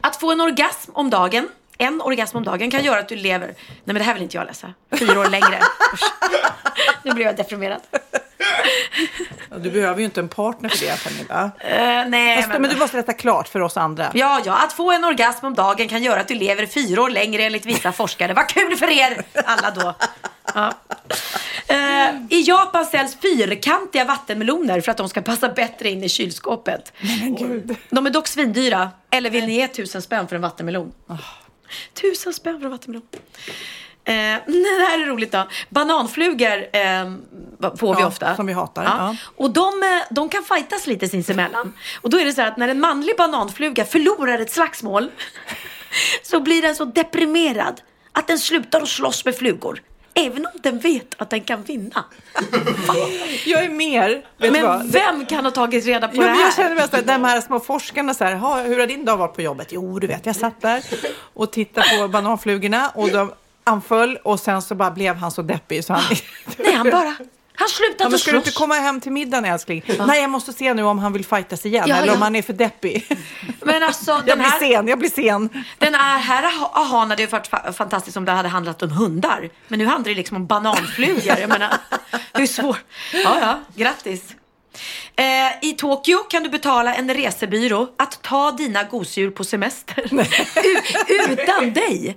Att 0.00 0.16
få 0.16 0.32
en 0.32 0.40
orgasm 0.40 0.90
om 0.94 1.10
dagen, 1.10 1.48
en 1.78 2.00
orgasm 2.02 2.36
om 2.36 2.44
dagen 2.44 2.70
kan 2.70 2.84
göra 2.84 2.98
att 2.98 3.08
du 3.08 3.16
lever, 3.16 3.46
nej 3.46 3.56
men 3.84 3.94
det 3.94 4.02
här 4.02 4.14
vill 4.14 4.22
inte 4.22 4.36
jag 4.36 4.46
läsa, 4.46 4.74
fyra 4.98 5.20
år 5.20 5.26
längre. 5.26 5.60
Nu 7.02 7.12
blir 7.12 7.24
jag 7.24 7.36
deprimerad. 7.36 7.80
Du 9.56 9.70
behöver 9.70 9.98
ju 9.98 10.04
inte 10.04 10.20
en 10.20 10.28
partner 10.28 10.68
för 10.68 10.86
det, 10.86 11.04
Pernilla. 11.04 11.50
Eh, 11.58 12.08
nej, 12.08 12.36
Alltså, 12.36 12.60
men... 12.60 12.70
du 12.70 12.76
måste 12.76 12.96
rätta 12.96 13.12
klart 13.12 13.48
för 13.48 13.60
oss 13.60 13.76
andra. 13.76 14.10
Ja, 14.14 14.40
ja, 14.44 14.64
att 14.64 14.72
få 14.72 14.90
en 14.92 15.04
orgasm 15.04 15.46
om 15.46 15.54
dagen 15.54 15.88
kan 15.88 16.02
göra 16.02 16.20
att 16.20 16.28
du 16.28 16.34
lever 16.34 16.66
fyra 16.66 17.02
år 17.02 17.10
längre 17.10 17.42
enligt 17.42 17.66
vissa 17.66 17.92
forskare. 17.92 18.34
Vad 18.34 18.48
kul 18.48 18.76
för 18.76 18.90
er 18.90 19.22
alla 19.44 19.70
då! 19.70 19.94
Ja. 20.54 20.74
Eh, 21.66 22.14
I 22.30 22.42
Japan 22.46 22.86
säljs 22.86 23.16
fyrkantiga 23.22 24.04
vattenmeloner 24.04 24.80
för 24.80 24.90
att 24.90 24.96
de 24.96 25.08
ska 25.08 25.22
passa 25.22 25.48
bättre 25.48 25.90
in 25.90 26.04
i 26.04 26.08
kylskåpet. 26.08 26.92
Men 27.20 27.36
gud. 27.36 27.76
De 27.90 28.06
är 28.06 28.10
dock 28.10 28.28
svindyra. 28.28 28.90
Eller 29.10 29.30
vill 29.30 29.46
ni 29.46 29.54
ge 29.54 29.68
tusen 29.68 30.02
spänn 30.02 30.28
för 30.28 30.36
en 30.36 30.42
vattenmelon? 30.42 30.92
Tusen 32.00 32.32
spänn 32.32 32.58
för 32.58 32.64
en 32.64 32.70
vattenmelon. 32.70 33.02
Eh, 34.04 34.14
det 34.46 34.86
här 34.88 35.00
är 35.02 35.06
roligt 35.06 35.32
då. 35.32 35.48
Bananflugor 35.68 36.58
eh, 36.72 37.12
får 37.76 37.94
vi 37.94 38.00
Ja, 38.00 38.06
ofta. 38.06 38.36
som 38.36 38.46
vi 38.46 38.52
hatar, 38.52 38.84
ja. 38.84 39.16
Och 39.36 39.50
de, 39.50 39.82
eh, 39.82 40.14
de 40.14 40.28
kan 40.28 40.42
fightas 40.44 40.86
lite 40.86 41.08
sinsemellan. 41.08 41.72
Och 42.00 42.10
då 42.10 42.18
är 42.20 42.24
det 42.24 42.32
så 42.32 42.40
här 42.40 42.48
att 42.48 42.56
när 42.56 42.68
en 42.68 42.80
manlig 42.80 43.16
bananfluga 43.16 43.84
förlorar 43.84 44.38
ett 44.38 44.52
slagsmål 44.52 45.10
så 46.22 46.40
blir 46.40 46.62
den 46.62 46.74
så 46.76 46.84
deprimerad 46.84 47.80
att 48.12 48.26
den 48.26 48.38
slutar 48.38 48.80
att 48.82 48.88
slåss 48.88 49.24
med 49.24 49.36
flugor. 49.36 49.82
Även 50.14 50.46
om 50.46 50.52
den 50.62 50.78
vet 50.78 51.14
att 51.18 51.30
den 51.30 51.40
kan 51.40 51.62
vinna. 51.62 52.04
Jag 53.46 53.64
är 53.64 53.68
mer, 53.68 54.24
Men 54.38 54.90
vem 54.90 55.26
kan 55.26 55.44
ha 55.44 55.50
tagit 55.52 55.86
reda 55.86 56.08
på 56.08 56.16
Ja, 56.16 56.22
det 56.22 56.28
här? 56.28 56.44
jag 56.44 56.54
känner 56.54 56.86
så 56.86 56.96
här, 56.96 57.02
de 57.02 57.24
här 57.24 57.40
små 57.40 57.60
forskarna 57.60 58.14
så 58.14 58.24
här, 58.24 58.34
"Ha, 58.34 58.62
hur 58.62 58.80
har 58.80 58.86
din 58.86 59.04
dag 59.04 59.16
varit 59.16 59.34
på 59.34 59.42
jobbet? 59.42 59.68
Jo, 59.70 59.98
du 59.98 60.06
vet, 60.06 60.26
jag 60.26 60.36
satt 60.36 60.60
där 60.60 60.82
och 61.34 61.50
tittade 61.52 61.86
på 62.02 62.08
bananflugorna 62.08 62.88
och 62.94 63.10
de 63.10 63.32
anföll 63.64 64.16
och 64.16 64.40
sen 64.40 64.62
så 64.62 64.74
bara 64.74 64.90
blev 64.90 65.14
han 65.16 65.30
så 65.30 65.42
deppig 65.42 65.84
så 65.84 65.92
han... 65.92 66.02
Nej, 66.58 66.74
han 66.74 66.90
bara... 66.90 67.14
Han 67.60 67.68
slutade 67.68 68.04
Ja, 68.04 68.08
men 68.08 68.18
ska 68.18 68.30
du 68.30 68.36
inte 68.36 68.50
komma 68.50 68.74
hem 68.74 69.00
till 69.00 69.12
middagen 69.12 69.44
älskling? 69.44 69.82
Nej, 70.06 70.20
jag 70.20 70.30
måste 70.30 70.52
se 70.52 70.74
nu 70.74 70.82
om 70.82 70.98
han 70.98 71.12
vill 71.12 71.24
fightas 71.24 71.66
igen 71.66 71.84
Ja, 71.88 71.96
eller 71.96 72.06
ja. 72.06 72.12
om 72.14 72.22
han 72.22 72.36
är 72.36 72.42
för 72.42 72.52
deppig. 72.52 73.06
Men 73.60 73.82
alltså, 73.82 74.10
Jag 74.10 74.26
den 74.26 74.38
blir 74.38 74.48
här, 74.48 74.58
sen, 74.58 74.88
jag 74.88 74.98
blir 74.98 75.10
sen. 75.10 75.48
den 75.78 75.94
här, 75.94 76.18
här 76.18 76.42
aha- 76.42 76.70
ahan 76.74 77.10
hade 77.10 77.22
ju 77.22 77.28
varit 77.28 77.50
fa- 77.50 77.72
fantastiskt 77.72 78.16
om 78.16 78.24
det 78.24 78.32
hade 78.32 78.48
handlat 78.48 78.82
om 78.82 78.90
hundar. 78.90 79.50
Men 79.68 79.78
nu 79.78 79.86
handlar 79.86 80.08
det 80.10 80.14
liksom 80.16 80.36
om 80.36 80.46
bananflugor. 80.46 81.38
Jag 81.38 81.48
menar, 81.48 81.68
hur 82.34 82.46
svårt? 82.46 82.84
Ja, 83.12 83.38
ja, 83.40 83.60
grattis. 83.76 84.22
Eh, 85.20 85.68
I 85.68 85.72
Tokyo 85.72 86.18
kan 86.18 86.42
du 86.42 86.48
betala 86.48 86.94
en 86.94 87.14
resebyrå 87.14 87.88
att 87.96 88.22
ta 88.22 88.50
dina 88.50 88.82
gosedjur 88.84 89.30
på 89.30 89.44
semester. 89.44 90.04
Utan 91.30 91.72
dig. 91.72 92.16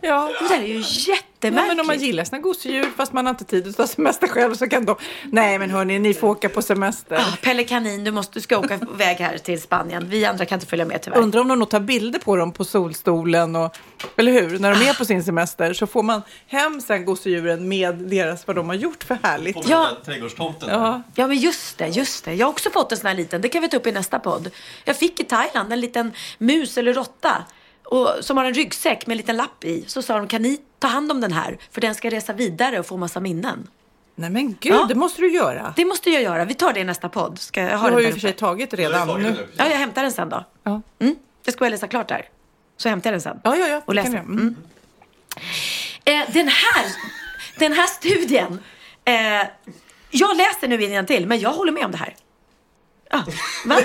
Ja. 0.00 0.30
Det 0.40 0.48
där 0.48 0.62
är 0.62 0.66
ju 0.66 0.74
Ja, 0.78 0.84
jättemärkligt. 1.46 1.68
men 1.76 1.80
om 1.80 1.86
man 1.86 1.98
gillar 1.98 2.24
sina 2.24 2.38
gosedjur 2.38 2.90
fast 2.96 3.12
man 3.12 3.26
har 3.26 3.30
inte 3.30 3.44
tid 3.44 3.68
att 3.68 3.76
ta 3.76 3.86
semester 3.86 4.28
själv 4.28 4.54
så 4.54 4.68
kan 4.68 4.84
de... 4.84 4.96
Nej 5.24 5.58
men 5.58 5.70
hörni, 5.70 5.98
ni 5.98 6.14
får 6.14 6.28
åka 6.28 6.48
på 6.48 6.62
semester. 6.62 7.16
Ah, 7.16 7.36
Pelle 7.42 7.64
Kanin, 7.64 8.04
du, 8.04 8.10
måste, 8.10 8.32
du 8.34 8.40
ska 8.40 8.58
åka 8.58 8.74
iväg 8.94 9.16
här 9.16 9.38
till 9.38 9.60
Spanien. 9.62 10.06
Vi 10.08 10.24
andra 10.24 10.44
kan 10.46 10.56
inte 10.56 10.66
följa 10.66 10.84
med 10.84 11.02
tyvärr. 11.02 11.18
Undrar 11.18 11.40
om 11.40 11.48
de 11.48 11.58
nog 11.58 11.70
tar 11.70 11.80
bilder 11.80 12.18
på 12.18 12.36
dem 12.36 12.52
på 12.52 12.64
solstolen 12.64 13.56
och... 13.56 13.76
Eller 14.16 14.32
hur? 14.32 14.58
När 14.58 14.74
de 14.74 14.88
är 14.88 14.94
på 14.94 15.04
sin 15.04 15.24
semester 15.24 15.72
så 15.72 15.86
får 15.86 16.02
man 16.02 16.22
hem 16.46 16.80
sen 16.80 17.04
gosedjuren 17.04 17.68
med 17.68 17.94
deras 17.94 18.46
vad 18.46 18.56
de 18.56 18.66
har 18.68 18.74
gjort 18.76 19.04
för 19.04 19.18
härligt. 19.22 19.68
Ja. 19.68 19.88
Trädgårdstomten. 20.04 20.68
Ja. 20.68 21.02
Ja 21.14 21.26
men 21.26 21.36
just 21.36 21.78
det, 21.78 21.88
just 21.88 22.24
det. 22.24 22.33
Jag 22.34 22.46
har 22.46 22.52
också 22.52 22.70
fått 22.70 22.92
en 22.92 22.98
sån 22.98 23.06
här 23.06 23.14
liten, 23.14 23.40
det 23.40 23.48
kan 23.48 23.62
vi 23.62 23.68
ta 23.68 23.76
upp 23.76 23.86
i 23.86 23.92
nästa 23.92 24.18
podd. 24.18 24.50
Jag 24.84 24.96
fick 24.96 25.20
i 25.20 25.24
Thailand 25.24 25.72
en 25.72 25.80
liten 25.80 26.12
mus 26.38 26.78
eller 26.78 26.94
råtta 26.94 27.44
och, 27.84 28.08
som 28.20 28.36
har 28.36 28.44
en 28.44 28.54
ryggsäck 28.54 29.06
med 29.06 29.14
en 29.14 29.18
liten 29.18 29.36
lapp 29.36 29.64
i. 29.64 29.84
Så 29.86 30.02
sa 30.02 30.16
de, 30.16 30.28
kan 30.28 30.42
ni 30.42 30.60
ta 30.78 30.88
hand 30.88 31.10
om 31.12 31.20
den 31.20 31.32
här? 31.32 31.58
För 31.70 31.80
den 31.80 31.94
ska 31.94 32.10
resa 32.10 32.32
vidare 32.32 32.78
och 32.78 32.86
få 32.86 32.96
massa 32.96 33.20
minnen. 33.20 33.68
Nej 34.16 34.30
men 34.30 34.48
gud, 34.60 34.72
Ja. 34.74 34.86
det 34.88 34.94
måste 34.94 35.20
du 35.20 35.32
göra. 35.32 35.74
Det 35.76 35.84
måste 35.84 36.10
jag 36.10 36.22
göra, 36.22 36.44
vi 36.44 36.54
tar 36.54 36.72
det 36.72 36.80
i 36.80 36.84
nästa 36.84 37.08
podd. 37.08 37.38
Ska 37.38 37.60
jag 37.60 37.70
Du 37.70 37.74
ha 37.76 37.78
har 37.82 37.90
den 37.90 38.00
ju 38.04 38.12
för 38.12 38.20
sig 38.20 38.32
tagit 38.32 38.74
redan. 38.74 39.22
Nu. 39.22 39.48
Ja, 39.56 39.68
jag 39.68 39.76
hämtar 39.76 40.02
den 40.02 40.12
sen 40.12 40.28
då. 40.28 40.44
Ja. 40.62 40.82
Mm. 40.98 41.16
Jag 41.44 41.52
ska 41.54 41.64
väl 41.64 41.72
läsa 41.72 41.88
klart 41.88 42.08
där. 42.08 42.28
Så 42.76 42.88
hämtar 42.88 43.10
jag 43.10 43.14
den 43.14 43.20
sen. 43.20 43.40
Ja, 43.44 43.56
ja, 43.56 43.66
ja. 43.68 43.76
Och 43.78 43.84
kan 43.86 43.94
läser. 43.96 44.14
jag. 44.14 44.24
Mm. 44.24 44.56
Eh, 46.04 46.22
den, 46.32 46.48
här, 46.48 46.86
den 47.58 47.72
här 47.72 47.86
studien, 47.86 48.58
eh, 49.04 49.48
jag 50.10 50.36
läser 50.36 50.68
nu 50.68 51.04
till 51.06 51.26
men 51.26 51.38
jag 51.40 51.50
håller 51.52 51.72
med 51.72 51.84
om 51.84 51.90
det 51.90 51.98
här. 51.98 52.16
Ja, 53.14 53.24
va? 53.64 53.74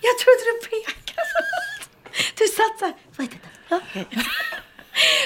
jag 0.00 0.18
trodde 0.18 0.42
du 0.44 0.68
pekade. 0.68 1.28
Du 2.38 2.44
satt 2.46 2.78
så 2.78 2.84
här. 2.84 2.94
Vad 3.16 3.26
heter 3.26 3.38
det? 3.38 3.48
Ja. 3.68 3.80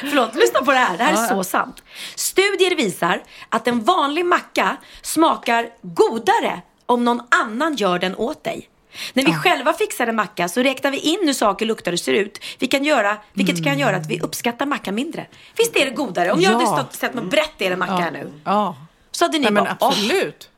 Förlåt, 0.01 0.35
lyssna 0.35 0.61
på 0.62 0.72
det 0.72 0.78
här. 0.78 0.99
Det 0.99 1.05
här 1.05 1.12
är 1.12 1.16
Ja, 1.22 1.28
så 1.28 1.35
ja. 1.35 1.45
sant. 1.45 1.83
Studier 2.14 2.76
visar 2.76 3.22
att 3.49 3.68
en 3.68 3.85
vanlig 3.85 4.24
macka 4.24 4.76
smakar 5.03 5.68
godare 5.83 6.61
om 6.87 7.05
någon 7.05 7.20
annan 7.30 7.76
gör 7.76 7.99
den 7.99 8.16
åt 8.16 8.45
dig. 8.45 8.68
När 9.12 9.24
vi 9.24 9.33
själva 9.35 9.72
fixar 9.72 10.07
en 10.07 10.16
macka 10.16 10.49
så 10.49 10.62
räknar 10.62 10.91
vi 10.91 10.99
in 10.99 11.18
hur 11.22 11.33
saker 11.33 11.66
luktar 11.66 11.93
och 11.93 11.99
ser 12.01 12.12
ut. 12.12 12.39
Vi 12.59 12.66
kan 12.66 12.85
göra, 12.85 13.16
vilket 13.33 13.64
kan 13.64 13.78
göra 13.78 13.97
att 13.97 14.07
vi 14.07 14.20
uppskattar 14.20 14.66
mackan 14.66 14.95
mindre. 14.95 15.26
Visst 15.57 15.76
är 15.76 15.85
det 15.85 15.91
godare? 15.91 16.33
Om 16.33 16.41
jag 16.41 16.51
hade 16.51 16.64
Ja. 16.64 16.76
stått 16.76 16.89
och 16.89 16.95
sett 16.95 17.14
någon 17.14 17.28
brett 17.28 17.61
er 17.62 17.70
en 17.70 17.78
macka 17.78 17.93
här 17.93 18.11
nu. 18.11 18.33
Ja. 18.45 18.76
Så 19.11 19.24
hade 19.24 19.39
ni 19.39 19.45
Nej, 19.51 19.53
bara, 19.64 19.76
absolut. 19.80 20.49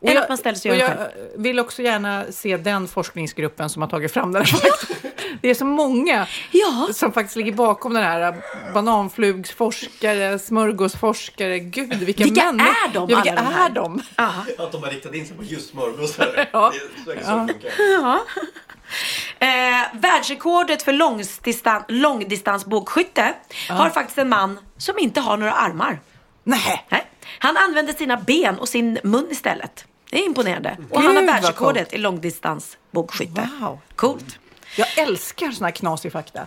Och 0.00 0.04
Eller 0.08 0.14
jag, 0.14 0.22
att 0.22 0.28
man 0.28 0.38
ställer 0.38 0.58
sig 0.58 0.70
och 0.70 0.76
jag 0.76 0.90
vill 1.36 1.60
också 1.60 1.82
gärna 1.82 2.24
se 2.30 2.56
den 2.56 2.88
forskningsgruppen 2.88 3.70
som 3.70 3.82
har 3.82 3.88
tagit 3.88 4.12
fram 4.12 4.32
den 4.32 4.44
här. 4.44 4.60
Det 5.42 5.50
är 5.50 5.54
så 5.54 5.64
många 5.64 6.26
som 6.94 7.12
faktiskt 7.12 7.36
ligger 7.36 7.52
bakom 7.52 7.94
den 7.94 8.02
här 8.02 8.36
bananflugsforskare, 8.74 10.38
smörgåsforskare. 10.38 11.58
Gud, 11.58 11.94
vilka, 11.94 12.24
Vilka 12.24 12.44
människor. 12.52 12.68
är 12.70 12.88
de, 12.94 13.06
Ja, 13.10 13.16
vilka 13.22 13.30
alla 13.40 13.50
de 13.50 13.54
här? 13.54 13.70
är 13.70 13.74
de? 13.74 14.02
Att 14.58 14.72
de 14.72 14.82
har 14.82 14.90
riktat 14.90 15.14
in 15.14 15.26
sig 15.26 15.36
på 15.36 15.42
just 15.44 15.70
smörgåsar. 15.70 16.48
Ja. 16.52 16.72
Det 17.06 17.12
är 17.12 17.24
så 17.24 17.30
Ja. 17.30 18.20
Ja. 19.38 19.46
Eh, 19.46 19.86
världsrekordet 20.00 20.82
för 20.82 20.92
långdistan- 20.92 21.84
långdistansbågskytte 21.88 23.34
har 23.68 23.90
faktiskt 23.90 24.18
en 24.18 24.28
man 24.28 24.58
som 24.78 24.98
inte 24.98 25.20
har 25.20 25.36
några 25.36 25.52
armar. 25.52 26.00
Nej. 26.44 26.86
Han 27.38 27.56
använder 27.56 27.92
sina 27.92 28.16
ben 28.16 28.58
och 28.58 28.68
sin 28.68 28.98
mun 29.04 29.28
istället. 29.30 29.84
Det 30.10 30.18
är 30.22 30.26
imponerande. 30.26 30.76
Och 30.90 31.02
han 31.02 31.16
har 31.16 31.22
världsrekordet 31.22 31.92
i 31.92 31.98
långdistansbågskytte. 31.98 33.48
Wow. 33.60 33.80
Coolt. 33.96 34.38
Jag 34.76 34.98
älskar 34.98 35.50
såna 35.50 35.66
här 35.66 35.74
knasig 35.74 36.12
fakta. 36.12 36.46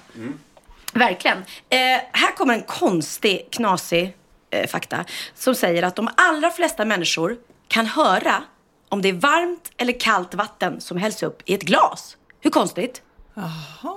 Verkligen. 0.94 1.38
Eh, 1.70 1.78
här 2.12 2.36
kommer 2.38 2.54
en 2.54 2.64
konstig, 2.64 3.48
knasig 3.52 4.16
eh, 4.50 4.68
fakta 4.70 5.06
som 5.36 5.56
säger 5.56 5.84
att 5.84 5.96
de 5.96 6.10
allra 6.18 6.50
flesta 6.52 6.86
människor 6.86 7.38
kan 7.68 7.86
höra 7.86 8.44
om 8.90 9.02
det 9.02 9.10
är 9.10 9.14
varmt 9.14 9.72
eller 9.78 10.00
kallt 10.00 10.34
vatten 10.34 10.82
som 10.82 10.98
hälls 10.98 11.24
upp 11.24 11.42
i 11.46 11.54
ett 11.54 11.64
glas. 11.64 12.18
Hur 12.40 12.50
konstigt? 12.52 13.02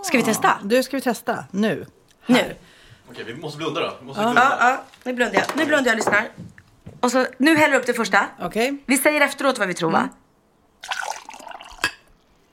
Ska 0.04 0.18
vi 0.18 0.24
testa? 0.24 0.58
Du, 0.62 0.82
ska 0.82 0.96
vi 0.96 1.00
testa 1.00 1.44
nu? 1.50 1.86
Nu. 2.26 2.54
Okej, 3.10 3.24
vi 3.24 3.34
måste 3.34 3.58
blunda 3.58 3.80
då. 3.80 3.96
Vi 4.00 4.06
måste 4.06 4.22
Ja, 4.22 4.26
blunda. 4.26 4.56
ja, 4.60 4.82
nu 5.04 5.12
blundar 5.12 5.34
jag. 5.38 5.44
Nu 5.56 5.64
blundar 5.66 5.86
jag 5.90 5.92
och 5.92 5.96
lyssnar. 5.96 6.28
Och 7.04 7.12
så, 7.12 7.26
nu 7.38 7.56
häller 7.56 7.74
jag 7.74 7.80
upp 7.80 7.86
det 7.86 7.94
första. 7.94 8.26
Okej. 8.40 8.82
Vi 8.86 8.98
säger 8.98 9.20
efteråt 9.20 9.58
vad 9.58 9.68
vi 9.68 9.74
tror, 9.74 9.90
va? 9.90 10.08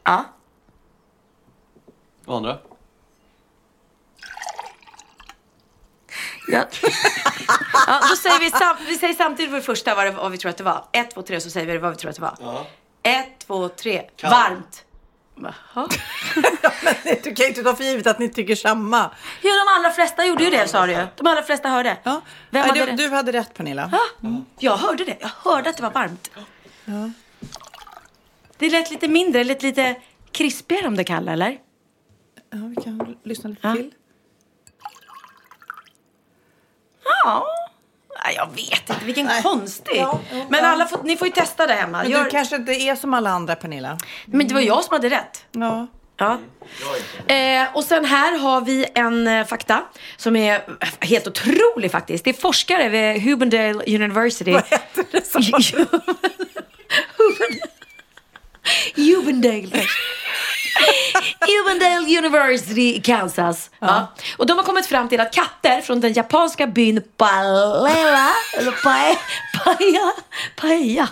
Ja. 0.03 0.25
Och 2.25 2.37
andra? 2.37 2.57
Ja. 6.47 6.65
ja, 7.87 7.99
då 8.09 8.15
säger 8.15 8.39
vi, 8.39 8.51
sam, 8.51 8.77
vi 8.87 8.97
säger 8.97 9.13
samtidigt 9.13 9.51
för 9.51 9.57
det 9.57 9.63
första 9.63 9.95
vad, 9.95 10.05
det, 10.05 10.11
vad 10.11 10.31
vi 10.31 10.37
tror 10.37 10.49
att 10.49 10.57
det 10.57 10.63
var. 10.63 10.85
Ett, 10.91 11.11
två, 11.11 11.21
tre 11.21 11.41
så 11.41 11.49
säger 11.49 11.67
vi 11.67 11.77
vad 11.77 11.91
vi 11.91 11.97
tror 11.97 12.09
att 12.09 12.15
det 12.15 12.21
var. 12.21 12.37
Ja. 12.41 12.67
Ett, 13.03 13.39
två, 13.47 13.69
tre. 13.69 14.09
Varmt. 14.23 14.85
Jaha. 15.43 15.87
Du 17.23 17.35
kan 17.35 17.43
ju 17.43 17.47
inte 17.47 17.63
ta 17.63 17.75
för 17.75 17.83
givet 17.83 18.07
att 18.07 18.19
ni 18.19 18.29
tycker 18.29 18.55
samma. 18.55 19.11
Ja, 19.41 19.51
de 19.65 19.71
allra 19.77 19.89
flesta 19.91 20.25
gjorde 20.25 20.43
ju 20.43 20.49
det 20.49 20.67
sa 20.67 20.85
du 20.85 20.91
ju. 20.91 21.07
De 21.17 21.27
allra 21.27 21.43
flesta 21.43 21.69
hörde. 21.69 21.97
Ja. 22.03 22.21
Vem 22.49 22.61
Nej, 22.61 22.61
hade 22.69 22.79
du, 22.79 22.85
rätt? 22.85 22.97
du 22.97 23.09
hade 23.09 23.31
rätt 23.31 23.53
Pernilla. 23.53 23.89
Ja, 23.91 24.29
jag 24.59 24.77
hörde 24.77 25.03
det. 25.05 25.17
Jag 25.19 25.51
hörde 25.51 25.69
att 25.69 25.77
det 25.77 25.83
var 25.83 25.91
varmt. 25.91 26.31
Ja. 26.85 27.09
Det 28.57 28.69
lät 28.69 28.91
lite 28.91 29.07
mindre, 29.07 29.43
lät 29.43 29.63
lite 29.63 29.95
krispigare 30.31 30.87
om 30.87 30.95
det 30.97 31.03
kalla, 31.03 31.31
eller? 31.33 31.57
Ja, 32.51 32.57
vi 32.75 32.75
kan 32.83 33.17
lyssna 33.23 33.49
lite 33.49 33.67
Ja. 33.67 33.73
till. 33.75 33.91
Ja. 37.23 37.45
Jag 38.35 38.49
vet 38.55 38.89
inte, 38.89 39.05
vilken 39.05 39.25
Nej. 39.25 39.43
konstig. 39.43 39.95
Ja, 39.95 40.19
ja, 40.31 40.45
Men 40.49 40.65
alla 40.65 40.85
får, 40.85 41.03
ni 41.03 41.17
får 41.17 41.27
ju 41.27 41.33
testa 41.33 41.67
det 41.67 41.73
hemma. 41.73 42.03
Men 42.03 42.23
du 42.23 42.29
kanske 42.29 42.55
inte 42.55 42.71
är 42.71 42.95
som 42.95 43.13
alla 43.13 43.29
andra 43.29 43.55
Pernilla. 43.55 43.97
Men 44.25 44.47
det 44.47 44.53
var 44.53 44.61
jag 44.61 44.83
som 44.83 44.93
hade 44.93 45.09
rätt. 45.09 45.45
Ja. 45.51 45.87
Ja. 46.17 46.39
Eh, 47.35 47.75
och 47.75 47.83
sen 47.83 48.05
här 48.05 48.37
har 48.37 48.61
vi 48.61 48.85
en 48.95 49.27
eh, 49.27 49.45
fakta 49.45 49.83
som 50.17 50.35
är 50.35 50.55
eh, 50.55 51.07
helt 51.07 51.27
otrolig 51.27 51.91
faktiskt. 51.91 52.23
Det 52.23 52.29
är 52.29 52.33
forskare 52.33 52.89
vid 52.89 53.23
Hubendale 53.23 53.95
University. 53.95 54.51
Vad 54.51 54.63
heter 54.65 55.05
det? 55.11 55.87
du? 58.95 59.05
Hubendale. 59.15 59.85
Hubendale 61.47 62.17
University 62.17 62.95
i 62.95 63.01
Kansas. 63.01 63.69
Ja. 63.79 64.13
Och 64.37 64.45
de 64.45 64.57
har 64.57 64.63
kommit 64.65 64.85
fram 64.85 65.09
till 65.09 65.19
att 65.19 65.33
katter 65.33 65.81
från 65.81 65.99
den 66.01 66.13
japanska 66.13 66.67
byn 66.67 67.01
Paella, 67.17 68.29
eller 68.57 68.71
Pae- 68.71 69.17
Paella, 69.63 70.11
Paella. 70.55 71.07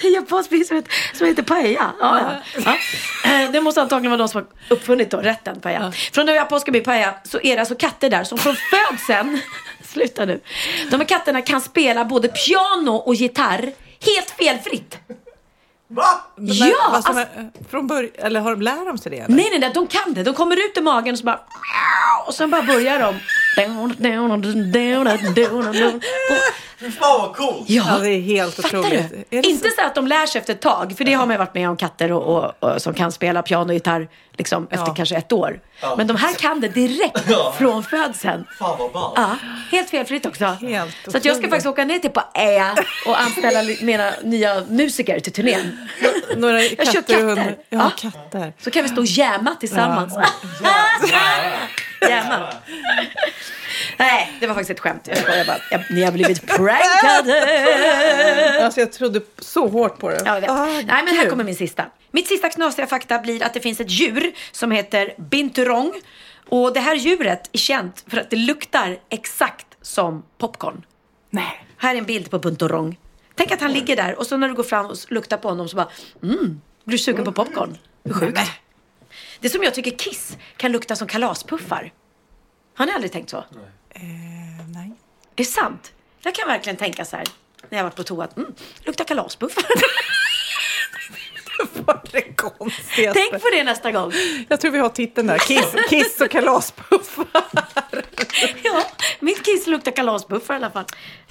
Det 0.00 0.06
är 0.06 0.08
en 0.08 0.14
japansk 0.14 0.50
by 0.50 0.64
som 0.64 0.76
heter, 0.76 0.92
som 1.16 1.26
heter 1.26 1.42
Paella. 1.42 1.92
Ja, 2.00 2.20
ja. 2.56 2.72
Ja. 3.24 3.48
Det 3.52 3.60
måste 3.60 3.82
antagligen 3.82 4.10
vara 4.10 4.18
de 4.18 4.28
som 4.28 4.40
har 4.68 4.74
uppfunnit 4.76 5.10
då, 5.10 5.16
rätten 5.16 5.60
paella. 5.60 5.92
Från 5.92 6.26
nu 6.26 6.32
jag 6.32 6.48
på 6.48 6.56
Åskarby 6.56 6.80
paella 6.80 7.14
så 7.24 7.40
är 7.42 7.54
det 7.54 7.60
alltså 7.60 7.74
katter 7.74 8.10
där 8.10 8.24
som 8.24 8.38
från 8.38 8.56
födseln, 8.56 9.40
sluta 9.84 10.24
nu, 10.24 10.40
de 10.90 10.96
här 10.96 11.04
katterna 11.08 11.42
kan 11.42 11.60
spela 11.60 12.04
både 12.04 12.28
piano 12.28 12.90
och 12.96 13.14
gitarr 13.14 13.72
helt 14.06 14.30
felfritt. 14.38 14.98
Men 16.36 16.56
Ja, 16.56 16.88
vad 16.92 17.04
som 17.04 17.16
alltså- 17.16 17.34
är, 17.38 17.50
från 17.70 17.86
början, 17.86 18.10
eller 18.18 18.40
har 18.40 18.50
de 18.50 18.62
lär 18.62 18.86
de 18.86 18.98
sig 18.98 19.10
det? 19.10 19.18
Eller? 19.18 19.36
Nej, 19.36 19.48
nej, 19.50 19.58
nej, 19.60 19.70
de 19.74 19.86
kan 19.86 20.14
det. 20.14 20.22
De 20.22 20.34
kommer 20.34 20.56
ut 20.56 20.78
ur 20.78 20.82
magen 20.82 21.12
och 21.12 21.18
så 21.18 21.24
bara... 21.24 21.40
Och 22.26 22.34
sen 22.34 22.50
bara 22.50 22.62
börjar 22.62 22.98
de. 22.98 23.14
Fan 26.90 27.20
vad 27.20 27.36
coolt! 27.36 27.70
Ja, 27.70 27.98
det 28.00 28.08
är 28.08 28.20
helt 28.20 28.54
Fattar 28.54 28.78
otroligt. 28.78 29.30
du? 29.30 29.40
Inte 29.40 29.70
så 29.70 29.86
att 29.86 29.94
de 29.94 30.06
lär 30.06 30.26
sig 30.26 30.38
efter 30.38 30.52
ett 30.52 30.60
tag, 30.60 30.94
för 30.96 31.04
det 31.04 31.12
har 31.12 31.26
man 31.26 31.34
ju 31.34 31.38
varit 31.38 31.54
med 31.54 31.68
om 31.68 31.76
katter 31.76 32.12
och, 32.12 32.36
och, 32.36 32.52
och, 32.72 32.82
som 32.82 32.94
kan 32.94 33.12
spela 33.12 33.42
piano 33.42 33.68
och 33.68 33.74
gitarr 33.74 34.08
liksom, 34.36 34.66
efter 34.70 34.94
kanske 34.94 35.16
ett 35.16 35.32
år. 35.32 35.60
Ja. 35.80 35.94
Men 35.96 36.06
de 36.06 36.16
här 36.16 36.32
kan 36.34 36.60
det 36.60 36.68
direkt 36.68 37.24
Ja. 37.28 37.54
från 37.58 37.84
födseln. 37.84 38.44
Fan 38.58 38.76
vad 38.78 38.92
ballt. 38.92 39.14
Ja, 39.16 39.36
helt 39.70 39.90
felfritt 39.90 40.26
också. 40.26 40.44
Helt 40.44 40.96
så 41.08 41.16
att 41.16 41.24
jag 41.24 41.36
ska 41.36 41.48
faktiskt 41.48 41.66
åka 41.66 41.84
ner 41.84 41.98
till 41.98 42.10
Paella 42.10 42.74
och 43.06 43.20
anställa 43.20 43.62
mina 43.80 44.12
nya 44.22 44.62
musiker 44.68 45.20
till 45.20 45.32
turnén. 45.32 45.88
Några 46.36 46.62
Jag 46.62 46.70
kör 46.70 46.92
katter 46.92 46.98
och 46.98 47.04
katter. 47.04 47.22
hundar. 47.22 47.56
Ja, 47.68 47.78
Ja. 47.78 48.10
katter. 48.10 48.52
Så 48.64 48.70
kan 48.70 48.82
vi 48.82 48.88
stå 48.88 49.00
och 49.00 49.06
jamma 49.06 49.54
tillsammans. 49.60 50.14
Jamma. 52.10 52.38
Nej, 53.96 54.32
det 54.40 54.46
var 54.46 54.54
faktiskt 54.54 54.70
ett 54.70 54.80
skämt. 54.80 55.02
Jag 55.06 55.18
skojar 55.18 55.44
bara. 55.44 55.58
Jag, 55.70 55.80
ni 55.90 56.02
har 56.02 56.12
blivit 56.12 56.46
prankade. 56.46 58.64
Alltså 58.64 58.80
jag 58.80 58.92
trodde 58.92 59.20
så 59.38 59.68
hårt 59.68 59.98
på 59.98 60.10
det. 60.10 60.22
Ja, 60.24 60.34
jag 60.34 60.40
vet. 60.40 60.50
Ah, 60.50 60.66
Nej, 60.66 61.04
men 61.04 61.16
här 61.16 61.30
kommer 61.30 61.44
min 61.44 61.56
sista. 61.56 61.84
Mitt 62.10 62.28
sista 62.28 62.48
knasiga 62.48 62.86
fakta 62.86 63.18
blir 63.18 63.42
att 63.42 63.54
det 63.54 63.60
finns 63.60 63.80
ett 63.80 63.90
djur 63.90 64.32
som 64.52 64.70
heter 64.70 65.14
binturong. 65.18 65.92
Och 66.48 66.72
det 66.72 66.80
här 66.80 66.94
djuret 66.94 67.48
är 67.52 67.58
känt 67.58 68.04
för 68.08 68.16
att 68.16 68.30
det 68.30 68.36
luktar 68.36 68.98
exakt 69.10 69.66
som 69.82 70.22
popcorn. 70.38 70.84
Nej. 71.30 71.64
Här 71.76 71.94
är 71.94 71.98
en 71.98 72.04
bild 72.04 72.30
på 72.30 72.38
binturong. 72.38 72.98
Tänk 73.34 73.52
att 73.52 73.60
han 73.60 73.72
ligger 73.72 73.96
där 73.96 74.18
och 74.18 74.26
så 74.26 74.36
när 74.36 74.48
du 74.48 74.54
går 74.54 74.62
fram 74.62 74.86
och 74.86 74.96
luktar 75.08 75.36
på 75.36 75.48
honom 75.48 75.68
så 75.68 75.76
bara 75.76 75.88
mm, 76.22 76.60
blir 76.84 76.98
du 76.98 76.98
sugen 76.98 77.24
på 77.24 77.32
popcorn. 77.32 77.78
Hur 78.04 78.14
sjukt? 78.14 78.40
Det 79.40 79.48
är 79.48 79.50
som 79.50 79.62
jag 79.62 79.74
tycker 79.74 79.90
Kiss 79.90 80.36
kan 80.56 80.72
lukta 80.72 80.96
som 80.96 81.08
kalaspuffar. 81.08 81.92
Har 82.74 82.86
ni 82.86 82.92
aldrig 82.92 83.12
tänkt 83.12 83.30
så? 83.30 83.36
Eh, 83.36 84.02
nej. 84.74 84.90
Är 85.32 85.34
det 85.34 85.44
sant? 85.44 85.92
Jag 86.22 86.34
kan 86.34 86.48
verkligen 86.48 86.76
tänka 86.76 87.04
så 87.04 87.16
här 87.16 87.26
när 87.68 87.78
jag 87.78 87.84
varit 87.84 87.96
på 87.96 88.02
toa 88.02 88.24
att 88.24 88.36
mm, 88.36 88.54
luktar 88.84 89.04
kalaspuffar. 89.04 89.64
Det 92.12 92.36
konstigaste. 92.36 93.20
Tänk 93.20 93.42
på 93.42 93.48
det 93.52 93.64
nästa 93.64 93.92
gång. 93.92 94.12
Jag 94.48 94.60
tror 94.60 94.70
vi 94.70 94.78
har 94.78 94.88
titeln 94.88 95.26
där. 95.26 95.38
Kiss, 95.38 95.74
kiss 95.90 96.20
och 96.20 96.30
kalaspuffar. 96.30 97.26
Ja, 98.64 98.82
mitt 99.20 99.44
kiss 99.44 99.66
luktar 99.66 99.92
kalaspuffar 99.92 100.54
i 100.54 100.56
alla 100.56 100.70
fall. 100.70 100.84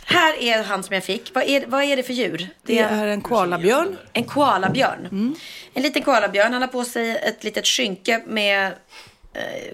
Här 0.05 0.43
är 0.43 0.63
han 0.63 0.84
som 0.84 0.93
jag 0.93 1.03
fick. 1.03 1.31
Vad 1.35 1.43
är, 1.43 1.65
vad 1.68 1.84
är 1.84 1.95
det 1.97 2.03
för 2.03 2.13
djur? 2.13 2.47
Det 2.63 2.80
är 2.80 3.07
en 3.07 3.22
koalabjörn. 3.22 3.97
En 4.13 4.23
koalabjörn. 4.23 5.35
En 5.73 5.84
liten 5.84 6.01
koalabjörn. 6.01 6.53
Han 6.53 6.61
har 6.61 6.69
på 6.69 6.84
sig 6.84 7.18
ett 7.18 7.43
litet 7.43 7.68
skynke 7.68 8.23
med 8.27 8.73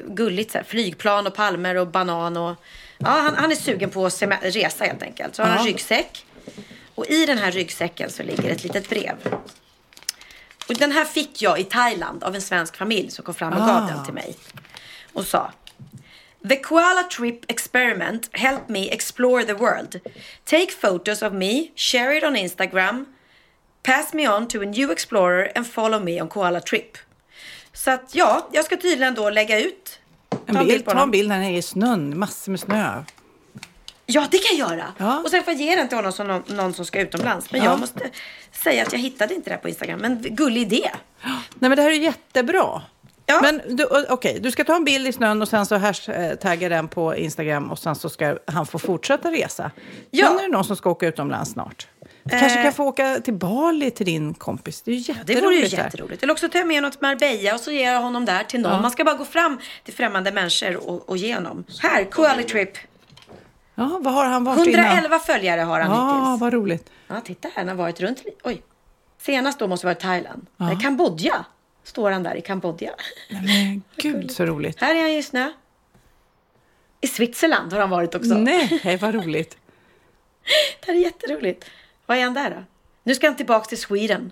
gulligt 0.05 0.51
så 0.51 0.57
här, 0.57 0.65
flygplan 0.65 1.27
och 1.27 1.33
palmer 1.33 1.75
och 1.75 1.87
banan. 1.87 2.37
Och, 2.37 2.55
ja, 2.97 3.09
han, 3.09 3.35
han 3.35 3.51
är 3.51 3.55
sugen 3.55 3.89
på 3.89 4.05
att 4.05 4.23
resa 4.41 4.83
helt 4.85 5.03
enkelt. 5.03 5.35
Så 5.35 5.41
har 5.43 5.49
han 5.49 5.57
en 5.59 5.65
ryggsäck. 5.65 6.25
Och 6.95 7.05
i 7.07 7.25
den 7.25 7.37
här 7.37 7.51
ryggsäcken 7.51 8.09
så 8.09 8.23
ligger 8.23 8.49
ett 8.51 8.63
litet 8.63 8.89
brev. 8.89 9.15
Och 10.67 10.73
den 10.75 10.91
här 10.91 11.05
fick 11.05 11.41
jag 11.41 11.59
i 11.59 11.63
Thailand 11.63 12.23
av 12.23 12.35
en 12.35 12.41
svensk 12.41 12.75
familj 12.77 13.11
som 13.11 13.25
kom 13.25 13.33
fram 13.33 13.53
och 13.53 13.59
gav 13.59 13.83
Ah. 13.83 13.87
den 13.87 14.05
till 14.05 14.13
mig. 14.13 14.35
Och 15.13 15.25
sa 15.25 15.51
The 16.49 16.55
koala 16.55 17.03
trip 17.03 17.51
experiment 17.51 18.29
helped 18.31 18.69
me 18.69 18.89
explore 18.89 19.43
the 19.43 19.53
world. 19.53 19.99
Take 20.45 20.71
photos 20.71 21.21
of 21.21 21.33
me, 21.33 21.67
share 21.75 22.17
it 22.17 22.23
on 22.23 22.35
Instagram, 22.35 23.05
pass 23.83 24.13
me 24.13 24.27
on 24.29 24.47
to 24.47 24.61
a 24.61 24.65
new 24.65 24.91
explorer 24.91 25.51
and 25.55 25.67
follow 25.67 25.99
me 25.99 26.21
on 26.21 26.27
koala 26.27 26.59
trip. 26.61 26.97
Så 27.77 27.91
att 27.91 28.15
ja, 28.15 28.47
jag 28.51 28.65
ska 28.65 28.77
tydligen 28.77 29.15
då 29.15 29.29
lägga 29.29 29.59
ut. 29.59 29.99
En 30.45 30.55
ta 30.55 30.63
bild, 30.63 30.85
ta 30.85 31.01
en 31.03 31.11
bild 31.11 31.29
när 31.29 31.39
ni 31.39 31.53
är 31.53 31.57
i 31.57 31.61
snön. 31.61 32.19
Massor 32.19 32.51
med 32.51 32.59
snö. 32.59 33.03
Ja, 34.05 34.27
det 34.31 34.37
kan 34.37 34.57
jag 34.57 34.69
göra. 34.69 34.85
Ja. 34.97 35.19
Och 35.23 35.29
sen 35.29 35.43
får 35.43 35.53
jag 35.53 35.61
ge 35.61 35.75
den 35.75 35.87
till 35.87 35.97
honom 35.97 36.11
som 36.11 36.27
någon, 36.27 36.43
någon 36.47 36.73
som 36.73 36.85
ska 36.85 36.99
utomlands. 37.01 37.51
Men 37.51 37.63
Ja. 37.63 37.69
jag 37.71 37.79
måste 37.79 38.09
säga 38.51 38.83
att 38.83 38.91
jag 38.93 38.99
hittade 38.99 39.33
inte 39.33 39.49
det 39.49 39.53
här 39.53 39.61
på 39.61 39.69
Instagram. 39.69 39.99
Men 39.99 40.21
gullig 40.21 40.61
idé. 40.61 40.89
Nej, 41.23 41.69
men 41.69 41.75
det 41.75 41.81
här 41.81 41.89
är 41.89 41.93
jättebra. 41.93 42.81
Ja. 43.25 43.39
Men 43.41 43.61
okej, 44.09 44.39
du 44.41 44.51
ska 44.51 44.63
ta 44.63 44.75
en 44.75 44.83
bild 44.85 45.07
i 45.07 45.13
snön 45.13 45.41
och 45.41 45.47
sen 45.47 45.65
så 45.65 45.75
hashtagga 45.77 46.69
den 46.69 46.87
på 46.87 47.15
Instagram 47.15 47.71
och 47.71 47.79
sen 47.79 47.95
så 47.95 48.09
ska 48.09 48.37
han 48.47 48.65
få 48.65 48.79
fortsätta 48.79 49.31
resa. 49.31 49.71
Ja. 50.11 50.27
Sen 50.27 50.37
är 50.39 50.41
det 50.43 50.47
någon 50.49 50.63
som 50.65 50.75
ska 50.75 50.89
åka 50.89 51.07
utomlands 51.07 51.51
snart. 51.51 51.87
Du 52.29 52.39
kanske 52.39 52.59
Eh. 52.59 52.63
kan 52.63 52.73
få 52.73 52.83
åka 52.83 53.19
till 53.23 53.33
Bali 53.33 53.91
till 53.91 54.05
din 54.05 54.33
kompis. 54.33 54.81
Det 54.81 54.91
är 54.91 54.95
ju 54.95 55.01
Det 55.01 55.07
jätteroligt. 55.13 55.43
vore 55.45 55.55
ju 55.55 55.65
jätteroligt. 55.83 56.23
Eller 56.23 56.33
också 56.33 56.47
jag 56.53 56.67
med 56.67 56.77
honom 56.77 56.91
till 56.91 57.01
Marbella 57.01 57.53
och 57.53 57.59
så 57.59 57.71
ger 57.71 57.91
jag 57.91 58.01
honom 58.01 58.25
där 58.25 58.43
till 58.43 58.59
någon. 58.61 58.71
Ja. 58.71 58.81
Man 58.81 58.91
ska 58.91 59.03
bara 59.03 59.15
gå 59.15 59.25
fram 59.25 59.59
till 59.83 59.93
främmande 59.93 60.31
människor 60.31 60.89
och, 60.89 61.09
och 61.09 61.17
ge 61.17 61.35
honom. 61.35 61.63
Här, 61.81 62.03
Koala 62.03 62.43
Trip. 62.43 62.69
Ja, 63.75 63.99
vad 64.01 64.13
har 64.13 64.25
han 64.25 64.43
varit 64.43 64.67
innan? 64.67 64.85
111 64.85 65.19
följare 65.19 65.61
har 65.61 65.79
han 65.79 65.91
Ja, 65.91 66.25
hittills. 66.25 66.41
vad 66.41 66.53
roligt. 66.53 66.89
Ja, 67.07 67.21
titta 67.21 67.47
här, 67.47 67.55
han 67.55 67.67
har 67.67 67.75
varit 67.75 67.99
runt. 67.99 68.23
Oj. 68.43 68.61
Senast 69.21 69.59
då 69.59 69.67
måste 69.67 69.85
vara 69.85 69.95
Thailand. 69.95 70.47
Ja. 70.57 70.65
Nej, 70.65 70.77
Kambodja. 70.81 71.45
Står 71.83 72.11
han 72.11 72.23
där 72.23 72.35
i 72.35 72.41
Kambodja. 72.41 72.91
Men 73.29 73.83
gud 73.95 74.31
så 74.31 74.45
roligt. 74.45 74.81
Här 74.81 74.95
är 74.95 75.01
han 75.01 75.11
i 75.11 75.23
snö. 75.23 75.51
I 77.01 77.07
Switzerland 77.07 77.73
har 77.73 77.79
han 77.79 77.89
varit 77.89 78.15
också. 78.15 78.33
Nej, 78.33 78.97
vad 79.01 79.15
roligt. 79.15 79.57
Det 80.79 80.87
här 80.91 80.93
är 80.93 80.99
jätteroligt. 81.03 81.65
Vad 82.07 82.17
är 82.17 82.23
han 82.23 82.33
där 82.33 82.49
då? 82.49 82.63
Nu 83.03 83.15
ska 83.15 83.27
han 83.27 83.35
tillbaka 83.35 83.65
till 83.65 83.77
Sweden. 83.77 84.31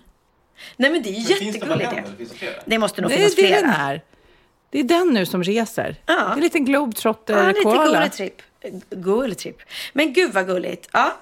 Nej 0.76 0.90
men 0.90 1.02
det 1.02 1.08
är 1.08 1.12
ju 1.12 1.44
jättegulligt 1.44 1.90
det. 1.90 2.04
Det 2.64 2.78
måste 2.78 3.00
nog 3.02 3.10
Det 3.10 3.16
finnas 3.16 3.32
är 3.32 3.42
det 3.42 3.48
flera. 3.48 3.60
den 3.60 3.70
är. 3.70 4.02
Det 4.70 4.78
är 4.80 4.84
den 4.84 5.08
nu 5.08 5.26
som 5.26 5.42
reser. 5.42 5.96
Ja. 6.06 6.14
Det 6.14 6.20
är 6.20 6.32
en 6.32 6.40
liten 6.40 6.60
Ja, 6.66 6.66
globetrotter 6.66 7.48
lite 7.48 7.60
koala. 7.62 7.92
gullig 7.98 8.12
trip. 8.12 8.42
Gullig 8.90 9.38
trip. 9.38 9.56
Men 9.92 10.12
gud 10.12 10.32
vad 10.32 10.46
gulligt. 10.46 10.88
Ja. 10.92 11.12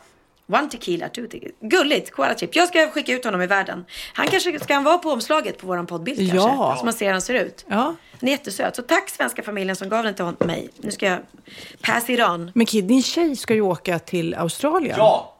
One 0.46 0.68
tequila, 0.70 1.08
two 1.08 1.26
tequila. 1.26 1.52
Gulligt, 1.60 2.10
koala 2.10 2.34
trip. 2.34 2.56
Jag 2.56 2.68
ska 2.68 2.90
skicka 2.90 3.12
ut 3.12 3.24
honom 3.24 3.42
i 3.42 3.46
världen. 3.46 3.84
Han 4.12 4.26
kanske 4.26 4.60
ska 4.60 4.74
han 4.74 4.84
vara 4.84 4.98
på 4.98 5.10
omslaget 5.10 5.58
på 5.58 5.66
våran 5.66 5.86
poddbild 5.86 6.20
Ja. 6.20 6.42
kanske. 6.46 6.78
Så 6.78 6.84
man 6.84 6.94
ser 6.94 7.04
hur 7.06 7.12
han 7.12 7.20
ser 7.22 7.34
ut. 7.34 7.64
Ja. 7.68 7.76
Han 8.20 8.28
är 8.28 8.32
jättesöt. 8.32 8.76
Så 8.76 8.82
tack 8.82 9.08
svenska 9.10 9.42
familjen 9.42 9.76
som 9.76 9.88
gav 9.88 10.04
den 10.04 10.14
till 10.14 10.46
mig. 10.46 10.70
Nu 10.76 10.90
ska 10.90 11.06
jag 11.06 11.18
pass 11.80 12.10
it 12.10 12.20
on. 12.20 12.50
Men 12.54 12.66
Kid, 12.66 12.84
din 12.84 13.02
tjej 13.02 13.36
ska 13.36 13.54
ju 13.54 13.60
åka 13.60 13.98
till 13.98 14.34
Australien. 14.34 14.94
Ja! 14.98 15.33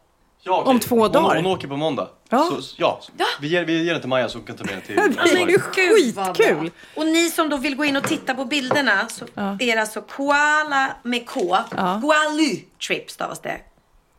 Ja 0.45 0.59
okej. 0.61 0.71
Om 0.71 0.81
två 0.81 0.99
hon, 1.01 1.13
dagar. 1.13 1.37
Hon 1.37 1.47
åker 1.47 1.69
på 1.69 1.77
måndag. 1.77 2.09
Ja. 2.29 2.49
Så, 2.51 2.63
så- 2.63 2.75
ja. 2.79 3.01
Vi, 3.41 3.49
ger, 3.49 3.65
vi 3.65 3.85
ger 3.85 3.93
den 3.93 4.01
till 4.01 4.09
Maja 4.09 4.29
så 4.29 4.39
hon 4.39 4.47
kan 4.47 4.57
ta 4.57 4.65
med 4.65 4.75
den 4.75 4.83
till 4.83 4.97
Det 5.25 5.43
är 5.43 5.49
ju 5.49 5.59
skitkul. 5.59 6.71
Och 6.97 7.07
ni 7.07 7.31
som 7.31 7.49
då 7.49 7.57
vill 7.57 7.77
gå 7.77 7.85
in 7.85 7.97
och 7.97 8.05
titta 8.05 8.35
på 8.35 8.45
bilderna 8.45 9.09
så 9.09 9.25
är 9.35 9.75
det 9.75 9.81
alltså 9.81 10.01
koala 10.01 10.97
med 11.03 11.27
K. 11.27 11.57
Ja. 11.77 12.01
Koaly 12.03 12.61
trip 12.87 13.11
stavas 13.11 13.41
det. 13.41 13.61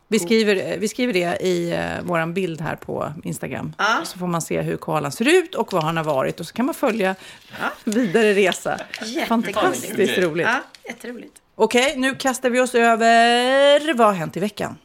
Vi 0.08 0.18
skriver, 0.18 0.78
vi 0.78 0.88
skriver 0.88 1.12
det 1.12 1.42
i 1.42 1.72
uh, 1.72 2.06
vår 2.08 2.32
bild 2.32 2.60
här 2.60 2.76
på 2.76 3.12
Instagram. 3.24 3.74
Ja. 3.78 4.00
Så 4.04 4.18
får 4.18 4.26
man 4.26 4.42
se 4.42 4.60
hur 4.60 4.76
koalan 4.76 5.12
ser 5.12 5.28
ut 5.28 5.54
och 5.54 5.72
var 5.72 5.80
han 5.80 5.96
har 5.96 6.04
varit. 6.04 6.40
Och 6.40 6.46
så 6.46 6.54
kan 6.54 6.66
man 6.66 6.74
följa 6.74 7.14
vidare 7.84 8.34
resa. 8.34 8.78
Fantastiskt 9.28 10.18
roligt. 10.18 10.46
Ja, 10.46 10.60
jätteroligt. 10.88 11.34
Okej, 11.54 11.94
nu 11.96 12.14
kastar 12.14 12.50
vi 12.50 12.60
oss 12.60 12.74
över 12.74 13.94
vad 13.94 14.06
har 14.06 14.14
hänt 14.14 14.36
i 14.36 14.40
veckan? 14.40 14.78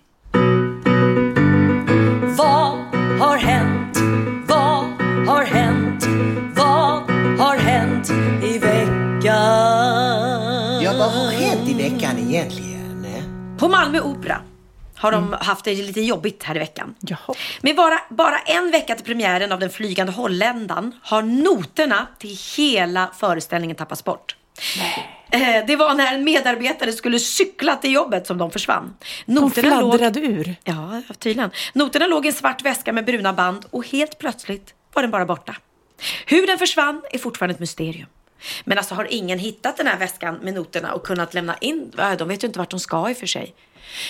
Har 3.22 3.38
hänt? 3.38 3.98
Vad 4.48 4.86
har 5.28 5.44
hänt? 5.44 6.06
Vad 6.56 7.12
har 7.40 7.58
hänt 7.58 8.10
i 8.44 8.58
veckan? 8.58 9.22
Ja, 10.82 10.94
vad 10.98 11.12
har 11.12 11.32
hänt 11.32 11.70
i 11.70 11.74
veckan 11.74 12.18
egentligen? 12.18 13.06
På 13.58 13.68
Malmö 13.68 14.00
Opera 14.00 14.42
har 14.96 15.12
de 15.12 15.36
haft 15.40 15.66
det 15.66 15.76
lite 15.76 16.02
jobbigt 16.02 16.44
här 16.44 16.56
i 16.56 16.60
veckan. 16.60 16.96
Jaha. 17.00 17.36
Med 17.62 17.76
bara, 17.76 18.00
bara 18.10 18.38
en 18.40 18.72
vecka 18.72 18.96
till 18.96 19.06
premiären 19.06 19.52
av 19.52 19.60
Den 19.60 19.70
flygande 19.70 20.12
holländan 20.14 20.92
har 21.02 21.22
noterna 21.22 22.08
till 22.20 22.38
hela 22.58 23.10
föreställningen 23.20 23.76
tappats 23.76 24.04
bort. 24.04 24.36
Eh, 25.32 25.66
Det 25.68 25.76
var 25.76 25.94
när 25.96 26.14
en 26.16 26.24
medarbetare 26.24 26.92
skulle 26.94 27.20
cykla 27.20 27.76
till 27.76 27.92
jobbet 27.94 28.28
som 28.28 28.38
de 28.38 28.52
försvann. 28.52 28.94
De 29.26 29.52
fladdrade 29.52 30.20
ur. 30.20 30.56
Ja, 30.64 31.02
tydligen. 31.20 31.52
Noterna 31.74 32.08
låg 32.08 32.26
i 32.26 32.30
en 32.30 32.34
svart 32.34 32.62
väska 32.62 32.94
med 32.94 33.06
bruna 33.06 33.34
band 33.34 33.66
och 33.70 33.88
helt 33.88 34.18
plötsligt 34.20 34.74
var 34.94 35.02
den 35.02 35.12
bara 35.12 35.26
borta. 35.26 35.56
Hur 36.26 36.48
den 36.48 36.58
försvann 36.58 37.02
är 37.12 37.18
fortfarande 37.18 37.54
ett 37.54 37.60
mysterium. 37.60 38.08
Men 38.64 38.78
alltså 38.78 38.96
har 38.96 39.08
ingen 39.14 39.40
hittat 39.40 39.78
den 39.78 39.88
här 39.88 39.98
väskan 39.98 40.36
med 40.36 40.54
noterna 40.54 40.94
och 40.94 41.06
kunnat 41.06 41.34
lämna 41.34 41.58
in? 41.58 41.92
Ja, 41.98 42.16
De 42.16 42.28
vet 42.28 42.44
ju 42.44 42.48
inte 42.48 42.60
vart 42.60 42.70
de 42.70 42.80
ska 42.80 43.10
i 43.10 43.14
och 43.14 43.18
för 43.18 43.28
sig. 43.28 43.54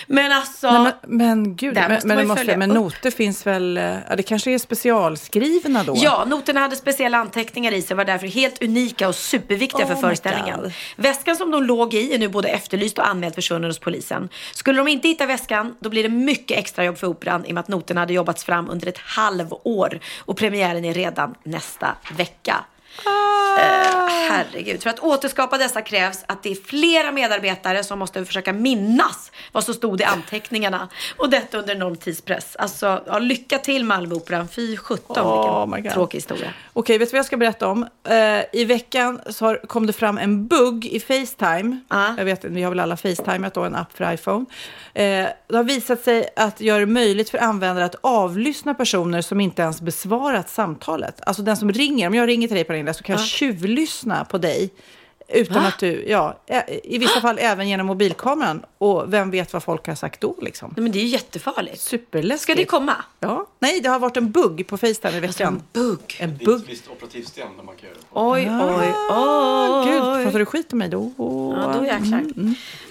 Men 0.08 0.32
alltså... 0.32 0.72
Nej, 0.72 0.94
men, 1.02 1.18
men 1.18 1.56
gud, 1.56 1.74
men, 1.74 1.92
måste 1.92 2.08
men, 2.08 2.28
måste, 2.28 2.58
men 2.58 2.70
noter 2.70 3.12
finns 3.12 3.48
väl, 3.48 3.78
eh, 3.78 3.84
ja 4.10 4.16
det 4.16 4.24
kanske 4.24 4.52
är 4.52 4.58
specialskrivna 4.58 5.84
då? 5.84 5.94
Ja, 5.98 6.26
noterna 6.28 6.60
hade 6.60 6.76
speciella 6.76 7.18
anteckningar 7.18 7.72
i 7.72 7.82
sig 7.82 7.98
var 7.98 8.06
därför 8.06 8.28
helt 8.28 8.64
unika 8.64 9.08
och 9.08 9.16
superviktiga 9.16 9.86
Oh 9.86 9.90
för 9.90 9.96
föreställningen. 9.96 10.72
Väskan 10.96 11.36
som 11.36 11.52
de 11.52 11.64
låg 11.64 11.94
i 11.94 12.14
är 12.14 12.20
nu 12.20 12.28
både 12.28 12.50
efterlyst 12.50 12.98
och 12.98 13.08
anmäld 13.08 13.36
försvunnen 13.36 13.70
hos 13.70 13.80
polisen. 13.80 14.30
Skulle 14.54 14.78
de 14.78 14.88
inte 14.88 15.08
hitta 15.08 15.26
väskan, 15.26 15.76
då 15.80 15.90
blir 15.90 16.04
det 16.04 16.10
mycket 16.10 16.58
extra 16.58 16.86
jobb 16.86 16.98
för 16.98 17.08
Operan 17.08 17.46
i 17.46 17.50
och 17.50 17.54
med 17.54 17.62
att 17.62 17.68
noterna 17.68 18.00
hade 18.02 18.14
jobbats 18.14 18.44
fram 18.44 18.70
under 18.70 18.88
ett 18.88 18.98
halvår 18.98 20.00
och 20.20 20.38
premiären 20.38 20.86
är 20.86 20.94
redan 20.94 21.36
nästa 21.44 21.96
vecka. 22.18 22.66
Eh, 23.58 24.10
herregud. 24.30 24.84
För 24.84 24.90
att 24.90 25.00
återskapa 25.00 25.58
dessa 25.58 25.82
krävs 25.82 26.24
att 26.28 26.44
det 26.44 26.52
är 26.52 26.56
flera 26.56 27.12
medarbetare 27.12 27.84
som 27.84 28.00
måste 28.00 28.26
försöka 28.26 28.54
minnas 28.54 29.32
vad 29.52 29.64
som 29.64 29.74
stod 29.74 30.02
i 30.02 30.04
anteckningarna. 30.04 30.90
Och 31.18 31.30
detta 31.30 31.58
under 31.58 31.76
enorm 31.76 31.96
tidspress. 31.96 32.56
Alltså, 32.56 33.04
ja, 33.08 33.20
lycka 33.20 33.58
till 33.58 33.86
Malmöoperan. 33.86 34.48
Fy 34.48 34.78
sjutton 34.78 35.28
Oh 35.28 35.68
my 35.68 35.76
vilken 35.76 35.94
tråkig 35.94 36.18
historia. 36.18 36.54
Okej, 36.74 36.98
vet 36.98 37.10
du 37.10 37.12
vad 37.12 37.20
jag 37.20 37.26
ska 37.26 37.38
berätta 37.38 37.68
om? 37.68 37.88
Eh, 38.04 38.16
I 38.52 38.66
veckan 38.66 39.22
så 39.30 39.46
har, 39.46 39.56
kom 39.68 39.88
det 39.88 39.94
fram 39.94 40.18
en 40.18 40.48
bugg 40.48 40.86
i 40.86 41.00
Facetime. 41.00 41.80
Jag 42.18 42.26
vet, 42.26 42.46
vi 42.46 42.64
har 42.64 42.70
väl 42.72 42.80
alla 42.80 42.98
Facetimeat 42.98 43.54
då, 43.54 43.62
en 43.64 43.76
app 43.76 43.98
för 43.98 44.14
iPhone. 44.14 44.46
Eh, 44.94 45.28
det 45.48 45.56
har 45.56 45.64
visat 45.64 46.04
sig 46.04 46.30
att 46.36 46.62
göra 46.62 46.80
det 46.80 46.86
möjligt 46.86 47.30
för 47.30 47.38
användare 47.38 47.86
att 47.86 47.96
avlyssna 48.02 48.74
personer 48.74 49.22
som 49.22 49.40
inte 49.40 49.62
ens 49.62 49.82
besvarat 49.82 50.50
samtalet. 50.50 51.22
Alltså 51.26 51.42
den 51.42 51.58
som 51.58 51.72
ringer, 51.72 52.08
om 52.08 52.14
jag 52.14 52.28
ringer 52.28 52.48
till 52.48 52.56
dig 52.56 52.66
Pernilla 52.82 52.94
så 52.94 53.04
kan 53.04 53.16
jag 53.16 53.26
tjuvlyssna 53.26 54.26
på 54.26 54.38
dig. 54.38 54.70
Utan 55.34 55.64
Va? 55.64 55.68
att 55.70 55.80
du, 55.80 56.06
ja, 56.08 56.38
i 56.84 56.98
vissa 56.98 57.22
fall 57.22 57.38
även 57.40 57.70
genom 57.70 57.88
mobilkameran. 57.88 58.66
Och 58.78 59.14
vem 59.14 59.32
vet 59.32 59.54
vad 59.54 59.64
folk 59.64 59.88
har 59.88 59.96
sagt 59.96 60.22
då 60.22 60.36
liksom. 60.42 60.74
Nej, 60.78 60.84
men 60.84 60.92
det 60.92 61.00
är 61.00 61.02
ju 61.02 61.08
jättefarligt. 61.08 61.82
Superläskigt. 61.82 62.42
Ska 62.44 62.56
det 62.56 62.66
komma? 62.66 62.96
Ja. 63.20 63.48
Nej, 63.60 63.80
det 63.82 63.90
har 63.90 64.00
varit 64.00 64.18
en 64.18 64.32
bugg 64.32 64.68
på 64.68 64.78
Facetime 64.78 65.18
i 65.18 65.20
veckan. 65.20 65.54
en 65.54 65.64
bugg? 65.74 66.18
En 66.20 66.38
Det 66.38 66.44
är 66.44 66.46
bugg. 66.46 66.62
ett 66.64 66.70
visst 66.70 66.88
operativsystem 66.92 67.48
där 67.58 67.64
man 67.64 67.76
kan 67.76 67.90
göra 67.90 67.98
det. 68.00 68.06
Oj, 68.12 68.50
oj, 68.52 68.94
oj. 69.10 69.92
Gud, 69.92 70.24
pratar 70.26 70.40
du 70.40 70.46
skit 70.46 70.74
om 70.74 70.80
mig 70.80 70.90
då? 70.90 71.12
Ja, 71.18 71.76
då 71.80 71.86
jäklar. 71.86 72.24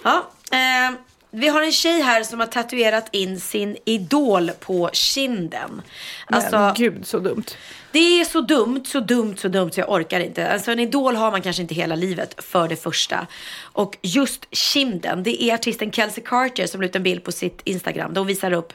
Ja, 0.02 0.30
eh, 0.52 0.94
vi 1.30 1.48
har 1.48 1.62
en 1.62 1.72
tjej 1.72 2.00
här 2.00 2.22
som 2.22 2.40
har 2.40 2.46
tatuerat 2.46 3.08
in 3.12 3.40
sin 3.40 3.76
idol 3.84 4.50
på 4.60 4.90
kinden. 4.92 5.82
Alltså, 6.26 6.58
Men 6.58 6.74
gud, 6.74 7.06
så 7.06 7.18
dumt. 7.18 7.44
Det 7.92 8.20
är 8.20 8.24
så 8.24 8.40
dumt, 8.40 8.84
så 8.86 9.00
dumt, 9.00 9.36
så 9.36 9.48
dumt 9.48 9.70
så 9.72 9.80
jag 9.80 9.90
orkar 9.90 10.20
inte. 10.20 10.52
Alltså 10.52 10.72
en 10.72 10.78
idol 10.78 11.16
har 11.16 11.30
man 11.30 11.42
kanske 11.42 11.62
inte 11.62 11.74
hela 11.74 11.94
livet 11.94 12.44
för 12.44 12.68
det 12.68 12.76
första. 12.76 13.26
Och 13.60 13.98
just 14.02 14.46
kinden, 14.50 15.22
det 15.22 15.42
är 15.42 15.54
artisten 15.54 15.92
Kelsey 15.92 16.24
Carter 16.24 16.66
som 16.66 16.80
la 16.80 16.86
ut 16.86 16.96
en 16.96 17.02
bild 17.02 17.24
på 17.24 17.32
sitt 17.32 17.60
Instagram. 17.64 18.16
Hon 18.16 18.26
visar 18.26 18.52
upp 18.52 18.72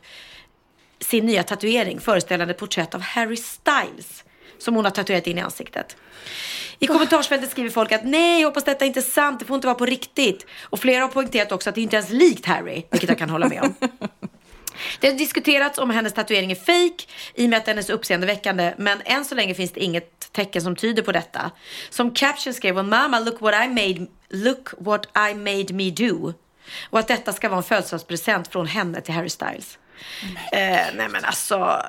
sin 1.00 1.26
nya 1.26 1.44
tatuering 1.44 2.00
föreställande 2.00 2.54
porträtt 2.54 2.96
av 2.96 3.02
Harry 3.02 3.38
Styles. 3.38 4.25
Som 4.58 4.76
hon 4.76 4.86
har 4.86 4.92
tatuerat 4.92 5.28
in 5.28 5.38
i 5.38 5.42
ansiktet. 5.42 5.98
I 6.80 6.88
kommentarsfältet 6.88 7.52
skriver 7.52 7.70
folk 7.70 7.92
att 7.92 8.06
nej, 8.06 8.42
jag 8.42 8.48
hoppas 8.48 8.64
detta 8.64 8.86
är 8.86 8.88
inte 8.88 9.02
sant, 9.02 9.40
det 9.40 9.46
får 9.46 9.56
inte 9.56 9.68
vara 9.68 9.76
på 9.76 9.86
riktigt. 9.86 10.46
Och 10.64 10.80
flera 10.80 11.02
har 11.02 11.08
poängterat 11.08 11.52
också 11.52 11.70
att 11.70 11.76
det 11.76 11.82
inte 11.82 11.96
ens 11.96 12.10
är 12.10 12.14
likt 12.14 12.46
Harry, 12.46 12.84
vilket 12.92 13.10
jag 13.10 13.18
kan 13.18 13.30
hålla 13.30 13.48
med 13.48 13.62
om. 13.62 13.76
Det 15.00 15.08
har 15.08 15.14
diskuterats 15.14 15.78
om 15.78 15.90
hennes 15.90 16.14
tatuering 16.14 16.52
är 16.52 16.56
fake 16.56 17.04
i 17.36 17.46
och 17.46 17.50
med 17.50 17.58
att 17.58 17.66
den 17.66 17.78
är 17.78 17.82
så 17.82 17.94
uppseendeväckande. 17.94 18.74
Men 18.78 19.02
än 19.06 19.26
så 19.26 19.36
länge 19.36 19.54
finns 19.54 19.72
det 19.72 19.80
inget 19.80 20.34
tecken 20.34 20.62
som 20.62 20.76
tyder 20.76 21.04
på 21.04 21.12
detta. 21.12 21.52
Som 21.90 22.12
caption 22.12 22.54
skrev 22.54 22.76
hon 22.76 22.90
“Mama, 22.90 23.20
look 23.20 23.42
what 23.42 23.66
I 23.66 23.68
made, 23.68 24.08
look 24.30 24.70
what 24.78 25.06
I 25.32 25.34
made 25.34 25.74
me 25.74 25.92
do”. 25.92 26.34
Och 26.90 27.00
att 27.00 27.08
detta 27.08 27.34
ska 27.34 27.50
vara 27.50 27.58
en 27.58 27.64
födelsedagspresent 27.64 28.48
från 28.48 28.68
henne 28.68 29.02
till 29.02 29.14
Harry 29.14 29.30
Styles. 29.30 29.78
Eh, 30.52 30.60
nej 30.96 31.10
men 31.10 31.26
alltså, 31.26 31.82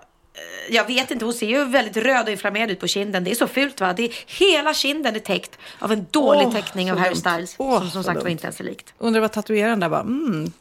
jag 0.70 0.86
vet 0.86 1.10
inte, 1.10 1.24
hon 1.24 1.34
ser 1.34 1.46
ju 1.46 1.64
väldigt 1.64 1.96
röd 1.96 2.24
och 2.24 2.30
inflammerad 2.30 2.70
ut 2.70 2.80
på 2.80 2.86
kinden. 2.86 3.24
Det 3.24 3.30
är 3.30 3.34
så 3.34 3.46
fult 3.46 3.80
va? 3.80 3.92
Det 3.92 4.02
är, 4.04 4.12
hela 4.26 4.74
kinden 4.74 5.14
är 5.16 5.18
täckt 5.20 5.58
av 5.78 5.92
en 5.92 6.06
dålig 6.10 6.46
Åh, 6.46 6.52
teckning 6.52 6.92
av 6.92 6.98
Harry. 6.98 7.14
Styles. 7.14 7.54
Åh, 7.58 7.80
som 7.80 7.90
som 7.90 8.04
sagt 8.04 8.16
var 8.16 8.22
dumt. 8.22 8.30
inte 8.30 8.44
ens 8.44 8.60
är 8.60 8.64
likt. 8.64 8.94
Undrar 8.98 9.20
vad 9.20 9.32
tatueraren 9.32 9.80
där 9.80 9.88
bara, 9.88 10.00
mm. 10.00 10.52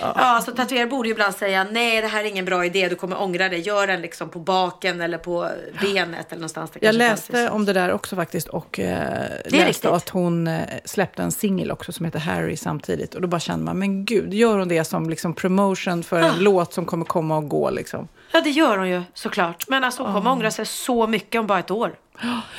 Ja, 0.00 0.12
alltså 0.14 0.52
tatuerare 0.52 0.86
borde 0.86 1.08
ju 1.08 1.12
ibland 1.12 1.34
säga 1.34 1.66
nej, 1.70 2.00
det 2.00 2.06
här 2.06 2.20
är 2.24 2.28
ingen 2.28 2.44
bra 2.44 2.64
idé, 2.64 2.88
du 2.88 2.94
kommer 2.94 3.22
ångra 3.22 3.48
det. 3.48 3.56
Gör 3.58 3.86
den 3.86 4.00
liksom 4.00 4.28
på 4.28 4.38
baken 4.38 5.00
eller 5.00 5.18
på 5.18 5.48
benet 5.82 6.26
eller 6.32 6.40
någonstans. 6.40 6.70
Jag 6.80 6.94
läste 6.94 7.32
fanns. 7.32 7.50
om 7.50 7.64
det 7.64 7.72
där 7.72 7.92
också 7.92 8.16
faktiskt 8.16 8.48
och 8.48 8.78
eh, 8.78 9.22
riktigt. 9.44 9.52
läste 9.52 9.90
att 9.90 10.08
hon 10.08 10.46
eh, 10.46 10.60
släppte 10.84 11.22
en 11.22 11.32
singel 11.32 11.70
också 11.70 11.92
som 11.92 12.04
heter 12.04 12.18
Harry 12.18 12.56
samtidigt. 12.56 13.14
Och 13.14 13.20
då 13.20 13.28
bara 13.28 13.40
kände 13.40 13.64
man, 13.64 13.78
men 13.78 14.04
gud, 14.04 14.34
gör 14.34 14.58
hon 14.58 14.68
det 14.68 14.84
som 14.84 15.10
liksom 15.10 15.34
promotion 15.34 16.02
för 16.02 16.18
en 16.20 16.24
Ah. 16.24 16.34
låt 16.38 16.72
som 16.74 16.84
kommer 16.84 17.04
komma 17.04 17.36
och 17.36 17.48
gå 17.48 17.70
liksom? 17.70 18.08
Ja, 18.32 18.40
det 18.40 18.50
gör 18.50 18.78
hon 18.78 18.88
ju 18.88 19.02
såklart. 19.14 19.64
Men 19.68 19.84
alltså 19.84 20.02
hon 20.02 20.14
kommer 20.14 20.30
ångra 20.30 20.50
sig 20.50 20.66
så 20.66 21.06
mycket 21.06 21.38
om 21.40 21.46
bara 21.46 21.58
ett 21.58 21.70
år. 21.70 21.94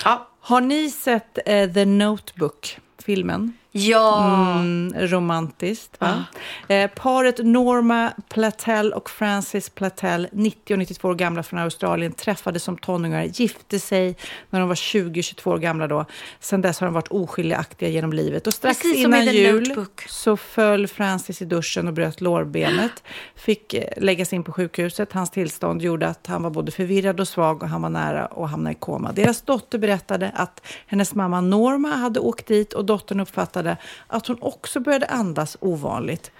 Ja. 0.04 0.28
Har 0.42 0.62
ni 0.62 0.90
sett 0.90 1.38
eh, 1.46 1.72
The 1.74 1.86
Notebook? 1.86 2.80
Filmen? 3.06 3.54
Ja. 3.72 4.24
Mm, 4.60 4.94
romantiskt, 5.08 6.02
va? 6.02 6.24
Eh, 6.68 6.90
paret 6.96 7.38
Norma 7.38 8.14
Platel 8.30 8.94
och 8.94 9.10
Francis 9.10 9.70
Platel, 9.70 10.28
90 10.32 10.74
och 10.74 10.80
92 10.80 11.08
år 11.08 11.16
gamla 11.16 11.44
från 11.44 11.60
Australien, 11.60 12.12
träffades 12.12 12.64
som 12.64 12.78
tonåringar, 12.78 13.24
gifte 13.24 13.80
sig 13.80 14.16
när 14.50 14.60
de 14.60 14.70
var 14.70 14.76
20-22 14.76 15.48
år 15.48 15.58
gamla 15.58 15.88
då. 15.88 16.06
Sen 16.40 16.62
dess 16.62 16.80
har 16.80 16.88
de 16.88 16.94
varit 16.94 17.08
oskiljaktiga 17.08 17.90
genom 17.90 18.14
livet. 18.14 18.48
Och 18.48 18.54
strax 18.54 18.82
Precis 18.82 18.98
innan 18.98 19.26
jul 19.26 19.68
Notebook. 19.68 20.06
så 20.08 20.38
föll 20.38 20.88
Francis 20.88 21.42
i 21.42 21.46
duschen 21.46 21.88
och 21.88 21.94
bröt 21.94 22.22
lårbenet. 22.22 23.04
Fick 23.36 23.74
eh, 23.74 23.84
läggas 23.98 24.34
in 24.34 24.44
på 24.44 24.52
sjukhuset. 24.52 25.14
Hans 25.14 25.30
tillstånd 25.30 25.82
gjorde 25.82 26.08
att 26.08 26.28
han 26.28 26.44
var 26.44 26.50
både 26.50 26.72
förvirrad 26.72 27.20
och 27.20 27.28
svag 27.28 27.64
och 27.64 27.70
han 27.70 27.82
var 27.82 27.90
nära 27.90 28.26
att 28.26 28.50
hamna 28.52 28.72
i 28.72 28.76
koma. 28.76 29.12
Deras 29.12 29.42
dotter 29.42 29.78
berättade 29.78 30.32
att 30.36 30.62
hennes 30.88 31.16
mamma 31.16 31.42
Norma 31.42 31.90
hade 31.90 32.20
åkt 32.20 32.48
dit 32.48 32.74
och 32.74 32.86
dottern 32.86 33.20
uppfattade 33.20 33.69
att 34.08 34.28
hon 34.28 34.38
också 34.42 34.80
började 34.80 35.06
andas 35.06 35.58
ovanligt. 35.60 36.32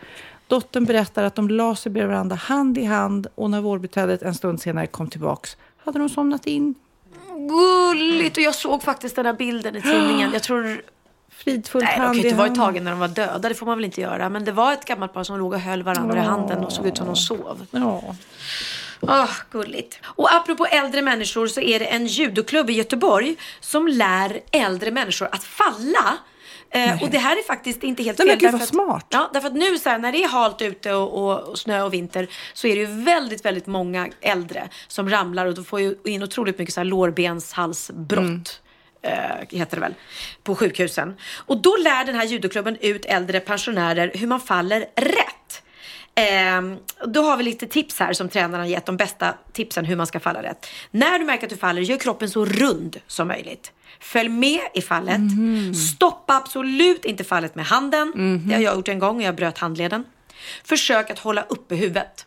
Dottern 0.48 0.86
berättar 0.86 1.24
att 1.24 1.36
de 1.36 1.50
la 1.50 1.76
sig 1.76 1.92
bredvid 1.92 2.12
varandra 2.12 2.36
hand 2.36 2.78
i 2.78 2.84
hand 2.84 3.28
och 3.36 3.50
när 3.50 3.62
vårdbiträdet 3.62 4.22
en 4.22 4.36
stund 4.36 4.62
senare 4.62 4.88
kom 4.88 5.10
tillbaks 5.10 5.58
hade 5.78 6.00
de 6.00 6.10
somnat 6.10 6.46
in. 6.46 6.76
Gulligt! 7.50 8.38
Och 8.38 8.44
jag 8.44 8.56
såg 8.56 8.84
faktiskt 8.84 9.16
den 9.16 9.26
här 9.26 9.34
bilden 9.34 9.76
i 9.76 9.82
tidningen. 9.82 10.30
Jag 10.34 10.44
tror... 10.44 10.82
Fridfullt 11.32 11.86
Nej, 11.86 12.00
hand 12.00 12.16
ju 12.16 12.22
i 12.22 12.26
inte 12.26 12.38
varit 12.38 12.48
hand. 12.48 12.60
tagen 12.60 12.84
när 12.84 12.92
de 12.92 13.00
var 13.00 13.08
döda, 13.08 13.50
det 13.50 13.56
får 13.56 13.66
man 13.66 13.78
väl 13.78 13.86
inte 13.86 14.02
göra. 14.02 14.30
Men 14.30 14.46
det 14.46 14.52
var 14.52 14.74
ett 14.74 14.86
gammalt 14.86 15.14
par 15.14 15.24
som 15.24 15.40
låg 15.40 15.54
och 15.54 15.60
höll 15.60 15.84
varandra 15.84 16.18
i 16.18 16.20
handen 16.20 16.66
och 16.66 16.72
såg 16.72 16.88
ut 16.88 16.98
som 16.98 17.06
de 17.08 17.16
sov. 17.16 17.66
Ja. 17.72 18.16
Åh, 19.02 19.30
gulligt. 19.52 20.00
Och 20.06 20.34
apropå 20.34 20.66
äldre 20.66 21.02
människor 21.02 21.48
så 21.48 21.62
är 21.62 21.80
det 21.80 21.86
en 21.86 22.08
judoklubb 22.08 22.70
i 22.70 22.74
Göteborg 22.74 23.36
som 23.60 23.88
lär 23.88 24.40
äldre 24.52 24.92
människor 24.92 25.30
att 25.32 25.44
falla. 25.44 26.18
Eh, 26.72 27.04
och 27.04 27.10
det 27.10 27.18
här 27.18 27.38
är 27.38 27.44
faktiskt 27.44 27.84
inte 27.84 28.04
helt 28.04 28.18
Nej, 28.20 28.28
fel. 28.28 28.38
men 28.38 28.40
gud, 28.40 28.52
vad 28.52 28.62
att- 28.62 28.68
smart. 28.68 29.06
Ja, 29.10 29.30
därför 29.34 29.48
att 29.48 29.54
nu 29.56 29.78
så 29.78 29.90
här, 29.90 30.00
när 30.00 30.12
det 30.12 30.24
är 30.24 30.28
halt 30.28 30.62
ute 30.62 30.94
och, 30.94 31.24
och, 31.24 31.40
och 31.50 31.60
snö 31.60 31.82
och 31.82 31.94
vinter 31.94 32.28
så 32.54 32.68
är 32.68 32.76
det 32.76 32.82
ju 32.82 33.04
väldigt, 33.04 33.46
väldigt 33.46 33.68
många 33.68 34.10
äldre 34.22 34.70
som 34.88 35.10
ramlar 35.10 35.46
och 35.46 35.54
då 35.56 35.64
får 35.64 35.80
ju 35.82 35.96
in 36.06 36.24
otroligt 36.24 36.58
mycket 36.60 36.74
så 36.74 36.80
här 36.80 36.86
lårbenshalsbrott. 36.86 38.62
Mm. 39.04 39.40
eh, 39.50 39.58
heter 39.60 39.76
det 39.78 39.82
väl, 39.82 39.94
på 40.44 40.56
sjukhusen. 40.56 41.16
Och 41.46 41.62
då 41.62 41.76
lär 41.78 42.06
den 42.06 42.16
här 42.16 42.26
judoklubben 42.26 42.78
ut 42.82 43.06
äldre 43.06 43.40
pensionärer 43.40 44.12
hur 44.16 44.28
man 44.28 44.40
faller 44.42 44.80
rätt. 44.96 45.64
Ehm, 46.20 46.78
då 47.08 47.22
har 47.22 47.38
vi 47.38 47.44
lite 47.44 47.68
tips 47.68 48.00
här 48.00 48.14
som 48.14 48.30
tränarna 48.30 48.58
har 48.64 48.68
gett, 48.68 48.86
de 48.86 48.98
bästa 48.98 49.34
tipsen 49.54 49.86
hur 49.86 49.96
man 49.96 50.08
ska 50.08 50.20
falla 50.20 50.44
rätt. 50.44 50.68
När 50.92 51.20
du 51.20 51.26
märker 51.26 51.44
att 51.44 51.50
du 51.50 51.58
faller, 51.58 51.82
gör 51.82 51.98
kroppen 51.98 52.30
så 52.30 52.46
rund 52.46 52.98
som 53.08 53.28
möjligt. 53.28 53.72
Följ 54.00 54.30
med 54.30 54.62
i 54.74 54.82
fallet. 54.82 55.22
Stoppa 55.96 56.36
absolut 56.36 57.06
inte 57.06 57.24
fallet 57.24 57.56
med 57.56 57.66
handen. 57.66 58.12
Det 58.48 58.54
har 58.56 58.62
jag 58.62 58.76
gjort 58.76 58.88
en 58.88 59.00
gång 59.00 59.16
och 59.18 59.24
jag 59.24 59.36
bröt 59.36 59.58
handleden. 59.58 60.04
Försök 60.64 61.10
att 61.10 61.20
hålla 61.20 61.42
uppe 61.42 61.76
huvudet. 61.76 62.26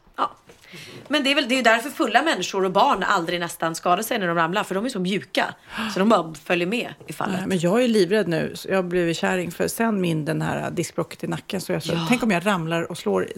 Men 1.09 1.25
det 1.25 1.31
är 1.31 1.35
väl 1.35 1.49
det 1.49 1.55
är 1.55 1.57
ju 1.57 1.63
därför 1.63 1.91
fulla 1.91 2.23
människor 2.23 2.65
och 2.65 2.71
barn 2.71 3.03
aldrig 3.03 3.41
nästan 3.41 3.75
skadar 3.75 4.03
sig 4.03 4.19
när 4.19 4.27
de 4.27 4.37
ramlar. 4.37 4.65
För 4.65 4.75
de 4.75 4.85
är 4.85 4.89
så 4.89 5.01
mjuka. 5.01 5.55
Så 5.93 5.99
de 5.99 6.09
bara 6.09 6.35
följer 6.35 6.67
med 6.67 6.95
i 7.07 7.13
fallet. 7.13 7.37
Nej, 7.39 7.49
men 7.49 7.59
jag 7.59 7.83
är 7.85 7.89
livrädd 7.89 8.29
nu. 8.29 8.55
Jag 8.69 8.77
har 8.77 8.83
blivit 8.83 9.17
kärring 9.17 9.51
för 9.51 9.69
sen 9.69 10.01
min 10.01 10.25
den 10.25 10.43
här 10.43 10.71
diskbråcket 10.71 11.25
i 11.25 11.27
nacken. 11.27 11.61
Så 11.61 11.73
jag 11.73 11.83
så, 11.83 11.93
Ja. 11.93 12.07
Tänk 12.09 12.23
om 12.23 12.31
jag 12.31 12.47
ramlar 12.47 12.91
och 12.91 12.99
slår. 12.99 13.29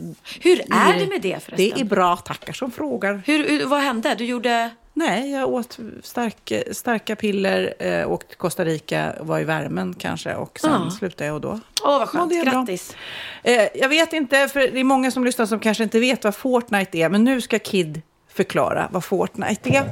Hur 0.41 0.61
är 0.61 0.99
det 0.99 1.07
med 1.07 1.23
det 1.23 1.43
förresten? 1.43 1.57
Det 1.57 1.81
är 1.81 1.85
bra, 1.85 2.17
tackar 2.17 2.53
som 2.53 2.71
frågar. 2.71 3.23
Hur, 3.27 3.67
vad 3.67 3.81
hände? 3.81 4.15
Du 4.19 4.25
gjorde... 4.25 4.71
Nej, 4.97 5.31
jag 5.33 5.49
åt 5.49 5.79
stark, 6.03 6.53
starka 6.73 7.17
piller, 7.17 7.75
eh, 7.79 8.11
åkte 8.11 8.29
till 8.29 8.37
Costa 8.39 8.65
Rica, 8.65 9.13
var 9.21 9.41
i 9.41 9.45
värmen 9.45 9.95
kanske 9.99 10.35
och 10.35 10.59
sen 10.61 10.71
Ja. 10.85 10.91
slutade 10.91 11.25
jag 11.27 11.35
och 11.35 11.41
då. 11.41 11.61
Åh, 11.85 11.99
vad 11.99 12.09
skönt. 12.09 12.31
bra. 12.45 12.53
Grattis. 12.53 12.97
Eh, 13.43 13.63
jag 13.75 13.89
vet 13.89 14.13
inte, 14.13 14.49
för 14.49 14.61
det 14.61 14.81
är 14.81 14.85
många 14.85 15.11
som 15.11 15.25
lyssnar 15.25 15.47
som 15.47 15.59
kanske 15.61 15.83
inte 15.85 16.01
vet 16.01 16.25
vad 16.25 16.35
Fortnite 16.35 16.99
är, 16.99 17.09
men 17.09 17.25
nu 17.25 17.41
ska 17.41 17.59
Kid 17.59 18.03
förklara 18.29 18.89
vad 18.93 19.05
Fortnite 19.05 19.71
är. 19.71 19.91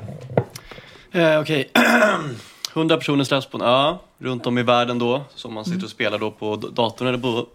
Eh, 1.34 1.40
Okej. 1.40 1.70
100 2.74 2.96
personer 2.96 3.24
släpps 3.24 3.46
på 3.46 3.56
en 3.58 3.62
ö 3.62 3.94
runt 4.18 4.46
om 4.46 4.58
i 4.58 4.62
världen 4.62 4.98
då. 4.98 5.24
Som 5.34 5.54
man 5.54 5.64
sitter 5.64 5.84
och 5.84 5.90
spelar 5.90 6.18
då 6.18 6.30
på 6.30 6.56
datorn 6.56 7.08
eller 7.08 7.18
på 7.18 7.46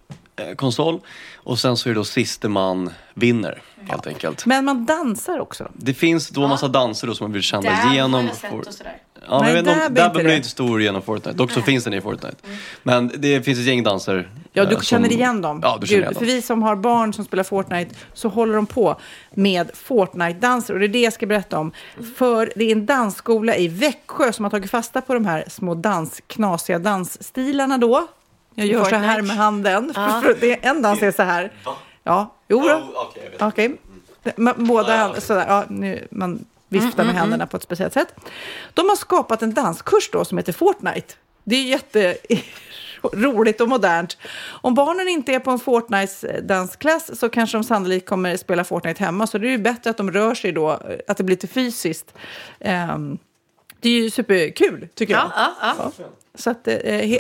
konsol. 0.56 1.00
Och 1.36 1.60
sen 1.60 1.78
så 1.78 1.90
är 1.90 1.94
det 1.94 2.00
då 2.00 2.04
siste 2.04 2.50
man 2.50 2.90
vinner 3.14 3.62
helt 3.90 4.08
enkelt. 4.08 4.46
Men 4.46 4.66
man 4.66 4.86
dansar 4.86 5.40
också. 5.40 5.68
Det 5.74 5.94
finns 5.94 6.30
då 6.30 6.48
massa 6.48 6.68
danser 6.68 7.08
då 7.08 7.16
som 7.16 7.24
man 7.26 7.32
vill 7.34 7.42
känna 7.42 7.62
Där 7.62 7.72
har 7.72 7.94
igenom. 7.94 8.26
jag 8.26 8.36
sett 8.36 8.68
och 8.68 8.74
sådär. 8.74 8.98
Ja, 9.30 9.40
men 9.40 9.50
Nej, 9.50 9.60
inte 9.60 9.90
där 9.90 10.24
där 10.24 10.36
inte 10.36 10.50
stor 10.50 10.82
genom 10.82 11.02
Fortnite. 11.02 11.38
Dock 11.38 11.52
så 11.52 11.62
finns 11.62 11.84
den 11.84 11.94
i 11.94 12.02
Fortnite. 12.02 12.36
Men 12.84 13.12
det 13.18 13.42
finns 13.42 13.60
ett 13.60 13.66
gäng 13.66 13.84
danser. 13.84 14.30
Ja, 14.54 14.64
eh, 14.64 14.70
du 14.70 14.76
som- 14.76 14.84
känner 14.84 15.12
igen 15.12 15.42
dem. 15.42 15.60
Ja, 15.64 15.78
du 15.82 15.88
känner 15.88 15.98
Gud, 16.02 16.04
igen 16.04 16.14
För 16.14 16.26
dem. 16.26 16.36
vi 16.36 16.42
som 16.42 16.64
har 16.64 16.76
barn 16.76 17.14
som 17.14 17.26
spelar 17.26 17.44
Fortnite 17.44 17.96
så 18.14 18.30
håller 18.30 18.56
de 18.56 18.66
på 18.66 19.00
med 19.34 19.72
Fortnite-danser. 19.74 20.74
Och 20.74 20.80
det 20.80 20.86
är 20.86 20.90
det 20.90 21.02
jag 21.02 21.14
ska 21.14 21.26
berätta 21.26 21.60
om. 21.60 21.72
För 22.18 22.52
det 22.56 22.66
är 22.66 22.72
en 22.72 22.86
dansskola 22.86 23.56
i 23.56 23.68
Växjö 23.68 24.34
som 24.34 24.46
har 24.46 24.50
tagit 24.50 24.72
fasta 24.72 25.02
på 25.02 25.14
de 25.14 25.26
här 25.26 25.44
små 25.48 25.76
dans, 25.76 26.22
knasiga 26.28 26.80
dansstilarna 26.80 27.78
då. 27.78 28.08
Jag 28.58 28.68
gör 28.68 28.84
så 28.84 28.96
här 28.96 29.16
Fortnite. 29.16 29.28
med 29.28 29.38
handen. 29.38 29.94
Ja. 29.96 30.22
För 30.24 30.38
det, 30.42 30.66
en 30.66 30.82
dans 30.82 31.02
är 31.02 31.12
så 31.12 31.24
här. 31.24 31.52
Ja, 32.04 32.36
jo 32.48 32.60
då. 32.60 32.92
Okej, 32.96 33.24
jag 33.24 33.32
vet. 33.32 33.42
Okej. 33.42 33.78
Men 34.36 34.68
Båda 34.68 34.96
händer, 34.96 35.22
sådär, 35.22 35.46
ja, 35.48 35.64
nu, 35.70 36.08
man 36.12 36.46
viftar 36.70 37.06
med 37.06 37.16
händerna 37.16 37.48
på 37.48 37.58
ett 37.58 37.64
speciellt 37.64 37.94
sätt. 37.94 38.16
De 38.74 38.90
har 38.90 38.96
skapat 38.96 39.42
en 39.42 39.54
danskurs 39.54 40.10
då 40.12 40.26
som 40.26 40.38
heter 40.38 40.54
Fortnite. 40.54 41.14
Det 41.44 41.56
är 41.56 41.64
jätte 41.64 42.18
roligt 43.14 43.62
och 43.62 43.68
modernt. 43.70 44.18
Om 44.48 44.74
barnen 44.76 45.08
inte 45.08 45.34
är 45.34 45.40
på 45.40 45.52
en 45.52 45.60
Fortnites 45.60 46.26
dansklass 46.44 47.20
så 47.20 47.30
kanske 47.30 47.58
de 47.58 47.64
sannolikt 47.64 48.10
kommer 48.10 48.38
spela 48.38 48.64
Fortnite 48.64 49.04
hemma. 49.04 49.28
Så 49.28 49.38
det 49.38 49.48
är 49.48 49.52
ju 49.52 49.58
bättre 49.58 49.90
att 49.90 49.98
de 49.98 50.12
rör 50.12 50.36
sig 50.36 50.52
då, 50.52 50.70
att 51.08 51.18
det 51.18 51.24
blir 51.24 51.36
lite 51.36 51.48
fysiskt. 51.48 52.14
Ehm, 52.60 53.18
det 53.80 53.90
är 53.90 53.94
ju 54.02 54.10
superkul, 54.10 54.88
tycker 54.96 55.14
jag. 55.14 55.32
Ja, 55.36 55.54
ja, 55.62 55.92
ja. 55.98 56.06
Så 56.38 56.50
att, 56.50 56.68
eh, 56.68 56.76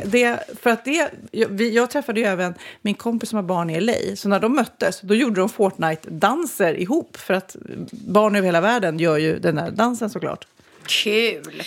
det, 0.05 0.39
för 0.61 0.69
att 0.69 0.85
det, 0.85 1.11
jag, 1.31 1.47
vi, 1.49 1.75
jag 1.75 1.89
träffade 1.89 2.19
ju 2.19 2.25
även 2.25 2.53
min 2.81 2.95
kompis 2.95 3.29
som 3.29 3.35
har 3.35 3.43
barn 3.43 3.69
i 3.69 3.81
LA. 3.81 4.15
Så 4.15 4.29
när 4.29 4.39
de 4.39 4.55
möttes, 4.55 5.01
då 5.01 5.15
gjorde 5.15 5.41
de 5.41 5.49
Fortnite-danser 5.49 6.73
ihop. 6.73 7.17
För 7.17 7.33
att 7.33 7.55
barn 7.91 8.35
över 8.35 8.45
hela 8.45 8.61
världen 8.61 8.99
gör 8.99 9.17
ju 9.17 9.39
den 9.39 9.57
här 9.57 9.71
dansen 9.71 10.09
såklart. 10.09 10.47
Kul! 10.85 11.63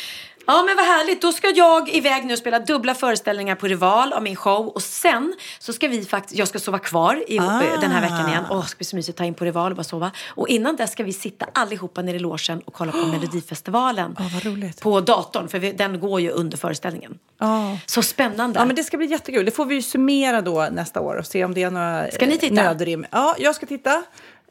Ja 0.51 0.62
men 0.62 0.77
vad 0.77 0.85
härligt, 0.85 1.22
då 1.22 1.32
ska 1.32 1.48
jag 1.51 1.89
iväg 1.89 2.24
nu 2.24 2.32
och 2.32 2.39
spela 2.39 2.59
dubbla 2.59 2.94
föreställningar 2.94 3.55
på 3.55 3.66
Rival 3.66 4.12
av 4.12 4.22
min 4.22 4.36
show 4.36 4.68
och 4.68 4.82
sen 4.82 5.35
så 5.59 5.72
ska 5.72 5.89
vi 5.89 6.05
faktiskt, 6.05 6.39
jag 6.39 6.48
ska 6.48 6.59
sova 6.59 6.78
kvar 6.78 7.24
i, 7.28 7.39
Ah. 7.39 7.60
den 7.81 7.90
här 7.90 8.01
veckan 8.01 8.28
igen. 8.28 8.44
Åh, 8.51 8.60
det 8.62 8.68
ska 8.68 8.77
bli 8.78 8.85
så 8.85 8.97
mysigt 8.97 9.14
att 9.14 9.18
ta 9.18 9.24
in 9.24 9.35
på 9.35 9.44
Rival 9.44 9.72
och 9.72 9.77
bara 9.77 9.85
sova. 9.85 10.10
Och 10.28 10.48
innan 10.48 10.77
dess 10.77 10.93
ska 10.93 11.02
vi 11.05 11.12
sitta 11.12 11.47
allihopa 11.55 12.02
nere 12.02 12.16
i 12.16 12.18
logen 12.18 12.60
och 12.64 12.72
kolla 12.74 12.93
på 12.93 12.98
Melodifestivalen. 13.12 14.16
Ja, 14.18 14.24
vad 14.35 14.44
roligt. 14.44 14.81
På 14.81 15.01
datorn, 15.01 15.48
för 15.48 15.59
vi, 15.59 15.72
den 15.72 16.01
går 16.01 16.20
ju 16.20 16.31
under 16.31 16.59
föreställningen. 16.59 17.18
Ja. 17.39 17.78
Så 17.86 18.02
spännande. 18.02 18.59
Ja, 18.60 18.64
men 18.64 18.77
det 18.77 18.85
ska 18.85 18.97
bli 18.97 19.06
jättekul. 19.06 19.44
Det 19.44 19.51
får 19.51 19.64
vi 19.64 19.74
ju 19.74 19.82
summera 19.82 20.40
då 20.40 20.68
nästa 20.72 21.01
år 21.01 21.14
och 21.16 21.27
se 21.27 21.44
om 21.44 21.55
det 21.55 21.62
är 21.62 21.70
några 21.70 22.10
Ska 22.10 22.27
ni 22.27 22.39
titta? 22.39 22.55
nödrim. 22.55 23.06
Ja, 23.10 23.35
jag 23.39 23.55
ska 23.55 23.66
titta. 23.66 23.90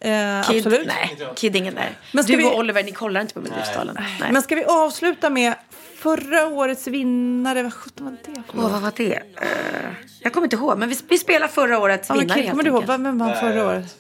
Eh, 0.02 0.12
Kid, 0.48 0.58
absolut. 0.58 0.88
Nej, 0.88 1.18
Kid 1.36 1.56
ingen 1.56 1.76
där. 1.76 1.98
Men 2.12 2.24
ska 2.24 2.34
du 2.34 2.38
vi- 2.38 2.46
och 2.46 2.58
Oliver, 2.58 2.84
ni 2.84 2.92
kollar 2.92 3.22
inte 3.22 3.34
på 3.34 3.40
Melodifestivalen? 3.42 3.98
Men 4.32 4.42
ska 4.42 4.56
vi 4.56 4.64
avsluta 4.66 5.30
med 5.30 5.54
förra 6.00 6.48
årets 6.48 6.88
vinnare? 6.88 7.64
Vad 7.64 7.74
sjutton 7.74 8.06
var 8.06 8.16
det? 8.26 8.42
Åh, 8.58 8.72
vad 8.72 8.82
var 8.82 8.94
det? 8.96 9.14
Eh, 9.16 9.90
jag 10.20 10.34
kommer 10.34 10.46
inte 10.48 10.56
ihåg, 10.56 10.78
men 10.78 10.90
vi, 10.90 10.96
vi 11.10 11.18
spelar 11.18 11.48
förra 11.48 11.80
årets 11.80 12.10
Ja, 12.10 12.16
vinnare 12.16 12.38
helt 12.40 12.50
kommer 12.50 12.64
du 12.64 12.70
ihåg? 12.70 12.84
Vem 12.88 13.18
vann 13.18 13.36
förra 13.40 13.66
året? 13.68 13.96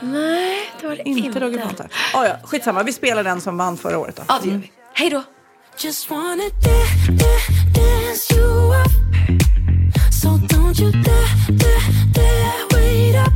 Nej, 0.00 0.58
det 0.80 0.86
var 0.88 0.96
det 0.96 1.08
Inte 1.08 1.26
inte. 1.26 1.40
Roger 1.40 1.58
Pontare. 1.66 1.88
Ah, 2.14 2.24
ja, 2.26 2.36
skitsamma, 2.44 2.82
vi 2.82 2.92
spelar 2.92 3.24
den 3.24 3.40
som 3.40 3.56
vann 3.56 3.76
förra 3.76 3.98
året 3.98 4.16
då. 4.16 4.22
Ja, 4.28 4.38
det 4.42 4.48
gör 4.50 4.58
vi. 4.58 4.72
Hej 4.92 5.10
då! 5.10 5.22
Just 5.78 6.10
wanna 6.10 6.42
da- 6.44 7.12
da- 7.12 7.80
dance 7.80 8.34
you 8.34 8.74
up. 8.80 8.90
So 10.22 10.28
don't 10.28 10.80
you 10.82 10.92
dare, 10.92 11.28
dare, 11.48 11.80
dare 12.14 12.52
wait 12.72 13.16
up. 13.26 13.32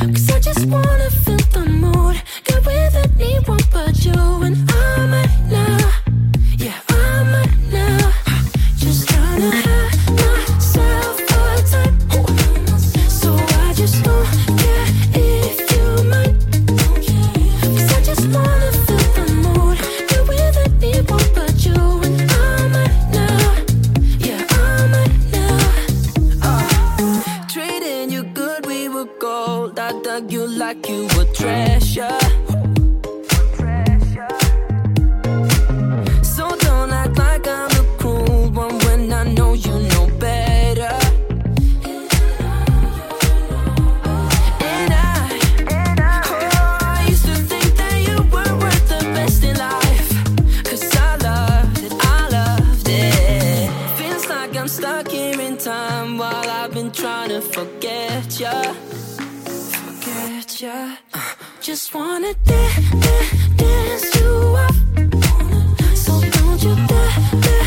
Cause 0.00 0.30
I 0.36 0.40
just 0.48 0.64
wanna 0.66 1.10
feel 1.24 1.38
the 1.52 1.70
mood. 1.70 2.16
Get 2.44 2.66
with 2.66 2.96
anyone 2.96 3.62
but 3.72 4.04
you 4.06 4.44
and 4.44 4.56
I 4.70 4.73
like 30.74 30.88
you 30.88 31.02
were 31.16 31.24
treasure. 31.32 32.23
Uh, 60.62 60.94
just 61.60 61.92
wanna 61.94 62.32
da- 62.44 62.76
da- 63.00 63.56
dance 63.56 64.14
you 64.14 64.54
up. 64.56 64.74
So 65.96 66.20
don't 66.20 66.62
you 66.62 66.76
dare, 66.86 67.40
dare 67.40 67.66